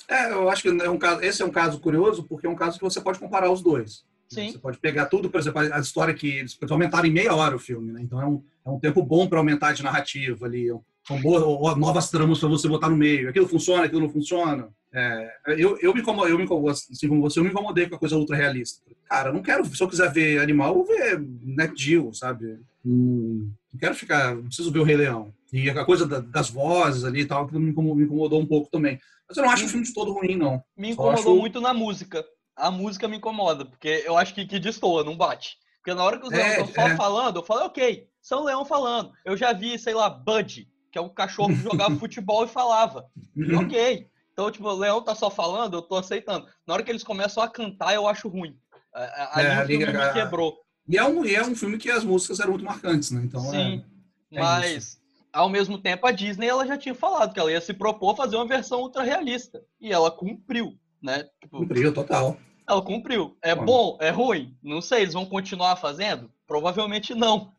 É, 0.07 0.31
eu 0.31 0.49
acho 0.49 0.63
que 0.63 0.69
é 0.69 0.89
um 0.89 0.97
caso, 0.97 1.21
esse 1.21 1.41
é 1.41 1.45
um 1.45 1.51
caso 1.51 1.79
curioso, 1.79 2.23
porque 2.23 2.47
é 2.47 2.49
um 2.49 2.55
caso 2.55 2.77
que 2.77 2.83
você 2.83 2.99
pode 2.99 3.19
comparar 3.19 3.51
os 3.51 3.61
dois. 3.61 4.03
Sim. 4.27 4.51
Você 4.51 4.59
pode 4.59 4.77
pegar 4.77 5.07
tudo, 5.07 5.29
por 5.29 5.39
exemplo, 5.39 5.59
a 5.59 5.79
história 5.79 6.13
que 6.13 6.27
eles 6.27 6.57
aumentaram 6.69 7.07
em 7.07 7.11
meia 7.11 7.33
hora 7.33 7.55
o 7.55 7.59
filme, 7.59 7.91
né? 7.91 8.01
Então 8.01 8.21
é 8.21 8.25
um, 8.25 8.43
é 8.65 8.69
um 8.69 8.79
tempo 8.79 9.01
bom 9.03 9.27
para 9.27 9.39
aumentar 9.39 9.73
de 9.73 9.83
narrativa 9.83 10.45
ali. 10.45 10.67
São 11.09 11.19
boas, 11.19 11.75
novas 11.75 12.11
tramas 12.11 12.37
para 12.37 12.49
você 12.49 12.67
botar 12.67 12.87
no 12.87 12.95
meio. 12.95 13.29
Aquilo 13.29 13.47
funciona, 13.47 13.85
aquilo 13.85 14.01
não 14.01 14.09
funciona. 14.09 14.69
É, 14.93 15.31
eu, 15.57 15.75
eu 15.81 15.91
me 15.91 16.01
incomodei, 16.01 16.31
eu 16.31 16.37
me 16.37 16.43
incomodei, 16.43 16.71
assim 16.71 17.07
como 17.07 17.21
você, 17.21 17.39
eu 17.39 17.43
me 17.43 17.49
incomodei 17.49 17.89
com 17.89 17.95
a 17.95 17.99
coisa 17.99 18.15
ultra 18.15 18.35
realista. 18.35 18.83
Cara, 19.05 19.29
eu 19.29 19.33
não 19.33 19.41
quero, 19.41 19.65
se 19.65 19.81
eu 19.81 19.87
quiser 19.87 20.11
ver 20.11 20.39
animal, 20.39 20.69
eu 20.69 20.75
vou 20.75 20.85
ver 20.85 21.19
Net 21.19 21.73
Geo, 21.75 22.13
sabe? 22.13 22.59
Não, 22.85 23.51
não 23.73 23.79
quero 23.79 23.95
ficar, 23.95 24.35
não 24.35 24.43
preciso 24.43 24.71
ver 24.71 24.79
o 24.79 24.83
Rei 24.83 24.97
Leão. 24.97 25.33
E 25.51 25.67
a 25.67 25.83
coisa 25.83 26.05
da, 26.05 26.19
das 26.19 26.51
vozes 26.51 27.03
ali 27.03 27.21
e 27.21 27.25
tal, 27.25 27.47
que 27.47 27.57
me 27.57 27.71
incomodou, 27.71 28.39
um 28.39 28.45
pouco 28.45 28.69
também. 28.69 28.99
Mas 29.27 29.35
eu 29.35 29.43
não 29.43 29.51
acho 29.51 29.65
o 29.65 29.67
filme 29.67 29.85
de 29.85 29.93
todo 29.95 30.13
ruim, 30.13 30.35
não. 30.35 30.63
Me 30.77 30.91
incomodou 30.91 31.33
acho... 31.33 31.35
muito 31.35 31.59
na 31.59 31.73
música. 31.73 32.23
A 32.55 32.69
música 32.69 33.07
me 33.07 33.17
incomoda, 33.17 33.65
porque 33.65 34.03
eu 34.05 34.15
acho 34.15 34.35
que, 34.35 34.45
que 34.45 34.59
destoa, 34.59 35.03
não 35.03 35.17
bate. 35.17 35.57
Porque 35.77 35.95
na 35.95 36.03
hora 36.03 36.19
que 36.19 36.27
os 36.27 36.31
leões 36.31 36.53
é, 36.53 36.61
estão 36.61 36.67
só 36.67 36.87
é. 36.89 36.95
falando, 36.95 37.37
eu 37.37 37.43
falo, 37.43 37.65
ok, 37.65 38.07
são 38.21 38.43
leão 38.43 38.63
falando. 38.63 39.11
Eu 39.25 39.35
já 39.35 39.53
vi, 39.53 39.79
sei 39.79 39.95
lá, 39.95 40.07
Bud, 40.07 40.67
que 40.91 40.97
é 40.97 41.01
um 41.01 41.09
cachorro 41.09 41.49
que 41.49 41.61
jogava 41.61 41.95
futebol 41.99 42.45
e 42.45 42.47
falava. 42.47 43.05
Uhum. 43.35 43.59
Ok. 43.59 44.07
Então, 44.31 44.49
tipo, 44.49 44.67
o 44.67 44.77
leão 44.77 45.01
tá 45.01 45.13
só 45.13 45.29
falando, 45.29 45.75
eu 45.75 45.81
tô 45.81 45.95
aceitando. 45.95 46.47
Na 46.65 46.73
hora 46.73 46.83
que 46.83 46.89
eles 46.89 47.03
começam 47.03 47.43
a 47.43 47.49
cantar, 47.49 47.93
eu 47.93 48.07
acho 48.07 48.29
ruim. 48.29 48.57
Ali 48.93 49.47
é, 49.47 49.63
o 49.63 49.67
filme 49.67 49.85
me 49.85 50.13
quebrou. 50.13 50.57
E 50.87 50.97
é, 50.97 51.03
um, 51.03 51.25
e 51.25 51.35
é 51.35 51.43
um 51.45 51.55
filme 51.55 51.77
que 51.77 51.91
as 51.91 52.03
músicas 52.03 52.39
eram 52.39 52.51
muito 52.51 52.65
marcantes, 52.65 53.11
né? 53.11 53.21
Então, 53.23 53.41
Sim, 53.41 53.83
é, 54.31 54.37
é 54.37 54.39
mas 54.39 54.75
isso. 54.75 54.97
ao 55.31 55.49
mesmo 55.49 55.77
tempo 55.77 56.07
a 56.07 56.11
Disney 56.11 56.47
ela 56.47 56.65
já 56.65 56.77
tinha 56.77 56.95
falado 56.95 57.33
que 57.33 57.39
ela 57.39 57.51
ia 57.51 57.61
se 57.61 57.73
propor 57.73 58.13
a 58.13 58.15
fazer 58.15 58.37
uma 58.37 58.47
versão 58.47 58.79
ultra 58.79 59.03
realista. 59.03 59.61
E 59.79 59.91
ela 59.91 60.09
cumpriu, 60.09 60.73
né? 61.01 61.25
Tipo, 61.41 61.59
cumpriu, 61.59 61.93
total. 61.93 62.37
Ela 62.67 62.81
cumpriu. 62.81 63.37
É 63.43 63.53
bom, 63.53 63.97
é 63.99 64.09
ruim? 64.09 64.57
Não 64.63 64.81
sei, 64.81 65.01
eles 65.01 65.13
vão 65.13 65.25
continuar 65.25 65.75
fazendo? 65.75 66.31
Provavelmente 66.47 67.13
não. 67.13 67.51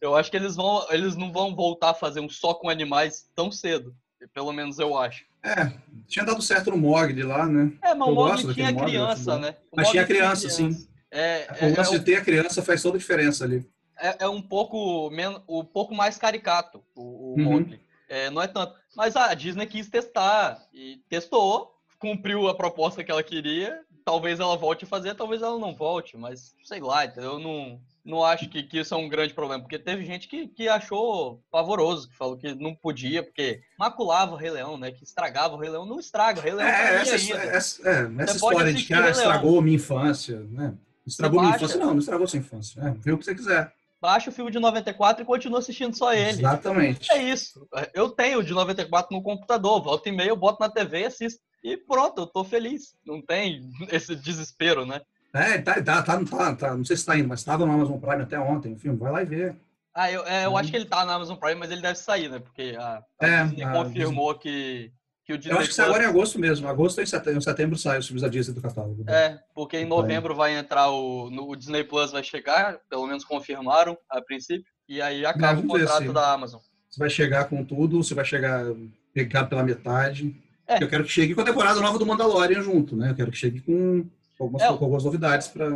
Eu 0.00 0.14
acho 0.14 0.30
que 0.30 0.36
eles, 0.36 0.56
vão, 0.56 0.86
eles 0.90 1.16
não 1.16 1.32
vão 1.32 1.54
voltar 1.54 1.90
a 1.90 1.94
fazer 1.94 2.20
um 2.20 2.28
só 2.28 2.54
com 2.54 2.68
animais 2.68 3.28
tão 3.34 3.50
cedo. 3.50 3.94
Pelo 4.32 4.52
menos 4.52 4.78
eu 4.78 4.96
acho. 4.96 5.24
É, 5.42 5.72
tinha 6.06 6.24
dado 6.24 6.42
certo 6.42 6.70
no 6.70 6.76
Mogli 6.76 7.22
lá, 7.22 7.46
né? 7.46 7.72
É, 7.82 7.94
mas 7.94 8.08
o 8.08 8.14
Mogli 8.14 8.54
tinha 8.54 8.74
criança, 8.74 9.38
né? 9.38 9.56
O 9.70 9.76
mas 9.76 9.90
tinha 9.90 10.04
criança, 10.04 10.48
criança, 10.48 10.50
sim. 10.50 10.88
É, 11.10 11.46
é, 11.60 11.66
o 11.66 11.76
lance 11.76 11.94
é, 11.94 11.98
de 11.98 12.04
ter 12.04 12.16
a 12.16 12.24
criança 12.24 12.62
faz 12.62 12.82
toda 12.82 12.96
a 12.96 12.98
diferença 12.98 13.44
ali. 13.44 13.68
É, 13.98 14.24
é 14.24 14.28
um 14.28 14.42
pouco 14.42 15.08
menos, 15.10 15.42
um 15.48 15.64
pouco 15.64 15.94
mais 15.94 16.18
caricato 16.18 16.84
o, 16.94 17.02
o 17.02 17.34
uhum. 17.36 17.44
Mogli. 17.44 17.80
É, 18.08 18.30
não 18.30 18.42
é 18.42 18.46
tanto. 18.46 18.74
Mas 18.96 19.16
a 19.16 19.32
Disney 19.34 19.66
quis 19.66 19.88
testar 19.88 20.66
e 20.72 21.00
testou, 21.08 21.74
cumpriu 21.98 22.48
a 22.48 22.54
proposta 22.54 23.04
que 23.04 23.10
ela 23.10 23.22
queria. 23.22 23.80
Talvez 24.04 24.40
ela 24.40 24.56
volte 24.56 24.84
a 24.84 24.88
fazer, 24.88 25.14
talvez 25.14 25.42
ela 25.42 25.58
não 25.58 25.74
volte, 25.74 26.16
mas 26.16 26.54
sei 26.64 26.80
lá, 26.80 27.04
entendeu? 27.04 27.32
Eu 27.32 27.38
não, 27.38 27.80
não 28.08 28.24
acho 28.24 28.48
que, 28.48 28.62
que 28.62 28.78
isso 28.78 28.94
é 28.94 28.96
um 28.96 29.06
grande 29.06 29.34
problema, 29.34 29.62
porque 29.62 29.78
teve 29.78 30.02
gente 30.02 30.26
que, 30.28 30.48
que 30.48 30.66
achou 30.66 31.42
pavoroso, 31.50 32.08
que 32.08 32.16
falou 32.16 32.38
que 32.38 32.54
não 32.54 32.74
podia, 32.74 33.22
porque 33.22 33.60
maculava 33.78 34.32
o 34.32 34.36
Rei 34.36 34.50
Leão, 34.50 34.78
né? 34.78 34.90
Que 34.90 35.04
estragava 35.04 35.54
o 35.54 35.58
Rei 35.58 35.68
Leão. 35.68 35.84
Não 35.84 36.00
estraga, 36.00 36.40
o 36.40 36.42
Rei 36.42 36.54
Leão 36.54 36.66
é, 36.66 36.72
tá 36.72 36.78
essa, 36.94 37.14
essa, 37.14 37.88
é, 37.88 38.10
essa 38.22 38.36
história 38.36 38.72
de 38.72 38.82
que 38.82 38.94
ah, 38.94 39.10
estragou 39.10 39.60
minha 39.60 39.76
infância, 39.76 40.40
né? 40.50 40.74
Estragou 41.06 41.42
minha 41.42 41.54
infância? 41.54 41.78
Não, 41.78 41.86
não 41.88 41.98
estragou 41.98 42.26
sua 42.26 42.38
infância. 42.38 42.80
É, 42.80 42.90
vê 42.92 43.12
o 43.12 43.18
que 43.18 43.26
você 43.26 43.34
quiser. 43.34 43.74
Baixa 44.00 44.30
o 44.30 44.32
filme 44.32 44.50
de 44.50 44.58
94 44.58 45.22
e 45.22 45.26
continua 45.26 45.58
assistindo 45.58 45.94
só 45.94 46.14
ele. 46.14 46.38
Exatamente. 46.38 47.12
É 47.12 47.22
isso. 47.22 47.68
Eu 47.92 48.08
tenho 48.08 48.38
o 48.38 48.42
de 48.42 48.54
94 48.54 49.14
no 49.14 49.22
computador, 49.22 49.82
volta 49.82 50.08
e 50.08 50.12
meia, 50.12 50.30
eu 50.30 50.36
boto 50.36 50.60
na 50.60 50.70
TV 50.70 51.00
e 51.00 51.04
assisto. 51.04 51.40
E 51.62 51.76
pronto, 51.76 52.22
eu 52.22 52.26
tô 52.26 52.42
feliz. 52.42 52.94
Não 53.04 53.20
tem 53.20 53.68
esse 53.90 54.16
desespero, 54.16 54.86
né? 54.86 55.02
É, 55.32 55.58
tá, 55.58 55.82
tá, 55.82 56.02
tá, 56.02 56.24
tá, 56.24 56.54
tá, 56.54 56.76
não 56.76 56.84
sei 56.84 56.96
se 56.96 57.04
tá 57.04 57.16
indo, 57.16 57.28
mas 57.28 57.40
estava 57.40 57.66
no 57.66 57.72
Amazon 57.72 57.98
Prime 57.98 58.22
até 58.22 58.38
ontem 58.38 58.72
o 58.72 58.78
filme, 58.78 58.98
vai 58.98 59.12
lá 59.12 59.22
e 59.22 59.26
vê. 59.26 59.54
Ah, 59.94 60.10
eu, 60.10 60.24
é, 60.26 60.46
eu 60.46 60.56
acho 60.56 60.70
que 60.70 60.76
ele 60.76 60.84
tá 60.84 61.04
no 61.04 61.10
Amazon 61.10 61.36
Prime, 61.36 61.56
mas 61.56 61.70
ele 61.70 61.82
deve 61.82 61.98
sair, 61.98 62.30
né? 62.30 62.38
Porque 62.38 62.76
a, 62.78 63.02
é, 63.20 63.44
confirmou 63.72 64.34
que, 64.36 64.92
que 65.24 65.32
o 65.32 65.38
Disney 65.38 65.54
Eu 65.54 65.58
acho 65.58 65.68
que 65.68 65.74
sai 65.74 65.86
agora 65.86 66.04
em 66.04 66.06
agosto 66.06 66.38
mesmo. 66.38 66.68
Agosto 66.68 67.02
e 67.02 67.06
setembro, 67.06 67.42
setembro 67.42 67.76
sai 67.76 67.98
os 67.98 68.06
filmes 68.06 68.22
da 68.22 68.28
Disney 68.28 68.54
do 68.54 68.62
catálogo. 68.62 69.04
É, 69.10 69.40
porque 69.54 69.76
em 69.76 69.84
novembro 69.84 70.34
vai 70.34 70.56
entrar 70.56 70.88
o, 70.90 71.26
o 71.26 71.56
Disney 71.56 71.82
Plus 71.82 72.12
vai 72.12 72.22
chegar, 72.22 72.78
pelo 72.88 73.06
menos 73.06 73.24
confirmaram 73.24 73.98
a 74.08 74.22
princípio, 74.22 74.70
e 74.88 75.02
aí 75.02 75.26
acaba 75.26 75.60
o 75.60 75.66
contrato 75.66 76.12
da 76.12 76.32
Amazon. 76.32 76.60
Você 76.88 76.98
vai 77.00 77.10
chegar 77.10 77.46
com 77.46 77.64
tudo, 77.64 78.02
você 78.02 78.14
vai 78.14 78.24
chegar 78.24 78.64
pegado 79.12 79.48
pela 79.48 79.64
metade. 79.64 80.34
É. 80.66 80.82
Eu 80.82 80.88
quero 80.88 81.02
que 81.02 81.10
chegue 81.10 81.34
com 81.34 81.40
a 81.40 81.44
temporada 81.44 81.80
nova 81.80 81.98
do 81.98 82.06
Mandalorian 82.06 82.62
junto, 82.62 82.94
né? 82.94 83.10
Eu 83.10 83.14
quero 83.14 83.30
que 83.32 83.36
chegue 83.36 83.60
com 83.60 84.06
algumas, 84.38 84.62
é, 84.62 84.66
algumas 84.66 85.04
novidades 85.04 85.48
para. 85.48 85.66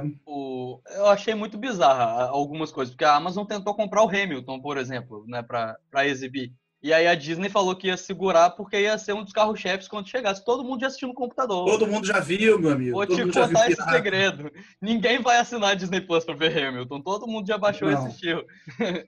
Eu 0.95 1.07
achei 1.07 1.35
muito 1.35 1.59
bizarra 1.59 2.29
algumas 2.29 2.71
coisas, 2.71 2.95
porque 2.95 3.05
a 3.05 3.17
Amazon 3.17 3.45
tentou 3.45 3.75
comprar 3.75 4.03
o 4.03 4.09
Hamilton, 4.09 4.61
por 4.61 4.79
exemplo, 4.79 5.25
né, 5.27 5.43
para 5.43 6.07
exibir. 6.07 6.53
E 6.83 6.93
aí 6.93 7.07
a 7.07 7.15
Disney 7.15 7.49
falou 7.49 7.77
que 7.77 7.87
ia 7.87 7.97
segurar 7.97 8.51
porque 8.51 8.77
ia 8.77 8.99
ser 8.99 9.13
um 9.13 9.23
dos 9.23 9.33
carros-chefes 9.33 9.87
quando 9.87 10.09
chegasse. 10.09 10.45
Todo 10.45 10.65
mundo 10.65 10.81
já 10.81 10.89
assistiu 10.89 11.07
no 11.07 11.15
computador. 11.15 11.65
Todo 11.65 11.87
mundo 11.87 12.05
já 12.05 12.19
viu, 12.19 12.59
meu 12.59 12.73
amigo. 12.73 12.97
Vou 12.97 13.07
Todo 13.07 13.31
te 13.31 13.39
contar 13.39 13.71
esse 13.71 13.81
segredo. 13.85 14.51
Ninguém 14.81 15.21
vai 15.21 15.39
assinar 15.39 15.71
a 15.71 15.75
Disney 15.75 16.01
Plus 16.01 16.25
para 16.25 16.35
ver 16.35 16.59
Hamilton. 16.59 17.01
Todo 17.01 17.29
mundo 17.29 17.47
já 17.47 17.57
baixou 17.57 17.89
e 17.89 17.95
assistiu. 17.95 18.45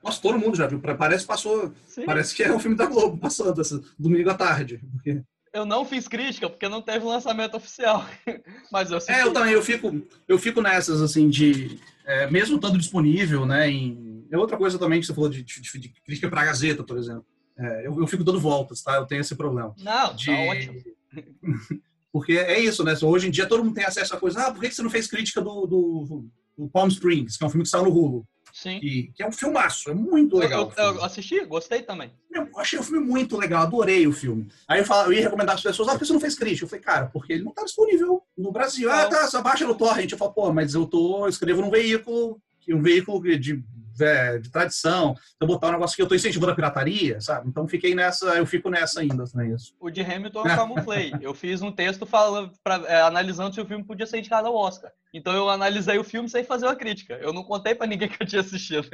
Nossa, 0.05 0.23
todo 0.23 0.39
mundo 0.39 0.57
já 0.57 0.69
viu. 0.69 0.81
Parece 0.81 1.27
passou. 1.27 1.73
Sim. 1.85 2.05
Parece 2.05 2.33
que 2.37 2.45
é 2.45 2.53
um 2.53 2.61
filme 2.61 2.77
da 2.77 2.87
Globo 2.87 3.19
passando 3.19 3.53
domingo 3.99 4.31
à 4.31 4.35
tarde. 4.35 4.81
Porque 4.93 5.21
eu 5.55 5.65
não 5.65 5.85
fiz 5.87 6.09
crítica 6.09 6.51
porque 6.51 6.69
não 6.69 6.83
teve 6.83 7.05
lançamento 7.05 7.57
oficial. 7.57 8.05
Mas 8.73 8.91
eu 8.91 8.99
É, 9.09 9.23
eu 9.23 9.33
também, 9.33 9.53
eu 9.53 9.63
fico, 9.63 10.03
eu 10.27 10.37
fico 10.37 10.61
nessas, 10.61 11.01
assim, 11.01 11.31
de. 11.31 11.79
É, 12.05 12.29
mesmo 12.29 12.57
estando 12.57 12.77
disponível, 12.77 13.47
né? 13.47 13.71
Em, 13.71 14.27
é 14.31 14.37
outra 14.37 14.57
coisa 14.57 14.79
também 14.79 15.01
que 15.01 15.07
você 15.07 15.15
falou 15.15 15.31
de, 15.31 15.45
de, 15.45 15.61
de 15.63 15.89
crítica 16.05 16.29
para 16.29 16.43
a 16.43 16.45
Gazeta, 16.47 16.83
por 16.83 16.99
exemplo. 16.99 17.25
É, 17.57 17.87
eu, 17.87 18.01
eu, 18.01 18.07
fico 18.09 18.25
dando 18.25 18.41
voltas, 18.41 18.83
tá? 18.83 18.97
Eu 18.97 19.07
tenho 19.07 19.21
esse 19.21 19.37
problema. 19.37 19.73
Não, 19.79 20.15
de... 20.15 20.27
tá 20.27 20.33
ótimo. 20.33 20.83
porque 22.13 22.33
é 22.33 22.59
isso, 22.59 22.83
né? 22.83 22.95
Hoje 23.01 23.29
em 23.29 23.31
dia 23.31 23.47
todo 23.47 23.65
mundo 23.65 23.75
tem 23.75 23.85
acesso 23.85 24.15
a 24.15 24.19
coisa. 24.19 24.41
Ah, 24.41 24.53
por 24.53 24.61
que 24.61 24.73
você 24.73 24.83
não 24.83 24.91
fez 24.91 25.07
crítica 25.07 25.41
do, 25.41 25.67
do, 25.67 26.27
do 26.59 26.69
Palm 26.69 26.89
Springs, 26.89 27.37
que 27.37 27.45
é 27.45 27.47
um 27.47 27.51
filme 27.51 27.63
que 27.63 27.71
saiu 27.71 27.85
no 27.85 27.91
Hulu? 27.91 28.27
Sim. 28.55 28.79
Que, 28.79 29.11
que, 29.17 29.21
é 29.21 29.27
um 29.27 29.33
filmaço, 29.33 29.91
é 29.91 29.95
muito 29.95 30.39
legal. 30.39 30.73
Eu, 30.77 30.85
eu, 30.85 31.05
assisti, 31.05 31.45
gostei 31.45 31.83
também. 31.83 32.13
Eu 32.33 32.49
achei 32.57 32.79
o 32.79 32.85
filme 32.85 33.05
muito 33.05 33.37
legal, 33.37 33.65
adorei 33.65 34.07
o 34.07 34.13
filme. 34.13 34.49
Aí 34.69 34.79
eu, 34.79 34.85
falo, 34.85 35.09
eu 35.09 35.13
ia 35.15 35.23
recomendar 35.23 35.57
as 35.57 35.63
pessoas, 35.63 35.89
ah, 35.89 35.93
por 35.93 35.99
que 35.99 36.07
você 36.07 36.13
não 36.13 36.21
fez 36.21 36.37
crítica? 36.37 36.65
Eu 36.65 36.69
falei, 36.69 36.85
cara, 36.85 37.07
porque 37.07 37.33
ele 37.33 37.43
não 37.43 37.51
está 37.51 37.65
disponível 37.65 38.23
no 38.39 38.53
Brasil. 38.53 38.89
Ah, 38.89 39.09
tá, 39.09 39.27
só 39.27 39.43
baixa 39.43 39.67
no 39.67 39.75
torrent. 39.75 40.13
Eu 40.13 40.17
falo, 40.17 40.33
pô, 40.33 40.53
mas 40.53 40.73
eu 40.73 40.87
tô, 40.87 41.25
eu 41.25 41.29
escrevo 41.29 41.63
num 41.63 41.71
veículo, 41.71 42.41
um 42.73 42.81
veículo 42.81 43.21
de 43.39 43.63
é, 44.01 44.39
de 44.39 44.51
tradição, 44.51 45.15
então 45.37 45.47
botar 45.47 45.69
um 45.69 45.73
negócio 45.73 45.95
que 45.95 46.03
eu 46.03 46.05
estou 46.05 46.17
incentivando 46.17 46.53
a 46.53 46.55
pirataria, 46.55 47.21
sabe? 47.21 47.49
Então 47.49 47.69
fiquei 47.69 47.95
nessa, 47.95 48.27
eu 48.37 48.47
fico 48.47 48.71
nessa 48.71 49.01
ainda 49.01 49.25
também. 49.25 49.53
Isso. 49.53 49.75
O 49.79 49.91
de 49.91 50.01
Hamilton 50.01 50.41
eu 50.41 50.57
camuflei. 50.57 51.13
eu 51.21 51.35
fiz 51.35 51.63
um 51.63 51.71
texto 51.71 52.07
falando, 52.07 52.53
pra, 52.63 52.83
é, 52.87 53.03
analisando 53.03 53.55
se 53.55 53.61
o 53.61 53.67
filme 53.67 53.85
podia 53.85 54.07
ser 54.07 54.19
indicado 54.19 54.49
ao 54.49 54.57
Oscar. 54.57 54.91
Então 55.13 55.33
eu 55.33 55.49
analisei 55.49 55.99
o 55.99 56.05
filme 56.05 56.29
sem 56.29 56.45
fazer 56.45 56.67
uma 56.67 56.77
crítica. 56.77 57.15
Eu 57.15 57.33
não 57.33 57.45
contei 57.45 57.75
para 57.75 57.87
ninguém 57.87 58.09
que 58.11 58.23
eu 58.23 58.27
tinha 58.27 58.41
assistido. 58.41 58.89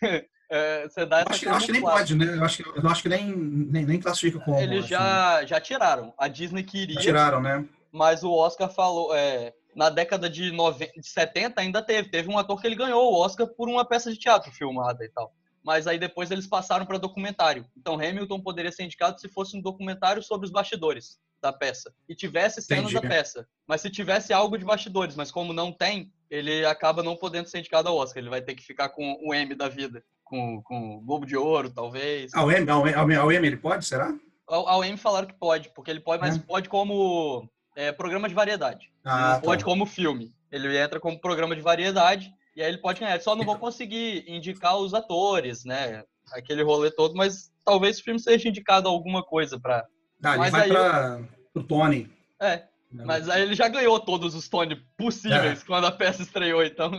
É, 0.52 0.88
você 0.88 1.06
dá 1.06 1.20
essa 1.20 1.30
acho, 1.30 1.44
eu 1.44 1.54
acho 1.54 1.66
que 1.66 1.72
nem 1.72 1.80
pode, 1.80 2.16
né? 2.16 2.36
Eu 2.36 2.44
acho 2.44 2.56
que, 2.60 2.68
eu 2.76 2.90
acho 2.90 3.02
que 3.02 3.08
nem, 3.08 3.36
nem, 3.36 3.86
nem 3.86 4.00
classifica 4.00 4.40
como. 4.40 4.58
Eles 4.58 4.84
já, 4.84 5.36
assim. 5.36 5.46
já 5.46 5.60
tiraram. 5.60 6.12
A 6.18 6.26
Disney 6.26 6.64
queria. 6.64 6.96
Já 6.96 7.02
tiraram, 7.02 7.40
né? 7.40 7.64
Mas 7.92 8.24
o 8.24 8.32
Oscar 8.32 8.68
falou. 8.68 9.14
É, 9.14 9.54
na 9.74 9.88
década 9.88 10.28
de, 10.28 10.50
90, 10.50 10.92
de 11.00 11.08
70 11.08 11.60
ainda 11.60 11.82
teve. 11.82 12.08
Teve 12.08 12.28
um 12.28 12.38
ator 12.38 12.60
que 12.60 12.66
ele 12.66 12.76
ganhou 12.76 13.12
o 13.12 13.20
Oscar 13.20 13.46
por 13.46 13.68
uma 13.68 13.84
peça 13.84 14.12
de 14.12 14.18
teatro 14.18 14.52
filmada 14.52 15.04
e 15.04 15.08
tal. 15.08 15.32
Mas 15.62 15.86
aí 15.86 15.98
depois 15.98 16.30
eles 16.30 16.46
passaram 16.46 16.86
para 16.86 16.98
documentário. 16.98 17.66
Então 17.76 17.94
Hamilton 17.94 18.40
poderia 18.40 18.72
ser 18.72 18.84
indicado 18.84 19.20
se 19.20 19.28
fosse 19.28 19.56
um 19.56 19.60
documentário 19.60 20.22
sobre 20.22 20.46
os 20.46 20.52
bastidores 20.52 21.18
da 21.40 21.52
peça 21.52 21.92
e 22.08 22.14
tivesse 22.14 22.60
cenas 22.60 22.90
Entendi. 22.90 23.00
da 23.00 23.08
peça. 23.08 23.46
Mas 23.66 23.80
se 23.80 23.90
tivesse 23.90 24.32
algo 24.32 24.58
de 24.58 24.64
bastidores, 24.64 25.16
mas 25.16 25.30
como 25.30 25.52
não 25.52 25.72
tem, 25.72 26.12
ele 26.30 26.64
acaba 26.64 27.02
não 27.02 27.16
podendo 27.16 27.48
ser 27.48 27.58
indicado 27.58 27.88
ao 27.88 27.96
Oscar. 27.96 28.22
Ele 28.22 28.30
vai 28.30 28.42
ter 28.42 28.54
que 28.54 28.62
ficar 28.62 28.90
com 28.90 29.18
o 29.22 29.34
M 29.34 29.54
da 29.54 29.68
vida, 29.68 30.02
com, 30.24 30.62
com 30.62 30.96
o 30.96 31.00
Globo 31.00 31.26
de 31.26 31.36
Ouro, 31.36 31.70
talvez. 31.70 32.32
Ao 32.34 32.50
M, 32.50 32.70
ao, 32.70 32.86
ao, 32.86 33.20
ao 33.22 33.32
M 33.32 33.46
ele 33.46 33.56
pode, 33.56 33.84
será? 33.84 34.14
Ao, 34.46 34.68
ao 34.68 34.84
M 34.84 34.96
falaram 34.96 35.26
que 35.26 35.34
pode, 35.34 35.70
porque 35.74 35.90
ele 35.90 36.00
pode, 36.00 36.22
mas 36.22 36.36
é. 36.36 36.38
pode 36.40 36.68
como 36.68 37.48
é, 37.80 37.92
programa 37.92 38.28
de 38.28 38.34
variedade. 38.34 38.92
Ah, 39.02 39.34
tá. 39.34 39.40
pode 39.40 39.64
como 39.64 39.86
filme. 39.86 40.34
Ele 40.52 40.76
entra 40.76 41.00
como 41.00 41.18
programa 41.18 41.56
de 41.56 41.62
variedade 41.62 42.30
e 42.54 42.62
aí 42.62 42.68
ele 42.68 42.78
pode 42.78 43.00
ganhar. 43.00 43.20
Só 43.22 43.34
não 43.34 43.44
vou 43.44 43.56
conseguir 43.56 44.24
indicar 44.28 44.76
os 44.76 44.92
atores, 44.92 45.64
né? 45.64 46.04
Aquele 46.32 46.62
rolê 46.62 46.90
todo, 46.90 47.14
mas 47.14 47.50
talvez 47.64 47.98
o 47.98 48.04
filme 48.04 48.20
seja 48.20 48.48
indicado 48.48 48.86
alguma 48.86 49.22
coisa 49.22 49.58
para. 49.58 49.86
Ah, 50.22 50.36
ele 50.36 50.50
vai 50.50 50.68
para 50.68 51.22
o 51.54 51.62
Tony. 51.62 52.10
É. 52.40 52.64
Mas 52.92 53.28
aí 53.28 53.42
ele 53.42 53.54
já 53.54 53.68
ganhou 53.68 53.98
todos 54.00 54.34
os 54.34 54.48
Tony 54.48 54.76
possíveis 54.96 55.62
é. 55.62 55.64
quando 55.64 55.86
a 55.86 55.92
peça 55.92 56.22
estreou, 56.22 56.62
então. 56.62 56.90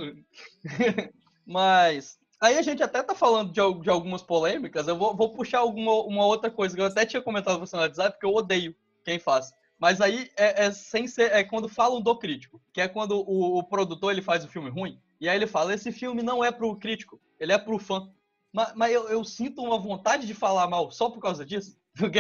mas 1.46 2.18
Aí 2.42 2.58
a 2.58 2.62
gente 2.64 2.82
até 2.82 3.04
tá 3.04 3.14
falando 3.14 3.52
de, 3.52 3.84
de 3.84 3.90
algumas 3.90 4.24
polêmicas, 4.24 4.88
eu 4.88 4.98
vou, 4.98 5.16
vou, 5.16 5.32
puxar 5.32 5.60
alguma 5.60 6.02
uma 6.02 6.26
outra 6.26 6.50
coisa 6.50 6.76
que 6.76 6.82
eu 6.82 6.88
até 6.88 7.06
tinha 7.06 7.22
comentado 7.22 7.60
com 7.60 7.68
você 7.68 7.76
no 7.76 7.84
WhatsApp, 7.84 8.14
porque 8.14 8.26
eu 8.26 8.34
odeio 8.34 8.76
quem 9.06 9.20
faz. 9.20 9.54
Mas 9.82 10.00
aí 10.00 10.30
é, 10.38 10.66
é, 10.66 10.72
sem 10.72 11.08
ser, 11.08 11.32
é 11.32 11.44
quando 11.44 11.68
falam 11.68 12.00
do 12.00 12.16
crítico, 12.16 12.62
que 12.72 12.80
é 12.80 12.88
quando 12.88 13.14
o, 13.14 13.58
o, 13.58 13.64
produtor 13.64 14.12
ele 14.12 14.22
faz 14.22 14.46
o 14.46 14.48
filme 14.48 14.70
ruim, 14.70 15.02
e 15.20 15.28
aí 15.28 15.36
ele 15.36 15.48
fala, 15.48 15.74
esse 15.74 15.92
filme 15.92 16.22
não 16.22 16.46
é 16.46 16.52
pro 16.52 16.76
crítico, 16.76 17.20
ele 17.40 17.52
é 17.52 17.58
pro 17.58 17.80
fã. 17.80 18.08
Mas, 18.54 18.74
mas 18.76 18.94
eu, 18.94 19.10
eu 19.10 19.24
sinto 19.24 19.64
uma 19.64 19.80
vontade 19.80 20.28
de 20.28 20.36
falar 20.36 20.68
mal 20.68 20.92
só 20.92 21.10
por 21.10 21.20
causa 21.20 21.44
disso, 21.44 21.80
porque 21.98 22.20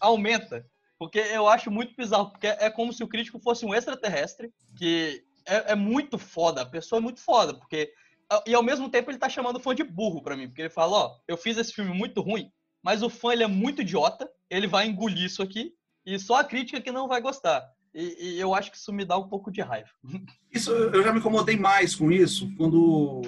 aumenta. 0.00 0.66
Porque 0.98 1.18
eu 1.18 1.46
acho 1.46 1.70
muito 1.70 1.94
bizarro, 1.94 2.30
porque 2.30 2.46
é 2.46 2.70
como 2.70 2.90
se 2.90 3.04
o 3.04 3.08
crítico 3.08 3.38
fosse 3.38 3.66
um 3.66 3.74
extraterrestre, 3.74 4.50
que 4.74 5.22
é, 5.44 5.72
é 5.72 5.74
muito 5.74 6.16
foda, 6.16 6.62
a 6.62 6.66
pessoa 6.66 7.00
é 7.00 7.02
muito 7.02 7.20
foda, 7.20 7.52
porque 7.52 7.92
e 8.46 8.54
ao 8.54 8.62
mesmo 8.62 8.90
tempo 8.90 9.10
ele 9.10 9.18
tá 9.18 9.28
chamando 9.28 9.56
o 9.56 9.60
fã 9.60 9.74
de 9.74 9.84
burro 9.84 10.22
para 10.22 10.36
mim, 10.36 10.48
porque 10.48 10.62
ele 10.62 10.70
fala, 10.70 10.96
ó, 10.96 11.16
eu 11.28 11.36
fiz 11.36 11.58
esse 11.58 11.72
filme 11.72 11.92
muito 11.92 12.22
ruim, 12.22 12.50
mas 12.82 13.02
o 13.02 13.10
fã 13.10 13.32
ele 13.32 13.44
é 13.44 13.46
muito 13.46 13.82
idiota, 13.82 14.28
ele 14.48 14.66
vai 14.66 14.86
engolir 14.86 15.24
isso 15.24 15.42
aqui, 15.42 15.74
e 16.14 16.18
só 16.18 16.36
a 16.36 16.44
crítica 16.44 16.80
que 16.80 16.90
não 16.90 17.06
vai 17.06 17.20
gostar. 17.20 17.68
E, 17.94 18.34
e 18.36 18.40
eu 18.40 18.54
acho 18.54 18.70
que 18.70 18.76
isso 18.76 18.92
me 18.92 19.04
dá 19.04 19.18
um 19.18 19.28
pouco 19.28 19.50
de 19.50 19.60
raiva. 19.60 19.90
Isso, 20.50 20.70
eu 20.70 21.02
já 21.02 21.12
me 21.12 21.18
incomodei 21.18 21.58
mais 21.58 21.94
com 21.94 22.10
isso, 22.10 22.50
quando, 22.56 23.20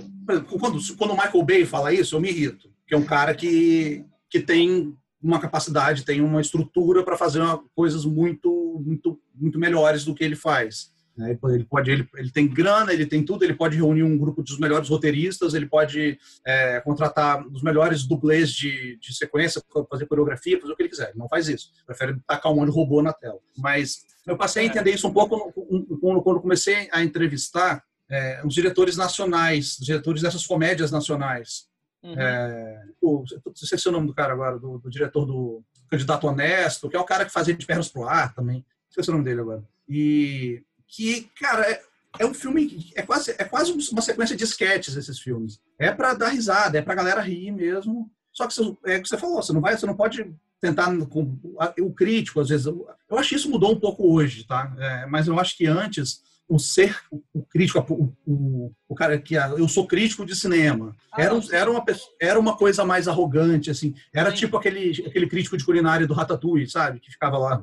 quando, 0.59 0.97
quando 0.97 1.11
o 1.11 1.17
Michael 1.17 1.45
Bay 1.45 1.67
fala 1.67 1.93
isso, 1.93 2.17
eu 2.17 2.21
me 2.21 2.31
irrito, 2.31 2.73
que 2.87 2.95
é 2.95 2.97
um 2.97 3.05
cara 3.05 3.35
que, 3.35 4.07
que 4.31 4.41
tem 4.41 4.97
uma 5.23 5.39
capacidade, 5.39 6.05
tem 6.05 6.23
uma 6.23 6.41
estrutura 6.41 7.05
para 7.05 7.19
fazer 7.19 7.43
uma, 7.43 7.63
coisas 7.75 8.07
muito, 8.07 8.83
muito, 8.83 9.21
muito 9.35 9.59
melhores 9.59 10.03
do 10.03 10.15
que 10.15 10.25
ele 10.25 10.35
faz. 10.35 10.91
Né? 11.21 11.39
Ele 11.53 11.65
pode, 11.65 11.91
ele, 11.91 12.09
ele 12.17 12.31
tem 12.31 12.49
grana, 12.49 12.93
ele 12.93 13.05
tem 13.05 13.23
tudo, 13.23 13.45
ele 13.45 13.53
pode 13.53 13.77
reunir 13.77 14.03
um 14.03 14.17
grupo 14.17 14.43
dos 14.43 14.59
melhores 14.59 14.89
roteiristas, 14.89 15.53
ele 15.53 15.67
pode 15.67 16.19
é, 16.47 16.81
contratar 16.81 17.47
os 17.47 17.63
melhores 17.63 18.05
dublês 18.05 18.51
de, 18.51 18.97
de 18.97 19.15
sequência, 19.15 19.63
fazer 19.91 20.07
coreografia, 20.07 20.59
fazer 20.59 20.73
o 20.73 20.77
que 20.77 20.83
ele 20.83 20.89
quiser. 20.89 21.11
Ele 21.11 21.19
não 21.19 21.29
faz 21.29 21.47
isso. 21.47 21.71
Prefere 21.87 22.19
tacar 22.27 22.51
um 22.51 22.57
monte 22.57 22.71
de 22.71 22.75
robô 22.75 23.03
na 23.03 23.13
tela. 23.13 23.39
Mas 23.59 24.07
eu 24.27 24.37
passei 24.37 24.63
a 24.63 24.67
entender 24.67 24.93
isso 24.93 25.07
um 25.07 25.13
pouco 25.13 25.53
quando, 26.01 26.23
quando 26.23 26.41
comecei 26.41 26.89
a 26.91 27.03
entrevistar 27.03 27.85
é, 28.09 28.41
os 28.45 28.55
diretores 28.55 28.97
nacionais, 28.97 29.79
os 29.79 29.85
diretores 29.85 30.23
dessas 30.23 30.47
comédias 30.47 30.91
nacionais. 30.91 31.69
Uhum. 32.03 32.19
É, 32.19 32.83
o, 33.01 33.25
não 33.45 33.55
sei 33.55 33.79
se 33.79 33.87
é 33.87 33.91
o 33.91 33.93
nome 33.93 34.07
do 34.07 34.15
cara 34.15 34.33
agora, 34.33 34.59
do, 34.59 34.79
do, 34.79 34.89
diretor 34.89 35.27
do 35.27 35.63
Candidato 35.91 36.27
Honesto, 36.27 36.89
que 36.89 36.97
é 36.97 37.01
o 37.01 37.05
cara 37.05 37.27
que 37.27 37.33
fazia 37.33 37.55
de 37.55 37.67
pernas 37.67 37.91
pro 37.91 38.09
ar 38.09 38.35
também. 38.35 38.65
Esqueci 38.89 39.11
o 39.11 39.13
nome 39.13 39.25
dele 39.25 39.43
agora. 39.43 39.63
E 39.89 40.63
que, 40.91 41.31
cara, 41.39 41.71
é, 41.71 41.81
é 42.19 42.27
um 42.27 42.35
filme, 42.35 42.91
é 42.97 43.03
quase, 43.03 43.31
é 43.39 43.45
quase 43.45 43.73
uma 43.73 44.03
sequência 44.03 44.37
de 44.37 44.45
sketches 44.45 44.97
esses 44.97 45.21
filmes. 45.21 45.61
É 45.79 45.93
para 45.93 46.15
dar 46.15 46.29
risada, 46.29 46.79
é 46.79 46.83
pra 46.83 46.95
galera 46.95 47.21
rir 47.21 47.53
mesmo. 47.53 48.11
Só 48.33 48.47
que 48.47 48.55
você, 48.55 48.63
é 48.87 48.97
o 48.97 49.03
que 49.03 49.09
você 49.09 49.17
falou, 49.17 49.43
você 49.43 49.53
não 49.53 49.61
vai, 49.61 49.77
você 49.77 49.87
não 49.87 49.97
pode 49.97 50.35
tentar 50.61 50.95
com 51.07 51.39
o 51.81 51.93
crítico 51.93 52.41
às 52.41 52.49
vezes. 52.49 52.67
Eu, 52.67 52.87
eu 53.09 53.19
acho 53.19 53.31
que 53.31 53.35
isso 53.37 53.51
mudou 53.51 53.73
um 53.73 53.81
pouco 53.81 54.13
hoje, 54.13 54.45
tá? 54.45 54.73
É, 54.79 55.07
mas 55.07 55.29
eu 55.29 55.39
acho 55.39 55.57
que 55.57 55.67
antes 55.67 56.23
o 56.49 56.59
ser 56.59 56.99
o 57.33 57.43
crítico, 57.43 57.79
o, 57.95 58.13
o, 58.27 58.73
o 58.89 58.95
cara 58.97 59.17
que 59.19 59.35
eu 59.35 59.69
sou 59.69 59.87
crítico 59.87 60.27
de 60.27 60.35
cinema, 60.35 60.97
ah, 61.13 61.23
era, 61.23 61.41
era, 61.53 61.71
uma, 61.71 61.85
era 62.21 62.41
uma 62.41 62.57
coisa 62.57 62.85
mais 62.85 63.07
arrogante, 63.07 63.71
assim. 63.71 63.95
Era 64.13 64.31
Sim. 64.31 64.37
tipo 64.39 64.57
aquele, 64.57 64.91
aquele 65.07 65.29
crítico 65.29 65.57
de 65.57 65.65
culinária 65.65 66.09
do 66.09 66.15
Ratatouille, 66.15 66.69
sabe? 66.69 66.99
Que 66.99 67.13
ficava 67.13 67.39
lá. 67.39 67.63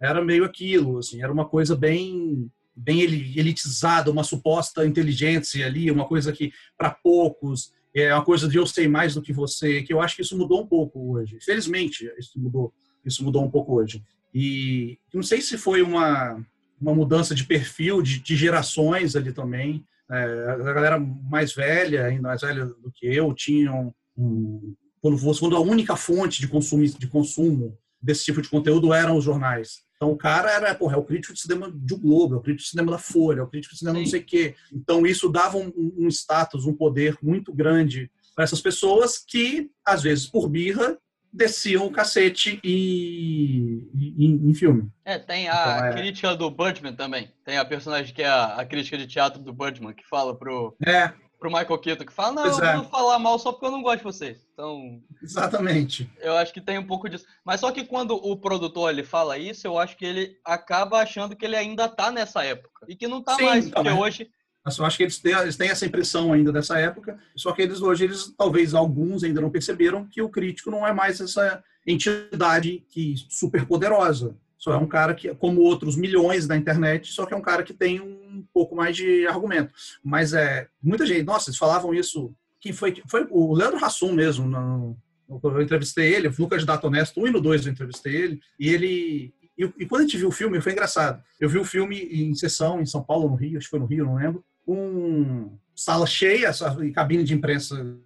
Era 0.00 0.22
meio 0.22 0.44
aquilo, 0.44 0.98
assim. 0.98 1.22
Era 1.22 1.32
uma 1.32 1.44
coisa 1.44 1.76
bem 1.76 2.50
bem 2.76 3.00
elitizada, 3.00 4.10
uma 4.10 4.24
suposta 4.24 4.86
inteligência 4.86 5.66
ali, 5.66 5.90
uma 5.90 6.06
coisa 6.06 6.32
que 6.32 6.52
para 6.76 6.90
poucos 6.90 7.72
é 7.94 8.12
uma 8.12 8.24
coisa 8.24 8.48
de 8.48 8.56
eu 8.56 8.66
sei 8.66 8.88
mais 8.88 9.14
do 9.14 9.22
que 9.22 9.32
você, 9.32 9.82
que 9.82 9.92
eu 9.92 10.00
acho 10.00 10.16
que 10.16 10.22
isso 10.22 10.36
mudou 10.36 10.60
um 10.60 10.66
pouco 10.66 11.12
hoje. 11.12 11.38
Felizmente, 11.40 12.10
isso 12.18 12.38
mudou, 12.38 12.74
isso 13.04 13.22
mudou 13.22 13.44
um 13.44 13.50
pouco 13.50 13.74
hoje. 13.74 14.02
E 14.34 14.98
não 15.12 15.22
sei 15.22 15.40
se 15.40 15.56
foi 15.56 15.80
uma, 15.80 16.44
uma 16.80 16.92
mudança 16.92 17.34
de 17.34 17.44
perfil, 17.44 18.02
de, 18.02 18.18
de 18.18 18.34
gerações 18.34 19.14
ali 19.14 19.32
também. 19.32 19.86
É, 20.10 20.24
a 20.50 20.72
galera 20.72 20.98
mais 20.98 21.54
velha, 21.54 22.06
ainda 22.06 22.28
mais 22.28 22.40
velha 22.40 22.66
do 22.66 22.90
que 22.92 23.06
eu, 23.06 23.32
tinham 23.32 23.94
um, 24.16 24.74
quando, 25.00 25.38
quando 25.38 25.56
a 25.56 25.60
única 25.60 25.94
fonte 25.94 26.40
de 26.40 26.48
consumo, 26.48 26.84
de 26.84 27.06
consumo 27.06 27.78
desse 28.02 28.24
tipo 28.24 28.42
de 28.42 28.48
conteúdo 28.48 28.92
eram 28.92 29.16
os 29.16 29.24
jornais. 29.24 29.83
Então 29.96 30.10
o 30.10 30.16
cara 30.16 30.50
era, 30.50 30.74
porra, 30.74 30.96
é 30.96 30.98
o 30.98 31.04
crítico 31.04 31.34
de 31.34 31.40
cinema 31.40 31.68
um 31.68 31.98
Globo, 31.98 32.34
é 32.34 32.38
o 32.38 32.40
crítico 32.40 32.64
de 32.64 32.70
cinema 32.70 32.92
da 32.92 32.98
Folha, 32.98 33.40
é 33.40 33.42
o 33.42 33.48
crítico 33.48 33.74
de 33.74 33.78
cinema 33.78 33.98
Sim. 33.98 34.04
não 34.04 34.10
sei 34.10 34.20
o 34.20 34.24
quê. 34.24 34.54
Então 34.72 35.06
isso 35.06 35.28
dava 35.28 35.56
um, 35.56 35.72
um 35.76 36.08
status, 36.08 36.66
um 36.66 36.74
poder 36.74 37.16
muito 37.22 37.52
grande 37.52 38.10
para 38.34 38.44
essas 38.44 38.60
pessoas 38.60 39.18
que, 39.18 39.70
às 39.84 40.02
vezes, 40.02 40.26
por 40.26 40.48
birra, 40.48 40.98
desciam 41.32 41.86
o 41.86 41.90
cacete 41.90 42.60
e, 42.62 43.88
em, 43.92 44.50
em 44.50 44.54
filme. 44.54 44.88
É, 45.04 45.18
tem 45.18 45.48
a 45.48 45.52
então, 45.52 45.86
é... 45.86 45.92
crítica 45.92 46.36
do 46.36 46.50
Birdman 46.50 46.94
também. 46.94 47.32
Tem 47.44 47.58
a 47.58 47.64
personagem 47.64 48.14
que 48.14 48.22
é 48.22 48.28
a, 48.28 48.56
a, 48.56 48.64
crítica 48.64 48.96
de 48.96 49.06
teatro 49.06 49.40
do 49.40 49.52
Birdman, 49.52 49.94
que 49.94 50.06
fala 50.06 50.36
pro, 50.36 50.76
é 50.86 51.12
pro 51.44 51.50
Michael 51.50 51.78
Keaton, 51.78 52.06
que 52.06 52.12
fala, 52.12 52.32
não, 52.32 52.46
eu 52.46 52.64
é. 52.64 52.76
vou 52.76 52.84
falar 52.86 53.18
mal 53.18 53.38
só 53.38 53.52
porque 53.52 53.66
eu 53.66 53.70
não 53.70 53.82
gosto 53.82 53.98
de 53.98 54.04
você. 54.04 54.40
Então. 54.54 55.02
Exatamente. 55.22 56.10
Eu 56.22 56.34
acho 56.38 56.54
que 56.54 56.60
tem 56.60 56.78
um 56.78 56.86
pouco 56.86 57.06
disso. 57.06 57.26
Mas 57.44 57.60
só 57.60 57.70
que 57.70 57.84
quando 57.84 58.14
o 58.14 58.34
produtor 58.34 58.90
ele 58.90 59.04
fala 59.04 59.36
isso, 59.36 59.66
eu 59.66 59.78
acho 59.78 59.94
que 59.94 60.06
ele 60.06 60.38
acaba 60.42 61.02
achando 61.02 61.36
que 61.36 61.44
ele 61.44 61.54
ainda 61.54 61.86
tá 61.86 62.10
nessa 62.10 62.42
época. 62.42 62.86
E 62.88 62.96
que 62.96 63.06
não 63.06 63.22
tá 63.22 63.34
Sim, 63.34 63.44
mais, 63.44 63.68
porque 63.68 63.90
tá, 63.90 63.94
hoje. 63.94 64.30
Eu 64.78 64.86
acho 64.86 64.96
que 64.96 65.02
eles 65.02 65.18
têm, 65.18 65.34
eles 65.34 65.56
têm 65.56 65.68
essa 65.68 65.84
impressão 65.84 66.32
ainda 66.32 66.50
dessa 66.50 66.78
época, 66.78 67.18
só 67.36 67.52
que 67.52 67.60
eles 67.60 67.82
hoje, 67.82 68.04
eles 68.04 68.34
talvez 68.34 68.72
alguns 68.72 69.22
ainda 69.22 69.42
não 69.42 69.50
perceberam 69.50 70.06
que 70.06 70.22
o 70.22 70.30
crítico 70.30 70.70
não 70.70 70.86
é 70.86 70.92
mais 70.94 71.20
essa 71.20 71.62
entidade 71.86 72.82
que 72.88 73.14
super 73.28 73.66
poderosa. 73.66 74.34
Só 74.56 74.72
é 74.72 74.78
um 74.78 74.88
cara 74.88 75.12
que, 75.12 75.34
como 75.34 75.60
outros 75.60 75.94
milhões 75.94 76.46
da 76.46 76.56
internet, 76.56 77.12
só 77.12 77.26
que 77.26 77.34
é 77.34 77.36
um 77.36 77.42
cara 77.42 77.62
que 77.62 77.74
tem 77.74 78.00
um 78.00 78.23
pouco 78.42 78.74
mais 78.74 78.96
de 78.96 79.26
argumento. 79.26 79.72
Mas 80.02 80.32
é 80.32 80.68
muita 80.82 81.06
gente, 81.06 81.24
nossa, 81.24 81.50
eles 81.50 81.58
falavam 81.58 81.94
isso. 81.94 82.34
Quem 82.60 82.72
foi? 82.72 83.02
Foi 83.06 83.26
o 83.30 83.54
Leandro 83.54 83.84
Hassum 83.84 84.12
mesmo. 84.12 84.46
No, 84.46 84.96
eu 85.28 85.62
entrevistei 85.62 86.14
ele, 86.14 86.28
Lucas 86.28 86.60
de 86.60 86.66
Dato 86.66 86.86
Honesto, 86.86 87.20
um 87.20 87.26
e 87.26 87.30
no 87.30 87.40
dois 87.40 87.64
eu 87.66 87.72
entrevistei 87.72 88.14
ele, 88.14 88.40
e 88.58 88.68
ele. 88.68 89.34
E, 89.56 89.64
e, 89.78 89.86
quando 89.86 90.00
a 90.00 90.04
gente 90.04 90.16
viu 90.16 90.28
o 90.28 90.32
filme, 90.32 90.60
foi 90.60 90.72
engraçado. 90.72 91.22
Eu 91.40 91.48
vi 91.48 91.58
o 91.58 91.64
filme 91.64 91.96
em 91.96 92.34
sessão 92.34 92.80
em 92.80 92.86
São 92.86 93.02
Paulo, 93.02 93.28
no 93.28 93.36
Rio, 93.36 93.56
acho 93.56 93.66
que 93.66 93.70
foi 93.70 93.78
no 93.78 93.86
Rio, 93.86 94.04
não 94.04 94.16
lembro, 94.16 94.44
com 94.66 95.56
sala 95.76 96.06
cheia, 96.06 96.50
cabine 96.92 97.24
de 97.24 97.34
imprensa 97.34 97.96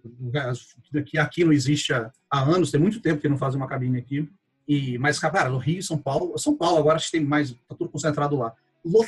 que 1.05 1.17
aqui 1.17 1.43
não 1.43 1.53
existe 1.53 1.93
há, 1.93 2.11
há 2.29 2.41
anos, 2.41 2.71
tem 2.71 2.79
muito 2.79 2.99
tempo 2.99 3.21
que 3.21 3.29
não 3.29 3.37
fazem 3.37 3.59
uma 3.59 3.67
cabine 3.67 3.97
aqui. 3.97 4.29
E, 4.67 4.99
mas, 4.99 5.17
cara, 5.17 5.49
no 5.49 5.57
Rio, 5.57 5.81
São 5.81 5.97
Paulo, 5.97 6.37
São 6.37 6.55
Paulo 6.55 6.77
agora 6.77 6.97
acho 6.97 7.07
que 7.07 7.17
tem 7.17 7.25
mais, 7.25 7.51
tá 7.67 7.75
tudo 7.75 7.89
concentrado 7.89 8.37
lá. 8.37 8.53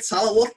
Sala 0.00 0.30
lotada, 0.30 0.56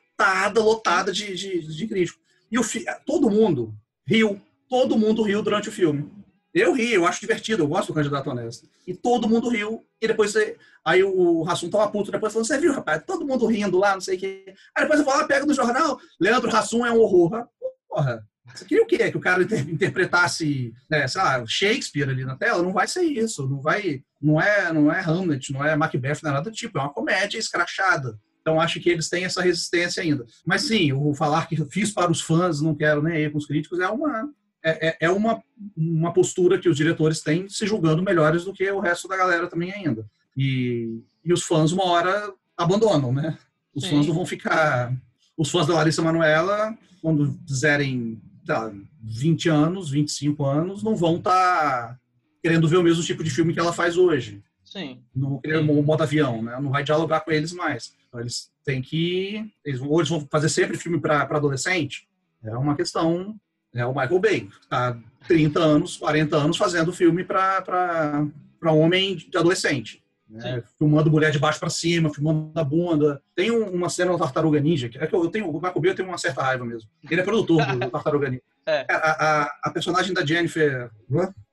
lotada 0.59 1.11
de, 1.11 1.35
de, 1.35 1.59
de 1.61 1.87
crítico. 1.87 2.19
E 2.51 2.59
o 2.59 2.63
todo 3.05 3.29
mundo 3.29 3.73
riu, 4.07 4.41
todo 4.69 4.97
mundo 4.97 5.21
riu 5.23 5.41
durante 5.41 5.69
o 5.69 5.71
filme. 5.71 6.09
Eu 6.53 6.73
ri, 6.73 6.93
eu 6.93 7.05
acho 7.05 7.19
divertido, 7.19 7.63
eu 7.63 7.67
gosto 7.67 7.87
do 7.89 7.93
candidato 7.93 8.29
honesto. 8.29 8.69
E 8.87 8.93
todo 8.93 9.27
mundo 9.27 9.49
riu, 9.49 9.85
e 10.01 10.07
depois 10.07 10.31
você, 10.31 10.55
aí 10.85 11.03
o 11.03 11.43
Rassum 11.43 11.69
tava 11.69 11.91
puto, 11.91 12.11
depois 12.11 12.31
falou, 12.31 12.45
você 12.45 12.57
viu, 12.57 12.71
rapaz, 12.71 13.03
todo 13.05 13.25
mundo 13.25 13.45
rindo 13.45 13.77
lá, 13.77 13.93
não 13.93 13.99
sei 13.99 14.15
o 14.15 14.19
quê. 14.19 14.53
Aí 14.73 14.83
depois 14.83 14.99
eu 14.99 15.05
falo, 15.05 15.21
ah, 15.21 15.27
pega 15.27 15.45
no 15.45 15.53
jornal, 15.53 15.99
Leandro 16.17 16.49
Rassum 16.49 16.85
é 16.85 16.91
um 16.91 16.99
horror. 16.99 17.45
Porra, 17.89 18.25
você 18.53 18.63
queria 18.63 18.83
o 18.83 18.87
quê? 18.87 19.11
Que 19.11 19.17
o 19.17 19.21
cara 19.21 19.43
interpretasse, 19.43 20.73
né, 20.89 21.07
sei 21.07 21.21
lá, 21.21 21.43
Shakespeare 21.45 22.09
ali 22.09 22.23
na 22.23 22.37
tela? 22.37 22.61
Não 22.61 22.71
vai 22.71 22.87
ser 22.87 23.01
isso. 23.01 23.47
Não 23.49 23.59
vai, 23.59 24.03
não 24.21 24.39
é, 24.39 24.71
não 24.71 24.91
é 24.91 25.01
Hamlet, 25.01 25.51
não 25.51 25.65
é 25.65 25.75
Macbeth, 25.75 26.19
não 26.21 26.31
é 26.31 26.33
nada 26.33 26.49
do 26.49 26.55
tipo. 26.55 26.77
É 26.77 26.81
uma 26.81 26.93
comédia 26.93 27.39
escrachada. 27.39 28.17
Então 28.45 28.61
acho 28.61 28.79
que 28.79 28.91
eles 28.91 29.09
têm 29.09 29.25
essa 29.25 29.41
resistência 29.41 30.03
ainda. 30.03 30.23
Mas 30.45 30.61
sim, 30.61 30.93
o 30.93 31.15
falar 31.15 31.47
que 31.49 31.55
fiz 31.65 31.89
para 31.91 32.11
os 32.11 32.21
fãs, 32.21 32.61
não 32.61 32.75
quero 32.75 33.01
nem 33.01 33.17
ir 33.17 33.31
com 33.31 33.39
os 33.39 33.47
críticos, 33.47 33.79
é 33.79 33.89
uma 33.89 34.29
é, 34.63 34.89
é, 34.89 34.97
é 35.01 35.09
uma, 35.09 35.43
uma 35.75 36.13
postura 36.13 36.59
que 36.59 36.69
os 36.69 36.77
diretores 36.77 37.21
têm 37.21 37.49
se 37.49 37.65
julgando 37.65 38.03
melhores 38.03 38.45
do 38.45 38.53
que 38.53 38.69
o 38.69 38.79
resto 38.79 39.07
da 39.07 39.17
galera 39.17 39.47
também 39.47 39.73
ainda. 39.73 40.05
E, 40.37 41.01
e 41.23 41.33
os 41.33 41.41
fãs 41.41 41.71
uma 41.71 41.85
hora 41.85 42.31
abandonam, 42.55 43.11
né? 43.11 43.35
Os 43.73 43.83
sim. 43.83 43.89
fãs 43.89 44.05
não 44.05 44.13
vão 44.13 44.27
ficar. 44.27 44.95
Os 45.35 45.49
fãs 45.49 45.65
da 45.65 45.73
Larissa 45.73 46.03
Manoela, 46.03 46.77
quando 47.01 47.35
fizerem 47.47 48.21
tá, 48.45 48.71
20 49.01 49.49
anos, 49.49 49.89
25 49.89 50.45
anos, 50.45 50.83
não 50.83 50.95
vão 50.95 51.17
estar 51.17 51.31
tá 51.31 51.99
querendo 52.43 52.67
ver 52.67 52.77
o 52.77 52.83
mesmo 52.83 53.01
tipo 53.01 53.23
de 53.23 53.31
filme 53.31 53.55
que 53.55 53.59
ela 53.59 53.73
faz 53.73 53.97
hoje. 53.97 54.43
Sim. 54.75 55.01
Não 55.15 55.29
vão 55.29 55.39
querer 55.39 55.57
o 55.57 55.83
modo 55.83 56.03
avião, 56.03 56.41
né? 56.41 56.59
Não 56.59 56.69
vai 56.69 56.83
dialogar 56.83 57.21
com 57.21 57.31
eles 57.31 57.53
mais. 57.53 57.95
Então, 58.07 58.19
eles 58.19 58.51
têm 58.65 58.81
que. 58.81 59.49
Eles, 59.63 59.79
ou 59.79 59.99
eles 59.99 60.09
vão 60.09 60.27
fazer 60.29 60.49
sempre 60.49 60.77
filme 60.77 60.99
para 60.99 61.21
adolescente. 61.21 62.09
É 62.43 62.55
uma 62.57 62.75
questão. 62.75 63.35
É 63.73 63.85
o 63.85 63.93
Michael 63.93 64.19
Bay, 64.19 64.49
tá 64.69 64.97
30 65.27 65.59
anos, 65.59 65.97
40 65.97 66.37
anos 66.37 66.55
fazendo 66.55 66.93
filme 66.93 67.25
para 67.25 68.31
homem 68.63 69.15
de 69.17 69.37
adolescente. 69.37 70.01
Né? 70.29 70.63
Filmando 70.77 71.11
mulher 71.11 71.29
de 71.29 71.39
baixo 71.39 71.59
para 71.59 71.69
cima, 71.69 72.13
filmando 72.13 72.51
a 72.55 72.63
bunda. 72.63 73.21
Tem 73.35 73.51
um, 73.51 73.69
uma 73.69 73.89
cena 73.89 74.11
no 74.11 74.17
Tartaruga 74.17 74.61
Ninja, 74.61 74.87
que 74.87 74.97
é 74.97 75.05
que 75.05 75.13
eu, 75.13 75.23
eu 75.23 75.29
tenho, 75.29 75.49
o 75.49 75.53
Michael 75.53 75.81
Bay 75.81 75.91
eu 75.91 75.95
tenho 75.95 76.07
uma 76.07 76.17
certa 76.17 76.41
raiva 76.41 76.65
mesmo. 76.65 76.89
Ele 77.09 77.19
é 77.19 77.23
produtor 77.23 77.65
do 77.65 77.89
Tartaruga 77.89 78.29
Ninja. 78.29 78.43
É. 78.67 78.83
A, 78.89 78.95
a, 78.95 79.59
a, 79.65 79.69
personagem 79.69 80.11
da 80.11 80.25
Jennifer. 80.25 80.89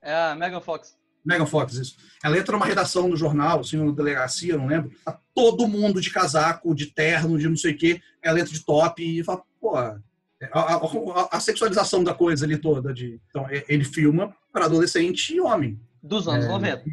É 0.01 0.15
a 0.15 0.33
Megan 0.33 0.59
Fox. 0.59 0.97
Megan 1.25 1.45
Fox, 1.45 1.75
isso. 1.75 1.95
Ela 2.23 2.37
entra 2.37 2.53
numa 2.53 2.65
redação 2.65 3.09
do 3.09 3.15
jornal, 3.15 3.61
assim, 3.61 3.77
numa 3.77 3.93
delegacia, 3.93 4.57
não 4.57 4.67
lembro. 4.67 4.91
Tá 5.05 5.19
todo 5.33 5.67
mundo 5.67 6.01
de 6.01 6.09
casaco, 6.09 6.75
de 6.75 6.87
terno, 6.87 7.37
de 7.37 7.47
não 7.47 7.57
sei 7.57 7.73
o 7.73 7.77
quê. 7.77 8.01
Ela 8.21 8.39
entra 8.39 8.53
de 8.53 8.63
top 8.63 9.01
e 9.01 9.23
fala, 9.23 9.41
pô, 9.59 9.75
a, 9.75 9.99
a, 10.51 11.37
a, 11.37 11.39
sexualização 11.39 12.03
da 12.03 12.13
coisa 12.13 12.45
ali 12.45 12.57
toda. 12.57 12.93
De, 12.93 13.19
então, 13.29 13.47
ele 13.67 13.83
filma 13.83 14.35
para 14.51 14.65
adolescente 14.65 15.33
e 15.33 15.39
homem. 15.39 15.79
Dos 16.01 16.27
anos 16.27 16.45
é, 16.45 16.49
90. 16.49 16.83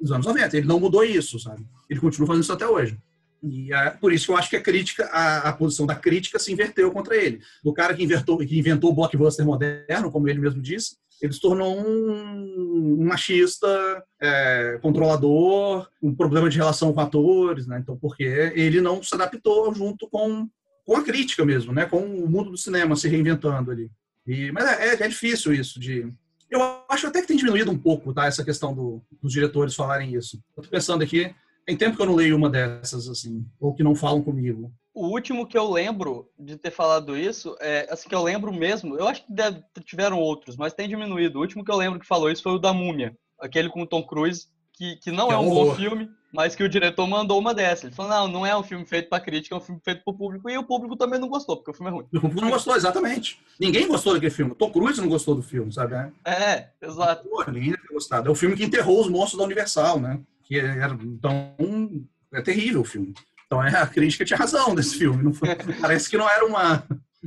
Dos 0.00 0.12
anos 0.12 0.26
90. 0.26 0.56
Ele 0.56 0.66
não 0.66 0.80
mudou 0.80 1.04
isso, 1.04 1.38
sabe? 1.38 1.64
Ele 1.88 2.00
continua 2.00 2.26
fazendo 2.26 2.42
isso 2.42 2.52
até 2.52 2.66
hoje. 2.66 2.98
E 3.42 3.72
é 3.72 3.90
por 3.90 4.12
isso 4.12 4.26
que 4.26 4.32
eu 4.32 4.36
acho 4.36 4.50
que 4.50 4.56
a 4.56 4.62
crítica, 4.62 5.04
a, 5.06 5.48
a, 5.48 5.52
posição 5.52 5.86
da 5.86 5.94
crítica 5.94 6.38
se 6.38 6.52
inverteu 6.52 6.90
contra 6.90 7.16
ele. 7.16 7.40
O 7.62 7.72
cara 7.72 7.94
que 7.94 8.02
inventou, 8.02 8.38
que 8.38 8.58
inventou 8.58 8.90
o 8.90 8.94
blockbuster 8.94 9.46
moderno, 9.46 10.10
como 10.10 10.28
ele 10.28 10.40
mesmo 10.40 10.60
disse, 10.60 10.96
ele 11.20 11.32
se 11.32 11.40
tornou 11.40 11.76
um, 11.78 13.04
machista, 13.04 14.04
é, 14.20 14.78
controlador, 14.80 15.88
um 16.02 16.14
problema 16.14 16.48
de 16.48 16.56
relação 16.56 16.92
com 16.92 17.00
atores, 17.00 17.66
né? 17.66 17.78
Então, 17.80 17.96
porque 17.96 18.24
ele 18.54 18.80
não 18.80 19.02
se 19.02 19.14
adaptou 19.14 19.74
junto 19.74 20.08
com, 20.08 20.48
com 20.84 20.96
a 20.96 21.02
crítica 21.02 21.44
mesmo, 21.44 21.72
né? 21.72 21.86
Com 21.86 21.98
o 21.98 22.28
mundo 22.28 22.50
do 22.50 22.56
cinema 22.56 22.96
se 22.96 23.08
reinventando 23.08 23.70
ali. 23.70 23.90
E, 24.26 24.52
mas 24.52 24.64
é, 24.64 24.88
é, 24.88 24.92
é 24.94 25.08
difícil 25.08 25.52
isso 25.52 25.80
de 25.80 26.12
eu 26.50 26.60
acho 26.88 27.06
até 27.06 27.20
que 27.20 27.28
tem 27.28 27.36
diminuído 27.36 27.70
um 27.70 27.78
pouco, 27.78 28.12
tá? 28.12 28.26
Essa 28.26 28.44
questão 28.44 28.74
do, 28.74 29.02
dos 29.20 29.32
diretores 29.32 29.74
falarem 29.74 30.14
isso. 30.14 30.42
Eu 30.56 30.62
tô 30.62 30.68
pensando 30.70 31.02
aqui, 31.02 31.34
tem 31.66 31.76
tempo 31.76 31.96
que 31.96 32.02
eu 32.02 32.06
não 32.06 32.14
leio 32.14 32.36
uma 32.36 32.48
dessas, 32.48 33.08
assim, 33.08 33.44
ou 33.60 33.74
que 33.74 33.82
não 33.82 33.94
falam 33.94 34.22
comigo. 34.22 34.72
O 34.98 35.06
último 35.06 35.46
que 35.46 35.56
eu 35.56 35.70
lembro 35.70 36.28
de 36.36 36.56
ter 36.56 36.72
falado 36.72 37.16
isso, 37.16 37.56
é, 37.60 37.86
assim, 37.88 38.08
que 38.08 38.14
eu 38.16 38.22
lembro 38.22 38.52
mesmo, 38.52 38.96
eu 38.96 39.06
acho 39.06 39.24
que 39.24 39.32
deve, 39.32 39.62
tiveram 39.84 40.18
outros, 40.18 40.56
mas 40.56 40.74
tem 40.74 40.88
diminuído. 40.88 41.38
O 41.38 41.40
último 41.40 41.64
que 41.64 41.70
eu 41.70 41.76
lembro 41.76 42.00
que 42.00 42.06
falou 42.06 42.28
isso 42.28 42.42
foi 42.42 42.50
o 42.50 42.58
da 42.58 42.72
Múmia, 42.72 43.16
aquele 43.40 43.68
com 43.68 43.82
o 43.82 43.86
Tom 43.86 44.02
Cruise, 44.02 44.48
que, 44.72 44.96
que 44.96 45.12
não 45.12 45.28
que 45.28 45.34
é 45.34 45.38
um 45.38 45.46
horror. 45.46 45.66
bom 45.66 45.74
filme, 45.76 46.10
mas 46.32 46.56
que 46.56 46.64
o 46.64 46.68
diretor 46.68 47.06
mandou 47.06 47.38
uma 47.38 47.54
dessa. 47.54 47.86
Ele 47.86 47.94
falou: 47.94 48.10
não, 48.10 48.26
não 48.26 48.46
é 48.46 48.56
um 48.58 48.62
filme 48.64 48.84
feito 48.84 49.08
para 49.08 49.22
crítica, 49.22 49.54
é 49.54 49.58
um 49.58 49.60
filme 49.60 49.80
feito 49.84 50.02
para 50.02 50.12
o 50.12 50.16
público. 50.16 50.50
E 50.50 50.58
o 50.58 50.64
público 50.64 50.96
também 50.96 51.20
não 51.20 51.28
gostou, 51.28 51.56
porque 51.56 51.70
o 51.70 51.74
filme 51.74 51.92
é 51.92 51.94
ruim. 51.94 52.06
O 52.12 52.20
público 52.20 52.40
não 52.40 52.50
gostou, 52.50 52.74
exatamente. 52.74 53.40
Ninguém 53.60 53.86
gostou 53.86 54.14
daquele 54.14 54.32
filme. 54.32 54.52
Tom 54.56 54.72
Cruise 54.72 55.00
não 55.00 55.08
gostou 55.08 55.36
do 55.36 55.42
filme, 55.42 55.72
sabe? 55.72 55.94
É, 56.24 56.70
exato. 56.82 57.28
Pô, 57.28 57.44
ninguém 57.52 57.70
ter 57.70 57.92
gostado. 57.92 58.28
É 58.28 58.32
o 58.32 58.34
filme 58.34 58.56
que 58.56 58.64
enterrou 58.64 59.00
os 59.00 59.08
monstros 59.08 59.38
da 59.38 59.44
Universal, 59.44 60.00
né? 60.00 60.20
Que 60.42 60.58
era, 60.58 60.92
então, 61.00 61.54
é 62.32 62.42
terrível 62.42 62.80
o 62.80 62.84
filme. 62.84 63.14
Então 63.48 63.64
é, 63.64 63.74
a 63.80 63.86
crítica 63.86 64.26
tinha 64.26 64.38
razão 64.38 64.74
desse 64.74 64.96
filme. 64.96 65.32
Foi, 65.32 65.48
parece 65.80 66.08
que 66.08 66.18
não 66.18 66.28
era 66.28 66.44
uma, 66.46 66.84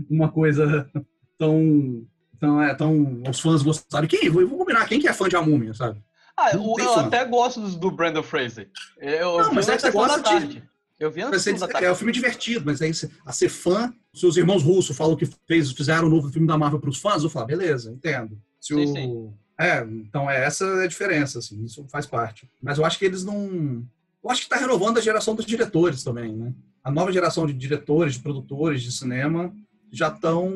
uma 0.10 0.32
coisa 0.32 0.90
tão. 1.38 2.06
Tão, 2.40 2.62
é, 2.62 2.74
tão. 2.74 3.22
Os 3.28 3.40
fãs 3.40 3.62
gostaram. 3.62 4.08
Quem? 4.08 4.30
Vou, 4.30 4.48
vou 4.48 4.60
combinar, 4.60 4.88
quem 4.88 5.00
que 5.00 5.08
é 5.08 5.14
fã 5.14 5.28
de 5.28 5.36
A 5.36 5.42
Múmia, 5.42 5.74
sabe? 5.74 6.02
Ah, 6.38 6.52
eu, 6.54 6.76
eu 6.80 7.00
até 7.00 7.26
gosto 7.26 7.60
do, 7.60 7.76
do 7.76 7.92
Brandon 7.92 8.24
Fraser. 8.24 8.70
Eu, 8.98 9.40
não, 9.40 9.54
mas 9.54 9.68
é 9.68 9.76
que 9.76 9.82
você 9.82 9.92
gosta 9.92 10.40
de. 10.40 10.64
Eu 11.00 11.10
vi 11.10 11.24
antes 11.24 11.48
É 11.48 11.92
um 11.92 11.96
filme 11.96 12.14
divertido, 12.14 12.64
mas 12.64 12.80
aí 12.80 12.92
a 13.26 13.34
ser 13.34 13.50
fã, 13.50 13.92
se 14.14 14.24
os 14.24 14.38
irmãos 14.38 14.62
russos 14.62 14.96
falam 14.96 15.16
que 15.16 15.28
fez, 15.48 15.72
fizeram 15.72 16.04
o 16.04 16.08
um 16.08 16.12
novo 16.12 16.30
filme 16.30 16.48
da 16.48 16.56
Marvel 16.56 16.80
para 16.80 16.92
os 16.92 17.00
fãs, 17.00 17.24
eu 17.24 17.30
falo, 17.30 17.48
beleza, 17.48 17.92
entendo. 17.92 18.40
Se 18.60 18.76
sim, 18.76 18.84
o... 18.84 18.94
sim. 18.94 19.34
É, 19.60 19.82
então 19.82 20.30
é 20.30 20.44
essa 20.44 20.64
é 20.64 20.84
a 20.84 20.88
diferença, 20.88 21.40
assim, 21.40 21.64
isso 21.64 21.86
faz 21.90 22.06
parte. 22.06 22.50
Mas 22.62 22.78
eu 22.78 22.86
acho 22.86 23.00
que 23.00 23.06
eles 23.06 23.24
não. 23.24 23.84
Eu 24.24 24.30
acho 24.30 24.42
que 24.42 24.54
está 24.54 24.58
renovando 24.58 24.98
a 24.98 25.02
geração 25.02 25.36
dos 25.36 25.46
diretores 25.46 26.04
também, 26.04 26.36
né? 26.36 26.54
A 26.84 26.92
nova 26.92 27.12
geração 27.12 27.46
de 27.46 27.54
diretores, 27.54 28.14
de 28.14 28.20
produtores 28.20 28.82
de 28.82 28.92
cinema 28.92 29.54
já 29.92 30.08
estão 30.08 30.50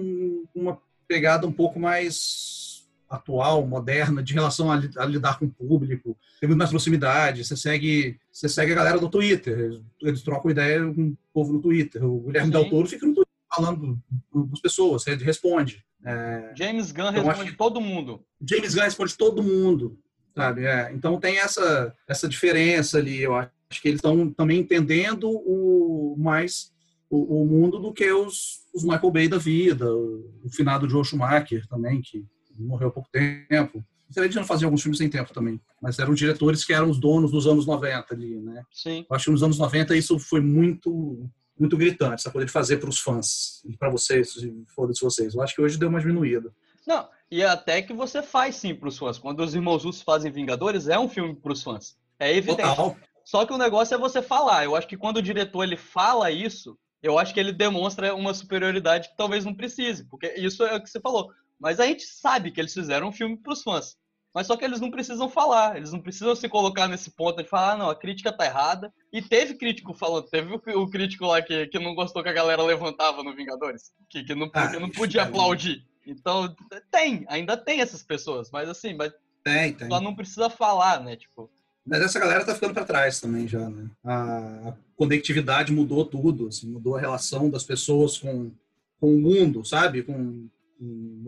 com 0.53 0.59
uma 0.61 0.80
pegada 1.07 1.45
um 1.45 1.51
pouco 1.51 1.80
mais 1.80 2.66
atual, 3.09 3.66
moderna, 3.66 4.24
de 4.24 4.34
relação 4.34 4.72
a, 4.72 4.76
a, 4.97 5.05
lidar 5.05 5.38
com 5.38 5.45
o 5.45 5.51
público, 5.51 6.18
tem 6.39 6.47
muito 6.47 6.57
mais 6.57 6.70
proximidade. 6.70 7.43
Você 7.43 7.55
segue, 7.55 8.20
você 8.32 8.49
segue 8.49 8.72
a 8.72 8.76
galera 8.76 8.99
do 8.99 9.09
Twitter, 9.09 9.80
eles 10.01 10.22
trocam 10.22 10.51
ideia 10.51 10.82
com 10.82 11.09
o 11.09 11.18
povo 11.34 11.53
no 11.53 11.61
Twitter. 11.61 12.03
O 12.03 12.22
Guilherme 12.22 12.47
Sim. 12.47 12.51
Del 12.51 12.70
Toro 12.70 12.88
fica 12.88 13.05
no 13.05 13.13
Twitter 13.13 13.34
falando 13.53 13.99
com 14.32 14.49
as 14.51 14.59
pessoas, 14.59 15.07
ele 15.07 15.24
responde. 15.24 15.86
É, 16.03 16.51
James 16.55 16.91
Gunn 16.91 17.09
então, 17.09 17.24
responde 17.24 17.49
acho, 17.49 17.57
todo 17.57 17.82
mundo. 17.82 18.24
James 18.47 18.74
Gunn 18.74 18.84
responde 18.84 19.18
todo 19.18 19.43
mundo, 19.43 19.97
sabe? 20.36 20.66
É, 20.66 20.91
então 20.93 21.20
tem 21.20 21.38
essa, 21.38 21.95
essa 22.07 22.28
diferença 22.28 22.97
ali. 22.97 23.22
Eu 23.22 23.36
acho 23.70 23.82
que 23.82 23.88
eles 23.88 23.99
estão 23.99 24.32
também 24.32 24.59
entendendo 24.59 25.30
o 25.30 26.16
mais 26.18 26.72
o, 27.09 27.41
o, 27.41 27.45
mundo 27.45 27.80
do 27.80 27.93
que 27.93 28.11
os, 28.11 28.61
os 28.74 28.84
Michael 28.84 29.11
Bay 29.11 29.28
da 29.28 29.38
vida, 29.38 29.93
o, 29.93 30.32
o 30.43 30.49
finado 30.49 30.89
Joe 30.89 31.05
Schumacher 31.05 31.68
também, 31.68 32.01
que 32.01 32.26
morreu 32.57 32.88
há 32.89 32.91
pouco 32.91 33.09
tempo. 33.11 33.84
Infelizmente 34.09 34.36
não 34.36 34.45
fazia 34.45 34.68
alguns 34.68 34.82
filmes 34.82 34.97
sem 34.97 35.09
tempo 35.09 35.34
também, 35.34 35.59
mas 35.82 35.99
eram 35.99 36.13
diretores 36.13 36.63
que 36.63 36.74
eram 36.74 36.89
os 36.89 36.99
donos 36.99 37.32
dos 37.32 37.47
anos 37.47 37.66
90 37.66 38.13
ali, 38.13 38.39
né? 38.39 38.63
Sim. 38.72 39.05
Eu 39.09 39.16
acho 39.16 39.26
que 39.26 39.32
nos 39.32 39.43
anos 39.43 39.57
90 39.57 39.95
isso 39.95 40.18
foi 40.20 40.41
muito 40.41 41.30
muito 41.57 41.78
gritante, 41.78 42.16
essa 42.16 42.32
coisa 42.32 42.45
de 42.45 42.51
fazer 42.51 42.78
para 42.78 42.89
os 42.89 42.99
fãs 42.99 43.63
e 43.63 43.78
para 43.78 43.89
vocês, 43.89 44.34
foda-se 44.76 45.01
vocês. 45.01 45.34
Eu 45.34 45.41
acho 45.41 45.55
que 45.55 45.61
hoje 45.61 45.80
deu 45.80 45.88
uma 45.88 46.01
diminuída. 46.01 46.53
Não, 46.86 47.07
e 47.32 47.41
até 47.43 47.82
que 47.82 47.93
você 47.93 48.22
faz 48.22 48.55
sim 48.55 48.76
para 48.76 48.89
os 48.89 48.97
fãs. 48.97 49.18
Quando 49.18 49.39
os 49.39 49.55
Irmãos 49.55 49.86
Russos 49.86 50.01
fazem 50.01 50.32
Vingadores, 50.32 50.89
é 50.89 50.99
um 50.99 51.07
filme 51.07 51.34
para 51.34 51.53
os 51.53 51.63
fãs. 51.63 51.97
É 52.20 52.36
evidente. 52.36 52.70
Total. 52.70 52.97
Só 53.26 53.45
que 53.45 53.51
o 53.51 53.57
negócio 53.57 53.95
é 53.95 53.97
você 53.97 54.21
falar. 54.21 54.63
Eu 54.63 54.76
acho 54.76 54.88
que 54.88 54.95
quando 54.95 55.17
o 55.17 55.21
diretor 55.21 55.63
ele 55.63 55.76
fala 55.76 56.30
isso, 56.30 56.78
eu 57.01 57.17
acho 57.17 57.34
que 57.34 57.39
ele 57.39 57.51
demonstra 57.51 58.13
uma 58.15 58.34
superioridade 58.34 59.09
que 59.09 59.17
talvez 59.17 59.43
não 59.43 59.53
precise, 59.53 60.05
porque 60.05 60.34
isso 60.38 60.63
é 60.63 60.76
o 60.76 60.82
que 60.82 60.89
você 60.89 60.99
falou. 60.99 61.32
Mas 61.59 61.80
a 61.80 61.86
gente 61.88 62.03
sabe 62.03 62.51
que 62.51 62.61
eles 62.61 62.73
fizeram 62.73 63.07
um 63.07 63.11
filme 63.11 63.36
para 63.36 63.53
os 63.53 63.63
fãs. 63.63 63.97
Mas 64.34 64.47
só 64.47 64.57
que 64.57 64.65
eles 64.65 64.82
não 64.82 64.91
precisam 64.91 65.30
falar, 65.30 65.78
eles 65.78 65.93
não 65.93 66.01
precisam 66.01 66.36
se 66.36 66.49
colocar 66.49 66.89
nesse 66.89 67.09
ponto 67.09 67.41
de 67.41 67.47
falar, 67.47 67.71
ah, 67.71 67.78
não, 67.78 67.89
a 67.89 67.95
crítica 67.95 68.34
tá 68.34 68.45
errada. 68.45 68.93
E 69.11 69.21
teve 69.21 69.55
crítico 69.55 69.93
falando, 69.93 70.28
teve 70.28 70.53
o, 70.53 70.89
crítico 70.89 71.26
lá 71.26 71.41
que, 71.41 71.67
que 71.67 71.80
não 71.80 71.95
gostou 71.95 72.21
que 72.21 72.28
a 72.28 72.34
galera 72.34 72.61
levantava 72.61 73.23
no 73.23 73.34
Vingadores, 73.34 73.93
que, 74.09 74.26
que, 74.26 74.36
não, 74.36 74.51
ah, 74.53 74.67
que 74.67 74.78
não 74.78 74.89
podia 74.89 75.21
é 75.21 75.23
aplaudir. 75.23 75.88
Então, 76.05 76.53
tem, 76.91 77.26
ainda 77.30 77.55
tem 77.55 77.80
essas 77.80 78.03
pessoas, 78.03 78.51
mas 78.51 78.67
assim, 78.67 78.93
mas 78.93 79.13
tem, 79.41 79.73
tem. 79.73 79.88
só 79.88 80.01
não 80.01 80.13
precisa 80.13 80.49
falar, 80.49 81.01
né? 81.01 81.15
Tipo. 81.15 81.49
Mas 81.86 82.01
essa 82.01 82.19
galera 82.19 82.43
tá 82.43 82.55
ficando 82.55 82.73
para 82.73 82.83
trás 82.83 83.19
também 83.21 83.47
já, 83.47 83.69
né? 83.69 83.89
A 84.03 84.73
conectividade 84.95 85.71
mudou 85.71 86.03
tudo, 86.03 86.47
assim, 86.47 86.67
mudou 86.67 86.95
a 86.95 86.99
relação 86.99 87.49
das 87.49 87.63
pessoas 87.63 88.17
com, 88.17 88.51
com 88.99 89.13
o 89.13 89.19
mundo, 89.19 89.63
sabe? 89.63 90.01
Com 90.01 90.49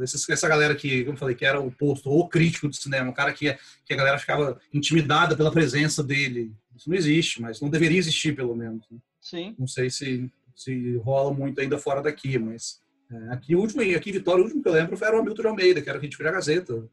essa 0.01 0.47
galera 0.47 0.75
que, 0.75 1.03
como 1.03 1.15
eu 1.15 1.19
falei, 1.19 1.35
que 1.35 1.45
era 1.45 1.59
o 1.59 1.71
posto 1.71 2.09
ou 2.09 2.27
crítico 2.27 2.67
do 2.67 2.75
cinema, 2.75 3.09
um 3.09 3.13
cara 3.13 3.31
que, 3.33 3.55
que 3.85 3.93
a 3.93 3.97
galera 3.97 4.17
ficava 4.17 4.59
intimidada 4.73 5.37
pela 5.37 5.51
presença 5.51 6.03
dele. 6.03 6.51
Isso 6.75 6.89
não 6.89 6.97
existe, 6.97 7.41
mas 7.41 7.61
não 7.61 7.69
deveria 7.69 7.97
existir, 7.97 8.35
pelo 8.35 8.55
menos. 8.55 8.85
Né? 8.89 8.97
Sim. 9.21 9.55
Não 9.57 9.67
sei 9.67 9.89
se, 9.89 10.31
se 10.55 10.97
rola 10.97 11.33
muito 11.33 11.61
ainda 11.61 11.77
fora 11.77 12.01
daqui, 12.01 12.37
mas 12.37 12.81
é, 13.11 13.33
aqui 13.33 13.55
o 13.55 13.59
último, 13.59 13.81
aqui 13.95 14.11
Vitória, 14.11 14.41
o 14.41 14.43
último 14.43 14.61
que 14.61 14.69
eu 14.69 14.73
lembro 14.73 14.97
foi 14.97 15.07
o 15.07 15.19
Hamilton 15.19 15.41
de 15.41 15.47
Almeida, 15.47 15.81
que 15.81 15.89
era 15.89 15.99
crítico 15.99 16.23
da 16.23 16.31
Gazeta, 16.31 16.73
o 16.73 16.89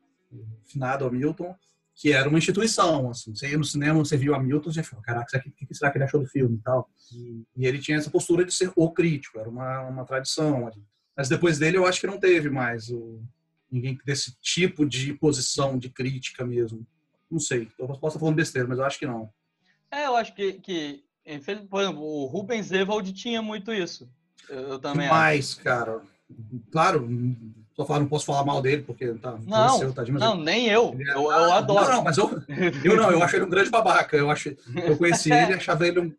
finado 0.64 1.04
Hamilton, 1.06 1.54
que 1.94 2.12
era 2.12 2.28
uma 2.28 2.38
instituição, 2.38 3.10
assim, 3.10 3.34
você 3.34 3.50
ia 3.50 3.58
no 3.58 3.64
cinema, 3.64 3.98
você 4.00 4.16
viu 4.16 4.34
Hamilton, 4.34 4.72
você 4.72 4.82
falou, 4.82 5.02
caraca, 5.04 5.38
o 5.38 5.66
que 5.66 5.74
será 5.74 5.90
que 5.90 5.98
ele 5.98 6.04
achou 6.04 6.20
do 6.20 6.26
filme 6.26 6.56
e 6.56 6.60
tal? 6.60 6.90
E, 7.12 7.44
e, 7.56 7.66
ele 7.66 7.78
tinha 7.78 7.96
essa 7.96 8.10
postura 8.10 8.44
de 8.44 8.52
ser 8.52 8.72
o 8.74 8.90
crítico, 8.90 9.38
era 9.38 9.48
uma, 9.48 9.82
uma 9.82 10.04
tradição 10.04 10.66
ali. 10.66 10.82
Mas 11.16 11.28
depois 11.28 11.58
dele 11.58 11.76
eu 11.76 11.86
acho 11.86 12.00
que 12.00 12.06
não 12.06 12.18
teve 12.18 12.50
mais 12.50 12.90
o, 12.90 13.22
ninguém 13.70 13.96
desse 14.04 14.36
tipo 14.40 14.84
de 14.84 15.14
posição 15.14 15.78
de 15.78 15.88
crítica 15.88 16.44
mesmo. 16.44 16.84
Não 17.30 17.38
sei, 17.38 17.68
eu 17.78 17.86
posso 17.86 18.06
estar 18.08 18.18
falando 18.18 18.36
besteira, 18.36 18.66
mas 18.66 18.78
eu 18.78 18.84
acho 18.84 18.98
que 18.98 19.06
não. 19.06 19.30
É, 19.90 20.06
eu 20.06 20.16
acho 20.16 20.34
que, 20.34 20.54
que 20.54 21.04
por 21.70 21.80
exemplo, 21.80 22.02
o 22.02 22.26
Rubens 22.26 22.70
Evald 22.70 23.12
tinha 23.12 23.40
muito 23.40 23.72
isso. 23.72 24.10
Eu, 24.48 24.60
eu 24.70 24.78
também 24.78 25.08
Mais, 25.08 25.52
acho. 25.52 25.62
cara. 25.62 26.02
Claro, 26.70 27.08
só 27.74 27.84
falar, 27.84 28.00
não 28.00 28.08
posso 28.08 28.26
falar 28.26 28.44
mal 28.44 28.62
dele, 28.62 28.82
porque 28.82 29.12
tá. 29.14 29.36
Não, 29.46 29.78
seu, 29.78 29.92
tá 29.92 30.04
não 30.04 30.36
nem 30.36 30.68
eu. 30.68 30.96
É, 30.98 31.10
eu, 31.10 31.22
eu 31.22 31.52
adoro. 31.52 31.86
Não, 31.86 31.96
não, 31.96 32.04
mas 32.04 32.16
eu, 32.16 32.30
eu 32.84 32.96
não, 32.96 33.10
eu 33.10 33.22
acho 33.22 33.36
ele 33.36 33.44
um 33.44 33.50
grande 33.50 33.70
babaca. 33.70 34.16
Eu, 34.16 34.30
acho, 34.30 34.56
eu 34.84 34.96
conheci 34.96 35.32
ele 35.32 35.52
e 35.52 35.54
achava 35.56 35.86
ele 35.86 36.00
um 36.00 36.12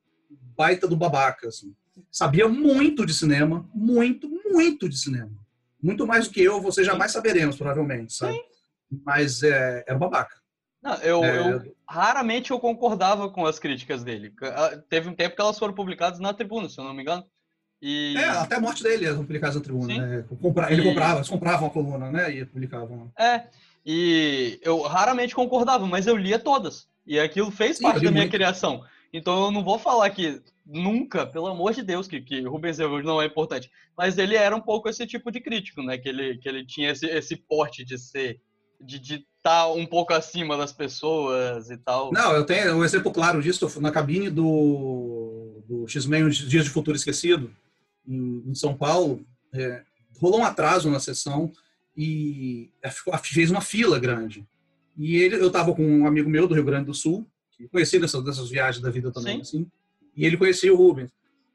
baita 0.55 0.87
do 0.87 0.97
babaca. 0.97 1.47
Assim 1.47 1.73
sabia 2.11 2.47
muito 2.47 3.05
de 3.05 3.13
cinema, 3.13 3.67
muito, 3.73 4.29
muito 4.29 4.89
de 4.89 4.97
cinema. 4.97 5.31
Muito 5.81 6.07
mais 6.07 6.27
do 6.27 6.33
que 6.33 6.41
eu, 6.41 6.61
você 6.61 6.83
jamais 6.83 7.11
saberemos, 7.11 7.57
provavelmente, 7.57 8.13
sabe? 8.13 8.33
Sim. 8.33 9.01
Mas 9.05 9.43
é, 9.43 9.83
era 9.87 9.97
babaca. 9.97 10.35
Não, 10.81 10.95
eu, 10.95 11.23
é... 11.23 11.51
eu, 11.53 11.75
raramente 11.87 12.51
eu 12.51 12.59
concordava 12.59 13.29
com 13.29 13.45
as 13.45 13.59
críticas 13.59 14.03
dele. 14.03 14.33
Ah, 14.41 14.77
teve 14.89 15.09
um 15.09 15.15
tempo 15.15 15.35
que 15.35 15.41
elas 15.41 15.59
foram 15.59 15.73
publicadas 15.73 16.19
na 16.19 16.33
tribuna, 16.33 16.69
se 16.69 16.79
eu 16.79 16.83
não 16.83 16.93
me 16.93 17.01
engano. 17.01 17.25
E... 17.81 18.15
É, 18.17 18.29
até 18.29 18.55
a 18.55 18.59
morte 18.59 18.81
dele 18.81 19.05
eram 19.05 19.17
publicadas 19.17 19.55
na 19.55 19.61
tribuna. 19.61 19.97
Né? 19.97 20.25
Ele 20.69 20.81
e... 20.81 20.83
comprava, 20.83 21.17
eles 21.17 21.29
compravam 21.29 21.67
a 21.67 21.71
coluna, 21.71 22.11
né? 22.11 22.31
E 22.33 22.45
publicavam. 22.45 23.11
É, 23.17 23.43
e 23.85 24.59
eu 24.63 24.81
raramente 24.81 25.35
concordava, 25.35 25.85
mas 25.85 26.07
eu 26.07 26.15
lia 26.15 26.39
todas. 26.39 26.87
E 27.05 27.19
aquilo 27.19 27.51
fez 27.51 27.77
Sim, 27.77 27.83
parte 27.83 28.03
da 28.03 28.11
minha 28.11 28.23
muito. 28.23 28.33
criação. 28.33 28.83
Então 29.13 29.45
eu 29.45 29.51
não 29.51 29.63
vou 29.63 29.77
falar 29.77 30.09
que 30.09 30.41
nunca, 30.65 31.25
pelo 31.25 31.47
amor 31.47 31.73
de 31.73 31.83
Deus, 31.83 32.07
que, 32.07 32.19
que 32.19 32.41
Rubens 32.41 32.79
Evald 32.79 33.05
não 33.05 33.21
é 33.21 33.25
importante. 33.25 33.69
Mas 33.95 34.17
ele 34.17 34.35
era 34.35 34.55
um 34.55 34.61
pouco 34.61 34.89
esse 34.89 35.05
tipo 35.05 35.31
de 35.31 35.39
crítico, 35.39 35.83
né? 35.83 35.97
Que 35.97 36.09
ele, 36.09 36.37
que 36.37 36.49
ele 36.49 36.65
tinha 36.65 36.91
esse, 36.91 37.05
esse 37.05 37.35
porte 37.35 37.85
de 37.85 37.97
ser, 37.97 38.41
de 38.81 38.97
estar 38.97 39.23
tá 39.43 39.67
um 39.71 39.85
pouco 39.85 40.13
acima 40.13 40.57
das 40.57 40.73
pessoas 40.73 41.69
e 41.69 41.77
tal. 41.77 42.11
Não, 42.11 42.33
eu 42.33 42.45
tenho 42.45 42.75
um 42.75 42.83
exemplo 42.83 43.11
claro 43.11 43.41
disso 43.41 43.79
na 43.79 43.91
cabine 43.91 44.29
do, 44.29 45.61
do 45.67 45.87
X-Men 45.87 46.29
Dias 46.29 46.65
de 46.65 46.71
Futuro 46.71 46.97
Esquecido, 46.97 47.51
em, 48.07 48.43
em 48.49 48.55
São 48.55 48.75
Paulo. 48.77 49.25
é, 49.53 49.83
rolou 50.19 50.39
um 50.41 50.45
atraso 50.45 50.89
na 50.89 50.99
sessão 50.99 51.51
e 51.95 52.69
ficou- 52.91 53.17
fez 53.19 53.49
uma 53.51 53.61
fila 53.61 53.97
grande. 53.99 54.45
E 54.97 55.15
ele, 55.17 55.35
eu 55.35 55.47
estava 55.47 55.73
com 55.73 55.85
um 55.85 56.05
amigo 56.07 56.29
meu 56.29 56.47
do 56.47 56.53
Rio 56.55 56.63
Grande 56.63 56.85
do 56.85 56.93
Sul, 56.93 57.25
que 57.51 57.67
conhecia 57.69 57.99
dessas, 57.99 58.23
dessas 58.23 58.49
viagens 58.49 58.81
da 58.81 58.89
vida 58.89 59.11
também, 59.11 59.35
Sim. 59.35 59.41
assim, 59.41 59.71
e 60.15 60.25
ele 60.25 60.37
conhecia 60.37 60.73
o 60.73 60.77
Rubens. 60.77 61.11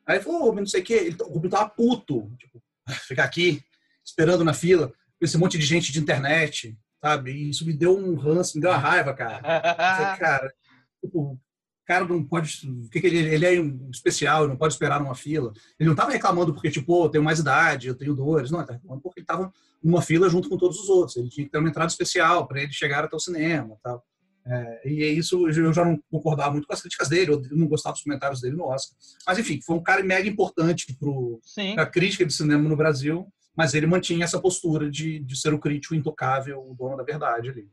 Aí 0.06 0.16
ele 0.16 0.24
falou, 0.24 0.40
"Ô, 0.40 0.44
Rubens, 0.46 0.60
não 0.60 0.66
sei 0.66 0.80
o 0.80 0.84
quê, 0.84 0.92
ele, 0.94 1.16
o 1.22 1.28
Rubens 1.32 1.50
tava 1.50 1.68
puto, 1.70 2.30
tipo, 2.38 2.62
ficar 3.06 3.24
aqui, 3.24 3.62
esperando 4.04 4.44
na 4.44 4.52
fila, 4.54 4.88
com 4.88 5.24
esse 5.24 5.36
monte 5.38 5.58
de 5.58 5.64
gente 5.66 5.92
de 5.92 6.00
internet, 6.00 6.76
sabe? 7.02 7.32
E 7.32 7.50
isso 7.50 7.66
me 7.66 7.72
deu 7.72 7.96
um 7.96 8.14
ranço, 8.14 8.56
me 8.56 8.62
deu 8.62 8.70
uma 8.70 8.78
raiva, 8.78 9.12
cara. 9.14 9.40
Falei, 9.42 10.18
cara, 10.20 10.54
tipo, 11.02 11.38
cara 11.90 12.04
não 12.04 12.22
pode. 12.22 12.60
ele, 12.94 13.18
ele 13.18 13.46
é 13.46 13.60
um 13.60 13.90
especial, 13.90 14.46
não 14.46 14.56
pode 14.56 14.74
esperar 14.74 15.00
numa 15.00 15.16
fila. 15.16 15.52
Ele 15.78 15.88
não 15.88 15.94
estava 15.94 16.12
reclamando 16.12 16.54
porque, 16.54 16.70
tipo, 16.70 16.86
"Pô, 16.86 17.06
eu 17.06 17.08
tenho 17.08 17.24
mais 17.24 17.40
idade, 17.40 17.88
eu 17.88 17.96
tenho 17.96 18.14
dores. 18.14 18.48
Não, 18.48 18.60
ele 18.60 18.64
estava 18.64 18.78
reclamando 18.78 19.02
porque 19.02 19.18
ele 19.18 19.24
estava 19.24 19.52
numa 19.82 20.00
fila 20.00 20.28
junto 20.28 20.48
com 20.48 20.56
todos 20.56 20.78
os 20.78 20.88
outros. 20.88 21.16
Ele 21.16 21.28
tinha 21.28 21.44
que 21.44 21.50
ter 21.50 21.58
uma 21.58 21.68
entrada 21.68 21.90
especial 21.90 22.46
para 22.46 22.62
ele 22.62 22.72
chegar 22.72 23.02
até 23.02 23.16
o 23.16 23.18
cinema 23.18 23.76
tal. 23.82 24.04
É, 24.46 24.88
e 24.88 25.02
é 25.02 25.08
isso 25.08 25.48
eu 25.48 25.72
já 25.72 25.84
não 25.84 26.00
concordava 26.10 26.52
muito 26.52 26.66
com 26.66 26.72
as 26.72 26.80
críticas 26.80 27.08
dele, 27.08 27.32
eu 27.32 27.42
não 27.50 27.66
gostava 27.66 27.92
dos 27.92 28.02
comentários 28.02 28.40
dele 28.40 28.56
no 28.56 28.64
Oscar. 28.64 28.96
Mas, 29.26 29.38
enfim, 29.38 29.60
foi 29.60 29.76
um 29.76 29.82
cara 29.82 30.02
mega 30.04 30.28
importante 30.28 30.96
para 31.74 31.82
a 31.82 31.86
crítica 31.86 32.24
de 32.24 32.32
cinema 32.32 32.68
no 32.68 32.76
Brasil, 32.76 33.26
mas 33.56 33.74
ele 33.74 33.86
mantinha 33.86 34.24
essa 34.24 34.40
postura 34.40 34.88
de, 34.88 35.18
de 35.18 35.36
ser 35.36 35.52
o 35.52 35.58
crítico 35.58 35.94
intocável, 35.94 36.60
o 36.60 36.74
dono 36.74 36.96
da 36.96 37.02
verdade 37.02 37.50
ali. 37.50 37.68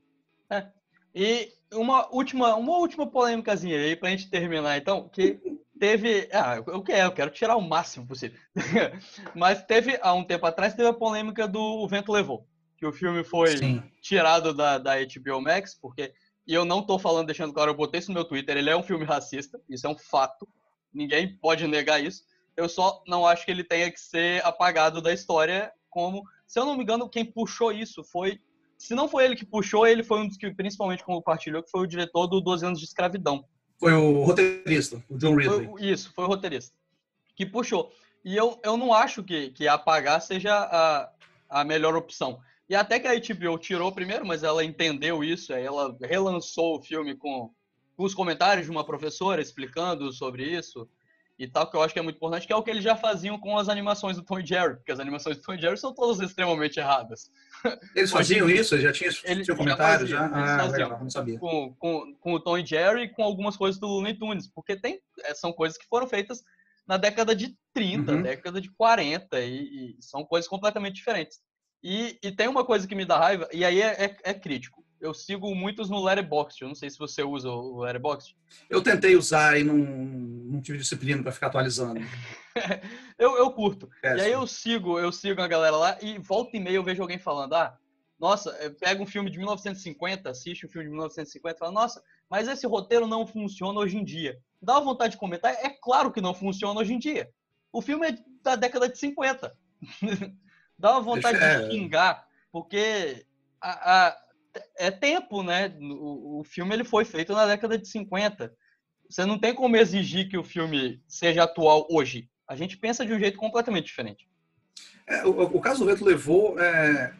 E 1.20 1.52
uma 1.74 2.08
última, 2.14 2.56
uma 2.56 2.78
última 2.78 3.10
polêmicazinha 3.10 3.76
aí 3.76 3.96
pra 3.96 4.12
gente 4.12 4.30
terminar, 4.30 4.78
então, 4.78 5.10
que 5.10 5.40
teve. 5.80 6.30
Ah, 6.32 6.58
eu 6.58 6.84
quero, 6.84 7.08
eu 7.08 7.12
quero 7.12 7.32
tirar 7.32 7.56
o 7.56 7.68
máximo 7.68 8.06
possível. 8.06 8.40
Mas 9.34 9.64
teve, 9.66 9.98
há 10.04 10.14
um 10.14 10.24
tempo 10.24 10.46
atrás, 10.46 10.76
teve 10.76 10.88
a 10.88 10.94
polêmica 10.94 11.48
do 11.48 11.60
O 11.60 11.88
Vento 11.88 12.12
Levou. 12.12 12.48
Que 12.78 12.86
o 12.86 12.94
filme 12.94 13.24
foi 13.24 13.58
Sim. 13.58 13.84
tirado 14.00 14.54
da, 14.54 14.78
da 14.78 14.94
HBO 14.98 15.42
Max, 15.42 15.74
porque. 15.74 16.14
E 16.46 16.54
eu 16.54 16.64
não 16.64 16.86
tô 16.86 17.00
falando, 17.00 17.26
deixando 17.26 17.52
claro, 17.52 17.72
eu 17.72 17.76
botei 17.76 18.00
isso 18.00 18.10
no 18.10 18.14
meu 18.14 18.24
Twitter, 18.24 18.56
ele 18.56 18.70
é 18.70 18.78
um 18.78 18.84
filme 18.84 19.04
racista, 19.04 19.60
isso 19.68 19.88
é 19.88 19.90
um 19.90 19.98
fato. 19.98 20.48
Ninguém 20.94 21.36
pode 21.36 21.68
negar 21.68 22.02
isso. 22.02 22.22
Eu 22.56 22.70
só 22.70 23.04
não 23.08 23.26
acho 23.26 23.44
que 23.44 23.50
ele 23.50 23.64
tenha 23.64 23.92
que 23.92 24.00
ser 24.00 24.46
apagado 24.46 25.02
da 25.02 25.12
história 25.12 25.72
como. 25.90 26.22
Se 26.46 26.60
eu 26.60 26.66
não 26.66 26.78
me 26.78 26.84
engano, 26.84 27.10
quem 27.10 27.26
puxou 27.26 27.72
isso 27.72 28.04
foi 28.04 28.40
se 28.78 28.94
não 28.94 29.08
foi 29.08 29.26
ele 29.26 29.36
que 29.36 29.46
puxou, 29.46 29.88
ele 29.88 30.04
foi 30.04 30.20
um 30.20 30.28
dos 30.28 30.38
que 30.38 30.52
principalmente 30.52 31.04
compartilhou, 31.04 31.64
que 31.64 31.72
foi 31.72 31.82
o 31.82 31.88
diretor 31.88 32.28
do 32.28 32.40
12 32.40 32.66
anos 32.66 32.80
de 32.80 32.86
escravidão. 32.86 33.44
Foi 33.80 33.94
o 33.94 34.24
roteirista, 34.24 35.04
o 35.10 35.18
John 35.18 35.36
Ridley. 35.36 35.68
Foi, 35.68 35.84
isso, 35.84 36.12
foi 36.14 36.26
o 36.26 36.28
roteirista. 36.28 36.76
Que 37.36 37.46
puxou. 37.46 37.92
E 38.24 38.36
eu, 38.36 38.60
eu 38.64 38.78
não 38.78 38.94
acho 38.94 39.24
que, 39.24 39.52
que 39.52 39.68
apagar 39.68 40.22
seja 40.22 40.54
a, 40.54 41.10
a 41.50 41.64
melhor 41.64 41.96
opção. 41.96 42.40
E 42.70 42.76
até 42.76 43.00
que 43.00 43.08
a 43.08 43.14
HBO 43.14 43.58
tirou 43.58 43.92
primeiro, 43.92 44.26
mas 44.26 44.44
ela 44.44 44.64
entendeu 44.64 45.24
isso, 45.24 45.54
aí 45.54 45.64
ela 45.64 45.96
relançou 46.02 46.78
o 46.78 46.82
filme 46.82 47.16
com, 47.16 47.52
com 47.96 48.04
os 48.04 48.14
comentários 48.14 48.66
de 48.66 48.72
uma 48.72 48.86
professora 48.86 49.42
explicando 49.42 50.12
sobre 50.12 50.44
isso 50.44 50.88
e 51.40 51.48
tal, 51.48 51.70
que 51.70 51.78
eu 51.78 51.84
acho 51.84 51.94
que 51.94 52.00
é 52.00 52.02
muito 52.02 52.16
importante, 52.16 52.48
que 52.48 52.54
é 52.54 52.56
o 52.56 52.64
que 52.64 52.72
eles 52.72 52.84
já 52.84 52.96
faziam 52.96 53.38
com 53.40 53.58
as 53.58 53.70
animações 53.70 54.18
do 54.18 54.24
Tom 54.24 54.40
e 54.40 54.46
Jerry, 54.46 54.76
porque 54.78 54.92
as 54.92 55.00
animações 55.00 55.38
do 55.38 55.44
Tom 55.44 55.54
e 55.54 55.62
Jerry 55.62 55.78
são 55.78 55.94
todas 55.94 56.20
extremamente 56.20 56.80
erradas. 56.80 57.30
Eles 57.96 58.10
faziam 58.12 58.50
isso? 58.50 58.74
Eles 58.76 58.84
já 58.84 58.92
tinham, 58.92 59.14
Eles 59.24 59.46
tinham 59.46 59.46
já 59.46 59.56
comentários? 59.56 60.10
Já? 60.10 60.20
faziam, 60.30 60.40
eles 60.40 60.50
Ah, 60.52 60.58
faziam. 60.58 60.88
legal, 60.88 61.00
não 61.04 61.10
sabia. 61.10 61.40
com, 61.40 61.74
com, 61.76 62.16
com 62.20 62.34
o 62.34 62.40
Tom 62.40 62.58
e 62.58 62.66
Jerry 62.66 63.04
e 63.04 63.10
com 63.10 63.24
algumas 63.24 63.56
coisas 63.56 63.80
do 63.80 63.88
Looney 63.88 64.18
Tunes, 64.18 64.48
porque 64.48 64.76
tem, 64.76 65.00
é, 65.24 65.34
são 65.36 65.54
coisas 65.54 65.78
que 65.78 65.86
foram 65.88 66.08
feitas 66.08 66.42
na 66.88 66.98
década 66.98 67.36
de 67.36 67.56
30, 67.74 68.12
Uhum. 68.14 68.22
década 68.24 68.60
de 68.62 68.72
40, 68.72 69.40
e, 69.42 69.96
e 70.00 70.02
são 70.02 70.24
coisas 70.26 70.48
completamente 70.50 70.96
diferentes. 70.96 71.40
E, 71.84 72.18
e 72.24 72.32
tem 72.32 72.48
uma 72.48 72.66
coisa 72.66 72.88
que 72.88 72.96
me 72.96 73.06
dá 73.06 73.18
raiva, 73.20 73.48
e 73.54 73.64
aí 73.64 73.80
é, 73.82 74.06
é- 74.06 74.18
é 74.24 74.34
crítico. 74.34 74.84
Eu 75.00 75.14
sigo 75.14 75.54
muitos 75.54 75.90
no 75.90 76.04
Letterboxd, 76.04 76.62
eu 76.64 76.68
não 76.70 76.76
sei 76.76 76.90
se 76.90 76.98
você 76.98 77.22
usa 77.24 77.50
o 77.50 77.82
Letterboxd. 77.82 78.36
Eu 78.70 78.82
tentei 78.82 79.16
usar 79.16 79.58
e 79.60 79.64
não, 79.64 79.76
não 79.78 80.62
tive 80.62 80.80
disciplina 80.80 81.22
para 81.22 81.32
ficar 81.32 81.48
atualizando. 81.48 82.00
Eu, 83.20 83.38
eu 83.38 83.52
curto. 83.52 83.88
E 84.04 84.08
aí 84.08 84.32
eu 84.32 84.48
sigo, 84.48 85.00
eu 85.00 85.12
sigo 85.12 85.40
a 85.42 85.48
galera 85.48 85.76
lá 85.78 85.98
e 86.02 86.18
volta 86.18 86.58
e 86.58 86.60
meia 86.60 86.76
eu 86.76 86.84
vejo 86.84 87.04
alguém 87.04 87.20
falando, 87.20 87.54
ah, 87.54 87.78
nossa, 88.20 88.50
eh, 88.60 88.72
pega 88.72 89.02
um 89.02 89.06
filme 89.06 89.30
de 89.30 89.38
1950, 89.38 90.28
assiste 90.30 90.66
um 90.66 90.70
filme 90.70 90.86
de 90.86 90.90
1950 90.92 91.56
e 91.56 91.60
fala, 91.60 91.72
nossa, 91.72 92.04
mas 92.28 92.48
esse 92.48 92.66
roteiro 92.66 93.06
não 93.06 93.28
funciona 93.28 93.80
hoje 93.80 93.98
em 93.98 94.04
dia. 94.04 94.40
Dá 94.60 94.74
uma 94.74 94.86
vontade 94.86 95.12
de 95.12 95.18
comentar? 95.20 95.52
É 95.54 95.70
claro 95.70 96.12
que 96.12 96.20
não 96.20 96.34
funciona 96.34 96.80
hoje 96.80 96.94
em 96.96 97.00
dia. 97.00 97.30
O 97.72 97.80
filme 97.80 98.08
é 98.10 98.18
da 98.42 98.56
década 98.56 98.90
de 98.90 98.98
50. 98.98 99.56
Dá 100.80 100.92
uma 100.94 101.02
vontade 101.02 101.38
É. 101.38 101.60
de 101.62 101.72
xingar, 101.72 102.28
porque 102.52 103.24
a- 103.62 104.08
a- 104.08 104.18
é 104.78 104.92
tempo, 104.92 105.44
né? 105.44 105.76
O, 105.80 106.42
o 106.42 106.44
filme 106.44 106.74
ele 106.74 106.84
foi 106.84 107.06
feito 107.06 107.34
na 107.34 107.46
década 107.46 107.78
de 107.78 107.88
50. 107.88 108.54
Você 109.10 109.26
não 109.26 109.40
tem 109.40 109.54
como 109.54 109.78
exigir 109.78 110.30
que 110.30 110.38
o 110.38 110.44
filme 110.44 111.02
seja 111.08 111.44
atual 111.44 111.88
hoje. 111.90 112.30
A 112.48 112.56
gente 112.56 112.78
pensa 112.78 113.06
de 113.06 113.14
um 113.14 113.20
jeito 113.20 113.38
completamente 113.38 113.86
diferente. 113.86 114.28
É, 115.08 115.26
o, 115.26 115.30
o 115.30 115.62
caso 115.62 115.80
do 115.80 115.86
Vento 115.86 116.04
levou. 116.04 116.60
é, 116.60 117.14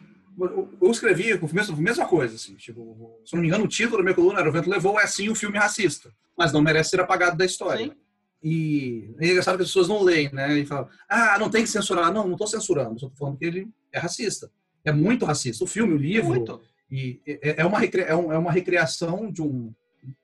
eu, 0.80 0.90
escrevi 0.90 1.36
com 1.38 1.46
a 1.46 1.76
mesma, 1.76 2.06
coisa. 2.06 2.36
Assim, 2.36 2.54
tipo, 2.54 3.20
se 3.24 3.34
não 3.34 3.40
me 3.42 3.48
engano, 3.48 3.64
o 3.64 3.68
título 3.68 3.98
da 3.98 4.02
minha 4.02 4.14
coluna 4.14 4.40
era 4.40 4.48
O 4.48 4.52
Vento 4.52 4.70
Levou 4.70 5.00
é 5.00 5.04
assim 5.04 5.28
um 5.28 5.34
filme 5.34 5.58
racista, 5.58 6.12
mas 6.36 6.52
não 6.52 6.62
merece 6.62 6.90
ser 6.90 7.00
apagado 7.00 7.36
da 7.36 7.44
história. 7.44 7.86
Sim. 7.86 7.92
E 8.40 9.12
é 9.18 9.30
engraçado 9.30 9.56
que 9.56 9.62
as 9.62 9.68
pessoas 9.68 9.88
não 9.88 10.00
leem, 10.00 10.32
né? 10.32 10.58
E 10.58 10.64
falam, 10.64 10.88
ah, 11.08 11.36
não 11.40 11.50
tem 11.50 11.62
que 11.62 11.68
censurar. 11.68 12.12
Não, 12.12 12.24
não 12.24 12.32
estou 12.32 12.46
censurando, 12.46 13.00
só 13.00 13.06
estou 13.06 13.18
falando 13.18 13.36
que 13.36 13.44
ele 13.44 13.68
é 13.92 13.98
racista. 13.98 14.48
É 14.84 14.92
muito 14.92 15.24
racista. 15.24 15.64
O 15.64 15.66
filme, 15.66 15.94
o 15.94 15.96
livro, 15.96 16.28
Muito. 16.28 16.60
E 16.90 17.20
é 17.26 17.60
é 17.62 17.64
uma, 17.66 17.78
recri- 17.78 18.02
é 18.02 18.10
é 18.10 18.14
uma 18.14 18.52
recriação 18.52 19.30
de 19.30 19.42
um. 19.42 19.72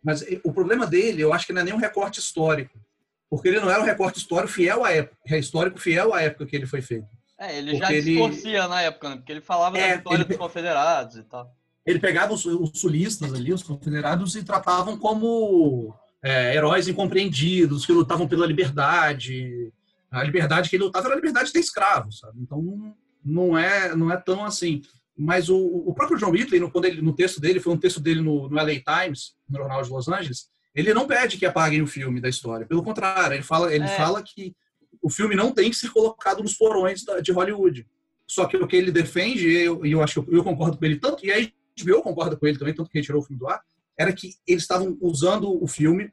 Mas 0.02 0.24
o 0.44 0.52
problema 0.52 0.86
dele, 0.86 1.20
eu 1.22 1.32
acho 1.32 1.46
que 1.46 1.52
não 1.52 1.60
é 1.60 1.64
nem 1.64 1.74
um 1.74 1.78
recorte 1.78 2.18
histórico. 2.20 2.78
Porque 3.28 3.48
ele 3.48 3.60
não 3.60 3.70
era 3.70 3.80
um 3.82 3.84
recorte 3.86 4.18
histórico 4.18 4.52
fiel 4.52 4.84
à 4.84 4.92
época, 4.92 5.16
é 5.28 5.38
histórico 5.38 5.78
fiel 5.78 6.14
à 6.14 6.22
época 6.22 6.46
que 6.46 6.54
ele 6.54 6.66
foi 6.66 6.80
feito. 6.80 7.06
É, 7.38 7.58
ele 7.58 7.72
já 7.76 7.86
Porque 7.88 7.94
ele- 7.94 8.68
na 8.68 8.82
época, 8.82 9.08
né? 9.10 9.16
Porque 9.16 9.32
ele 9.32 9.40
falava 9.40 9.76
É, 9.76 9.90
da 9.90 9.96
vitória 9.96 10.16
ele- 10.18 10.24
dos 10.24 10.36
confederados 10.36 11.16
e 11.16 11.22
tal. 11.24 11.52
Ele 11.84 11.98
pegava 11.98 12.32
os, 12.32 12.46
os 12.46 12.70
sulistas 12.80 13.34
ali, 13.34 13.52
os 13.52 13.62
confederados, 13.62 14.36
e 14.36 14.42
tratavam 14.44 14.96
como 14.96 15.92
é, 16.22 16.54
heróis 16.54 16.88
incompreendidos, 16.88 17.84
que 17.84 17.92
lutavam 17.92 18.26
pela 18.26 18.46
liberdade. 18.46 19.70
A 20.10 20.22
liberdade 20.22 20.70
que 20.70 20.76
ele 20.76 20.84
lutava 20.84 21.06
era 21.08 21.14
a 21.14 21.16
liberdade 21.16 21.48
de 21.48 21.52
ter 21.52 21.58
escravos, 21.60 22.20
sabe? 22.20 22.38
Então 22.40 22.94
não, 23.24 23.58
é, 23.58 23.94
não 23.94 24.10
é 24.10 24.16
tão 24.16 24.44
assim. 24.44 24.80
Mas 25.16 25.48
o, 25.48 25.56
o 25.56 25.94
próprio 25.94 26.18
John 26.18 26.30
Whitley, 26.30 26.58
no, 26.60 26.70
quando 26.70 26.86
ele, 26.86 27.00
no 27.00 27.14
texto 27.14 27.40
dele, 27.40 27.60
foi 27.60 27.72
um 27.72 27.76
texto 27.78 28.00
dele 28.00 28.20
no, 28.20 28.48
no 28.48 28.56
LA 28.56 28.80
Times, 28.80 29.34
no 29.48 29.58
Jornal 29.58 29.82
de 29.82 29.90
Los 29.90 30.08
Angeles, 30.08 30.48
ele 30.74 30.92
não 30.92 31.06
pede 31.06 31.36
que 31.38 31.46
apaguem 31.46 31.82
o 31.82 31.86
filme 31.86 32.20
da 32.20 32.28
história. 32.28 32.66
Pelo 32.66 32.82
contrário, 32.82 33.34
ele 33.36 33.42
fala, 33.44 33.72
ele 33.72 33.84
É. 33.84 33.96
fala 33.96 34.22
que 34.22 34.54
o 35.00 35.08
filme 35.08 35.36
não 35.36 35.52
tem 35.52 35.70
que 35.70 35.76
ser 35.76 35.90
colocado 35.90 36.42
nos 36.42 36.54
porões 36.54 37.04
da- 37.04 37.20
de 37.20 37.30
Hollywood. 37.30 37.86
Só 38.26 38.46
que 38.46 38.56
o 38.56 38.66
que 38.66 38.74
ele 38.74 38.90
defende, 38.90 39.46
e 39.48 39.56
eu, 39.62 39.84
eu 39.86 40.02
acho 40.02 40.22
que 40.22 40.30
eu, 40.30 40.38
eu 40.38 40.44
concordo 40.44 40.76
com 40.78 40.84
ele 40.84 40.96
tanto, 40.98 41.24
e 41.24 41.30
a 41.30 41.36
HBO 41.84 42.02
concorda 42.02 42.36
com 42.36 42.46
ele 42.46 42.58
também, 42.58 42.74
tanto 42.74 42.90
que 42.90 42.98
ele 42.98 43.04
tirou 43.06 43.20
o 43.20 43.24
filme 43.24 43.38
do 43.38 43.46
ar, 43.46 43.60
era 43.96 44.12
que 44.12 44.30
eles 44.46 44.62
estavam 44.64 44.96
usando 45.00 45.62
o 45.62 45.66
filme 45.68 46.10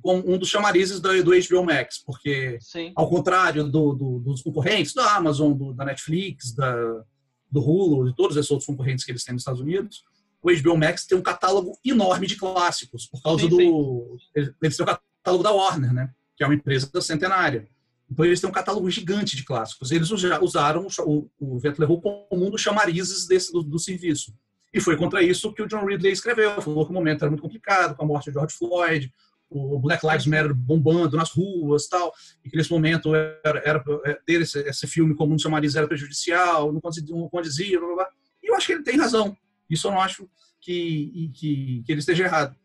como 0.00 0.22
um 0.32 0.38
dos 0.38 0.48
chamarizes 0.48 1.00
da- 1.00 1.20
do 1.20 1.32
HBO 1.34 1.64
Max, 1.64 1.98
porque 1.98 2.56
Sim. 2.60 2.92
ao 2.96 3.10
contrário 3.10 3.64
do- 3.64 3.92
do- 3.92 4.18
dos 4.20 4.40
concorrentes, 4.40 4.94
da 4.94 5.16
Amazon, 5.16 5.52
do- 5.52 5.74
da 5.74 5.84
Netflix, 5.84 6.54
da, 6.54 7.04
do 7.50 7.60
Hulu, 7.60 8.10
de 8.10 8.16
todos 8.16 8.36
esses 8.36 8.50
outros 8.50 8.66
concorrentes 8.66 9.04
que 9.04 9.10
eles 9.10 9.24
têm 9.24 9.32
nos 9.32 9.42
Estados 9.42 9.60
Unidos, 9.60 10.02
o 10.42 10.50
HBO 10.52 10.76
Max 10.76 11.04
tem 11.04 11.18
um 11.18 11.22
catálogo 11.22 11.78
enorme 11.84 12.26
de 12.26 12.36
clássicos, 12.36 13.06
por 13.06 13.22
causa 13.22 13.42
Sim, 13.42 13.48
do. 13.48 14.16
Eles 14.34 14.54
eles 14.62 14.76
têm 14.76 14.84
o 14.84 14.86
catálogo 14.86 15.42
da 15.42 15.52
Warner, 15.52 15.92
né? 15.92 16.10
Que 16.36 16.44
é 16.44 16.46
uma 16.46 16.54
empresa 16.54 16.88
centenária. 17.00 17.68
Então 18.10 18.24
eles 18.24 18.40
têm 18.40 18.48
um 18.48 18.52
catálogo 18.52 18.88
gigante 18.90 19.36
de 19.36 19.44
clássicos. 19.44 19.90
Eles 19.90 20.10
usa- 20.10 20.42
usaram 20.42 20.86
o, 20.86 21.02
o, 21.38 21.54
o 21.56 21.58
Vento 21.58 21.80
Levou 21.80 22.00
como 22.00 22.46
um 22.46 22.50
dos 22.50 22.60
chamarizes 22.60 23.26
desse, 23.26 23.52
do, 23.52 23.62
do 23.62 23.78
serviço. 23.78 24.32
E 24.72 24.80
foi 24.80 24.96
contra 24.96 25.22
isso 25.22 25.52
que 25.52 25.62
o 25.62 25.66
John 25.66 25.84
Ridley 25.84 26.12
escreveu. 26.12 26.60
Falou 26.62 26.84
que 26.84 26.90
o 26.90 26.94
momento 26.94 27.22
era 27.22 27.30
muito 27.30 27.42
complicado, 27.42 27.96
com 27.96 28.04
a 28.04 28.06
morte 28.06 28.26
de 28.26 28.34
George 28.34 28.54
Floyd, 28.54 29.12
o 29.50 29.78
Black 29.78 30.06
Lives 30.06 30.26
Matter 30.26 30.54
bombando 30.54 31.16
nas 31.16 31.30
ruas 31.30 31.86
tal, 31.88 32.12
e 32.44 32.50
que 32.50 32.56
nesse 32.56 32.70
momento 32.70 33.14
era, 33.14 33.62
era, 33.64 33.84
ter 34.26 34.42
esse, 34.42 34.60
esse 34.60 34.86
filme 34.86 35.14
como 35.14 35.34
um 35.34 35.38
chamariz 35.38 35.74
era 35.74 35.88
prejudicial, 35.88 36.72
não 36.72 36.80
condizia, 36.80 37.14
não 37.14 37.28
condizia 37.28 37.80
blá, 37.80 37.94
blá. 37.94 38.08
E 38.42 38.50
eu 38.50 38.54
acho 38.54 38.66
que 38.66 38.72
ele 38.72 38.82
tem 38.82 38.98
razão. 38.98 39.36
Isso 39.68 39.86
eu 39.86 39.92
não 39.92 40.00
acho 40.00 40.28
que, 40.60 41.30
que, 41.34 41.82
que 41.84 41.92
ele 41.92 42.00
esteja 42.00 42.24
errado. 42.24 42.56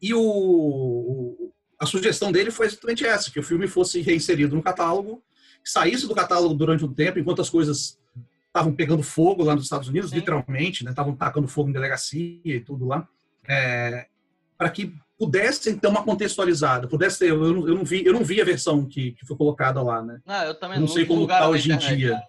e 0.00 0.14
o, 0.14 1.52
a 1.78 1.86
sugestão 1.86 2.32
dele 2.32 2.50
foi 2.50 2.66
exatamente 2.66 3.04
essa, 3.06 3.30
que 3.30 3.38
o 3.38 3.42
filme 3.42 3.68
fosse 3.68 4.00
reinserido 4.00 4.56
no 4.56 4.62
catálogo, 4.62 5.22
saísse 5.64 6.06
do 6.06 6.14
catálogo 6.14 6.54
durante 6.54 6.84
um 6.84 6.92
tempo, 6.92 7.18
enquanto 7.18 7.42
as 7.42 7.50
coisas 7.50 7.98
estavam 8.46 8.74
pegando 8.74 9.02
fogo 9.02 9.44
lá 9.44 9.54
nos 9.54 9.64
Estados 9.64 9.88
Unidos, 9.88 10.10
Sim. 10.10 10.16
literalmente, 10.16 10.84
né? 10.84 10.90
Estavam 10.90 11.14
tacando 11.14 11.46
fogo 11.46 11.68
em 11.68 11.72
delegacia 11.72 12.40
e 12.44 12.60
tudo 12.60 12.86
lá, 12.86 13.06
é, 13.46 14.08
para 14.58 14.68
que 14.70 14.92
pudessem 15.16 15.78
ter 15.78 15.86
uma 15.86 16.02
contextualizada, 16.02 16.88
pudesse 16.88 17.20
ter, 17.20 17.30
eu, 17.30 17.42
eu, 17.44 17.74
não 17.74 17.84
vi, 17.84 18.04
eu 18.04 18.12
não 18.12 18.24
vi 18.24 18.40
a 18.40 18.44
versão 18.44 18.84
que, 18.84 19.12
que 19.12 19.24
foi 19.24 19.36
colocada 19.36 19.80
lá, 19.80 20.02
né? 20.02 20.20
Não, 20.26 20.44
eu 20.44 20.54
também 20.54 20.76
eu 20.76 20.80
não, 20.80 20.88
sei 20.88 21.06
como 21.06 21.22
está 21.22 21.48
hoje 21.48 21.72
em 21.72 21.78
dia. 21.78 22.20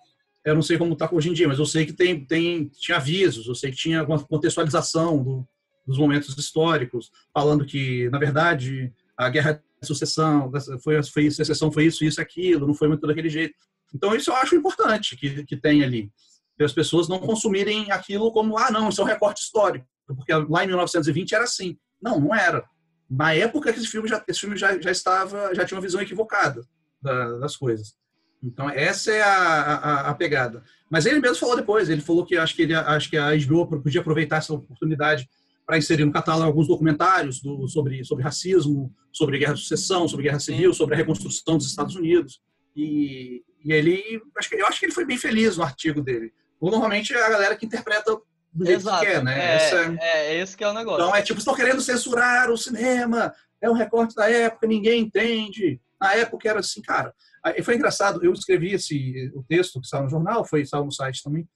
Eu 0.46 0.56
não 0.56 0.62
sei 0.62 0.78
como 0.78 0.94
está 0.94 1.10
hoje 1.12 1.30
em 1.30 1.34
dia, 1.34 1.48
mas 1.48 1.60
eu 1.60 1.66
sei 1.66 1.86
que 1.86 1.94
tem, 1.94 2.24
tem 2.24 2.70
tinha 2.70 2.98
avisos, 2.98 3.48
eu 3.48 3.56
sei 3.56 3.72
que 3.72 3.78
tinha 3.78 4.04
uma 4.04 4.20
contextualização 4.24 5.22
do, 5.22 5.48
dos 5.86 5.98
momentos 5.98 6.36
históricos, 6.38 7.12
falando 7.34 7.66
que, 7.66 8.10
na 8.10 8.20
verdade, 8.20 8.94
a 9.18 9.30
guerra 9.30 9.62
de 9.82 9.88
sucessão, 9.88 10.52
foi, 10.84 11.02
foi 11.04 11.32
sucessão 11.32 11.72
foi 11.72 11.86
isso, 11.86 12.04
isso, 12.04 12.22
aquilo, 12.22 12.68
não 12.68 12.74
foi 12.74 12.88
muito 12.88 13.06
daquele 13.06 13.30
jeito. 13.30 13.56
Então, 13.94 14.16
isso 14.16 14.30
eu 14.30 14.36
acho 14.36 14.56
importante 14.56 15.16
que, 15.16 15.44
que 15.44 15.58
tem 15.58 15.84
ali. 15.84 16.12
Que 16.56 16.64
as 16.64 16.74
pessoas 16.74 17.08
não 17.08 17.20
consumirem 17.20 17.92
aquilo 17.92 18.32
como, 18.32 18.58
ah, 18.58 18.72
não, 18.72 18.90
isso 18.90 19.02
é 19.02 19.04
um 19.04 19.08
recorte 19.08 19.42
histórico. 19.42 19.86
Porque 20.08 20.34
lá 20.34 20.64
em 20.64 20.68
1920 20.68 21.36
era 21.36 21.44
assim. 21.44 21.78
Não, 22.02 22.20
não 22.20 22.36
era. 22.36 22.64
Na 23.10 23.34
época 23.34 23.74
que 23.74 23.80
esse 23.80 23.88
filme 23.88 24.08
já, 24.08 24.24
esse 24.28 24.40
filme 24.40 24.56
já, 24.56 24.80
já 24.80 24.92
estava, 24.92 25.54
já 25.54 25.66
tinha 25.66 25.78
uma 25.78 25.84
visão 25.84 26.02
equivocada 26.02 26.62
da, 27.02 27.38
das 27.40 27.56
coisas. 27.56 27.96
Então, 28.42 28.70
essa 28.70 29.12
é 29.12 29.22
a, 29.22 29.34
a, 29.34 30.10
a, 30.10 30.14
pegada. 30.14 30.64
Mas 30.90 31.06
ele 31.06 31.20
mesmo 31.20 31.38
falou 31.38 31.56
depois, 31.56 31.90
ele 31.90 32.02
falou 32.02 32.26
que 32.26 32.38
acho 32.38 32.56
que, 32.56 32.62
ele, 32.62 32.74
acho 32.74 33.10
que 33.10 33.18
a 33.18 33.36
HBO 33.36 33.68
podia 33.82 34.00
aproveitar 34.00 34.38
essa 34.38 34.54
oportunidade 34.54 35.28
para 35.66 35.78
inserir 35.78 36.06
no 36.06 36.12
catálogo 36.12 36.46
alguns 36.46 36.68
documentários 36.68 37.42
do, 37.42 37.68
sobre, 37.68 38.04
sobre 38.04 38.24
racismo, 38.24 38.94
sobre 39.12 39.38
guerra 39.38 39.54
de 39.54 39.60
sucessão, 39.60 40.08
sobre 40.08 40.26
guerra 40.26 40.40
civil, 40.40 40.74
sobre 40.74 40.96
a 40.96 40.98
reconstrução 40.98 41.58
dos 41.58 41.68
Estados 41.68 41.96
Unidos. 41.96 42.42
E, 42.76 43.44
e 43.64 43.74
ele, 43.74 44.22
acho 44.38 44.50
que, 44.50 44.56
eu 44.56 44.66
acho 44.66 44.80
que 44.80 44.86
ele 44.86 44.94
foi 44.94 45.06
bem 45.06 45.18
feliz 45.18 45.58
no 45.58 45.64
artigo 45.64 46.02
dele. 46.02 46.32
Normalmente 46.62 47.14
é 47.14 47.24
a 47.24 47.30
galera 47.30 47.56
que 47.56 47.66
interpreta 47.66 48.18
do 48.52 48.66
jeito 48.66 48.80
Exato. 48.80 49.00
que 49.00 49.12
quer, 49.12 49.24
né? 49.24 49.40
É, 49.40 49.56
Essa, 49.56 49.76
é, 49.78 49.98
é 50.02 50.42
esse 50.42 50.58
que 50.58 50.64
é 50.64 50.70
o 50.70 50.74
negócio. 50.74 51.04
Então 51.04 51.16
é 51.16 51.22
tipo, 51.22 51.40
estão 51.40 51.56
querendo 51.56 51.82
censurar 51.82 52.50
o 52.50 52.58
cinema, 52.58 53.34
é 53.62 53.70
um 53.70 53.74
recorte 53.74 54.16
da 54.16 54.30
época, 54.30 54.68
ninguém 54.68 55.02
entende. 55.02 55.80
Na 56.00 56.14
época 56.16 56.50
era 56.50 56.60
assim, 56.60 56.82
cara. 56.82 57.14
Aí 57.44 57.62
foi 57.62 57.76
engraçado, 57.76 58.24
eu 58.24 58.34
escrevi 58.34 58.74
esse, 58.74 59.32
o 59.36 59.44
texto 59.44 59.80
que 59.80 59.86
estava 59.86 60.04
no 60.04 60.10
jornal, 60.10 60.44
foi 60.44 60.62
estava 60.62 60.84
no 60.84 60.92
site 60.92 61.24
também, 61.24 61.48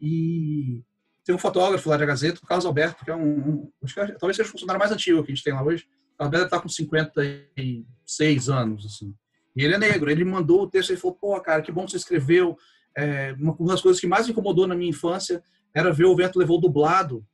e 0.00 0.82
tem 1.24 1.34
um 1.34 1.38
fotógrafo 1.38 1.88
lá 1.88 1.96
da 1.96 2.06
Gazeta, 2.06 2.40
o 2.42 2.46
Carlos 2.46 2.66
Alberto, 2.66 3.04
que 3.04 3.10
é 3.10 3.14
um, 3.14 3.38
um 3.38 3.72
acho 3.84 3.94
que 3.94 4.00
é, 4.00 4.12
talvez 4.12 4.36
seja 4.36 4.48
o 4.48 4.52
funcionário 4.52 4.78
mais 4.78 4.90
antigo 4.90 5.22
que 5.22 5.30
a 5.30 5.34
gente 5.34 5.44
tem 5.44 5.52
lá 5.52 5.62
hoje. 5.62 5.86
O 6.18 6.24
Alberto 6.24 6.46
está 6.46 6.60
com 6.60 6.68
56 6.68 8.48
anos, 8.48 8.86
assim. 8.86 9.14
E 9.56 9.64
ele 9.64 9.74
é 9.74 9.78
negro. 9.78 10.10
Ele 10.10 10.24
mandou 10.24 10.62
o 10.62 10.68
texto 10.68 10.92
e 10.92 10.96
falou: 10.96 11.16
pô, 11.16 11.40
cara, 11.40 11.62
que 11.62 11.72
bom 11.72 11.84
que 11.84 11.92
você 11.92 11.96
escreveu. 11.98 12.56
É, 12.96 13.34
uma 13.38 13.68
das 13.68 13.80
coisas 13.80 14.00
que 14.00 14.06
mais 14.06 14.26
me 14.26 14.32
incomodou 14.32 14.66
na 14.66 14.74
minha 14.74 14.90
infância 14.90 15.42
era 15.74 15.92
ver 15.92 16.04
o 16.04 16.16
vento 16.16 16.38
levou 16.38 16.60
dublado 16.60 17.24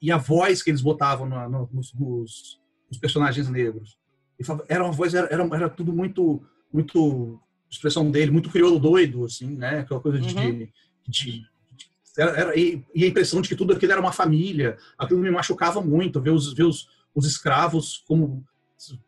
e 0.00 0.12
a 0.12 0.16
voz 0.16 0.62
que 0.62 0.70
eles 0.70 0.80
botavam 0.80 1.28
no, 1.28 1.48
no, 1.48 1.70
nos, 1.72 1.92
nos, 1.94 2.60
nos, 2.88 2.98
personagens 3.00 3.48
negros. 3.48 3.98
Falava, 4.44 4.64
era 4.68 4.84
uma 4.84 4.92
voz, 4.92 5.14
era, 5.14 5.26
era, 5.32 5.42
era, 5.52 5.68
tudo 5.68 5.92
muito, 5.92 6.40
muito 6.72 7.40
expressão 7.68 8.08
dele, 8.10 8.30
muito 8.30 8.50
crioulo 8.50 8.78
doido, 8.78 9.24
assim, 9.24 9.56
né? 9.56 9.80
Aquela 9.80 10.00
coisa 10.00 10.20
de, 10.20 10.34
uhum. 10.36 10.58
de, 10.58 10.72
de 11.08 11.46
era, 12.16 12.30
era, 12.32 12.58
e, 12.58 12.84
e, 12.94 13.04
a 13.04 13.08
impressão 13.08 13.40
de 13.40 13.48
que 13.48 13.56
tudo 13.56 13.72
aquilo 13.72 13.92
era 13.92 14.00
uma 14.00 14.12
família. 14.12 14.76
Aquilo 14.96 15.20
me 15.20 15.30
machucava 15.30 15.80
muito, 15.80 16.20
ver 16.20 16.30
os, 16.30 16.52
ver 16.52 16.64
os, 16.64 16.88
os 17.14 17.26
escravos 17.26 18.04
como 18.06 18.44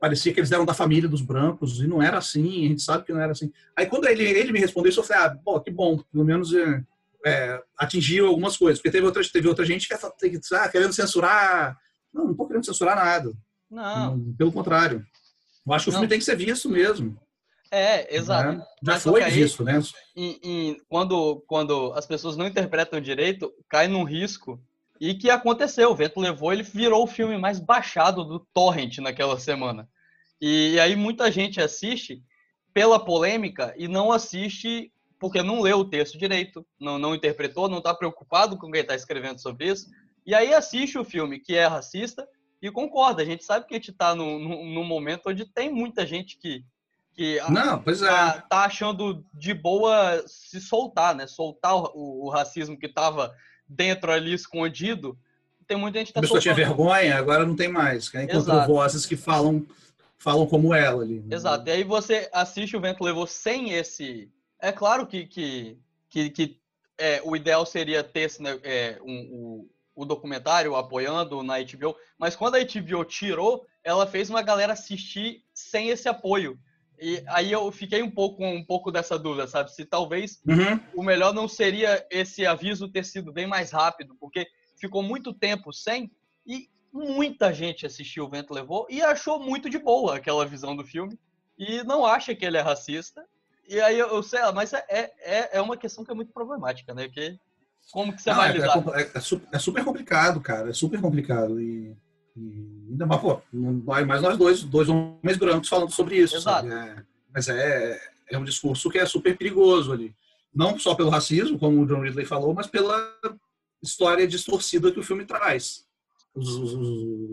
parecia 0.00 0.32
que 0.32 0.40
eles 0.40 0.50
eram 0.50 0.64
da 0.64 0.74
família 0.74 1.08
dos 1.08 1.22
brancos, 1.22 1.80
e 1.80 1.86
não 1.86 2.02
era 2.02 2.18
assim, 2.18 2.66
a 2.66 2.68
gente 2.68 2.82
sabe 2.82 3.04
que 3.04 3.12
não 3.12 3.20
era 3.20 3.32
assim. 3.32 3.52
Aí 3.76 3.86
quando 3.86 4.06
ele, 4.06 4.24
ele 4.24 4.52
me 4.52 4.58
respondeu 4.58 4.92
eu 4.92 5.02
falei, 5.02 5.22
ah, 5.24 5.38
pô, 5.44 5.60
que 5.60 5.70
bom, 5.70 5.98
pelo 6.10 6.24
menos 6.24 6.52
é, 6.52 6.84
é, 7.24 7.62
atingiu 7.76 8.26
algumas 8.26 8.56
coisas, 8.56 8.78
porque 8.78 8.90
teve 8.90 9.06
outra, 9.06 9.22
teve 9.30 9.48
outra 9.48 9.64
gente 9.64 9.86
que 9.86 9.94
ah, 9.94 10.68
querendo 10.68 10.92
censurar, 10.92 11.76
não, 12.12 12.26
não 12.26 12.34
tô 12.34 12.46
querendo 12.46 12.64
censurar 12.64 12.96
nada. 12.96 13.32
Não. 13.70 14.34
Pelo 14.36 14.52
contrário. 14.52 15.04
Eu 15.66 15.72
acho 15.72 15.84
que 15.84 15.90
o 15.90 15.92
filme 15.92 16.08
tem 16.08 16.18
que 16.18 16.24
ser 16.24 16.36
visto 16.36 16.68
mesmo. 16.68 17.18
É, 17.70 18.16
exato. 18.16 18.58
Né? 18.58 18.64
Já 18.82 18.92
Mas 18.94 19.02
foi 19.02 19.30
disso, 19.30 19.62
né? 19.62 19.80
Em, 20.16 20.40
em, 20.42 20.80
quando, 20.88 21.44
quando 21.46 21.92
as 21.94 22.04
pessoas 22.04 22.36
não 22.36 22.46
interpretam 22.46 23.00
direito, 23.00 23.52
cai 23.68 23.86
num 23.86 24.02
risco 24.02 24.60
e 25.00 25.14
que 25.14 25.30
aconteceu, 25.30 25.90
o 25.90 25.94
vento 25.94 26.18
levou, 26.18 26.52
ele 26.52 26.64
virou 26.64 27.04
o 27.04 27.06
filme 27.06 27.38
mais 27.38 27.60
baixado 27.60 28.24
do 28.24 28.40
torrent 28.52 28.98
naquela 28.98 29.38
semana. 29.38 29.88
E 30.40 30.80
aí 30.80 30.96
muita 30.96 31.30
gente 31.30 31.60
assiste 31.60 32.22
pela 32.74 33.02
polêmica 33.02 33.72
e 33.76 33.86
não 33.86 34.10
assiste 34.10 34.92
porque 35.20 35.42
não 35.42 35.60
leu 35.60 35.80
o 35.80 35.84
texto 35.84 36.18
direito, 36.18 36.66
não, 36.80 36.98
não 36.98 37.14
interpretou, 37.14 37.68
não 37.68 37.78
está 37.78 37.94
preocupado 37.94 38.56
com 38.56 38.72
quem 38.72 38.80
está 38.80 38.94
escrevendo 38.94 39.38
sobre 39.38 39.68
isso. 39.68 39.88
E 40.26 40.34
aí 40.34 40.52
assiste 40.54 40.98
o 40.98 41.04
filme 41.04 41.38
que 41.38 41.54
é 41.54 41.66
racista 41.66 42.26
e 42.60 42.70
concorda. 42.70 43.22
A 43.22 43.26
gente 43.26 43.44
sabe 43.44 43.66
que 43.66 43.74
a 43.74 43.76
gente 43.76 43.90
está 43.90 44.14
num, 44.14 44.38
num 44.38 44.84
momento 44.84 45.28
onde 45.28 45.44
tem 45.44 45.70
muita 45.70 46.06
gente 46.06 46.38
que, 46.38 46.64
que 47.12 47.38
não, 47.50 47.82
pois 47.82 48.00
é. 48.00 48.08
tá, 48.08 48.40
tá 48.40 48.64
achando 48.64 49.22
de 49.34 49.52
boa 49.52 50.24
se 50.26 50.58
soltar, 50.58 51.14
né? 51.14 51.26
Soltar 51.26 51.74
o, 51.76 52.24
o 52.24 52.30
racismo 52.30 52.78
que 52.78 52.86
estava 52.86 53.34
dentro 53.68 54.10
ali 54.10 54.32
escondido, 54.32 55.18
tem 55.66 55.76
muita 55.76 55.98
gente 55.98 56.08
que 56.08 56.14
tá 56.14 56.20
A 56.20 56.22
pessoa 56.22 56.40
tinha 56.40 56.54
vergonha, 56.54 57.16
agora 57.16 57.44
não 57.46 57.54
tem 57.54 57.68
mais. 57.68 58.10
Né? 58.12 58.24
Encontrou 58.24 58.56
Exato. 58.56 58.72
vozes 58.72 59.06
que 59.06 59.16
falam, 59.16 59.64
falam 60.18 60.46
como 60.46 60.74
ela 60.74 61.02
ali. 61.02 61.20
Né? 61.20 61.36
Exato. 61.36 61.68
E 61.68 61.72
aí 61.72 61.84
você 61.84 62.28
assiste 62.32 62.74
o 62.74 62.80
Vento 62.80 63.04
Levou 63.04 63.26
sem 63.26 63.72
esse... 63.72 64.30
É 64.60 64.72
claro 64.72 65.06
que, 65.06 65.26
que, 65.26 65.78
que, 66.08 66.30
que 66.30 66.60
é, 66.98 67.20
o 67.24 67.34
ideal 67.34 67.64
seria 67.64 68.04
ter 68.04 68.30
né, 68.40 68.58
é, 68.62 68.98
um, 69.02 69.12
um, 69.12 69.70
o 69.94 70.04
documentário 70.04 70.76
apoiando 70.76 71.42
na 71.42 71.58
HBO, 71.58 71.96
mas 72.18 72.36
quando 72.36 72.56
a 72.56 72.58
HBO 72.58 73.04
tirou, 73.04 73.66
ela 73.82 74.06
fez 74.06 74.28
uma 74.28 74.42
galera 74.42 74.74
assistir 74.74 75.42
sem 75.54 75.88
esse 75.88 76.08
apoio. 76.08 76.58
E 77.00 77.22
aí 77.28 77.50
eu 77.50 77.72
fiquei 77.72 78.02
um 78.02 78.10
pouco 78.10 78.44
um 78.44 78.62
pouco 78.62 78.92
dessa 78.92 79.18
dúvida, 79.18 79.46
sabe? 79.46 79.72
Se 79.72 79.86
talvez 79.86 80.42
uhum. 80.46 80.78
o 80.94 81.02
melhor 81.02 81.32
não 81.32 81.48
seria 81.48 82.06
esse 82.10 82.44
aviso 82.44 82.90
ter 82.90 83.06
sido 83.06 83.32
bem 83.32 83.46
mais 83.46 83.70
rápido, 83.70 84.14
porque 84.20 84.46
ficou 84.78 85.02
muito 85.02 85.32
tempo 85.32 85.72
sem 85.72 86.10
e 86.46 86.68
muita 86.92 87.54
gente 87.54 87.86
assistiu 87.86 88.24
O 88.24 88.28
Vento 88.28 88.52
Levou 88.52 88.86
e 88.90 89.00
achou 89.00 89.40
muito 89.40 89.70
de 89.70 89.78
boa 89.78 90.16
aquela 90.16 90.44
visão 90.44 90.76
do 90.76 90.84
filme 90.84 91.18
e 91.56 91.82
não 91.84 92.04
acha 92.04 92.34
que 92.34 92.44
ele 92.44 92.58
é 92.58 92.60
racista. 92.60 93.24
E 93.70 93.80
aí 93.80 93.96
eu 94.00 94.20
sei 94.20 94.40
lá, 94.40 94.50
mas 94.50 94.72
é, 94.72 94.84
é, 94.88 95.58
é 95.58 95.60
uma 95.62 95.76
questão 95.76 96.04
que 96.04 96.10
é 96.10 96.14
muito 96.14 96.32
problemática, 96.32 96.92
né? 96.92 97.08
Que 97.08 97.38
como 97.92 98.12
que 98.12 98.20
você 98.20 98.34
vai 98.34 98.50
é, 98.50 98.52
lidar? 98.52 98.84
É, 98.94 99.02
é, 99.02 99.10
é, 99.52 99.58
super 99.60 99.84
complicado, 99.84 100.40
cara. 100.40 100.70
É 100.70 100.72
super 100.72 101.00
complicado. 101.00 101.60
E 101.60 101.96
e 102.36 102.88
ainda 102.90 103.06
mais, 103.06 103.20
pô, 103.20 103.40
mais 103.52 104.22
nós 104.22 104.36
dois, 104.36 104.62
dois 104.64 104.88
homens 104.88 105.36
brancos 105.36 105.68
falando 105.68 105.92
sobre 105.92 106.16
isso. 106.16 106.36
É, 106.48 107.04
mas 107.32 107.48
é, 107.48 108.00
é 108.30 108.38
um 108.38 108.44
discurso 108.44 108.90
que 108.90 108.98
é 108.98 109.06
super 109.06 109.36
perigoso 109.36 109.92
ali. 109.92 110.14
Não 110.52 110.76
só 110.78 110.94
pelo 110.96 111.10
racismo, 111.10 111.58
como 111.58 111.80
o 111.80 111.86
John 111.86 112.00
Ridley 112.00 112.24
falou, 112.24 112.52
mas 112.52 112.66
pela 112.66 113.14
história 113.82 114.26
distorcida 114.26 114.90
que 114.90 114.98
o 114.98 115.04
filme 115.04 115.24
traz. 115.24 115.84
Os, 116.34 116.48
os, 116.48 116.72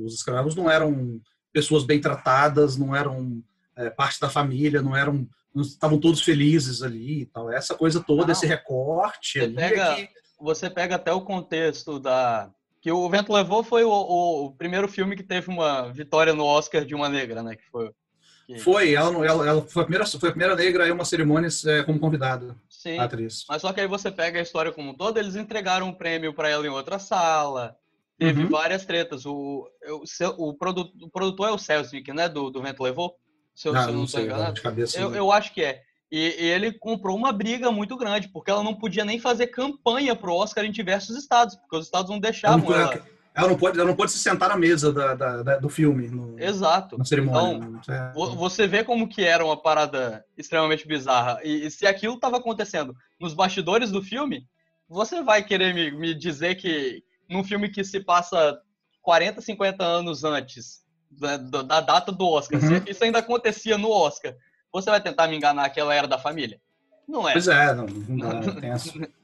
os 0.06 0.14
escravos 0.14 0.56
não 0.56 0.70
eram 0.70 1.20
pessoas 1.52 1.84
bem 1.84 2.00
tratadas, 2.00 2.78
não 2.78 2.96
eram 2.96 3.44
é, 3.76 3.90
parte 3.90 4.20
da 4.20 4.30
família, 4.30 4.82
não 4.82 4.96
eram 4.96 5.14
não 5.14 5.28
estavam 5.56 6.00
todos 6.00 6.22
felizes 6.22 6.82
ali 6.82 7.22
e 7.22 7.26
tal. 7.26 7.52
Essa 7.52 7.76
coisa 7.76 8.00
toda, 8.02 8.26
não. 8.26 8.32
esse 8.32 8.46
recorte. 8.46 9.40
Você, 9.40 9.46
ali 9.46 9.58
é 9.58 9.70
pega, 9.70 9.84
é 9.84 10.06
que... 10.08 10.14
você 10.40 10.70
pega 10.70 10.96
até 10.96 11.12
o 11.12 11.22
contexto 11.22 12.00
da, 12.00 12.52
que 12.82 12.92
o 12.92 13.10
Vento 13.10 13.34
Levou 13.34 13.64
foi 13.64 13.84
o, 13.84 13.92
o, 13.92 14.52
primeiro 14.52 14.88
filme 14.88 15.16
que 15.16 15.24
teve 15.24 15.50
uma 15.50 15.92
vitória 15.92 16.34
no 16.34 16.46
Oscar 16.46 16.86
de 16.86 16.96
uma 16.96 17.10
negra, 17.10 17.44
né? 17.44 17.56
Que 17.56 17.66
foi. 17.70 17.92
Que... 18.46 18.60
Foi, 18.60 18.94
ela, 18.94 19.26
ela, 19.26 19.48
ela, 19.48 19.62
foi, 19.62 19.82
a 19.82 19.86
primeira, 19.86 20.06
foi 20.06 20.30
a 20.30 20.32
primeira 20.32 20.56
negra 20.56 20.88
em 20.88 20.92
uma 20.92 21.04
cerimônia 21.04 21.50
é, 21.66 21.84
como 21.84 22.00
convidada. 22.00 22.56
Sim. 22.70 22.98
Atriz. 22.98 23.44
Mas 23.50 23.62
só 23.62 23.74
que 23.74 23.82
aí 23.82 23.88
você 23.88 24.10
pega 24.10 24.40
a 24.40 24.42
história 24.42 24.72
como 24.72 24.92
um 24.92 24.94
todo, 24.94 25.18
eles 25.18 25.36
entregaram 25.36 25.90
um 25.90 25.94
prêmio 25.94 26.34
para 26.34 26.48
ela 26.48 26.66
em 26.66 26.70
outra 26.70 26.98
sala. 26.98 27.76
Teve 28.18 28.44
uhum. 28.44 28.50
várias 28.50 28.86
tretas. 28.86 29.26
O, 29.26 29.70
o, 29.86 30.48
o, 30.50 30.54
produtor, 30.54 30.94
o 31.02 31.10
produtor 31.10 31.50
é 31.50 31.52
o 31.52 31.58
Celsvik, 31.58 32.14
né? 32.14 32.30
Do, 32.30 32.50
do 32.50 32.62
Vento 32.62 32.82
Levou? 32.82 33.18
Se 33.58 33.68
eu, 33.68 33.76
ah, 33.76 33.82
se 33.82 33.90
eu 33.90 33.94
não, 33.94 34.02
não 34.02 34.08
sei, 34.08 34.26
enganado. 34.26 34.62
Cabeça, 34.62 35.00
eu, 35.00 35.16
eu 35.16 35.32
acho 35.32 35.52
que 35.52 35.64
é. 35.64 35.82
E, 36.12 36.20
ele 36.20 36.72
comprou 36.72 37.18
uma 37.18 37.34
briga 37.34 37.72
muito 37.72 37.98
grande, 37.98 38.30
porque 38.30 38.52
ela 38.52 38.62
não 38.62 38.76
podia 38.76 39.04
nem 39.04 39.20
fazer 39.20 39.48
campanha 39.48 40.16
para 40.16 40.30
o 40.30 40.36
Oscar 40.36 40.64
em 40.64 40.72
diversos 40.72 41.18
estados, 41.18 41.56
porque 41.56 41.76
os 41.76 41.86
estados 41.86 42.12
não 42.12 42.20
deixavam 42.20 42.72
ela. 42.72 42.94
ela. 42.94 43.08
ela 43.34 43.48
não 43.48 43.58
pode, 43.58 43.80
ela 43.80 43.88
não 43.88 43.96
pode 43.96 44.12
se 44.12 44.20
sentar 44.20 44.50
na 44.50 44.58
mesa 44.58 44.94
da, 44.94 45.16
da, 45.16 45.42
da 45.42 45.58
do 45.58 45.70
filme. 45.70 46.08
No, 46.08 46.40
Exato. 46.40 47.00
Na 47.00 47.04
cerimônia. 47.04 47.68
Então, 47.82 47.96
é. 47.96 48.14
você 48.14 48.68
vê 48.68 48.84
como 48.84 49.10
que 49.10 49.24
era 49.24 49.44
uma 49.44 49.60
parada 49.60 50.24
extremamente 50.38 50.88
bizarra. 50.88 51.40
E, 51.44 51.66
e 51.66 51.72
se 51.72 51.88
aquilo 51.88 52.14
estava 52.14 52.38
acontecendo 52.38 52.96
nos 53.20 53.34
bastidores 53.34 53.90
do 53.90 54.04
filme, 54.04 54.48
você 54.88 55.24
vai 55.24 55.44
querer 55.44 55.74
me, 55.74 55.90
me 55.90 56.14
dizer 56.14 56.54
que 56.56 57.04
num 57.28 57.44
filme 57.44 57.70
que 57.70 57.84
se 57.84 58.00
passa 58.02 58.56
40, 59.02 59.42
50 59.42 59.84
anos 59.84 60.24
antes 60.24 60.86
da, 61.12 61.38
da 61.38 61.82
data 61.82 62.12
do 62.12 62.28
Oscar. 62.28 62.62
Uhum. 62.62 62.82
Se 62.82 62.92
isso 62.92 63.04
ainda 63.04 63.20
acontecia 63.20 63.78
no 63.78 63.90
Oscar, 63.90 64.36
você 64.72 64.90
vai 64.90 65.02
tentar 65.02 65.28
me 65.28 65.36
enganar 65.36 65.70
que 65.70 65.80
ela 65.80 65.94
era 65.94 66.08
da 66.08 66.18
família? 66.18 66.60
Não 67.08 67.28
é. 67.28 67.34
Pois 67.34 67.48
é, 67.48 67.74
não, 67.74 67.86
não 67.86 68.56
tem 68.60 68.70
essa. 68.70 68.92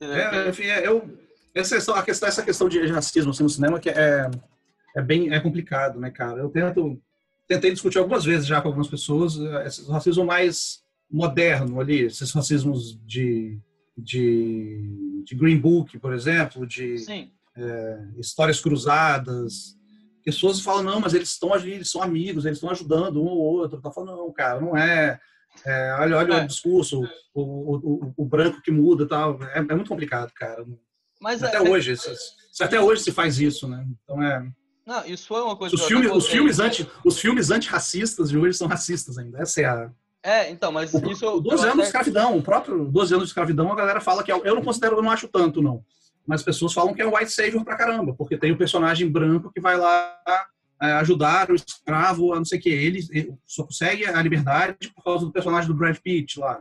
É, 0.00 0.50
enfim, 0.50 0.64
é, 0.64 0.86
eu, 0.86 1.18
essa 1.54 2.02
questão, 2.02 2.28
essa 2.28 2.42
questão 2.42 2.68
de 2.68 2.84
racismo 2.88 3.30
assim, 3.30 3.42
no 3.42 3.48
cinema 3.48 3.80
que 3.80 3.88
é, 3.88 4.30
é 4.94 5.00
bem 5.00 5.32
é 5.32 5.40
complicado, 5.40 5.98
né, 5.98 6.10
cara? 6.10 6.40
Eu 6.40 6.50
tento 6.50 7.00
tentei 7.46 7.72
discutir 7.72 7.98
algumas 7.98 8.24
vezes 8.24 8.46
já 8.46 8.60
com 8.60 8.68
algumas 8.68 8.88
pessoas 8.88 9.38
eh, 9.38 9.66
esse 9.66 9.90
racismo 9.90 10.24
mais 10.24 10.82
moderno 11.10 11.80
ali, 11.80 12.02
esses 12.02 12.32
racismos 12.32 12.98
de, 13.06 13.58
de, 13.96 15.22
de 15.24 15.34
Green 15.34 15.58
Book, 15.58 15.98
por 15.98 16.12
exemplo, 16.12 16.66
de 16.66 16.96
é, 17.56 17.98
histórias 18.18 18.60
cruzadas. 18.60 19.76
Pessoas 20.24 20.60
falam, 20.60 20.82
não, 20.82 21.00
mas 21.00 21.12
eles 21.12 21.30
estão 21.30 21.52
ali, 21.52 21.72
eles 21.72 21.90
são 21.90 22.02
amigos, 22.02 22.46
eles 22.46 22.56
estão 22.56 22.70
ajudando 22.70 23.22
um 23.22 23.26
ou 23.26 23.38
outro. 23.38 23.80
Tá 23.80 23.90
falando, 23.90 24.16
não, 24.16 24.32
cara, 24.32 24.58
não 24.58 24.76
é. 24.76 25.20
é 25.66 25.96
olha, 26.00 26.16
olha 26.16 26.34
é. 26.34 26.44
o 26.44 26.46
discurso, 26.46 27.02
o, 27.34 27.42
o, 27.42 27.76
o, 27.76 28.14
o, 28.16 28.24
branco 28.24 28.62
que 28.62 28.70
muda 28.70 29.06
tal. 29.06 29.38
É, 29.42 29.58
é 29.58 29.74
muito 29.74 29.88
complicado, 29.88 30.32
cara. 30.32 30.64
Mas 31.20 31.42
até 31.42 31.58
é, 31.58 31.60
hoje, 31.60 31.94
até 32.60 32.80
hoje 32.80 33.02
se 33.02 33.12
faz 33.12 33.38
isso, 33.38 33.68
né? 33.68 33.86
Então 34.02 34.22
é. 34.22 34.46
Não, 34.86 35.04
isso 35.06 35.26
foi 35.26 35.42
uma 35.42 35.56
coisa. 35.56 35.74
Os, 35.74 35.84
filmes, 35.84 36.10
os 36.10 36.26
filmes 36.26 36.58
anti, 36.58 36.88
os 37.04 37.18
filmes 37.18 37.50
antirracistas 37.50 38.30
de 38.30 38.38
hoje 38.38 38.56
são 38.56 38.66
racistas 38.66 39.18
ainda. 39.18 39.40
Essa 39.40 39.60
é 39.60 39.64
a. 39.64 39.90
É, 40.22 40.50
então, 40.50 40.72
mas 40.72 40.92
o, 40.94 41.10
isso. 41.10 41.40
12 41.40 41.64
anos 41.64 41.64
até... 41.64 41.74
de 41.74 41.82
escravidão, 41.82 42.36
o 42.38 42.42
próprio 42.42 42.86
12 42.86 43.14
anos 43.14 43.26
de 43.26 43.30
escravidão, 43.30 43.70
a 43.70 43.76
galera 43.76 44.00
fala 44.00 44.22
que 44.22 44.32
é. 44.32 44.34
Eu 44.34 44.54
não 44.54 44.62
considero, 44.62 44.96
eu 44.96 45.02
não 45.02 45.10
acho 45.10 45.28
tanto, 45.28 45.60
não. 45.60 45.84
Mas 46.26 46.40
as 46.40 46.44
pessoas 46.44 46.72
falam 46.72 46.94
que 46.94 47.02
é 47.02 47.06
white 47.06 47.30
savior 47.30 47.64
pra 47.64 47.76
caramba, 47.76 48.14
porque 48.14 48.38
tem 48.38 48.52
o 48.52 48.56
personagem 48.56 49.10
branco 49.10 49.52
que 49.52 49.60
vai 49.60 49.76
lá 49.76 50.16
é, 50.82 50.92
ajudar 50.92 51.50
o 51.50 51.54
escravo 51.54 52.32
a 52.32 52.36
não 52.36 52.44
sei 52.44 52.58
o 52.58 52.62
que. 52.62 52.70
Ele, 52.70 53.06
ele, 53.10 53.34
só 53.46 53.64
consegue 53.64 54.06
a 54.06 54.20
liberdade 54.22 54.90
por 54.94 55.04
causa 55.04 55.24
do 55.24 55.32
personagem 55.32 55.68
do 55.68 55.74
Brad 55.74 55.96
Pitt 55.98 56.38
lá. 56.38 56.60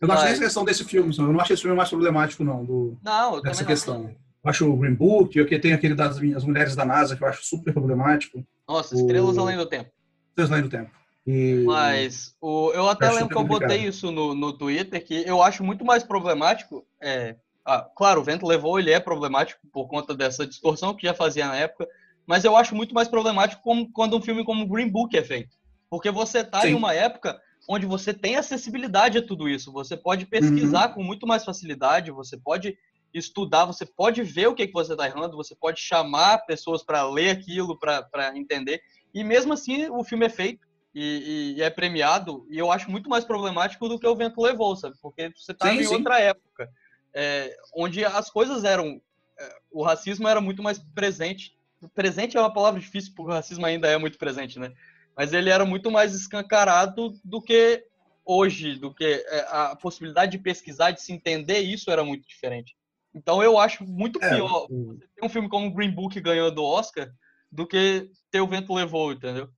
Eu 0.00 0.08
não 0.08 0.14
acho 0.14 0.24
nem 0.24 0.32
essa 0.32 0.42
questão 0.42 0.64
desse 0.64 0.84
filme, 0.84 1.14
eu 1.16 1.32
não 1.32 1.40
acho 1.40 1.52
esse 1.52 1.62
filme 1.62 1.76
mais 1.76 1.90
problemático, 1.90 2.42
não, 2.42 2.64
do, 2.64 2.96
não, 3.02 3.40
dessa 3.42 3.64
questão. 3.64 4.04
Não. 4.04 4.10
Eu 4.42 4.50
acho 4.50 4.70
o 4.70 4.76
Green 4.76 4.94
Book, 4.94 5.44
que 5.44 5.58
tem 5.58 5.74
aquele 5.74 5.94
das 5.94 6.16
as 6.16 6.44
mulheres 6.44 6.74
da 6.74 6.84
NASA, 6.84 7.14
que 7.14 7.22
eu 7.22 7.28
acho 7.28 7.44
super 7.44 7.74
problemático. 7.74 8.42
Nossa, 8.66 8.94
Estrelas 8.94 9.36
o... 9.36 9.40
Além 9.40 9.58
do 9.58 9.66
Tempo. 9.66 9.90
Estrelas 10.30 10.52
Além 10.52 10.64
do 10.64 10.70
Tempo. 10.70 10.90
E... 11.26 11.62
Mas 11.66 12.34
o, 12.40 12.72
eu 12.72 12.88
até 12.88 13.08
eu 13.08 13.12
lembro 13.12 13.28
que 13.28 13.36
eu 13.36 13.44
botei 13.44 13.86
isso 13.86 14.10
no, 14.10 14.34
no 14.34 14.54
Twitter, 14.54 15.04
que 15.04 15.22
eu 15.26 15.42
acho 15.42 15.62
muito 15.62 15.84
mais 15.84 16.02
problemático. 16.02 16.86
É, 16.98 17.36
ah, 17.64 17.88
claro, 17.96 18.20
o 18.20 18.24
vento 18.24 18.46
levou, 18.46 18.78
ele 18.78 18.90
é 18.90 19.00
problemático 19.00 19.60
por 19.72 19.88
conta 19.88 20.14
dessa 20.14 20.46
distorção 20.46 20.94
que 20.94 21.06
já 21.06 21.14
fazia 21.14 21.46
na 21.46 21.56
época, 21.56 21.86
mas 22.26 22.44
eu 22.44 22.56
acho 22.56 22.74
muito 22.74 22.94
mais 22.94 23.08
problemático 23.08 23.62
como, 23.62 23.90
quando 23.92 24.16
um 24.16 24.22
filme 24.22 24.44
como 24.44 24.66
Green 24.66 24.88
Book 24.88 25.16
é 25.16 25.22
feito. 25.22 25.56
Porque 25.88 26.10
você 26.10 26.40
está 26.40 26.68
em 26.68 26.74
uma 26.74 26.94
época 26.94 27.40
onde 27.68 27.86
você 27.86 28.14
tem 28.14 28.36
acessibilidade 28.36 29.18
a 29.18 29.26
tudo 29.26 29.48
isso. 29.48 29.72
Você 29.72 29.96
pode 29.96 30.26
pesquisar 30.26 30.88
uhum. 30.88 30.94
com 30.94 31.02
muito 31.02 31.26
mais 31.26 31.44
facilidade, 31.44 32.10
você 32.10 32.36
pode 32.36 32.76
estudar, 33.12 33.64
você 33.64 33.84
pode 33.84 34.22
ver 34.22 34.46
o 34.46 34.54
que, 34.54 34.66
que 34.66 34.72
você 34.72 34.92
está 34.92 35.06
errando, 35.06 35.36
você 35.36 35.54
pode 35.54 35.80
chamar 35.80 36.38
pessoas 36.46 36.82
para 36.82 37.08
ler 37.08 37.30
aquilo, 37.30 37.78
para 37.78 38.36
entender. 38.36 38.80
E 39.12 39.24
mesmo 39.24 39.52
assim, 39.52 39.88
o 39.90 40.04
filme 40.04 40.26
é 40.26 40.28
feito 40.28 40.66
e, 40.94 41.54
e, 41.56 41.62
é 41.62 41.70
premiado, 41.70 42.46
e 42.50 42.58
eu 42.58 42.70
acho 42.70 42.90
muito 42.90 43.08
mais 43.08 43.24
problemático 43.24 43.88
do 43.88 43.98
que 43.98 44.06
o 44.06 44.16
vento 44.16 44.40
levou, 44.40 44.74
sabe? 44.76 44.96
Porque 45.00 45.32
você 45.36 45.52
está 45.52 45.72
em 45.72 45.84
sim. 45.84 45.94
outra 45.94 46.20
época, 46.20 46.68
é, 47.14 47.56
onde 47.74 48.04
as 48.04 48.30
coisas 48.30 48.64
eram. 48.64 49.00
É, 49.38 49.56
o 49.70 49.82
racismo 49.82 50.28
era 50.28 50.40
muito 50.40 50.62
mais 50.62 50.78
presente. 50.78 51.56
Presente 51.94 52.36
é 52.36 52.40
uma 52.40 52.52
palavra 52.52 52.80
difícil, 52.80 53.12
porque 53.14 53.30
o 53.30 53.34
racismo 53.34 53.64
ainda 53.64 53.88
é 53.88 53.96
muito 53.96 54.18
presente, 54.18 54.58
né? 54.58 54.72
Mas 55.16 55.32
ele 55.32 55.50
era 55.50 55.64
muito 55.64 55.90
mais 55.90 56.14
escancarado 56.14 57.18
do 57.24 57.40
que 57.40 57.84
hoje, 58.24 58.76
do 58.76 58.94
que 58.94 59.04
é, 59.04 59.46
a 59.48 59.76
possibilidade 59.76 60.32
de 60.32 60.38
pesquisar, 60.38 60.90
de 60.90 61.02
se 61.02 61.12
entender 61.12 61.58
isso 61.58 61.90
era 61.90 62.04
muito 62.04 62.26
diferente. 62.28 62.76
Então 63.14 63.42
eu 63.42 63.58
acho 63.58 63.84
muito 63.84 64.22
é, 64.22 64.34
pior 64.34 64.68
você 64.68 65.06
ter 65.16 65.24
um 65.24 65.28
filme 65.28 65.48
como 65.48 65.72
Green 65.72 65.90
Book 65.90 66.20
ganhando 66.20 66.54
do 66.54 66.64
Oscar 66.64 67.10
do 67.50 67.66
que 67.66 68.08
ter 68.30 68.40
o 68.40 68.46
Vento 68.46 68.72
Levou, 68.72 69.12
entendeu? 69.12 69.48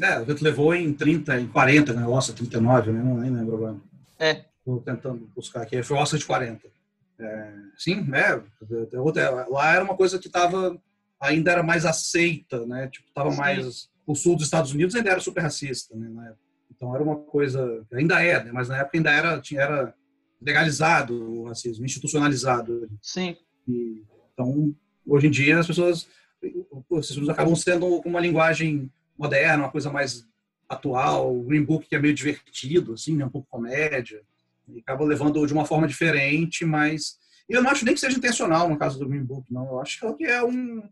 É, 0.00 0.20
o 0.20 0.24
Vento 0.24 0.44
Levou 0.44 0.74
em 0.74 0.92
30, 0.92 1.40
em 1.40 1.48
40, 1.48 1.92
né? 1.94 2.06
Oscar 2.06 2.36
39, 2.36 2.92
né? 2.92 3.02
Não 3.02 3.16
nem 3.16 3.30
lembro 3.30 3.56
agora. 3.56 3.76
É. 4.18 4.44
Estou 4.58 4.80
tentando 4.80 5.28
buscar 5.34 5.62
aqui. 5.62 5.82
Foi 5.82 5.96
Oscar 5.96 6.18
de 6.18 6.26
40. 6.26 6.68
É, 7.18 7.52
sim, 7.76 8.06
é. 8.12 8.42
Lá 9.48 9.74
era 9.74 9.84
uma 9.84 9.96
coisa 9.96 10.18
que 10.18 10.26
estava 10.26 10.80
ainda 11.20 11.50
era 11.50 11.62
mais 11.62 11.86
aceita, 11.86 12.66
né? 12.66 12.88
Tipo, 12.88 13.10
tava 13.12 13.30
sim. 13.30 13.38
mais 13.38 13.90
o 14.06 14.14
sul 14.14 14.36
dos 14.36 14.44
Estados 14.44 14.72
Unidos 14.72 14.94
ainda 14.94 15.10
era 15.10 15.20
super 15.20 15.40
racista, 15.40 15.96
né? 15.96 16.34
Então 16.70 16.94
era 16.94 17.02
uma 17.02 17.16
coisa 17.16 17.84
ainda 17.92 18.22
é, 18.22 18.44
né? 18.44 18.52
Mas 18.52 18.68
na 18.68 18.78
época 18.78 18.96
ainda 18.98 19.10
era 19.10 19.40
tinha 19.40 19.62
era 19.62 19.94
legalizado 20.40 21.14
o 21.14 21.44
racismo, 21.44 21.84
institucionalizado. 21.84 22.88
Sim. 23.00 23.36
E, 23.66 24.04
então, 24.32 24.74
hoje 25.06 25.26
em 25.26 25.30
dia, 25.30 25.58
as 25.58 25.66
pessoas, 25.66 26.06
esses 26.42 27.12
filmes 27.12 27.28
acabam 27.30 27.56
sendo 27.56 27.86
uma 28.04 28.20
linguagem 28.20 28.92
moderna, 29.18 29.64
uma 29.64 29.70
coisa 29.70 29.90
mais 29.90 30.26
atual, 30.68 31.34
o 31.34 31.44
Green 31.44 31.64
Book 31.64 31.88
que 31.88 31.94
é 31.96 31.98
meio 31.98 32.14
divertido, 32.14 32.92
assim, 32.92 33.16
né, 33.16 33.24
um 33.24 33.30
pouco 33.30 33.48
comédia, 33.48 34.22
e 34.68 34.78
acaba 34.80 35.04
levando 35.04 35.46
de 35.46 35.52
uma 35.52 35.64
forma 35.64 35.86
diferente, 35.86 36.64
mas 36.64 37.16
eu 37.48 37.62
não 37.62 37.70
acho 37.70 37.84
nem 37.84 37.94
que 37.94 38.00
seja 38.00 38.16
intencional 38.18 38.68
no 38.68 38.78
caso 38.78 38.98
do 38.98 39.08
Green 39.08 39.24
Book, 39.24 39.52
não. 39.52 39.66
Eu 39.66 39.80
acho 39.80 40.14
que 40.16 40.24
é 40.24 40.42
um 40.42 40.82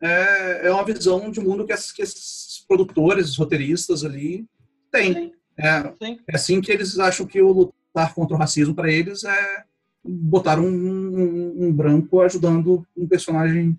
é, 0.00 0.66
é 0.66 0.70
uma 0.70 0.84
visão 0.84 1.30
de 1.30 1.40
mundo 1.40 1.66
que, 1.66 1.72
esses, 1.72 1.90
que 1.90 2.02
esses 2.02 2.64
produtores, 2.68 3.36
roteiristas 3.36 4.04
ali 4.04 4.46
têm. 4.90 5.14
Sim. 5.14 5.32
É, 5.56 5.82
Sim. 6.02 6.18
é 6.28 6.34
assim 6.34 6.60
que 6.60 6.70
eles 6.70 6.98
acham 6.98 7.26
que 7.26 7.40
o 7.40 7.52
lutar 7.52 8.12
contra 8.12 8.34
o 8.34 8.38
racismo 8.38 8.74
para 8.74 8.90
eles 8.90 9.24
é 9.24 9.64
botar 10.04 10.58
um, 10.58 10.66
um, 10.68 11.64
um, 11.64 11.72
branco 11.72 12.20
ajudando 12.20 12.86
um 12.96 13.06
personagem 13.06 13.78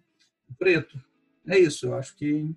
preto. 0.57 0.99
É 1.47 1.59
isso, 1.59 1.85
eu 1.85 1.95
acho 1.95 2.15
que 2.15 2.49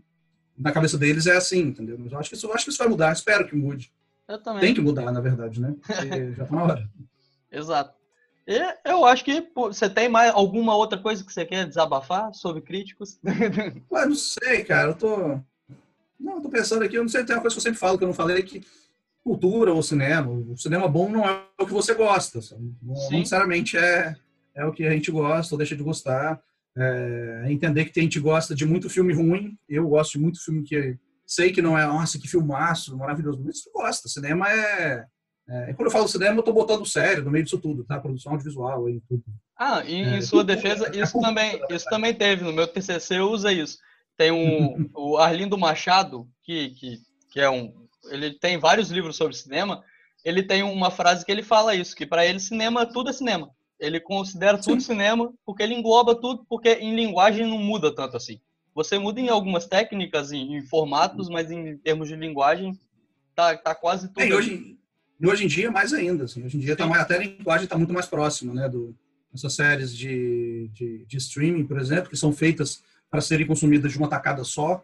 na 0.57 0.73
cabeça 0.73 0.97
deles 0.97 1.27
é 1.27 1.37
assim, 1.37 1.61
entendeu? 1.61 1.99
Mas 1.99 2.13
eu 2.13 2.19
acho 2.19 2.31
que 2.31 2.37
isso, 2.37 2.47
eu 2.47 2.55
acho 2.55 2.65
que 2.65 2.71
isso 2.71 2.79
vai 2.79 2.89
mudar, 2.89 3.13
espero 3.13 3.47
que 3.47 3.55
mude. 3.55 3.93
Eu 4.29 4.39
também. 4.43 4.61
Tem 4.61 4.75
que 4.75 4.81
mudar, 4.81 5.11
na 5.11 5.21
verdade, 5.21 5.61
né? 5.61 5.75
Porque 5.85 6.33
já 6.37 6.45
tá 6.45 6.55
na 6.55 6.65
hora. 6.65 6.91
Exato. 7.51 7.97
E 8.47 8.59
eu 8.85 9.05
acho 9.05 9.25
que 9.25 9.43
pô, 9.43 9.73
você 9.73 9.89
tem 9.89 10.09
mais 10.09 10.33
alguma 10.35 10.77
outra 10.77 10.99
coisa 10.99 11.25
que 11.25 11.33
você 11.33 11.45
quer 11.45 11.67
desabafar 11.67 12.33
sobre 12.35 12.63
críticos? 12.63 13.19
Ué, 13.91 14.07
não 14.07 14.15
sei, 14.15 14.65
cara. 14.65 14.91
Eu 14.91 14.95
tô. 14.95 15.41
Não, 16.19 16.37
eu 16.37 16.43
tô 16.43 16.49
pensando 16.49 16.83
aqui, 16.83 16.97
eu 16.97 17.03
não 17.03 17.09
sei, 17.09 17.25
tem 17.25 17.37
uma 17.37 17.43
coisa 17.43 17.55
que 17.55 17.59
eu 17.59 17.63
sempre 17.63 17.79
falo 17.79 17.97
que 17.97 18.05
eu 18.05 18.09
não 18.09 18.15
falei, 18.15 18.43
que 18.43 18.65
cultura 19.23 19.73
ou 19.73 19.83
cinema. 19.83 20.31
O 20.31 20.57
cinema 20.57 20.89
bom 20.89 21.11
não 21.11 21.29
é 21.29 21.45
o 21.59 21.67
que 21.67 21.73
você 21.73 21.95
gosta. 21.95 22.41
Não, 22.83 22.95
necessariamente 23.11 23.77
é, 23.77 24.17
é 24.55 24.65
o 24.65 24.73
que 24.73 24.85
a 24.85 24.91
gente 24.91 25.11
gosta 25.11 25.55
ou 25.55 25.59
deixa 25.59 25.77
de 25.77 25.83
gostar. 25.83 26.41
É, 26.77 27.45
entender 27.49 27.87
que 27.87 27.99
a 27.99 28.03
gente 28.03 28.21
gosta 28.21 28.55
de 28.55 28.65
muito 28.65 28.89
filme 28.89 29.13
ruim. 29.13 29.59
Eu 29.69 29.89
gosto 29.89 30.13
de 30.13 30.19
muito 30.19 30.43
filme 30.43 30.63
que 30.63 30.97
sei 31.29 31.53
que 31.53 31.61
não 31.61 31.79
é, 31.79 31.87
nossa, 31.87 32.19
que 32.19 32.27
filmaço, 32.27 32.97
maravilhoso. 32.97 33.43
Mas 33.45 33.63
você 33.63 33.71
gosta. 33.71 34.09
Cinema 34.09 34.51
é, 34.51 35.05
é. 35.49 35.75
Quando 35.75 35.87
eu 35.87 35.93
falo 35.93 36.09
cinema, 36.09 36.37
eu 36.37 36.41
estou 36.41 36.55
botando 36.55 36.87
sério 36.87 37.23
no 37.23 37.31
meio 37.31 37.45
disso 37.45 37.59
tudo, 37.59 37.85
tá? 37.85 38.01
Produção 38.01 38.33
audiovisual 38.33 38.89
e 38.89 39.01
tudo. 39.09 39.23
Ah, 39.57 39.85
e 39.85 39.95
em 39.95 40.17
é, 40.17 40.21
sua 40.23 40.43
defesa, 40.43 40.91
isso 40.97 41.21
também, 41.21 41.61
isso 41.71 41.85
também 41.91 42.15
teve. 42.15 42.43
No 42.43 42.53
meu 42.53 42.67
TCC 42.67 43.21
usa 43.21 43.53
isso. 43.53 43.79
Tem 44.17 44.33
um, 44.33 44.89
o 44.97 45.19
Arlindo 45.19 45.59
Machado, 45.59 46.27
que, 46.43 46.71
que, 46.71 46.99
que 47.31 47.41
é 47.41 47.51
um 47.51 47.87
ele 48.11 48.33
tem 48.33 48.59
vários 48.59 48.91
livros 48.91 49.17
sobre 49.17 49.35
cinema, 49.35 49.83
ele 50.25 50.43
tem 50.43 50.63
uma 50.63 50.91
frase 50.91 51.25
que 51.25 51.33
ele 51.33 51.43
fala 51.43 51.75
isso, 51.75 51.95
que 51.95 52.07
para 52.07 52.27
ele 52.27 52.41
cinema 52.41 52.87
tudo 52.87 53.11
é 53.11 53.13
cinema. 53.13 53.51
Ele 53.79 54.01
considera 54.01 54.59
tudo 54.59 54.81
Sim. 54.81 54.93
cinema 54.93 55.33
porque 55.45 55.63
ele 55.63 55.75
engloba 55.75 56.15
tudo, 56.15 56.45
porque 56.49 56.75
em 56.75 56.95
linguagem 56.95 57.47
não 57.47 57.59
muda 57.59 57.95
tanto 57.95 58.17
assim. 58.17 58.41
Você 58.79 58.97
muda 58.97 59.21
em 59.21 59.29
algumas 59.29 59.67
técnicas, 59.67 60.31
em, 60.31 60.57
em 60.57 60.63
formatos, 60.63 61.29
mas 61.29 61.51
em 61.51 61.77
termos 61.79 62.07
de 62.07 62.15
linguagem 62.15 62.79
tá, 63.35 63.57
tá 63.57 63.75
quase 63.75 64.07
tudo. 64.07 64.21
É, 64.21 64.29
e, 64.29 64.33
hoje, 64.33 64.79
e 65.19 65.27
hoje 65.27 65.45
em 65.45 65.49
dia 65.49 65.69
mais 65.69 65.93
ainda, 65.93 66.27
assim, 66.27 66.45
hoje 66.45 66.57
em 66.57 66.61
dia 66.61 66.77
tá 66.77 66.87
mais, 66.87 67.03
até 67.03 67.17
a 67.17 67.19
linguagem 67.19 67.65
está 67.65 67.77
muito 67.77 67.93
mais 67.93 68.07
próxima, 68.07 68.55
né, 68.55 68.69
do 68.69 68.95
essas 69.35 69.53
séries 69.55 69.93
de, 69.93 70.71
de, 70.73 71.05
de 71.07 71.17
streaming, 71.17 71.67
por 71.67 71.77
exemplo, 71.81 72.09
que 72.09 72.17
são 72.17 72.33
feitas 72.33 72.81
para 73.11 73.21
serem 73.21 73.49
consumidas 73.49 73.91
de 73.91 73.99
uma 73.99 74.09
tacada 74.09 74.45
só, 74.45 74.81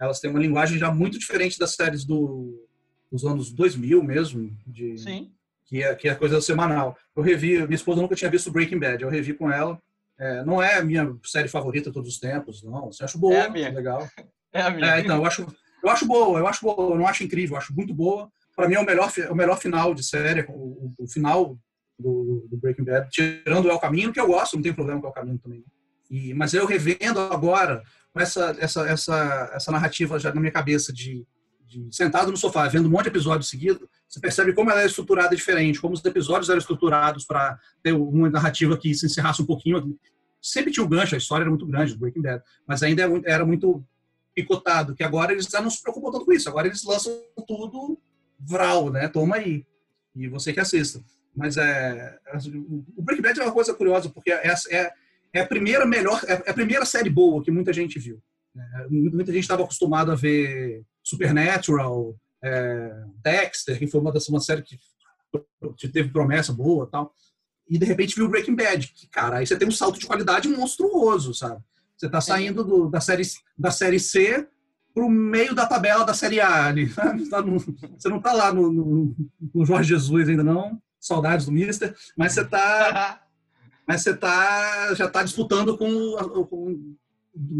elas 0.00 0.20
têm 0.20 0.30
uma 0.30 0.38
linguagem 0.38 0.78
já 0.78 0.92
muito 0.94 1.18
diferente 1.18 1.58
das 1.58 1.74
séries 1.74 2.04
do, 2.04 2.64
dos 3.10 3.24
anos 3.24 3.50
2000 3.50 4.04
mesmo, 4.04 4.56
de, 4.64 4.96
Sim. 4.98 5.32
Que, 5.64 5.82
é, 5.82 5.92
que 5.96 6.08
é 6.08 6.14
coisa 6.14 6.40
semanal. 6.40 6.96
Eu 7.16 7.24
revi, 7.24 7.58
minha 7.62 7.74
esposa 7.74 8.00
nunca 8.00 8.14
tinha 8.14 8.30
visto 8.30 8.52
Breaking 8.52 8.78
Bad, 8.78 9.02
eu 9.02 9.10
revi 9.10 9.34
com 9.34 9.50
ela. 9.50 9.82
É, 10.22 10.44
não 10.44 10.62
é 10.62 10.76
a 10.76 10.84
minha 10.84 11.12
série 11.24 11.48
favorita 11.48 11.90
de 11.90 11.94
todos 11.94 12.12
os 12.12 12.20
tempos, 12.20 12.62
não. 12.62 12.92
Você 12.92 13.02
acha 13.02 13.18
boa, 13.18 13.34
é 13.34 13.70
legal. 13.70 14.06
É 14.54 14.60
a 14.60 14.68
minha. 14.68 14.96
É, 14.96 15.00
então, 15.00 15.16
eu 15.16 15.24
acho, 15.24 15.46
eu 15.82 15.88
acho 15.88 16.06
boa, 16.06 16.38
eu 16.38 16.46
acho 16.46 16.60
boa, 16.60 16.92
eu 16.92 16.98
não 16.98 17.06
acho 17.06 17.24
incrível, 17.24 17.54
eu 17.54 17.58
acho 17.58 17.74
muito 17.74 17.94
boa. 17.94 18.30
Para 18.54 18.68
mim 18.68 18.74
é 18.74 18.78
o 18.78 18.84
melhor, 18.84 19.10
o 19.30 19.34
melhor 19.34 19.58
final 19.58 19.94
de 19.94 20.04
série, 20.04 20.44
o, 20.46 20.92
o 20.98 21.08
final 21.08 21.58
do, 21.98 22.46
do, 22.50 22.58
Breaking 22.58 22.84
Bad, 22.84 23.08
tirando 23.08 23.64
o 23.64 23.70
El 23.70 23.78
Caminho, 23.78 24.12
que 24.12 24.20
eu 24.20 24.26
gosto, 24.26 24.56
não 24.56 24.62
tem 24.62 24.74
problema 24.74 25.00
com 25.00 25.06
o 25.06 25.08
El 25.08 25.14
Caminho 25.14 25.38
também. 25.38 25.64
E, 26.10 26.34
mas 26.34 26.52
eu 26.52 26.66
revendo 26.66 27.18
agora, 27.18 27.82
com 28.12 28.20
essa, 28.20 28.54
essa, 28.60 28.86
essa, 28.86 29.50
essa 29.54 29.72
narrativa 29.72 30.18
já 30.18 30.34
na 30.34 30.40
minha 30.40 30.52
cabeça 30.52 30.92
de, 30.92 31.26
de 31.66 31.88
sentado 31.90 32.30
no 32.30 32.36
sofá, 32.36 32.68
vendo 32.68 32.88
um 32.88 32.90
monte 32.90 33.04
de 33.04 33.08
episódios 33.08 33.48
seguidos, 33.48 33.88
você 34.12 34.20
percebe 34.20 34.52
como 34.52 34.70
ela 34.70 34.82
é 34.82 34.86
estruturada 34.86 35.34
diferente, 35.34 35.80
como 35.80 35.94
os 35.94 36.04
episódios 36.04 36.50
eram 36.50 36.58
estruturados 36.58 37.24
para 37.24 37.58
ter 37.82 37.92
uma 37.92 38.28
narrativa 38.28 38.76
que 38.76 38.94
se 38.94 39.06
encerrasse 39.06 39.40
um 39.40 39.46
pouquinho. 39.46 39.98
Sempre 40.38 40.70
tinha 40.70 40.84
o 40.84 40.86
um 40.86 40.90
gancho, 40.90 41.14
a 41.14 41.18
história 41.18 41.44
era 41.44 41.50
muito 41.50 41.66
grande 41.66 41.94
do 41.94 41.98
Breaking 41.98 42.20
Bad, 42.20 42.42
mas 42.66 42.82
ainda 42.82 43.04
é 43.04 43.22
era 43.24 43.46
muito 43.46 43.82
picotado, 44.34 44.94
que 44.94 45.02
agora 45.02 45.32
eles 45.32 45.46
já 45.46 45.62
não 45.62 45.70
se 45.70 45.80
preocupam 45.80 46.10
tanto 46.10 46.26
com 46.26 46.32
isso. 46.32 46.46
Agora 46.46 46.66
eles 46.66 46.84
lançam 46.84 47.10
tudo 47.46 47.98
vral, 48.38 48.90
né? 48.90 49.08
Toma 49.08 49.36
aí. 49.36 49.64
E 50.14 50.28
você 50.28 50.52
que 50.52 50.60
assista. 50.60 51.02
Mas 51.34 51.56
é, 51.56 52.18
o 52.94 53.02
Breaking 53.02 53.22
Bad 53.22 53.40
é 53.40 53.44
uma 53.44 53.52
coisa 53.52 53.72
curiosa, 53.72 54.10
porque 54.10 54.30
é, 54.30 54.54
é, 54.70 54.92
é 55.32 55.40
a 55.40 55.46
primeira 55.46 55.86
melhor, 55.86 56.20
é, 56.26 56.34
é 56.46 56.50
a 56.50 56.54
primeira 56.54 56.84
série 56.84 57.08
boa 57.08 57.42
que 57.42 57.50
muita 57.50 57.72
gente 57.72 57.98
viu. 57.98 58.22
É, 58.54 58.88
muita 58.90 59.32
gente 59.32 59.44
estava 59.44 59.62
acostumado 59.62 60.12
a 60.12 60.14
ver 60.14 60.84
Supernatural, 61.02 62.14
é, 62.42 63.04
Dexter, 63.22 63.78
que 63.78 63.86
foi 63.86 64.00
uma 64.00 64.12
das 64.12 64.28
uma 64.28 64.40
série 64.40 64.62
que, 64.62 64.78
que 65.76 65.88
teve 65.88 66.10
promessa 66.10 66.52
boa, 66.52 66.88
tal. 66.90 67.14
E 67.68 67.78
de 67.78 67.86
repente 67.86 68.16
viu 68.16 68.28
Breaking 68.28 68.56
Bad, 68.56 68.88
que 68.88 69.06
cara, 69.06 69.38
aí 69.38 69.46
você 69.46 69.56
tem 69.56 69.68
um 69.68 69.72
salto 69.72 69.98
de 69.98 70.06
qualidade 70.06 70.48
monstruoso, 70.48 71.32
sabe? 71.32 71.62
Você 71.96 72.06
está 72.06 72.20
saindo 72.20 72.64
do, 72.64 72.90
da 72.90 73.00
série 73.00 73.22
da 73.56 73.70
série 73.70 74.00
C 74.00 74.48
para 74.92 75.04
o 75.04 75.08
meio 75.08 75.54
da 75.54 75.66
tabela 75.66 76.04
da 76.04 76.12
série 76.12 76.40
A 76.40 76.66
ali. 76.66 76.92
Tá 77.30 77.40
você 77.40 78.08
não 78.08 78.18
está 78.18 78.32
lá 78.32 78.52
no, 78.52 78.70
no, 78.70 79.16
no 79.54 79.64
Jorge 79.64 79.88
Jesus 79.90 80.28
ainda 80.28 80.42
não, 80.42 80.82
saudades 81.00 81.46
do 81.46 81.52
Mister, 81.52 81.94
mas 82.16 82.32
você 82.32 82.42
está 82.42 83.22
mas 83.86 84.02
você 84.02 84.14
tá, 84.14 84.94
já 84.94 85.06
está 85.06 85.22
disputando 85.22 85.76
com, 85.76 85.86
com 86.46 86.96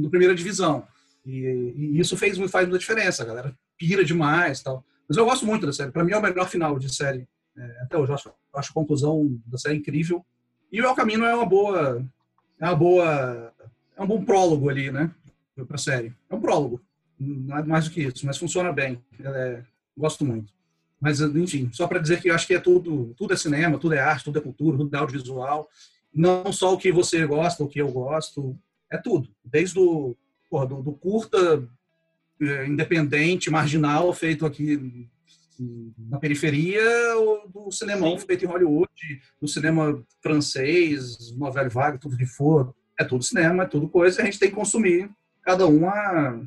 a 0.07 0.11
primeira 0.11 0.35
divisão. 0.35 0.87
E, 1.25 1.73
e, 1.77 2.01
isso 2.01 2.17
fez, 2.17 2.39
faz 2.51 2.67
muita 2.67 2.81
diferença, 2.81 3.25
galera 3.25 3.57
pira 3.83 4.05
demais 4.05 4.63
tal. 4.63 4.85
Mas 5.09 5.17
eu 5.17 5.25
gosto 5.25 5.45
muito 5.47 5.67
da 5.67 5.73
série. 5.73 5.91
Para 5.91 6.05
mim 6.05 6.13
é 6.13 6.17
o 6.17 6.23
melhor 6.23 6.49
final 6.49 6.79
de 6.79 6.95
série 6.95 7.27
é, 7.57 7.83
até 7.83 7.97
hoje. 7.97 8.11
Eu 8.11 8.15
acho, 8.15 8.33
acho 8.55 8.71
a 8.71 8.75
conclusão 8.75 9.41
da 9.47 9.59
série 9.59 9.79
incrível. 9.79 10.25
E 10.71 10.81
o 10.81 10.87
El 10.87 10.95
Camino 10.95 11.25
é 11.25 11.35
uma 11.35 11.45
boa, 11.45 12.07
é 12.61 12.65
uma 12.65 12.77
boa, 12.77 13.53
é 13.97 14.03
um 14.03 14.07
bom 14.07 14.25
prólogo 14.25 14.71
ali, 14.71 14.91
né, 14.91 15.11
para 15.67 15.75
a 15.75 15.79
série. 15.79 16.15
É 16.31 16.35
um 16.35 16.41
prólogo, 16.41 16.81
não 17.19 17.59
é 17.59 17.63
mais 17.63 17.87
do 17.87 17.91
que 17.91 18.03
isso, 18.03 18.25
mas 18.25 18.39
funciona 18.39 18.73
bem. 18.73 19.03
É, 19.23 19.63
gosto 19.97 20.25
muito. 20.25 20.53
Mas 21.01 21.21
enfim, 21.21 21.69
só 21.73 21.89
para 21.89 21.99
dizer 21.99 22.23
que 22.23 22.31
eu 22.31 22.35
acho 22.35 22.47
que 22.47 22.55
é 22.55 22.61
tudo, 22.61 23.13
tudo 23.19 23.35
é 23.35 23.37
cinema, 23.37 23.79
tudo 23.79 23.95
é 23.95 23.99
arte, 23.99 24.25
tudo 24.25 24.39
é 24.39 24.43
cultura, 24.43 24.79
tudo 24.79 24.95
é 24.95 24.99
audiovisual 24.99 25.69
não 26.15 26.53
só 26.53 26.75
o 26.75 26.79
que 26.79 26.93
você 26.93 27.27
gosta, 27.27 27.65
o 27.65 27.69
que 27.69 27.81
eu 27.81 27.91
gosto, 27.91 28.59
é 28.91 28.99
tudo. 28.99 29.29
Desde 29.45 29.79
o 29.79 30.15
porra, 30.51 30.67
do, 30.67 30.83
do, 30.83 30.93
curta 30.93 31.67
independente, 32.67 33.51
marginal, 33.51 34.13
feito 34.13 34.45
aqui 34.45 35.09
na 36.09 36.19
periferia, 36.19 37.17
ou 37.17 37.49
do 37.49 37.71
cinemão 37.71 38.19
Sim. 38.19 38.27
feito 38.27 38.45
em 38.45 38.49
Hollywood, 38.49 38.91
do 39.41 39.49
cinema 39.49 40.03
francês, 40.23 41.33
novela 41.37 41.69
vaga, 41.69 41.99
tudo 41.99 42.17
que 42.17 42.27
for. 42.27 42.75
É 42.99 43.05
tudo 43.05 43.25
cinema, 43.25 43.63
é 43.63 43.67
tudo 43.67 43.89
coisa, 43.89 44.21
a 44.21 44.25
gente 44.25 44.39
tem 44.39 44.51
que 44.51 44.55
consumir, 44.55 45.11
cada 45.43 45.67
um 45.67 45.89
a, 45.89 46.41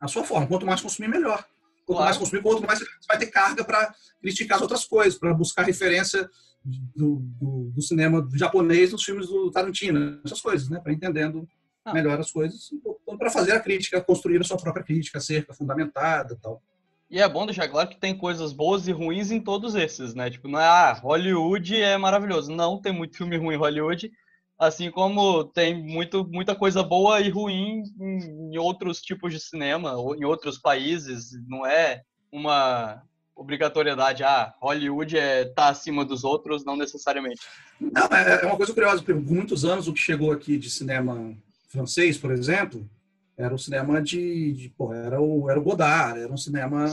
a 0.00 0.08
sua 0.08 0.24
forma. 0.24 0.46
Quanto 0.46 0.66
mais 0.66 0.80
consumir, 0.80 1.08
melhor. 1.08 1.44
Quanto 1.84 1.98
claro. 1.98 2.04
mais 2.04 2.16
consumir, 2.16 2.42
quanto 2.42 2.66
mais 2.66 2.78
você 2.78 2.86
vai 3.08 3.18
ter 3.18 3.26
carga 3.26 3.64
para 3.64 3.94
criticar 4.20 4.56
as 4.56 4.62
outras 4.62 4.84
coisas, 4.84 5.18
para 5.18 5.32
buscar 5.32 5.62
referência 5.62 6.28
do, 6.64 7.20
do, 7.40 7.70
do, 7.74 7.82
cinema 7.82 8.28
japonês 8.34 8.92
nos 8.92 9.04
filmes 9.04 9.28
do 9.28 9.50
Tarantino, 9.50 10.20
essas 10.24 10.40
coisas, 10.40 10.68
né? 10.68 10.80
Para 10.80 10.92
entendendo 10.92 11.48
ah. 11.84 11.92
melhor 11.92 12.18
as 12.18 12.30
coisas, 12.30 12.70
para 13.16 13.30
fazer 13.30 13.52
a 13.52 13.60
crítica, 13.60 14.00
construir 14.00 14.40
a 14.40 14.44
sua 14.44 14.56
própria 14.56 14.84
crítica 14.84 15.18
acerca, 15.18 15.54
fundamentada 15.54 16.36
tal. 16.40 16.62
E 17.08 17.20
é 17.20 17.28
bom 17.28 17.46
deixar 17.46 17.68
claro 17.68 17.88
que 17.88 18.00
tem 18.00 18.16
coisas 18.16 18.52
boas 18.52 18.88
e 18.88 18.92
ruins 18.92 19.30
em 19.30 19.40
todos 19.40 19.74
esses, 19.76 20.14
né? 20.14 20.28
Tipo, 20.28 20.48
não 20.48 20.58
é, 20.58 20.66
ah, 20.66 20.92
Hollywood 20.92 21.80
é 21.80 21.96
maravilhoso. 21.96 22.50
Não, 22.50 22.80
tem 22.80 22.92
muito 22.92 23.16
filme 23.16 23.36
ruim 23.36 23.54
em 23.54 23.58
Hollywood, 23.58 24.10
assim 24.58 24.90
como 24.90 25.44
tem 25.44 25.80
muito, 25.80 26.26
muita 26.26 26.54
coisa 26.56 26.82
boa 26.82 27.20
e 27.20 27.30
ruim 27.30 27.84
em, 28.00 28.52
em 28.52 28.58
outros 28.58 29.00
tipos 29.00 29.32
de 29.32 29.38
cinema, 29.38 29.94
ou 29.94 30.16
em 30.16 30.24
outros 30.24 30.58
países. 30.58 31.30
Não 31.46 31.64
é 31.64 32.02
uma 32.32 33.02
obrigatoriedade, 33.36 34.24
ah, 34.24 34.54
Hollywood 34.60 35.16
é 35.16 35.44
tá 35.44 35.68
acima 35.68 36.04
dos 36.04 36.24
outros, 36.24 36.64
não 36.64 36.74
necessariamente. 36.74 37.42
Não, 37.78 38.06
é, 38.06 38.42
é 38.42 38.46
uma 38.46 38.56
coisa 38.56 38.72
curiosa, 38.72 39.02
por 39.02 39.14
muitos 39.14 39.64
anos 39.64 39.86
o 39.86 39.92
que 39.92 40.00
chegou 40.00 40.32
aqui 40.32 40.56
de 40.56 40.70
cinema 40.70 41.36
francês, 41.68 42.16
por 42.16 42.32
exemplo, 42.32 42.88
era 43.36 43.54
o 43.54 43.58
cinema 43.58 44.02
de, 44.02 44.52
de 44.52 44.74
era 45.04 45.20
o 45.20 45.50
era 45.50 45.58
o 45.58 45.62
Godard, 45.62 46.20
era 46.20 46.32
um 46.32 46.36
cinema 46.36 46.86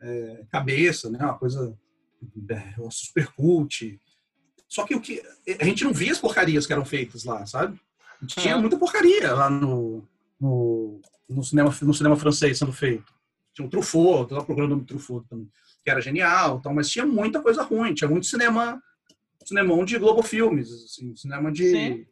é, 0.00 0.44
cabeça, 0.50 1.10
né, 1.10 1.18
uma 1.20 1.38
coisa 1.38 1.76
é, 2.50 2.74
super 2.90 3.28
cult. 3.32 4.00
Só 4.68 4.84
que 4.84 4.94
o 4.94 5.00
que 5.00 5.22
a 5.60 5.64
gente 5.64 5.84
não 5.84 5.92
via 5.92 6.12
as 6.12 6.18
porcarias 6.18 6.66
que 6.66 6.72
eram 6.72 6.84
feitas 6.84 7.24
lá, 7.24 7.44
sabe? 7.44 7.78
Tinha 8.26 8.56
muita 8.56 8.78
porcaria 8.78 9.34
lá 9.34 9.50
no, 9.50 10.02
no, 10.40 11.00
no 11.28 11.42
cinema 11.42 11.74
no 11.82 11.92
cinema 11.92 12.16
francês 12.16 12.58
sendo 12.58 12.72
feito. 12.72 13.12
Tinha 13.52 13.66
o 13.66 13.70
Truffaut, 13.70 14.22
estava 14.22 14.44
procurando 14.44 14.76
o 14.76 14.84
Truffaut 14.84 15.28
também 15.28 15.50
que 15.84 15.90
era 15.90 16.00
genial, 16.00 16.58
então, 16.58 16.72
mas 16.72 16.88
tinha 16.88 17.04
muita 17.04 17.42
coisa 17.42 17.62
ruim, 17.62 17.92
tinha 17.92 18.08
muito 18.08 18.26
cinema, 18.26 18.80
cinema 19.44 19.84
de 19.84 19.98
Globo 19.98 20.22
Filmes, 20.22 20.70
assim, 20.70 21.14
cinema 21.16 21.50
de... 21.50 21.70
Sim. 21.70 22.06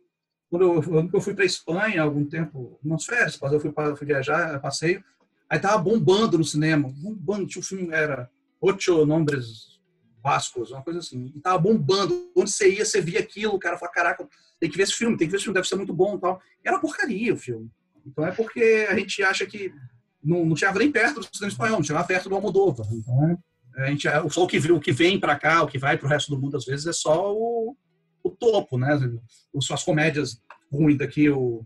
Quando 0.50 0.62
eu, 0.62 1.10
eu 1.14 1.20
fui 1.20 1.32
para 1.32 1.44
Espanha 1.44 2.02
algum 2.02 2.24
tempo, 2.24 2.78
umas 2.84 3.04
férias, 3.04 3.38
eu 3.40 3.60
fui, 3.60 3.70
para, 3.70 3.94
fui 3.94 4.06
viajar, 4.06 4.60
passeio, 4.60 5.02
aí 5.48 5.58
tava 5.60 5.78
bombando 5.78 6.36
no 6.36 6.44
cinema, 6.44 6.88
bombando, 6.88 7.46
tinha 7.46 7.60
um 7.60 7.64
filme, 7.64 7.88
era 7.94 8.28
Ocho 8.60 9.06
Nombres 9.06 9.80
Vascos, 10.22 10.72
uma 10.72 10.82
coisa 10.82 10.98
assim, 10.98 11.32
e 11.34 11.40
tava 11.40 11.58
bombando, 11.58 12.30
onde 12.36 12.50
você 12.50 12.68
ia, 12.68 12.84
você 12.84 13.00
via 13.00 13.20
aquilo, 13.20 13.54
o 13.54 13.58
cara 13.60 13.78
falava, 13.78 13.94
caraca, 13.94 14.28
tem 14.58 14.68
que 14.68 14.76
ver 14.76 14.82
esse 14.82 14.94
filme, 14.94 15.16
tem 15.16 15.26
que 15.26 15.30
ver 15.30 15.36
esse 15.36 15.44
filme, 15.44 15.54
deve 15.54 15.68
ser 15.68 15.76
muito 15.76 15.94
bom 15.94 16.16
e 16.16 16.20
tal. 16.20 16.42
E 16.62 16.68
era 16.68 16.78
porcaria 16.78 17.32
o 17.32 17.38
filme. 17.38 17.70
Então 18.04 18.26
é 18.26 18.32
porque 18.32 18.86
a 18.90 18.98
gente 18.98 19.22
acha 19.22 19.46
que 19.46 19.72
não, 20.22 20.44
não 20.44 20.56
chegava 20.56 20.78
nem 20.78 20.92
perto 20.92 21.20
do 21.20 21.28
cinema 21.32 21.50
espanhol, 21.50 21.76
não 21.78 21.84
chegava 21.84 22.06
perto 22.06 22.28
do 22.28 22.34
Almodóvar. 22.34 22.86
Então 22.92 23.38
é, 23.76 23.84
a 23.84 23.86
gente, 23.86 24.06
só 24.30 24.44
o 24.44 24.46
que, 24.46 24.58
o 24.58 24.80
que 24.80 24.92
vem 24.92 25.18
para 25.18 25.38
cá, 25.38 25.62
o 25.62 25.66
que 25.66 25.78
vai 25.78 25.96
para 25.96 26.06
o 26.06 26.08
resto 26.08 26.30
do 26.30 26.40
mundo, 26.40 26.56
às 26.56 26.64
vezes, 26.64 26.86
é 26.86 26.92
só 26.92 27.32
o, 27.32 27.76
o 28.30 28.36
topo, 28.36 28.78
né? 28.78 28.98
As 29.72 29.84
comédias 29.84 30.40
ruins 30.72 30.98
daqui, 30.98 31.28
o, 31.28 31.64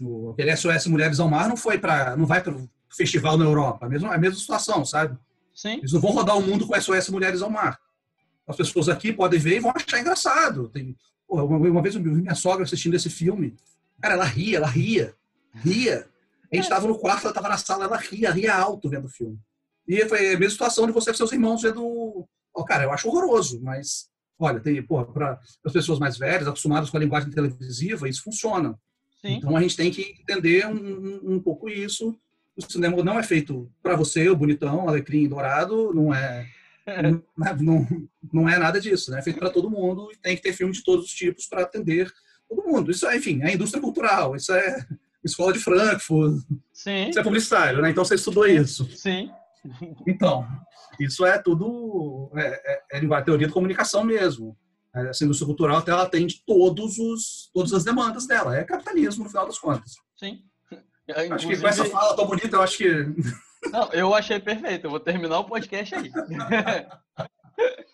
o 0.00 0.30
aquele 0.30 0.56
SOS 0.56 0.86
Mulheres 0.86 1.20
ao 1.20 1.28
Mar 1.28 1.48
não 1.48 1.56
foi 1.56 1.78
para 1.78 2.16
não 2.16 2.26
vai 2.26 2.42
para 2.42 2.54
o 2.54 2.68
festival 2.90 3.36
na 3.38 3.44
Europa, 3.44 3.86
a 3.86 3.88
mesma, 3.88 4.14
a 4.14 4.18
mesma 4.18 4.38
situação, 4.38 4.84
sabe? 4.84 5.16
Sim. 5.54 5.78
Eles 5.78 5.92
não 5.92 6.00
vão 6.00 6.12
rodar 6.12 6.36
o 6.36 6.42
mundo 6.42 6.66
com 6.66 6.80
SOS 6.80 7.08
Mulheres 7.08 7.42
ao 7.42 7.50
Mar. 7.50 7.78
As 8.46 8.56
pessoas 8.56 8.88
aqui 8.88 9.12
podem 9.12 9.38
ver 9.38 9.56
e 9.56 9.60
vão 9.60 9.72
achar 9.74 10.00
engraçado. 10.00 10.68
Tem, 10.68 10.96
porra, 11.28 11.44
uma, 11.44 11.56
uma, 11.56 11.82
vez 11.82 11.94
eu 11.94 12.02
vi 12.02 12.10
minha 12.10 12.34
sogra 12.34 12.64
assistindo 12.64 12.94
esse 12.94 13.08
filme, 13.08 13.56
cara, 14.00 14.14
ela 14.14 14.24
ria, 14.24 14.56
ela 14.56 14.66
ria, 14.66 15.14
ria. 15.54 16.08
A 16.52 16.56
gente 16.56 16.64
estava 16.64 16.86
no 16.88 16.98
quarto, 16.98 17.22
ela 17.22 17.30
estava 17.30 17.48
na 17.48 17.56
sala, 17.56 17.84
ela 17.84 17.96
ria, 17.96 18.32
ria 18.32 18.56
alto 18.56 18.88
vendo 18.88 19.04
o 19.04 19.10
filme. 19.10 19.38
E 19.86 20.04
foi 20.08 20.34
a 20.34 20.38
mesma 20.38 20.50
situação 20.50 20.86
de 20.86 20.92
você 20.92 21.10
com 21.10 21.16
seus 21.16 21.32
irmãos 21.32 21.62
vendo. 21.62 22.26
Oh, 22.52 22.64
cara, 22.64 22.84
eu 22.84 22.92
acho 22.92 23.08
horroroso, 23.08 23.60
mas 23.62 24.09
olha, 24.40 24.58
tem, 24.58 24.82
para 24.82 25.38
as 25.64 25.72
pessoas 25.72 25.98
mais 25.98 26.16
velhas, 26.16 26.48
acostumadas 26.48 26.90
com 26.90 26.96
a 26.96 27.00
linguagem 27.00 27.30
televisiva, 27.30 28.08
isso 28.08 28.22
funciona. 28.22 28.74
Sim. 29.20 29.34
Então 29.34 29.56
a 29.56 29.60
gente 29.60 29.76
tem 29.76 29.90
que 29.90 30.16
entender 30.20 30.66
um, 30.66 31.34
um 31.34 31.40
pouco 31.40 31.68
isso. 31.68 32.18
O 32.56 32.62
cinema 32.62 33.02
não 33.04 33.18
é 33.18 33.22
feito 33.22 33.70
para 33.82 33.94
você, 33.94 34.28
o 34.28 34.36
bonitão, 34.36 34.88
alecrim 34.88 35.28
dourado, 35.28 35.92
não 35.94 36.12
é, 36.12 36.46
não, 37.02 37.22
não, 37.60 38.08
não 38.32 38.48
é 38.48 38.58
nada 38.58 38.80
disso, 38.80 39.10
né? 39.10 39.18
É 39.18 39.22
feito 39.22 39.38
para 39.38 39.50
todo 39.50 39.70
mundo 39.70 40.10
e 40.12 40.16
tem 40.16 40.36
que 40.36 40.42
ter 40.42 40.52
filme 40.52 40.72
de 40.72 40.82
todos 40.82 41.04
os 41.04 41.12
tipos 41.12 41.46
para 41.46 41.62
atender 41.62 42.10
todo 42.48 42.66
mundo. 42.66 42.90
Isso 42.90 43.06
é, 43.06 43.16
enfim, 43.16 43.42
é 43.42 43.54
indústria 43.54 43.80
cultural, 43.80 44.34
isso 44.34 44.52
é 44.52 44.86
escola 45.22 45.52
de 45.52 45.58
Frankfurt, 45.58 46.42
Sim. 46.72 47.10
isso 47.10 47.18
é 47.18 47.22
publicitário, 47.22 47.82
né? 47.82 47.90
Então 47.90 48.04
você 48.04 48.14
estudou 48.14 48.46
isso. 48.46 48.88
Sim. 48.96 49.30
Então, 50.06 50.46
isso 51.00 51.24
é 51.24 51.38
tudo 51.38 52.30
é, 52.36 52.98
é, 52.98 53.04
é 53.04 53.22
teoria 53.22 53.46
de 53.46 53.52
comunicação 53.52 54.04
mesmo. 54.04 54.56
Essa 54.94 55.24
indústria 55.24 55.46
cultural 55.46 55.82
ela 55.86 56.02
atende 56.02 56.42
todos 56.44 56.98
os, 56.98 57.50
todas 57.54 57.72
as 57.72 57.84
demandas 57.84 58.26
dela. 58.26 58.56
É 58.56 58.64
capitalismo, 58.64 59.24
no 59.24 59.30
final 59.30 59.46
das 59.46 59.58
contas. 59.58 59.92
Sim. 60.16 60.40
Inclusive... 61.08 61.32
Acho 61.34 61.48
que 61.48 61.56
com 61.58 61.68
essa 61.68 61.84
fala 61.84 62.16
tão 62.16 62.26
bonita, 62.26 62.56
eu 62.56 62.62
acho 62.62 62.78
que. 62.78 63.06
Não, 63.70 63.92
eu 63.92 64.14
achei 64.14 64.40
perfeito. 64.40 64.86
Eu 64.86 64.90
vou 64.90 65.00
terminar 65.00 65.40
o 65.40 65.44
podcast 65.44 65.94
aí. 65.94 66.10